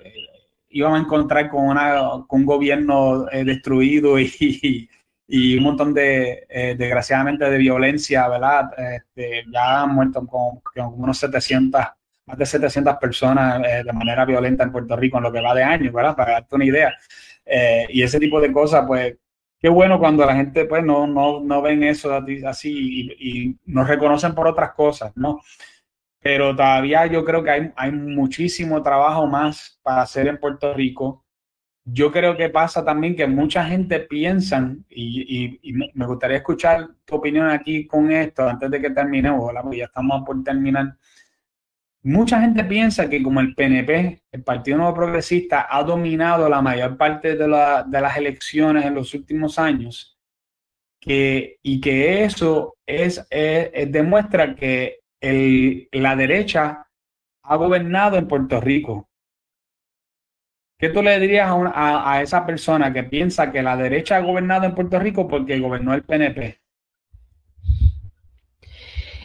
íbamos 0.68 1.00
a 1.00 1.02
encontrar 1.02 1.50
con, 1.50 1.64
una, 1.64 2.24
con 2.28 2.42
un 2.42 2.46
gobierno 2.46 3.28
eh, 3.32 3.42
destruido 3.42 4.20
y, 4.20 4.88
y, 5.26 5.56
un 5.58 5.64
montón 5.64 5.92
de, 5.92 6.46
eh, 6.48 6.76
desgraciadamente, 6.78 7.50
de 7.50 7.58
violencia, 7.58 8.28
¿verdad? 8.28 8.70
Este, 8.78 9.42
ya 9.52 9.82
han 9.82 9.96
muerto 9.96 10.24
con, 10.28 10.60
con 10.60 11.02
unos 11.02 11.18
700 11.18 11.86
más 12.26 12.38
de 12.38 12.46
700 12.46 12.96
personas 12.96 13.62
eh, 13.66 13.82
de 13.84 13.92
manera 13.92 14.24
violenta 14.24 14.64
en 14.64 14.72
Puerto 14.72 14.96
Rico 14.96 15.18
en 15.18 15.24
lo 15.24 15.32
que 15.32 15.40
va 15.40 15.54
de 15.54 15.62
años, 15.62 15.92
¿verdad? 15.92 16.16
Para 16.16 16.32
darte 16.32 16.54
una 16.54 16.64
idea. 16.64 16.94
Eh, 17.44 17.86
y 17.90 18.02
ese 18.02 18.20
tipo 18.20 18.40
de 18.40 18.52
cosas, 18.52 18.84
pues, 18.86 19.16
qué 19.58 19.68
bueno 19.68 19.98
cuando 19.98 20.24
la 20.24 20.36
gente, 20.36 20.64
pues, 20.66 20.84
no, 20.84 21.06
no, 21.06 21.40
no 21.40 21.62
ven 21.62 21.82
eso 21.82 22.22
así 22.46 23.16
y, 23.18 23.58
nos 23.66 23.88
reconocen 23.88 24.34
por 24.34 24.46
otras 24.46 24.72
cosas, 24.72 25.12
¿no? 25.16 25.40
Pero 26.20 26.54
todavía 26.54 27.06
yo 27.06 27.24
creo 27.24 27.42
que 27.42 27.50
hay, 27.50 27.72
hay 27.76 27.92
muchísimo 27.92 28.82
trabajo 28.82 29.26
más 29.26 29.80
para 29.82 30.02
hacer 30.02 30.28
en 30.28 30.38
Puerto 30.38 30.74
Rico. 30.74 31.24
Yo 31.84 32.12
creo 32.12 32.36
que 32.36 32.50
pasa 32.50 32.84
también 32.84 33.16
que 33.16 33.26
mucha 33.26 33.64
gente 33.64 34.00
piensa, 34.00 34.76
y, 34.88 35.58
y, 35.62 35.72
me 35.94 36.06
gustaría 36.06 36.36
escuchar 36.38 36.88
tu 37.04 37.16
opinión 37.16 37.48
aquí 37.48 37.86
con 37.86 38.12
esto 38.12 38.48
antes 38.48 38.70
de 38.70 38.80
que 38.80 38.90
terminemos, 38.90 39.52
ya 39.72 39.86
estamos 39.86 40.22
por 40.24 40.42
terminar 40.44 40.94
Mucha 42.02 42.40
gente 42.40 42.64
piensa 42.64 43.10
que 43.10 43.22
como 43.22 43.40
el 43.40 43.54
PNP, 43.54 44.22
el 44.32 44.42
Partido 44.42 44.78
Nuevo 44.78 44.94
Progresista, 44.94 45.66
ha 45.68 45.82
dominado 45.84 46.48
la 46.48 46.62
mayor 46.62 46.96
parte 46.96 47.36
de, 47.36 47.46
las 47.46 48.16
elecciones 48.16 48.86
en 48.86 48.94
los 48.94 49.12
últimos 49.12 49.58
años, 49.58 50.18
que, 50.98 51.58
y 51.62 51.80
que 51.80 52.24
eso 52.24 52.76
es, 52.86 53.26
demuestra 53.88 54.54
que 54.54 55.00
la 55.20 56.16
derecha 56.16 56.86
ha 57.42 57.56
gobernado 57.56 58.16
en 58.16 58.28
Puerto 58.28 58.60
Rico. 58.60 59.10
¿Qué 60.78 60.88
tú 60.88 61.02
le 61.02 61.20
dirías 61.20 61.50
a, 61.50 62.12
a, 62.12 62.22
esa 62.22 62.46
persona 62.46 62.90
que 62.90 63.04
piensa 63.04 63.52
que 63.52 63.62
la 63.62 63.76
derecha 63.76 64.16
ha 64.16 64.20
gobernado 64.20 64.64
en 64.64 64.74
Puerto 64.74 64.98
Rico 64.98 65.28
porque 65.28 65.60
gobernó 65.60 65.92
el 65.92 66.04
PNP? 66.04 66.58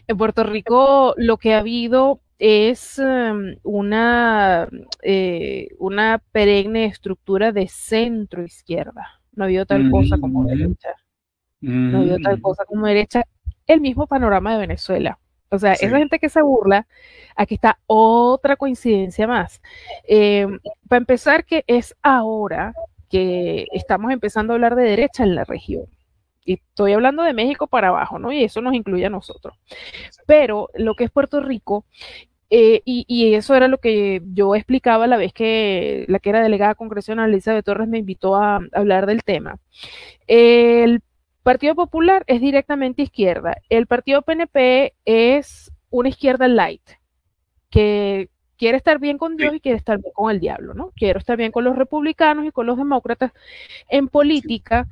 En 0.07 0.17
Puerto 0.17 0.43
Rico 0.43 1.13
lo 1.15 1.37
que 1.37 1.53
ha 1.53 1.59
habido 1.59 2.19
es 2.39 2.99
em, 2.99 3.57
una, 3.63 4.67
eh, 5.01 5.69
una 5.79 6.21
perenne 6.31 6.85
estructura 6.85 7.51
de 7.51 7.67
centro 7.67 8.43
izquierda. 8.43 9.21
No 9.33 9.43
ha 9.43 9.47
habido 9.47 9.65
tal 9.65 9.89
cosa 9.89 10.17
como 10.17 10.41
mm. 10.41 10.47
derecha. 10.47 10.89
No 11.61 11.97
ha 11.97 12.01
habido 12.01 12.17
tal 12.19 12.37
mm. 12.37 12.41
cosa 12.41 12.65
como 12.65 12.87
derecha. 12.87 13.23
El 13.67 13.81
mismo 13.81 14.07
panorama 14.07 14.53
de 14.53 14.59
Venezuela. 14.59 15.19
O 15.49 15.59
sea, 15.59 15.73
esa 15.73 15.97
gente 15.97 16.19
que 16.19 16.29
se 16.29 16.41
burla, 16.41 16.87
aquí 17.35 17.55
está 17.55 17.79
otra 17.87 18.55
coincidencia 18.55 19.27
más. 19.27 19.61
Em, 20.03 20.59
para 20.89 20.99
empezar, 20.99 21.45
que 21.45 21.63
es 21.67 21.95
ahora 22.01 22.73
que 23.09 23.67
estamos 23.71 24.11
empezando 24.11 24.53
a 24.53 24.55
hablar 24.55 24.75
de 24.75 24.83
derecha 24.83 25.23
en 25.23 25.35
la 25.35 25.45
región. 25.45 25.85
Y 26.45 26.53
estoy 26.53 26.93
hablando 26.93 27.23
de 27.23 27.33
México 27.33 27.67
para 27.67 27.89
abajo, 27.89 28.19
¿no? 28.19 28.31
Y 28.31 28.43
eso 28.43 28.61
nos 28.61 28.75
incluye 28.75 29.05
a 29.05 29.09
nosotros. 29.09 29.55
Pero 30.27 30.69
lo 30.75 30.95
que 30.95 31.05
es 31.05 31.11
Puerto 31.11 31.41
Rico, 31.41 31.85
eh, 32.51 32.81
y, 32.85 33.33
eso 33.33 33.55
era 33.55 33.67
lo 33.67 33.79
que 33.79 34.21
yo 34.33 34.55
explicaba 34.55 35.07
la 35.07 35.17
vez 35.17 35.33
que 35.33 36.05
la 36.07 36.19
que 36.19 36.29
era 36.29 36.43
delegada 36.43 36.75
congresional, 36.75 37.31
Elizabeth 37.31 37.65
Torres, 37.65 37.87
me 37.87 37.97
invitó 37.97 38.35
a, 38.35 38.61
hablar 38.73 39.07
del 39.07 39.23
tema. 39.23 39.57
El 40.27 41.01
Partido 41.43 41.75
Popular 41.75 42.23
es 42.27 42.41
directamente 42.41 43.01
izquierda. 43.01 43.57
El 43.69 43.87
Partido 43.87 44.21
PNP 44.21 44.93
es 45.05 45.71
una 45.89 46.09
izquierda 46.09 46.47
light, 46.47 46.81
que 47.69 48.29
quiere 48.57 48.77
estar 48.77 48.99
bien 48.99 49.17
con 49.17 49.37
Dios 49.37 49.55
y 49.55 49.59
quiere 49.59 49.77
estar 49.77 49.99
bien 49.99 50.13
con 50.13 50.31
el 50.31 50.39
diablo, 50.39 50.73
¿no? 50.73 50.91
Quiero 50.95 51.19
estar 51.19 51.37
bien 51.37 51.51
con 51.51 51.63
los 51.63 51.75
republicanos 51.75 52.45
y 52.45 52.51
con 52.51 52.65
los 52.65 52.77
demócratas. 52.77 53.31
En 53.89 54.07
política, 54.07 54.87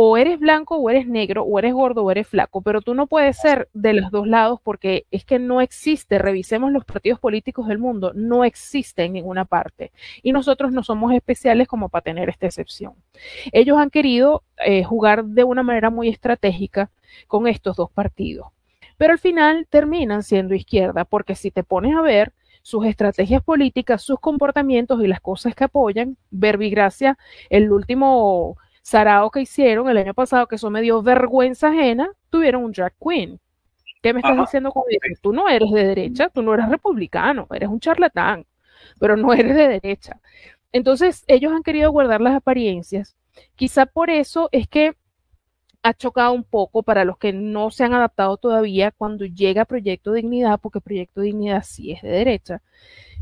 o 0.00 0.16
eres 0.16 0.38
blanco 0.38 0.76
o 0.76 0.90
eres 0.90 1.08
negro, 1.08 1.42
o 1.42 1.58
eres 1.58 1.74
gordo 1.74 2.04
o 2.04 2.10
eres 2.12 2.28
flaco, 2.28 2.62
pero 2.62 2.80
tú 2.82 2.94
no 2.94 3.08
puedes 3.08 3.36
ser 3.36 3.68
de 3.72 3.94
los 3.94 4.12
dos 4.12 4.28
lados 4.28 4.60
porque 4.62 5.06
es 5.10 5.24
que 5.24 5.40
no 5.40 5.60
existe, 5.60 6.18
revisemos 6.18 6.70
los 6.70 6.84
partidos 6.84 7.18
políticos 7.18 7.66
del 7.66 7.78
mundo, 7.78 8.12
no 8.14 8.44
existe 8.44 9.02
en 9.02 9.14
ninguna 9.14 9.44
parte. 9.44 9.90
Y 10.22 10.30
nosotros 10.30 10.70
no 10.70 10.84
somos 10.84 11.12
especiales 11.12 11.66
como 11.66 11.88
para 11.88 12.02
tener 12.02 12.28
esta 12.28 12.46
excepción. 12.46 12.92
Ellos 13.50 13.76
han 13.76 13.90
querido 13.90 14.44
eh, 14.64 14.84
jugar 14.84 15.24
de 15.24 15.42
una 15.42 15.64
manera 15.64 15.90
muy 15.90 16.08
estratégica 16.08 16.92
con 17.26 17.48
estos 17.48 17.74
dos 17.74 17.90
partidos, 17.90 18.46
pero 18.98 19.14
al 19.14 19.18
final 19.18 19.66
terminan 19.68 20.22
siendo 20.22 20.54
izquierda, 20.54 21.06
porque 21.06 21.34
si 21.34 21.50
te 21.50 21.64
pones 21.64 21.96
a 21.96 22.02
ver, 22.02 22.32
sus 22.62 22.86
estrategias 22.86 23.42
políticas, 23.42 24.02
sus 24.02 24.20
comportamientos 24.20 25.02
y 25.02 25.08
las 25.08 25.20
cosas 25.20 25.56
que 25.56 25.64
apoyan. 25.64 26.16
Verbigracia, 26.30 27.18
el 27.50 27.72
último 27.72 28.58
Sarao 28.88 29.30
que 29.30 29.42
hicieron 29.42 29.90
el 29.90 29.98
año 29.98 30.14
pasado, 30.14 30.46
que 30.46 30.54
eso 30.54 30.70
me 30.70 30.80
dio 30.80 31.02
vergüenza 31.02 31.68
ajena, 31.68 32.10
tuvieron 32.30 32.64
un 32.64 32.72
drag 32.72 32.94
queen. 32.98 33.38
¿Qué 34.00 34.14
me 34.14 34.20
estás 34.20 34.38
diciendo 34.38 34.70
con 34.70 34.84
eso? 34.88 35.20
Tú 35.20 35.30
no 35.34 35.46
eres 35.46 35.70
de 35.70 35.84
derecha, 35.84 36.30
tú 36.30 36.40
no 36.40 36.54
eres 36.54 36.70
republicano, 36.70 37.46
eres 37.50 37.68
un 37.68 37.80
charlatán, 37.80 38.46
pero 38.98 39.14
no 39.14 39.34
eres 39.34 39.54
de 39.54 39.68
derecha. 39.68 40.18
Entonces, 40.72 41.22
ellos 41.26 41.52
han 41.52 41.62
querido 41.62 41.92
guardar 41.92 42.22
las 42.22 42.34
apariencias. 42.34 43.14
Quizá 43.56 43.84
por 43.84 44.08
eso 44.08 44.48
es 44.52 44.66
que 44.68 44.94
ha 45.88 45.94
chocado 45.94 46.32
un 46.32 46.44
poco 46.44 46.82
para 46.82 47.04
los 47.04 47.18
que 47.18 47.32
no 47.32 47.70
se 47.70 47.84
han 47.84 47.94
adaptado 47.94 48.36
todavía 48.36 48.90
cuando 48.90 49.24
llega 49.24 49.64
Proyecto 49.64 50.12
Dignidad, 50.12 50.60
porque 50.60 50.80
Proyecto 50.80 51.22
Dignidad 51.22 51.64
sí 51.64 51.92
es 51.92 52.02
de 52.02 52.10
derecha. 52.10 52.60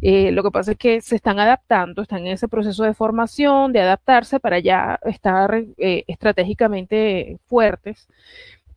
Eh, 0.02 0.30
lo 0.32 0.42
que 0.42 0.50
pasa 0.50 0.72
es 0.72 0.78
que 0.78 1.00
se 1.00 1.16
están 1.16 1.38
adaptando, 1.38 2.02
están 2.02 2.26
en 2.26 2.32
ese 2.34 2.48
proceso 2.48 2.84
de 2.84 2.92
formación, 2.94 3.72
de 3.72 3.80
adaptarse 3.80 4.40
para 4.40 4.58
ya 4.58 4.98
estar 5.04 5.64
eh, 5.78 6.04
estratégicamente 6.06 7.38
fuertes. 7.46 8.08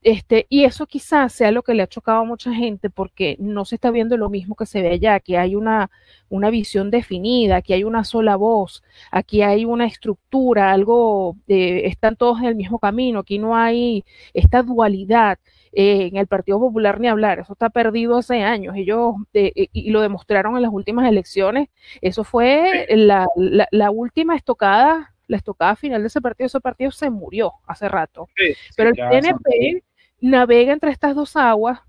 Este, 0.02 0.46
y 0.50 0.64
eso 0.64 0.86
quizás 0.88 1.34
sea 1.34 1.52
lo 1.52 1.62
que 1.62 1.74
le 1.74 1.84
ha 1.84 1.88
chocado 1.88 2.20
a 2.22 2.24
mucha 2.24 2.54
gente 2.54 2.90
porque 2.90 3.36
no 3.40 3.66
se 3.66 3.76
está 3.76 3.92
viendo 3.92 4.16
lo 4.16 4.30
mismo 4.30 4.56
que 4.56 4.66
se 4.66 4.82
ve 4.82 4.92
allá, 4.92 5.20
que 5.20 5.38
hay 5.38 5.56
una, 5.56 5.92
una 6.30 6.50
visión 6.50 6.90
definida, 6.90 7.58
aquí 7.58 7.74
hay 7.74 7.84
una 7.84 8.06
sola 8.06 8.38
voz, 8.38 8.82
aquí 9.12 9.42
hay 9.42 9.66
una 9.66 9.86
estructura, 9.86 10.72
algo, 10.72 11.36
eh, 11.48 11.82
están 11.86 12.16
todos 12.16 12.40
en 12.40 12.46
el 12.46 12.56
mismo 12.56 12.80
camino, 12.80 13.20
aquí 13.20 13.40
no 13.40 13.56
hay 13.58 14.06
esta 14.34 14.64
dualidad. 14.64 15.38
Eh, 15.72 16.08
en 16.08 16.18
el 16.18 16.26
Partido 16.26 16.60
Popular 16.60 17.00
ni 17.00 17.08
hablar, 17.08 17.40
eso 17.40 17.54
está 17.54 17.70
perdido 17.70 18.18
hace 18.18 18.42
años. 18.42 18.76
Ellos, 18.76 19.14
eh, 19.34 19.68
y 19.72 19.92
lo 19.92 20.02
demostraron 20.02 20.56
en 20.56 20.64
las 20.64 20.72
últimas 20.72 21.08
elecciones, 21.08 21.70
eso 22.02 22.24
fue 22.24 22.88
la, 22.90 23.28
la, 23.36 23.92
última 23.92 24.36
estocada, 24.36 25.14
la 25.28 25.38
estocada 25.38 25.76
final 25.76 26.02
de 26.02 26.08
ese 26.08 26.22
partido, 26.22 26.48
ese 26.48 26.60
partido 26.60 26.90
se 26.90 27.12
murió 27.12 27.54
hace 27.68 27.88
rato. 27.88 28.30
Pero 28.76 28.90
el 28.90 28.96
PNP 28.96 29.84
navega 30.22 30.74
entre 30.74 30.92
estas 30.92 31.16
dos 31.16 31.36
aguas, 31.36 31.80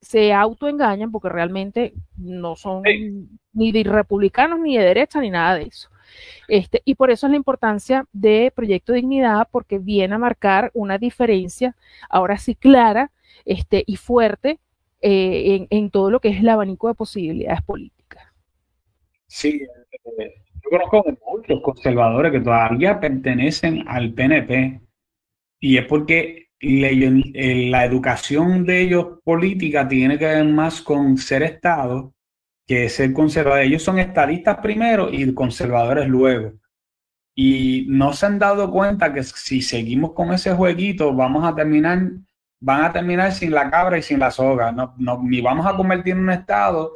se 0.00 0.32
autoengañan 0.32 1.10
porque 1.10 1.28
realmente 1.28 1.92
no 2.16 2.56
son 2.56 2.82
ni 3.52 3.72
de 3.72 3.84
republicanos, 3.84 4.58
ni 4.58 4.78
de 4.78 4.84
derecha, 4.84 5.20
ni 5.20 5.30
nada 5.30 5.56
de 5.56 5.64
eso. 5.64 5.90
Este, 6.48 6.82
y 6.84 6.94
por 6.94 7.10
eso 7.10 7.26
es 7.26 7.30
la 7.30 7.36
importancia 7.36 8.06
de 8.12 8.52
Proyecto 8.54 8.92
Dignidad, 8.92 9.48
porque 9.50 9.78
viene 9.78 10.14
a 10.14 10.18
marcar 10.18 10.70
una 10.74 10.98
diferencia, 10.98 11.76
ahora 12.08 12.38
sí 12.38 12.54
clara 12.54 13.10
este, 13.44 13.84
y 13.86 13.96
fuerte, 13.96 14.58
eh, 15.02 15.66
en, 15.70 15.90
todo 15.90 16.10
lo 16.10 16.20
que 16.20 16.28
es 16.28 16.40
el 16.40 16.48
abanico 16.48 16.88
de 16.88 16.94
posibilidades 16.94 17.62
políticas. 17.62 18.22
Sí, 19.26 19.62
eh, 20.18 20.34
yo 20.62 20.70
conozco 20.70 21.04
muchos 21.26 21.62
conservadores 21.62 22.32
que 22.32 22.40
todavía 22.40 23.00
pertenecen 23.00 23.84
al 23.88 24.12
PNP, 24.12 24.80
y 25.60 25.78
es 25.78 25.86
porque 25.86 26.49
la 26.60 27.84
educación 27.84 28.64
de 28.64 28.82
ellos 28.82 29.06
política 29.24 29.88
tiene 29.88 30.18
que 30.18 30.26
ver 30.26 30.44
más 30.44 30.82
con 30.82 31.16
ser 31.16 31.42
Estado 31.42 32.12
que 32.70 32.88
ser 32.88 33.12
conservador. 33.12 33.62
Ellos 33.62 33.82
son 33.82 33.98
estadistas 33.98 34.58
primero 34.58 35.10
y 35.12 35.34
conservadores 35.34 36.06
luego. 36.06 36.52
Y 37.34 37.84
no 37.88 38.12
se 38.12 38.26
han 38.26 38.38
dado 38.38 38.70
cuenta 38.70 39.12
que 39.12 39.24
si 39.24 39.60
seguimos 39.60 40.12
con 40.12 40.32
ese 40.32 40.54
jueguito, 40.54 41.12
vamos 41.12 41.44
a 41.44 41.52
terminar, 41.52 42.00
van 42.60 42.84
a 42.84 42.92
terminar 42.92 43.32
sin 43.32 43.50
la 43.50 43.68
cabra 43.68 43.98
y 43.98 44.02
sin 44.02 44.20
la 44.20 44.30
soga. 44.30 44.70
No, 44.70 44.94
no, 44.98 45.20
ni 45.20 45.40
vamos 45.40 45.66
a 45.66 45.76
convertir 45.76 46.12
en 46.12 46.20
un 46.20 46.30
Estado 46.30 46.94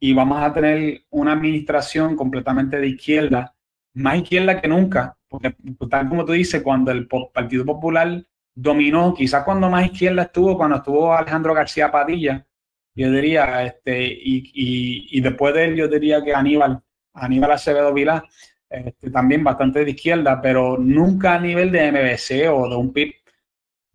y 0.00 0.12
vamos 0.12 0.42
a 0.42 0.52
tener 0.52 1.02
una 1.10 1.34
administración 1.34 2.16
completamente 2.16 2.80
de 2.80 2.88
izquierda, 2.88 3.54
más 3.92 4.16
izquierda 4.16 4.60
que 4.60 4.66
nunca. 4.66 5.16
Porque 5.28 5.54
tal 5.88 6.08
como 6.08 6.24
tú 6.24 6.32
dices, 6.32 6.60
cuando 6.60 6.90
el 6.90 7.06
Partido 7.06 7.64
Popular 7.64 8.24
dominó, 8.54 9.14
quizás 9.14 9.44
cuando 9.44 9.68
más 9.68 9.86
izquierda 9.86 10.22
estuvo, 10.22 10.56
cuando 10.56 10.76
estuvo 10.76 11.12
Alejandro 11.12 11.54
García 11.54 11.90
Padilla, 11.90 12.46
yo 12.94 13.10
diría, 13.10 13.64
este, 13.64 14.04
y, 14.04 15.10
y, 15.10 15.20
después 15.20 15.52
de 15.54 15.64
él 15.64 15.76
yo 15.76 15.88
diría 15.88 16.22
que 16.22 16.32
Aníbal, 16.32 16.80
Aníbal 17.14 17.52
Acevedo 17.52 17.92
Vilá, 17.92 18.24
este, 18.70 19.10
también 19.10 19.42
bastante 19.42 19.84
de 19.84 19.90
izquierda, 19.90 20.40
pero 20.40 20.78
nunca 20.78 21.34
a 21.34 21.40
nivel 21.40 21.72
de 21.72 21.90
MBC 21.90 22.48
o 22.52 22.68
de 22.68 22.76
un 22.76 22.92
PIB. 22.92 23.14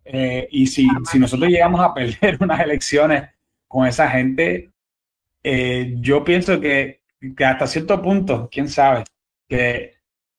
Eh, 0.05 0.47
y 0.51 0.67
si, 0.67 0.87
si, 1.09 1.19
nosotros 1.19 1.49
llegamos 1.49 1.81
a 1.81 1.93
perder 1.93 2.37
unas 2.41 2.59
elecciones 2.59 3.29
con 3.67 3.87
esa 3.87 4.09
gente, 4.09 4.71
eh, 5.43 5.95
yo 5.97 6.23
pienso 6.23 6.59
que, 6.59 7.03
que, 7.37 7.45
hasta 7.45 7.67
cierto 7.67 8.01
punto, 8.01 8.49
quién 8.51 8.67
sabe, 8.67 9.03
que, 9.47 9.95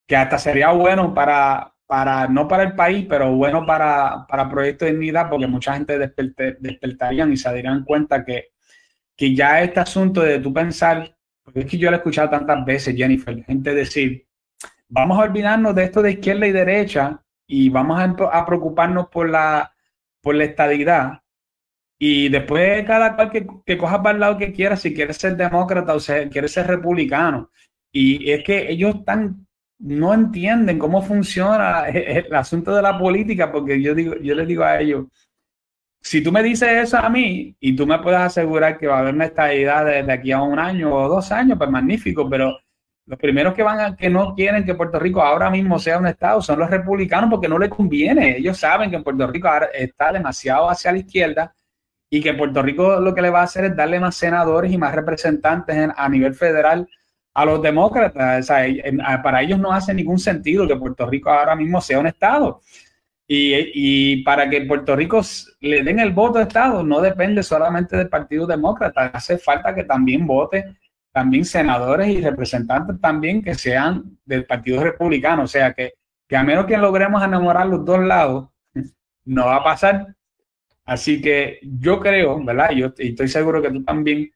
que 0.07 0.15
hasta 0.15 0.37
sería 0.37 0.71
bueno 0.71 1.13
para, 1.13 1.70
para, 1.91 2.29
no 2.29 2.47
para 2.47 2.63
el 2.63 2.73
país, 2.73 3.05
pero 3.09 3.35
bueno 3.35 3.65
para, 3.65 4.25
para 4.25 4.47
Proyecto 4.49 4.85
de 4.85 4.91
Dignidad, 4.91 5.29
porque 5.29 5.45
mucha 5.45 5.73
gente 5.73 5.97
despertarían 5.99 7.33
y 7.33 7.35
se 7.35 7.49
darían 7.49 7.83
cuenta 7.83 8.23
que 8.23 8.51
que 9.21 9.35
ya 9.35 9.61
este 9.61 9.79
asunto 9.79 10.21
de 10.21 10.39
tú 10.39 10.51
pensar, 10.51 11.15
porque 11.43 11.59
es 11.59 11.65
que 11.67 11.77
yo 11.77 11.91
lo 11.91 11.95
he 11.95 11.99
escuchado 11.99 12.31
tantas 12.31 12.65
veces, 12.65 12.95
Jennifer, 12.95 13.43
gente 13.45 13.75
decir, 13.75 14.25
vamos 14.87 15.19
a 15.19 15.21
olvidarnos 15.21 15.75
de 15.75 15.83
esto 15.83 16.01
de 16.01 16.13
izquierda 16.13 16.47
y 16.47 16.51
derecha 16.51 17.21
y 17.45 17.69
vamos 17.69 18.01
a, 18.01 18.45
preocuparnos 18.47 19.09
por 19.09 19.29
la, 19.29 19.75
por 20.21 20.33
la 20.33 20.45
estadidad. 20.45 21.21
Y 21.99 22.29
después 22.29 22.83
cada 22.87 23.15
cual 23.15 23.29
que, 23.29 23.45
que, 23.63 23.77
coja 23.77 24.01
para 24.01 24.15
el 24.15 24.21
lado 24.21 24.37
que 24.39 24.51
quiera, 24.53 24.75
si 24.75 24.91
quiere 24.91 25.13
ser 25.13 25.37
demócrata 25.37 25.95
o 25.95 25.99
quiere 26.31 26.47
ser 26.47 26.65
republicano. 26.65 27.51
Y 27.91 28.31
es 28.31 28.43
que 28.43 28.71
ellos 28.71 28.95
están, 28.95 29.45
no 29.81 30.13
entienden 30.13 30.79
cómo 30.79 31.01
funciona 31.01 31.87
el, 31.89 32.33
asunto 32.33 32.75
de 32.75 32.81
la 32.81 32.97
política, 32.97 33.51
porque 33.51 33.81
yo, 33.81 33.95
digo, 33.95 34.15
yo 34.21 34.35
les 34.35 34.47
digo 34.47 34.63
a 34.63 34.79
ellos, 34.79 35.05
si 36.01 36.23
tú 36.23 36.31
me 36.31 36.41
dices 36.41 36.69
eso 36.69 36.97
a 36.97 37.09
mí 37.09 37.55
y 37.59 37.75
tú 37.75 37.85
me 37.85 37.99
puedes 37.99 38.19
asegurar 38.19 38.77
que 38.77 38.87
va 38.87 38.97
a 38.97 38.99
haber 38.99 39.13
una 39.13 39.25
estabilidad 39.25 39.85
desde 39.85 40.11
aquí 40.11 40.31
a 40.31 40.41
un 40.41 40.57
año 40.57 40.93
o 40.93 41.07
dos 41.07 41.31
años, 41.31 41.57
pues 41.57 41.69
magnífico, 41.69 42.27
pero 42.29 42.57
los 43.05 43.19
primeros 43.19 43.53
que 43.53 43.63
van 43.63 43.79
a, 43.79 43.95
que 43.95 44.09
no 44.09 44.33
quieren 44.35 44.63
que 44.65 44.75
Puerto 44.75 44.99
Rico 44.99 45.21
ahora 45.21 45.49
mismo 45.49 45.77
sea 45.79 45.99
un 45.99 46.07
estado 46.07 46.41
son 46.41 46.59
los 46.59 46.69
republicanos 46.69 47.29
porque 47.29 47.47
no 47.47 47.59
les 47.59 47.69
conviene. 47.69 48.37
Ellos 48.37 48.57
saben 48.57 48.89
que 48.89 48.99
Puerto 48.99 49.27
Rico 49.27 49.49
está 49.73 50.11
demasiado 50.11 50.69
hacia 50.69 50.91
la 50.91 50.99
izquierda 50.99 51.53
y 52.09 52.21
que 52.21 52.33
Puerto 52.33 52.61
Rico 52.61 52.99
lo 52.99 53.13
que 53.13 53.21
le 53.21 53.29
va 53.29 53.41
a 53.41 53.43
hacer 53.43 53.65
es 53.65 53.75
darle 53.75 53.99
más 53.99 54.15
senadores 54.15 54.71
y 54.71 54.77
más 54.77 54.95
representantes 54.95 55.89
a 55.95 56.09
nivel 56.09 56.33
federal 56.33 56.87
a 57.33 57.45
los 57.45 57.61
demócratas. 57.61 58.47
para 59.23 59.41
ellos 59.41 59.59
no 59.59 59.71
hace 59.71 59.93
ningún 59.93 60.19
sentido 60.19 60.67
que 60.67 60.75
Puerto 60.75 61.05
Rico 61.05 61.29
ahora 61.29 61.55
mismo 61.55 61.81
sea 61.81 61.99
un 61.99 62.07
Estado. 62.07 62.61
Y, 63.33 64.23
para 64.23 64.49
que 64.49 64.61
Puerto 64.61 64.93
Rico 64.93 65.21
le 65.61 65.83
den 65.83 65.99
el 65.99 66.11
voto 66.11 66.39
de 66.39 66.43
Estado 66.43 66.83
no 66.83 66.99
depende 66.99 67.43
solamente 67.43 67.95
del 67.95 68.09
Partido 68.09 68.45
Demócrata, 68.45 69.05
hace 69.13 69.37
falta 69.37 69.73
que 69.73 69.85
también 69.85 70.27
vote 70.27 70.75
también 71.13 71.45
senadores 71.45 72.07
y 72.09 72.21
representantes 72.21 72.99
también 72.99 73.41
que 73.41 73.55
sean 73.55 74.17
del 74.25 74.45
Partido 74.45 74.83
Republicano. 74.83 75.43
O 75.43 75.47
sea 75.47 75.73
que, 75.73 75.93
que 76.27 76.35
a 76.35 76.43
menos 76.43 76.65
que 76.65 76.77
logremos 76.77 77.23
enamorar 77.23 77.67
los 77.67 77.85
dos 77.85 77.99
lados, 77.99 78.49
no 79.25 79.45
va 79.45 79.57
a 79.57 79.63
pasar. 79.63 80.15
Así 80.85 81.21
que 81.21 81.59
yo 81.63 81.99
creo, 81.99 82.43
¿verdad? 82.43 82.71
Yo 82.71 82.93
estoy 82.97 83.27
seguro 83.27 83.61
que 83.61 83.71
tú 83.71 83.83
también, 83.83 84.29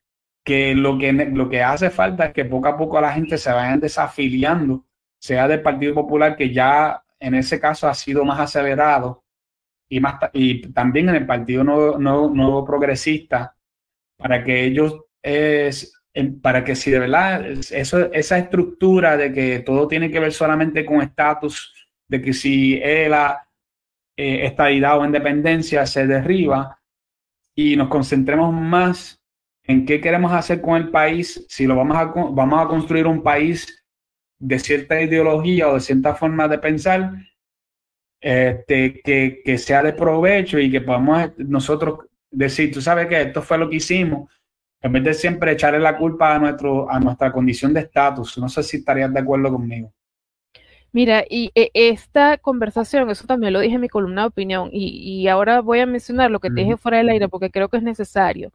que 0.46 0.76
lo 0.76 0.96
que, 0.96 1.12
lo 1.12 1.48
que 1.48 1.60
hace 1.60 1.90
falta 1.90 2.26
es 2.26 2.32
que 2.32 2.44
poco 2.44 2.68
a 2.68 2.76
poco 2.76 3.00
la 3.00 3.12
gente 3.12 3.36
se 3.36 3.50
vaya 3.50 3.76
desafiliando, 3.78 4.86
sea 5.18 5.48
del 5.48 5.60
Partido 5.60 5.92
Popular, 5.92 6.36
que 6.36 6.52
ya 6.54 7.02
en 7.18 7.34
ese 7.34 7.58
caso 7.58 7.88
ha 7.88 7.94
sido 7.94 8.24
más 8.24 8.38
acelerado, 8.38 9.24
y, 9.88 9.98
más, 9.98 10.14
y 10.32 10.62
también 10.72 11.08
en 11.08 11.16
el 11.16 11.26
Partido 11.26 11.64
Nuevo, 11.64 11.98
nuevo, 11.98 12.64
Progresista, 12.64 13.56
para 14.16 14.44
que 14.44 14.64
ellos, 14.64 15.00
es, 15.20 16.00
para 16.40 16.62
que 16.62 16.76
si 16.76 16.92
de 16.92 17.00
verdad 17.00 17.44
eso, 17.72 18.12
esa 18.12 18.38
estructura 18.38 19.16
de 19.16 19.32
que 19.32 19.58
todo 19.60 19.88
tiene 19.88 20.12
que 20.12 20.20
ver 20.20 20.32
solamente 20.32 20.86
con 20.86 21.00
estatus, 21.00 21.74
de 22.06 22.22
que 22.22 22.32
si 22.32 22.80
es 22.80 23.10
la 23.10 23.48
eh, 24.16 24.46
estadidad 24.46 25.00
o 25.00 25.04
independencia 25.04 25.84
se 25.86 26.06
derriba 26.06 26.80
y 27.56 27.74
nos 27.74 27.88
concentremos 27.88 28.54
más 28.54 29.15
en 29.66 29.84
qué 29.84 30.00
queremos 30.00 30.32
hacer 30.32 30.60
con 30.60 30.76
el 30.76 30.90
país, 30.90 31.44
si 31.48 31.66
lo 31.66 31.76
vamos 31.76 31.96
a, 31.96 32.04
vamos 32.04 32.64
a 32.64 32.68
construir 32.68 33.06
un 33.06 33.22
país 33.22 33.84
de 34.38 34.58
cierta 34.58 35.00
ideología 35.00 35.68
o 35.68 35.74
de 35.74 35.80
cierta 35.80 36.14
forma 36.14 36.46
de 36.48 36.58
pensar, 36.58 37.12
este, 38.20 39.00
que, 39.02 39.42
que 39.44 39.58
sea 39.58 39.82
de 39.82 39.92
provecho 39.92 40.58
y 40.58 40.70
que 40.70 40.80
podamos 40.80 41.32
nosotros 41.38 42.00
decir, 42.30 42.72
tú 42.72 42.80
sabes 42.80 43.06
que 43.08 43.22
esto 43.22 43.42
fue 43.42 43.58
lo 43.58 43.68
que 43.68 43.76
hicimos, 43.76 44.30
en 44.80 44.92
vez 44.92 45.04
de 45.04 45.14
siempre 45.14 45.52
echarle 45.52 45.80
la 45.80 45.96
culpa 45.96 46.34
a, 46.34 46.38
nuestro, 46.38 46.90
a 46.90 47.00
nuestra 47.00 47.32
condición 47.32 47.72
de 47.72 47.80
estatus. 47.80 48.38
No 48.38 48.48
sé 48.48 48.62
si 48.62 48.78
estarías 48.78 49.12
de 49.12 49.20
acuerdo 49.20 49.50
conmigo. 49.50 49.92
Mira, 50.92 51.24
y 51.28 51.50
e, 51.54 51.70
esta 51.74 52.38
conversación, 52.38 53.10
eso 53.10 53.26
también 53.26 53.52
lo 53.52 53.60
dije 53.60 53.74
en 53.74 53.80
mi 53.82 53.88
columna 53.88 54.22
de 54.22 54.28
opinión, 54.28 54.70
y, 54.72 55.26
ahora 55.28 55.60
voy 55.60 55.80
a 55.80 55.86
mencionar 55.86 56.30
lo 56.30 56.40
que 56.40 56.48
te 56.48 56.62
dije 56.62 56.76
fuera 56.76 56.98
del 56.98 57.10
aire 57.10 57.28
porque 57.28 57.50
creo 57.50 57.68
que 57.68 57.76
es 57.76 57.82
necesario. 57.82 58.50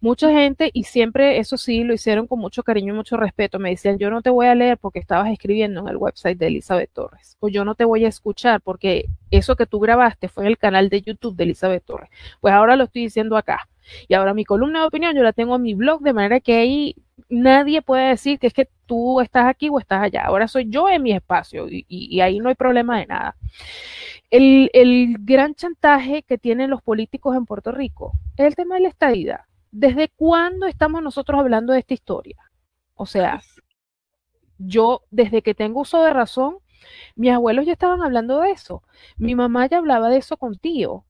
Mucha 0.00 0.30
gente, 0.30 0.70
y 0.74 0.84
siempre 0.84 1.38
eso 1.38 1.56
sí, 1.56 1.84
lo 1.84 1.94
hicieron 1.94 2.26
con 2.26 2.38
mucho 2.38 2.62
cariño 2.62 2.92
y 2.92 2.96
mucho 2.96 3.16
respeto, 3.16 3.58
me 3.58 3.70
decían, 3.70 3.98
yo 3.98 4.10
no 4.10 4.20
te 4.20 4.30
voy 4.30 4.46
a 4.46 4.54
leer 4.54 4.78
porque 4.78 4.98
estabas 4.98 5.30
escribiendo 5.30 5.80
en 5.80 5.88
el 5.88 5.96
website 5.96 6.38
de 6.38 6.48
Elizabeth 6.48 6.90
Torres, 6.92 7.36
o 7.40 7.48
yo 7.48 7.64
no 7.64 7.74
te 7.74 7.84
voy 7.84 8.04
a 8.04 8.08
escuchar 8.08 8.60
porque 8.60 9.06
eso 9.30 9.56
que 9.56 9.66
tú 9.66 9.80
grabaste 9.80 10.28
fue 10.28 10.44
en 10.44 10.48
el 10.48 10.58
canal 10.58 10.88
de 10.88 11.02
YouTube 11.02 11.36
de 11.36 11.44
Elizabeth 11.44 11.84
Torres. 11.84 12.10
Pues 12.40 12.52
ahora 12.52 12.76
lo 12.76 12.84
estoy 12.84 13.02
diciendo 13.02 13.36
acá. 13.36 13.68
Y 14.08 14.14
ahora 14.14 14.34
mi 14.34 14.44
columna 14.44 14.80
de 14.80 14.86
opinión 14.86 15.14
yo 15.14 15.22
la 15.22 15.32
tengo 15.32 15.56
en 15.56 15.62
mi 15.62 15.74
blog, 15.74 16.00
de 16.00 16.12
manera 16.12 16.40
que 16.40 16.56
ahí 16.56 16.96
nadie 17.28 17.82
puede 17.82 18.08
decir 18.08 18.38
que 18.38 18.48
es 18.48 18.52
que 18.52 18.68
tú 18.86 19.20
estás 19.20 19.46
aquí 19.46 19.68
o 19.68 19.78
estás 19.78 20.02
allá. 20.02 20.24
Ahora 20.24 20.48
soy 20.48 20.68
yo 20.68 20.88
en 20.88 21.02
mi 21.02 21.12
espacio 21.12 21.66
y, 21.68 22.20
ahí 22.20 22.38
no 22.38 22.48
hay 22.48 22.54
problema 22.54 22.98
de 22.98 23.06
nada. 23.06 23.36
El, 24.30 25.16
gran 25.20 25.54
chantaje 25.54 26.22
que 26.22 26.38
tienen 26.38 26.70
los 26.70 26.82
políticos 26.82 27.36
en 27.36 27.46
Puerto 27.46 27.72
Rico 27.72 28.12
es 28.36 28.46
el 28.46 28.54
tema 28.56 28.76
de 28.76 28.82
la 28.82 28.88
estadidad. 28.88 29.40
¿Desde 29.70 30.08
cuándo 30.08 30.66
estamos 30.66 31.02
nosotros 31.02 31.38
hablando 31.38 31.72
de 31.72 31.80
esta 31.80 31.94
historia? 31.94 32.36
O 32.94 33.06
sea, 33.06 33.42
yo 34.58 35.02
desde 35.10 35.42
que 35.42 35.54
tengo 35.54 35.80
uso 35.80 36.02
de 36.02 36.12
razón, 36.12 36.58
mis 37.14 37.32
abuelos 37.32 37.66
ya 37.66 37.72
estaban 37.72 38.02
hablando 38.02 38.40
de 38.40 38.52
eso. 38.52 38.82
Mi 39.16 39.34
mamá 39.34 39.66
ya 39.66 39.78
hablaba 39.78 40.08
de 40.08 40.18
eso 40.18 40.36
contigo 40.36 41.04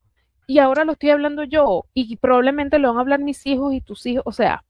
y 0.46 0.58
ahora 0.58 0.84
lo 0.84 0.92
estoy 0.92 1.10
hablando 1.10 1.44
yo 1.44 1.86
y 1.94 2.16
probablemente 2.16 2.78
lo 2.78 2.88
van 2.88 2.98
a 2.98 3.00
hablar 3.00 3.20
mis 3.20 3.46
hijos 3.46 3.74
y 3.74 3.80
tus 3.80 4.06
hijos, 4.06 4.22
o 4.26 4.32
sea, 4.32 4.64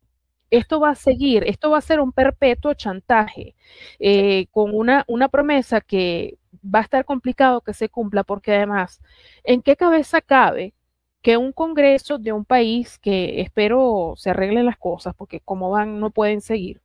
esto 0.50 0.80
va 0.80 0.90
a 0.90 0.94
seguir, 0.94 1.44
esto 1.46 1.70
va 1.70 1.78
a 1.78 1.80
ser 1.82 2.00
un 2.00 2.12
perpetuo 2.12 2.74
chantaje 2.74 3.54
eh, 3.98 4.46
con 4.50 4.74
una, 4.74 5.04
una 5.08 5.28
promesa 5.28 5.80
que 5.80 6.38
va 6.62 6.80
a 6.80 6.82
estar 6.82 7.04
complicado 7.04 7.60
que 7.60 7.74
se 7.74 7.88
cumpla 7.88 8.24
porque 8.24 8.54
además, 8.54 9.00
¿en 9.44 9.62
qué 9.62 9.76
cabeza 9.76 10.20
cabe 10.20 10.74
que 11.22 11.36
un 11.36 11.52
Congreso 11.52 12.18
de 12.18 12.32
un 12.32 12.44
país 12.44 12.98
que 12.98 13.40
espero 13.40 14.14
se 14.16 14.30
arreglen 14.30 14.66
las 14.66 14.78
cosas 14.78 15.14
porque 15.14 15.40
como 15.40 15.70
van 15.70 16.00
no 16.00 16.10
pueden 16.10 16.40
seguir? 16.40 16.82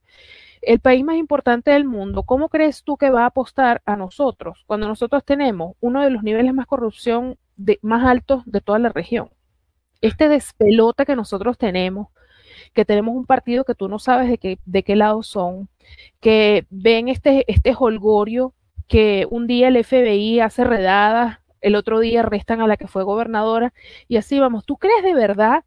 El 0.61 0.79
país 0.79 1.03
más 1.03 1.17
importante 1.17 1.71
del 1.71 1.85
mundo, 1.85 2.23
¿cómo 2.23 2.49
crees 2.49 2.83
tú 2.83 2.97
que 2.97 3.09
va 3.09 3.23
a 3.23 3.27
apostar 3.27 3.81
a 3.85 3.95
nosotros 3.95 4.63
cuando 4.67 4.87
nosotros 4.87 5.23
tenemos 5.25 5.75
uno 5.79 6.03
de 6.03 6.11
los 6.11 6.23
niveles 6.23 6.53
más 6.53 6.67
corrupción 6.67 7.37
más 7.81 8.05
altos 8.05 8.43
de 8.45 8.61
toda 8.61 8.79
la 8.79 8.89
región. 8.89 9.29
Este 10.01 10.27
despelota 10.27 11.05
que 11.05 11.15
nosotros 11.15 11.57
tenemos, 11.57 12.07
que 12.73 12.85
tenemos 12.85 13.15
un 13.15 13.25
partido 13.25 13.63
que 13.63 13.75
tú 13.75 13.87
no 13.87 13.99
sabes 13.99 14.29
de 14.29 14.37
qué, 14.37 14.59
de 14.65 14.83
qué 14.83 14.95
lado 14.95 15.23
son, 15.23 15.69
que 16.19 16.65
ven 16.69 17.07
este, 17.07 17.45
este 17.51 17.75
holgorio 17.77 18.53
que 18.87 19.25
un 19.29 19.47
día 19.47 19.69
el 19.69 19.83
FBI 19.83 20.41
hace 20.41 20.63
redadas, 20.63 21.39
el 21.61 21.75
otro 21.75 21.99
día 21.99 22.21
arrestan 22.21 22.61
a 22.61 22.67
la 22.67 22.77
que 22.77 22.87
fue 22.87 23.03
gobernadora 23.03 23.73
y 24.07 24.17
así 24.17 24.39
vamos. 24.39 24.65
¿Tú 24.65 24.77
crees 24.77 25.03
de 25.03 25.13
verdad 25.13 25.63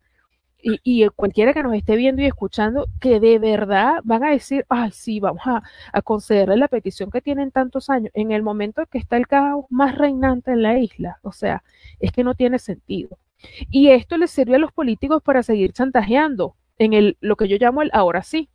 y, 0.83 1.07
cualquiera 1.09 1.53
que 1.53 1.63
nos 1.63 1.75
esté 1.75 1.97
viendo 1.97 2.23
y 2.23 2.27
escuchando, 2.27 2.87
que 3.01 3.21
de 3.21 3.39
verdad 3.39 4.01
van 4.05 4.25
a 4.25 4.31
decir, 4.31 4.65
ay, 4.69 4.91
sí, 4.93 5.21
vamos 5.21 5.43
a, 5.47 5.63
a, 5.93 6.03
concederle 6.03 6.57
la 6.57 6.69
petición 6.69 7.11
que 7.11 7.21
tienen 7.21 7.51
tantos 7.51 7.91
años, 7.91 8.11
en 8.15 8.33
el 8.33 8.43
momento 8.43 8.87
que 8.87 8.99
está 8.99 9.17
el 9.17 9.27
caos 9.27 9.67
más 9.69 9.97
reinante 9.97 10.53
en 10.53 10.63
la 10.63 10.79
isla. 10.79 11.19
O 11.23 11.33
sea, 11.33 11.63
es 12.01 12.13
que 12.13 12.25
no 12.25 12.35
tiene 12.35 12.59
sentido. 12.59 13.19
Y 13.71 13.91
esto 13.91 14.17
les 14.17 14.31
sirve 14.31 14.57
a 14.57 14.59
los 14.59 14.73
políticos 14.73 15.23
para 15.23 15.43
seguir 15.43 15.73
chantajeando 15.73 16.57
en 16.79 16.93
el, 16.93 17.17
lo 17.21 17.37
que 17.37 17.49
yo 17.49 17.57
llamo 17.59 17.83
el 17.83 17.91
ahora 17.93 18.23
sí. 18.23 18.51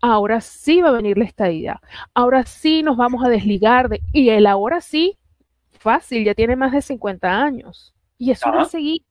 Ahora 0.00 0.40
sí 0.40 0.82
va 0.82 0.90
a 0.90 0.92
venir 0.92 1.18
la 1.18 1.24
estadía. 1.24 1.80
Ahora 2.14 2.44
sí 2.44 2.82
nos 2.82 2.96
vamos 2.96 3.24
a 3.24 3.28
desligar 3.28 3.88
de... 3.88 4.00
Y 4.12 4.28
el 4.30 4.46
ahora 4.46 4.80
sí, 4.80 5.18
fácil, 5.72 6.24
ya 6.24 6.34
tiene 6.34 6.56
más 6.56 6.72
de 6.72 6.82
50 6.82 7.42
años. 7.42 7.94
Y 8.18 8.30
eso 8.30 8.50
va 8.52 8.62
a 8.62 8.66
seguir 8.66 9.02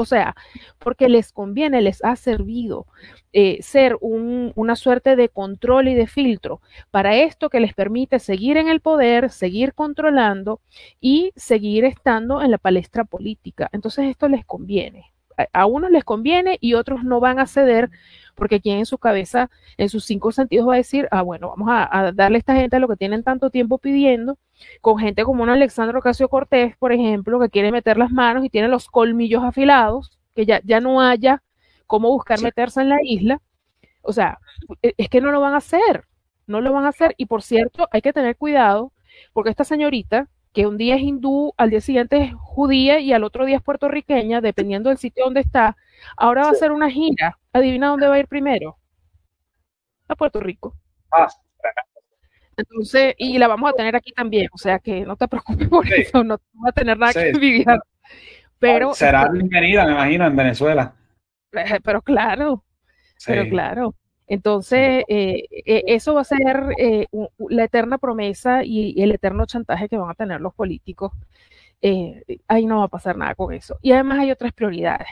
o 0.00 0.04
sea, 0.04 0.36
porque 0.78 1.08
les 1.08 1.32
conviene, 1.32 1.82
les 1.82 2.04
ha 2.04 2.14
servido 2.14 2.86
eh, 3.32 3.58
ser 3.62 3.96
una 4.00 4.76
suerte 4.76 5.16
de 5.16 5.28
control 5.28 5.88
y 5.88 5.94
de 5.96 6.06
filtro 6.06 6.60
para 6.92 7.16
esto 7.16 7.50
que 7.50 7.58
les 7.58 7.74
permite 7.74 8.20
seguir 8.20 8.58
en 8.58 8.68
el 8.68 8.80
poder, 8.80 9.30
seguir 9.30 9.74
controlando 9.74 10.60
y 11.00 11.32
seguir 11.34 11.84
estando 11.84 12.42
en 12.42 12.52
la 12.52 12.58
palestra 12.58 13.02
política. 13.02 13.68
Entonces 13.72 14.04
esto 14.06 14.28
les 14.28 14.44
conviene. 14.46 15.12
A, 15.52 15.66
unos 15.66 15.90
les 15.90 16.04
conviene 16.04 16.58
y 16.60 16.74
otros 16.74 17.04
no 17.04 17.20
van 17.20 17.38
a 17.38 17.46
ceder 17.46 17.90
porque 18.34 18.60
quien 18.60 18.78
en 18.78 18.86
su 18.86 18.98
cabeza, 18.98 19.50
en 19.76 19.88
sus 19.88 20.04
cinco 20.04 20.32
sentidos 20.32 20.68
va 20.68 20.74
a 20.74 20.76
decir, 20.76 21.08
ah, 21.10 21.22
bueno, 21.22 21.50
vamos 21.50 21.68
a, 21.70 22.12
darle 22.12 22.36
a 22.36 22.38
esta 22.38 22.54
gente 22.54 22.78
lo 22.78 22.88
que 22.88 22.96
tienen 22.96 23.24
tanto 23.24 23.50
tiempo 23.50 23.78
pidiendo, 23.78 24.38
con 24.80 24.98
gente 24.98 25.24
como 25.24 25.42
un 25.42 25.50
Alexandro 25.50 26.00
Casio 26.00 26.28
Cortés, 26.28 26.76
por 26.76 26.92
ejemplo, 26.92 27.40
que 27.40 27.50
quiere 27.50 27.72
meter 27.72 27.98
las 27.98 28.10
manos 28.12 28.44
y 28.44 28.50
tiene 28.50 28.68
los 28.68 28.88
colmillos 28.88 29.42
afilados, 29.42 30.18
que 30.34 30.46
ya, 30.46 30.60
ya 30.64 30.80
no 30.80 31.00
haya 31.00 31.42
cómo 31.86 32.10
buscar 32.10 32.40
meterse 32.40 32.80
en 32.80 32.90
la 32.90 32.98
isla. 33.02 33.40
O 34.02 34.12
sea, 34.12 34.38
e, 34.82 34.94
es 34.96 35.08
que 35.08 35.20
no 35.20 35.32
lo 35.32 35.40
van 35.40 35.54
a 35.54 35.58
hacer, 35.58 36.04
no 36.46 36.60
lo 36.60 36.72
van 36.72 36.84
a 36.84 36.90
hacer. 36.90 37.14
Y 37.18 37.26
por 37.26 37.42
cierto, 37.42 37.88
hay 37.90 38.02
que 38.02 38.12
tener 38.12 38.36
cuidado, 38.36 38.92
porque 39.32 39.50
esta 39.50 39.64
señorita, 39.64 40.28
que 40.58 40.66
un 40.66 40.76
día 40.76 40.96
es 40.96 41.02
hindú, 41.02 41.54
al 41.56 41.70
día 41.70 41.80
siguiente 41.80 42.20
es 42.20 42.34
judía 42.34 42.98
y 42.98 43.12
al 43.12 43.22
otro 43.22 43.44
día 43.44 43.58
es 43.58 43.62
puertorriqueña, 43.62 44.40
dependiendo 44.40 44.88
del 44.88 44.98
sitio 44.98 45.22
donde 45.22 45.38
está, 45.38 45.76
ahora 46.16 46.42
va 46.42 46.48
a 46.48 46.50
hacer 46.50 46.72
una 46.72 46.90
gira. 46.90 47.38
Adivina 47.52 47.90
dónde 47.90 48.08
va 48.08 48.16
a 48.16 48.18
ir 48.18 48.26
primero. 48.26 48.76
A 50.08 50.16
Puerto 50.16 50.40
Rico. 50.40 50.74
Ah, 51.12 51.28
entonces, 52.56 53.14
y 53.18 53.38
la 53.38 53.46
vamos 53.46 53.70
a 53.70 53.72
tener 53.74 53.94
aquí 53.94 54.10
también, 54.10 54.48
o 54.52 54.58
sea 54.58 54.80
que 54.80 55.02
no 55.02 55.14
te 55.14 55.28
preocupes 55.28 55.68
por 55.68 55.86
eso, 55.92 56.24
no 56.24 56.40
va 56.56 56.70
a 56.70 56.72
tener 56.72 56.98
nada 56.98 57.12
que 57.12 57.28
envidiar. 57.28 57.78
Pero, 58.58 58.94
Será 58.94 59.28
bienvenida, 59.28 59.84
me 59.86 59.92
imagino, 59.92 60.26
en 60.26 60.34
Venezuela. 60.34 60.92
Pero 61.84 62.02
claro, 62.02 62.64
pero 63.24 63.48
claro. 63.48 63.94
Entonces, 64.28 65.04
eh, 65.08 65.44
eh, 65.66 65.84
eso 65.88 66.14
va 66.14 66.20
a 66.22 66.24
ser 66.24 66.68
la 67.48 67.64
eterna 67.64 67.98
promesa 67.98 68.64
y, 68.64 69.00
el 69.02 69.12
eterno 69.12 69.46
chantaje 69.46 69.88
que 69.88 69.96
van 69.98 70.10
a 70.10 70.14
tener 70.14 70.40
los 70.40 70.54
políticos. 70.54 71.12
ahí 72.48 72.66
no 72.66 72.78
va 72.78 72.84
a 72.84 72.88
pasar 72.88 73.16
nada 73.16 73.34
con 73.34 73.52
eso. 73.54 73.78
Y 73.82 73.92
además 73.92 74.20
hay 74.20 74.30
otras 74.30 74.52
prioridades. 74.52 75.08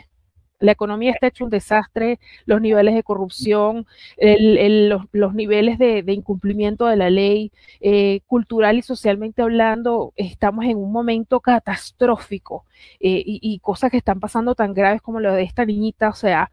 La 0.59 0.73
economía 0.73 1.13
está 1.13 1.27
hecho 1.27 1.45
un 1.45 1.51
desastre, 1.51 2.19
los 2.47 2.61
niveles 2.61 2.95
de 2.95 3.03
corrupción, 3.03 3.87
los, 4.17 5.35
niveles 5.35 5.79
de, 5.79 6.03
incumplimiento 6.09 6.87
de 6.87 6.97
la 6.97 7.11
ley, 7.11 7.53
eh, 7.81 8.21
cultural 8.27 8.79
y 8.79 8.83
socialmente 8.83 9.43
hablando, 9.43 10.15
estamos 10.17 10.65
en 10.65 10.79
un 10.79 10.93
momento 10.93 11.41
catastrófico 11.41 12.65
eh, 13.01 13.23
y, 13.27 13.59
cosas 13.61 13.91
que 13.91 13.99
están 13.99 14.21
pasando 14.21 14.55
tan 14.55 14.73
graves 14.73 15.03
como 15.03 15.21
lo 15.21 15.33
de 15.35 15.43
esta 15.43 15.65
niñita, 15.67 16.09
o 16.09 16.15
sea, 16.15 16.51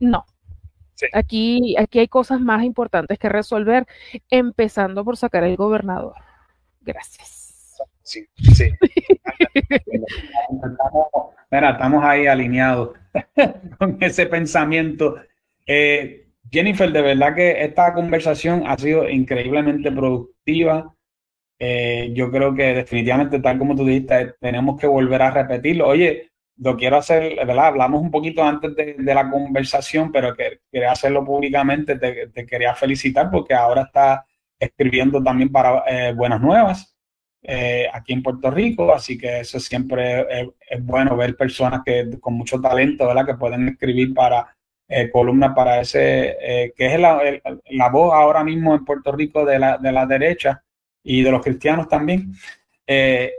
no. 0.00 0.24
Aquí, 1.12 1.76
aquí 1.78 1.98
hay 1.98 2.08
cosas 2.08 2.40
más 2.40 2.64
importantes 2.64 3.18
que 3.18 3.28
resolver, 3.28 3.86
empezando 4.30 5.04
por 5.04 5.16
sacar 5.16 5.44
al 5.44 5.56
gobernador. 5.56 6.14
Gracias. 6.80 7.42
Sí, 8.02 8.26
sí. 8.54 8.70
estamos, 11.50 12.04
ahí 12.04 12.26
alineados 12.26 12.90
con 13.78 13.98
ese 14.00 14.26
pensamiento. 14.26 15.16
Eh, 15.66 16.26
Jennifer, 16.50 16.90
de 16.92 17.02
verdad 17.02 17.34
que 17.34 17.64
esta 17.64 17.94
conversación 17.94 18.64
ha 18.66 18.76
sido 18.76 19.08
increíblemente 19.08 19.90
productiva. 19.90 20.94
Eh, 21.58 22.12
yo 22.14 22.30
creo 22.30 22.54
que 22.54 22.74
definitivamente, 22.74 23.38
tal 23.38 23.58
como 23.58 23.76
tú 23.76 23.86
dijiste, 23.86 24.34
tenemos 24.40 24.80
que 24.80 24.86
volver 24.86 25.22
a 25.22 25.30
repetirlo. 25.30 25.86
Oye, 25.88 26.31
lo 26.62 26.76
quiero 26.76 26.96
hacer, 26.96 27.36
¿verdad? 27.44 27.66
Hablamos 27.66 28.00
un 28.02 28.10
poquito 28.10 28.42
antes 28.42 28.74
de, 28.76 29.14
la 29.14 29.28
conversación, 29.30 30.12
pero 30.12 30.34
que 30.34 30.60
quería 30.70 30.92
hacerlo 30.92 31.24
públicamente. 31.24 31.96
Te, 31.96 32.46
quería 32.46 32.74
felicitar 32.74 33.30
porque 33.30 33.54
ahora 33.54 33.82
está 33.82 34.24
escribiendo 34.58 35.22
también 35.22 35.50
para 35.50 35.82
eh, 35.88 36.12
Buenas 36.12 36.40
Nuevas. 36.40 36.96
Eh, 37.44 37.88
aquí 37.92 38.12
en 38.12 38.22
Puerto 38.22 38.52
Rico, 38.52 38.94
así 38.94 39.18
que 39.18 39.40
eso 39.40 39.58
siempre 39.58 40.24
es, 40.70 40.84
bueno 40.84 41.16
ver 41.16 41.36
personas 41.36 41.82
que 41.84 42.08
con 42.20 42.34
mucho 42.34 42.60
talento, 42.60 43.08
¿verdad? 43.08 43.26
Que 43.26 43.34
pueden 43.34 43.68
escribir 43.68 44.14
para 44.14 44.56
eh, 44.88 45.10
columnas 45.10 45.52
para 45.54 45.80
ese, 45.80 46.36
eh, 46.40 46.72
que 46.76 46.94
es 46.94 47.00
la, 47.00 47.20
la, 47.70 47.88
voz 47.88 48.14
ahora 48.14 48.44
mismo 48.44 48.74
en 48.74 48.84
Puerto 48.84 49.10
Rico 49.10 49.44
de 49.44 49.58
la, 49.58 49.78
de 49.78 49.90
la 49.90 50.06
derecha 50.06 50.62
y 51.02 51.22
de 51.22 51.30
los 51.32 51.42
cristianos 51.42 51.88
también. 51.88 52.32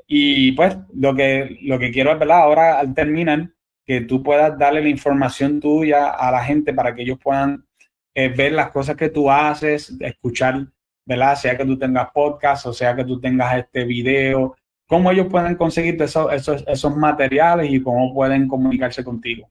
Y 0.07 0.51
pues 0.53 0.77
lo 0.93 1.15
que, 1.15 1.57
lo 1.61 1.79
que 1.79 1.91
quiero 1.91 2.11
es, 2.11 2.19
¿verdad? 2.19 2.39
Ahora 2.39 2.79
al 2.79 2.93
terminar, 2.93 3.49
que 3.85 4.01
tú 4.01 4.23
puedas 4.23 4.57
darle 4.57 4.81
la 4.81 4.89
información 4.89 5.59
tuya 5.59 6.09
a 6.09 6.31
la 6.31 6.43
gente 6.43 6.73
para 6.73 6.95
que 6.95 7.01
ellos 7.01 7.19
puedan 7.21 7.65
ver 8.15 8.53
las 8.53 8.71
cosas 8.71 8.95
que 8.95 9.09
tú 9.09 9.29
haces, 9.29 9.95
escuchar 9.99 10.67
¿verdad? 11.05 11.35
Sea 11.35 11.57
que 11.57 11.65
tú 11.65 11.77
tengas 11.77 12.09
podcast 12.13 12.65
o 12.65 12.73
sea 12.73 12.95
que 12.95 13.03
tú 13.03 13.19
tengas 13.19 13.57
este 13.57 13.83
video, 13.83 14.55
cómo 14.87 15.11
ellos 15.11 15.27
pueden 15.29 15.55
conseguir 15.55 16.01
esos, 16.01 16.31
esos, 16.31 16.63
esos 16.67 16.95
materiales 16.95 17.71
y 17.71 17.81
cómo 17.81 18.13
pueden 18.13 18.47
comunicarse 18.47 19.03
contigo. 19.03 19.49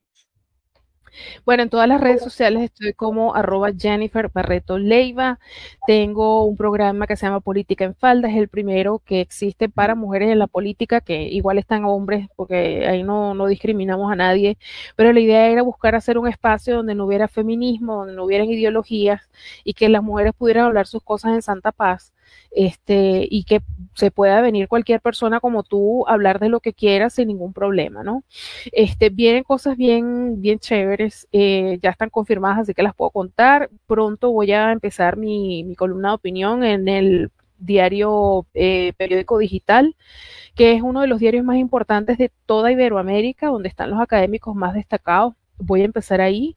Bueno, 1.44 1.62
en 1.62 1.70
todas 1.70 1.88
las 1.88 2.00
redes 2.00 2.22
sociales 2.22 2.62
estoy 2.62 2.92
como 2.94 3.34
arroba 3.34 3.70
Jennifer 3.76 4.30
Barreto 4.32 4.78
Leiva. 4.78 5.38
Tengo 5.86 6.44
un 6.44 6.56
programa 6.56 7.06
que 7.06 7.16
se 7.16 7.26
llama 7.26 7.40
Política 7.40 7.84
en 7.84 7.94
Falda, 7.94 8.28
es 8.28 8.36
el 8.36 8.48
primero 8.48 9.00
que 9.04 9.20
existe 9.20 9.68
para 9.68 9.94
mujeres 9.94 10.30
en 10.30 10.38
la 10.38 10.46
política, 10.46 11.00
que 11.00 11.24
igual 11.24 11.58
están 11.58 11.84
hombres, 11.84 12.28
porque 12.36 12.86
ahí 12.86 13.02
no, 13.02 13.34
no 13.34 13.46
discriminamos 13.46 14.10
a 14.12 14.16
nadie, 14.16 14.58
pero 14.96 15.12
la 15.12 15.20
idea 15.20 15.48
era 15.48 15.62
buscar 15.62 15.94
hacer 15.94 16.18
un 16.18 16.28
espacio 16.28 16.76
donde 16.76 16.94
no 16.94 17.06
hubiera 17.06 17.28
feminismo, 17.28 17.96
donde 17.96 18.14
no 18.14 18.24
hubieran 18.24 18.48
ideologías 18.48 19.28
y 19.64 19.74
que 19.74 19.88
las 19.88 20.02
mujeres 20.02 20.32
pudieran 20.36 20.66
hablar 20.66 20.86
sus 20.86 21.02
cosas 21.02 21.32
en 21.34 21.42
santa 21.42 21.72
paz 21.72 22.12
este, 22.50 23.26
y 23.30 23.44
que 23.44 23.62
se 23.94 24.10
pueda 24.10 24.40
venir 24.40 24.68
cualquier 24.68 25.00
persona 25.00 25.40
como 25.40 25.62
tú 25.62 26.06
hablar 26.08 26.38
de 26.38 26.48
lo 26.48 26.60
que 26.60 26.72
quieras 26.74 27.14
sin 27.14 27.28
ningún 27.28 27.52
problema, 27.52 28.02
¿no? 28.02 28.24
Este, 28.72 29.10
vienen 29.10 29.44
cosas 29.44 29.76
bien, 29.76 30.40
bien 30.40 30.58
chéveres, 30.58 31.28
eh, 31.32 31.78
ya 31.82 31.90
están 31.90 32.10
confirmadas, 32.10 32.60
así 32.60 32.74
que 32.74 32.82
las 32.82 32.94
puedo 32.94 33.10
contar. 33.10 33.70
Pronto 33.86 34.32
voy 34.32 34.52
a 34.52 34.72
empezar 34.72 35.16
mi, 35.16 35.64
mi 35.64 35.74
columna 35.76 36.08
de 36.10 36.14
opinión 36.14 36.64
en 36.64 36.88
el 36.88 37.30
diario 37.58 38.46
eh, 38.54 38.92
periódico 38.96 39.38
digital, 39.38 39.96
que 40.54 40.72
es 40.72 40.82
uno 40.82 41.00
de 41.00 41.06
los 41.06 41.20
diarios 41.20 41.44
más 41.44 41.56
importantes 41.56 42.18
de 42.18 42.30
toda 42.46 42.72
Iberoamérica, 42.72 43.48
donde 43.48 43.68
están 43.68 43.90
los 43.90 44.00
académicos 44.00 44.54
más 44.54 44.74
destacados 44.74 45.34
voy 45.62 45.82
a 45.82 45.84
empezar 45.84 46.20
ahí. 46.20 46.56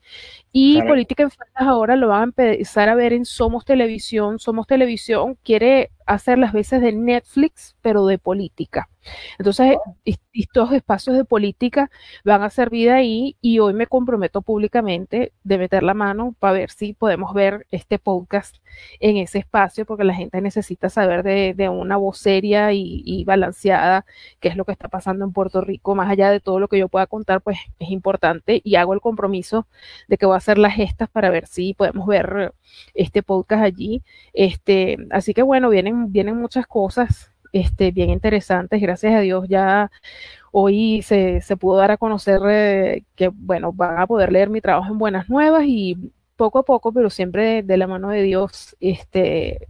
Y 0.51 0.81
Política 0.83 1.23
en 1.23 1.31
Faldas 1.31 1.67
ahora 1.67 1.95
lo 1.95 2.09
van 2.09 2.21
a 2.21 2.23
empezar 2.23 2.89
a 2.89 2.95
ver 2.95 3.13
en 3.13 3.25
Somos 3.25 3.65
Televisión. 3.65 4.39
Somos 4.39 4.67
Televisión 4.67 5.37
quiere 5.43 5.91
hacer 6.05 6.37
las 6.37 6.53
veces 6.53 6.81
de 6.81 6.91
Netflix, 6.91 7.75
pero 7.81 8.05
de 8.05 8.17
política. 8.17 8.89
Entonces, 9.37 9.77
estos 10.33 10.71
espacios 10.71 11.15
de 11.15 11.25
política 11.25 11.89
van 12.23 12.43
a 12.43 12.49
servir 12.49 12.89
ahí 12.91 13.37
y 13.41 13.59
hoy 13.59 13.73
me 13.73 13.87
comprometo 13.87 14.41
públicamente 14.41 15.33
de 15.43 15.57
meter 15.57 15.83
la 15.83 15.93
mano 15.93 16.35
para 16.39 16.53
ver 16.53 16.71
si 16.71 16.93
podemos 16.93 17.33
ver 17.33 17.65
este 17.71 17.99
podcast 17.99 18.57
en 18.99 19.17
ese 19.17 19.39
espacio, 19.39 19.85
porque 19.85 20.03
la 20.03 20.13
gente 20.13 20.41
necesita 20.41 20.89
saber 20.89 21.23
de, 21.23 21.69
una 21.69 21.97
voz 21.97 22.17
seria 22.17 22.71
y, 22.73 23.23
balanceada 23.25 24.05
qué 24.39 24.49
es 24.49 24.55
lo 24.55 24.65
que 24.65 24.71
está 24.71 24.87
pasando 24.87 25.25
en 25.25 25.33
Puerto 25.33 25.61
Rico, 25.61 25.95
más 25.95 26.09
allá 26.09 26.29
de 26.29 26.39
todo 26.39 26.59
lo 26.59 26.67
que 26.67 26.77
yo 26.77 26.89
pueda 26.89 27.07
contar, 27.07 27.41
pues 27.41 27.57
es 27.79 27.89
importante 27.89 28.61
y 28.63 28.75
hago 28.75 28.93
el 28.93 29.01
compromiso 29.01 29.67
de 30.07 30.17
que 30.17 30.25
voy 30.25 30.35
a 30.35 30.37
hacer 30.37 30.57
las 30.57 30.75
gestas 30.75 31.09
para 31.09 31.29
ver 31.29 31.47
si 31.47 31.73
podemos 31.73 32.05
ver 32.07 32.53
este 32.93 33.23
podcast 33.23 33.63
allí. 33.63 34.03
Este, 34.33 34.97
así 35.11 35.33
que 35.33 35.41
bueno, 35.41 35.69
vienen, 35.69 35.94
vienen 36.11 36.37
muchas 36.37 36.67
cosas 36.67 37.31
este, 37.51 37.91
bien 37.91 38.09
interesantes. 38.09 38.81
Gracias 38.81 39.13
a 39.13 39.21
Dios 39.21 39.47
ya 39.47 39.89
hoy 40.51 41.01
se, 41.01 41.41
pudo 41.59 41.77
dar 41.77 41.91
a 41.91 41.97
conocer 41.97 42.39
eh, 42.49 43.03
que, 43.15 43.29
bueno, 43.29 43.73
van 43.73 43.97
a 43.99 44.07
poder 44.07 44.31
leer 44.31 44.49
mi 44.49 44.61
trabajo 44.61 44.91
en 44.91 44.97
Buenas 44.97 45.29
Nuevas 45.29 45.63
y 45.65 46.11
poco 46.37 46.59
a 46.59 46.63
poco, 46.63 46.93
pero 46.93 47.09
siempre 47.09 47.61
de, 47.61 47.77
la 47.77 47.87
mano 47.87 48.09
de 48.09 48.21
Dios, 48.21 48.75
este, 48.79 49.67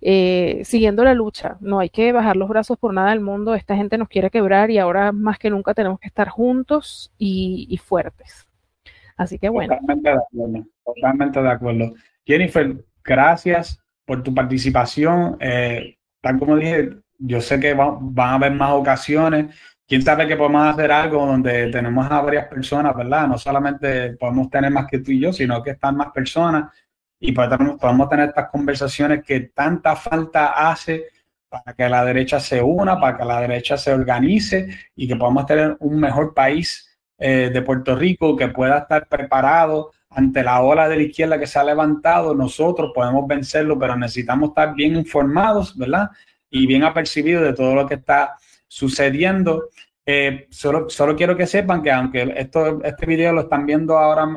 eh, 0.00 0.62
siguiendo 0.64 1.02
la 1.02 1.14
lucha. 1.14 1.56
No 1.60 1.80
hay 1.80 1.90
que 1.90 2.12
bajar 2.12 2.36
los 2.36 2.48
brazos 2.48 2.78
por 2.78 2.94
nada 2.94 3.10
del 3.10 3.20
mundo. 3.20 3.54
Esta 3.54 3.76
gente 3.76 3.98
nos 3.98 4.08
quiere 4.08 4.30
quebrar 4.30 4.70
y 4.70 4.78
ahora 4.78 5.10
más 5.10 5.40
que 5.40 5.50
nunca 5.50 5.74
tenemos 5.74 5.98
que 5.98 6.06
estar 6.08 6.28
juntos 6.28 7.12
y, 7.18 7.76
fuertes. 7.84 8.46
Así 9.16 9.38
que 9.38 9.48
bueno. 9.48 9.74
Totalmente 9.74 10.08
de 10.08 10.16
acuerdo. 10.16 10.66
Totalmente 10.84 11.42
de 11.42 11.50
acuerdo. 11.50 11.92
Jennifer, 12.24 12.84
gracias 13.04 13.81
por 14.04 14.22
tu 14.22 14.34
participación. 14.34 15.36
Eh, 15.40 15.96
tal 16.20 16.38
como 16.38 16.56
dije, 16.56 16.90
yo 17.18 17.40
sé 17.40 17.60
que 17.60 17.74
van 17.74 18.12
a 18.16 18.34
haber 18.34 18.52
más 18.52 18.72
ocasiones. 18.72 19.54
Quién 19.86 20.02
sabe 20.02 20.26
que 20.26 20.36
podemos 20.36 20.66
hacer 20.66 20.90
algo 20.90 21.26
donde 21.26 21.70
tenemos 21.70 22.10
a 22.10 22.20
varias 22.20 22.46
personas, 22.46 22.96
¿verdad? 22.96 23.28
No 23.28 23.38
solamente 23.38 24.12
podemos 24.14 24.48
tener 24.50 24.70
más 24.70 24.86
que 24.86 24.98
tú 24.98 25.10
y 25.10 25.20
yo, 25.20 25.32
sino 25.32 25.62
que 25.62 25.70
están 25.72 25.96
más 25.96 26.10
personas 26.12 26.72
y 27.20 27.32
podemos, 27.32 27.78
podemos 27.78 28.08
tener 28.08 28.30
estas 28.30 28.50
conversaciones 28.50 29.22
que 29.24 29.40
tanta 29.54 29.94
falta 29.94 30.70
hace 30.70 31.06
para 31.48 31.74
que 31.74 31.88
la 31.88 32.04
derecha 32.04 32.40
se 32.40 32.62
una, 32.62 32.98
para 32.98 33.18
que 33.18 33.24
la 33.24 33.40
derecha 33.40 33.76
se 33.76 33.92
organice 33.92 34.68
y 34.96 35.06
que 35.06 35.16
podamos 35.16 35.46
tener 35.46 35.76
un 35.80 36.00
mejor 36.00 36.34
país 36.34 36.98
eh, 37.18 37.50
de 37.52 37.62
Puerto 37.62 37.94
Rico 37.94 38.34
que 38.34 38.48
pueda 38.48 38.78
estar 38.78 39.06
preparado 39.06 39.92
ante 40.14 40.42
la 40.42 40.62
ola 40.62 40.88
de 40.88 40.96
la 40.96 41.02
izquierda 41.02 41.38
que 41.38 41.46
se 41.46 41.58
ha 41.58 41.64
levantado. 41.64 42.34
Nosotros 42.34 42.92
podemos 42.94 43.26
vencerlo, 43.26 43.78
pero 43.78 43.96
necesitamos 43.96 44.50
estar 44.50 44.74
bien 44.74 44.96
informados, 44.96 45.76
¿verdad? 45.76 46.10
y 46.52 46.66
bien 46.66 46.84
apercibido 46.84 47.42
de 47.42 47.54
todo 47.54 47.74
lo 47.74 47.86
que 47.86 47.94
está 47.94 48.36
sucediendo. 48.68 49.70
Eh, 50.04 50.46
solo, 50.50 50.88
solo 50.90 51.16
quiero 51.16 51.36
que 51.36 51.46
sepan 51.46 51.82
que 51.82 51.90
aunque 51.90 52.34
esto, 52.36 52.82
este 52.84 53.06
video 53.06 53.32
lo 53.32 53.42
están 53.42 53.64
viendo 53.64 53.98
ahora, 53.98 54.28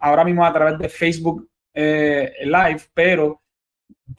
ahora 0.00 0.24
mismo 0.24 0.44
a 0.44 0.52
través 0.52 0.78
de 0.78 0.88
Facebook 0.88 1.48
eh, 1.72 2.32
Live, 2.44 2.82
pero 2.92 3.40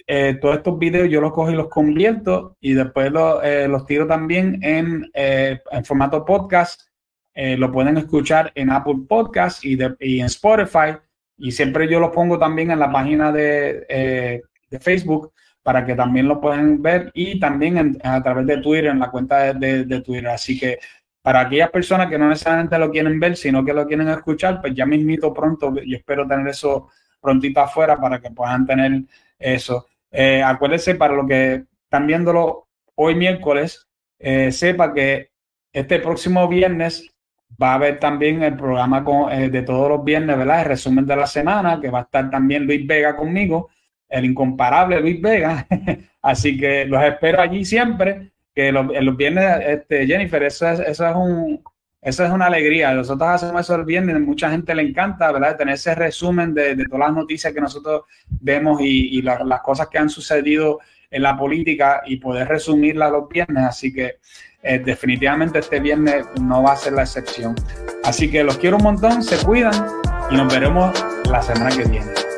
eh, 0.08 0.38
todos 0.42 0.58
estos 0.58 0.80
videos 0.80 1.10
yo 1.10 1.22
los 1.22 1.32
cojo 1.32 1.52
y 1.52 1.56
los 1.56 1.68
convierto 1.68 2.58
y 2.60 2.74
después 2.74 3.12
los 3.12 3.86
tiro 3.86 4.08
también 4.08 4.60
en, 4.64 5.10
en 5.14 5.86
formato 5.86 6.26
podcast. 6.26 6.82
Lo 7.34 7.72
pueden 7.72 7.98
escuchar 7.98 8.52
en 8.56 8.70
Apple 8.70 9.06
Podcast 9.08 9.64
y, 9.64 9.78
y, 10.00 10.20
en 10.20 10.26
Spotify. 10.26 10.98
Y 11.38 11.52
siempre 11.52 11.88
yo 11.90 12.00
los 12.00 12.12
pongo 12.12 12.38
también 12.38 12.72
en 12.72 12.80
la 12.80 12.92
página 12.92 13.32
de, 13.32 14.42
de 14.70 14.80
Facebook 14.80 15.34
para 15.64 15.86
que 15.86 15.96
también 15.96 16.28
lo 16.28 16.42
puedan 16.42 16.82
ver 16.82 17.12
y 17.14 17.40
también 17.40 18.00
a 18.04 18.22
través 18.24 18.48
de 18.48 18.58
Twitter, 18.58 18.88
en 18.88 19.00
la 19.00 19.12
cuenta 19.12 19.54
de, 19.54 20.02
Twitter. 20.02 20.28
Así 20.28 20.60
que 20.60 20.80
para 21.22 21.42
aquellas 21.42 21.70
personas 21.70 22.10
que 22.10 22.18
no 22.18 22.30
necesariamente 22.30 22.80
lo 22.80 22.90
quieren 22.90 23.20
ver, 23.20 23.38
sino 23.38 23.64
que 23.64 23.74
lo 23.74 23.86
quieren 23.86 24.10
escuchar, 24.10 24.60
pues 24.60 24.74
ya 24.74 24.86
mismito 24.86 25.34
pronto, 25.34 25.74
yo 25.76 25.98
espero 25.98 26.28
tener 26.28 26.48
eso 26.48 26.90
prontito 27.22 27.60
afuera 27.60 28.00
para 28.00 28.20
que 28.20 28.32
puedan 28.32 28.66
tener 28.66 29.04
eso. 29.38 29.88
Eh, 30.10 30.42
acuérdense, 30.42 30.96
para 30.96 31.14
los 31.14 31.28
que 31.28 31.66
están 31.84 32.08
viéndolo 32.08 32.68
hoy 32.96 33.14
miércoles, 33.14 33.88
eh, 34.18 34.52
sepa 34.52 34.94
que 34.94 35.30
este 35.72 36.00
próximo 36.00 36.48
viernes 36.48 37.11
va 37.62 37.72
a 37.72 37.76
haber 37.76 38.00
también 38.00 38.44
el 38.44 38.56
programa 38.56 39.04
eh, 39.32 39.50
de 39.50 39.62
todos 39.64 39.90
los 39.90 40.04
viernes, 40.04 40.38
¿verdad? 40.38 40.60
El 40.60 40.66
resumen 40.66 41.06
de 41.06 41.16
la 41.16 41.28
semana, 41.28 41.80
que 41.80 41.90
va 41.90 42.00
a 42.00 42.04
estar 42.04 42.30
también 42.30 42.66
Luis 42.66 42.86
Vega 42.86 43.16
conmigo 43.16 43.70
el 44.12 44.26
incomparable 44.26 45.00
Luis 45.00 45.20
Vega. 45.20 45.66
Así 46.22 46.58
que 46.58 46.86
los 46.86 47.04
espero 47.04 47.42
allí 47.42 47.66
siempre. 47.66 48.32
Que 48.54 48.72
los, 48.72 49.16
viernes, 49.16 49.64
este, 49.66 50.06
Jennifer, 50.06 50.44
eso 50.44 50.70
es, 50.70 50.82
eso 50.82 51.08
es 51.08 51.16
un, 51.16 51.64
eso 52.02 52.26
es 52.26 52.30
una 52.30 52.48
alegría. 52.48 52.94
Nosotros 52.94 53.30
hacemos 53.30 53.62
eso 53.62 53.76
el 53.76 53.86
viernes, 53.86 54.20
mucha 54.20 54.52
gente 54.52 54.76
le 54.76 54.82
encanta, 54.82 55.32
¿verdad? 55.32 55.56
Tener 55.56 55.76
ese 55.76 55.96
resumen 55.96 56.54
de, 56.54 56.76
todas 56.86 57.08
las 57.08 57.14
noticias 57.14 57.54
que 57.54 57.62
nosotros 57.62 58.04
vemos 58.28 58.82
y, 58.82 59.22
las 59.22 59.62
cosas 59.62 59.88
que 59.88 59.98
han 59.98 60.10
sucedido 60.10 60.80
en 61.12 61.22
la 61.22 61.38
política 61.38 62.02
y 62.06 62.18
poder 62.18 62.48
resumirlas 62.48 63.12
los 63.12 63.30
viernes. 63.30 63.66
Así 63.66 63.94
que 63.94 64.16
eh, 64.64 64.80
definitivamente 64.80 65.60
este 65.60 65.80
viernes 65.80 66.26
no 66.42 66.64
va 66.64 66.74
a 66.74 66.78
ser 66.78 66.94
la 66.94 67.04
excepción. 67.04 67.56
Así 68.04 68.32
que 68.32 68.44
los 68.44 68.58
quiero 68.58 68.78
un 68.78 68.84
montón, 68.84 69.22
se 69.22 69.38
cuidan 69.46 69.74
y 70.32 70.36
nos 70.36 70.52
veremos 70.52 71.06
la 71.30 71.42
semana 71.42 71.70
que 71.76 71.84
viene. 71.84 72.31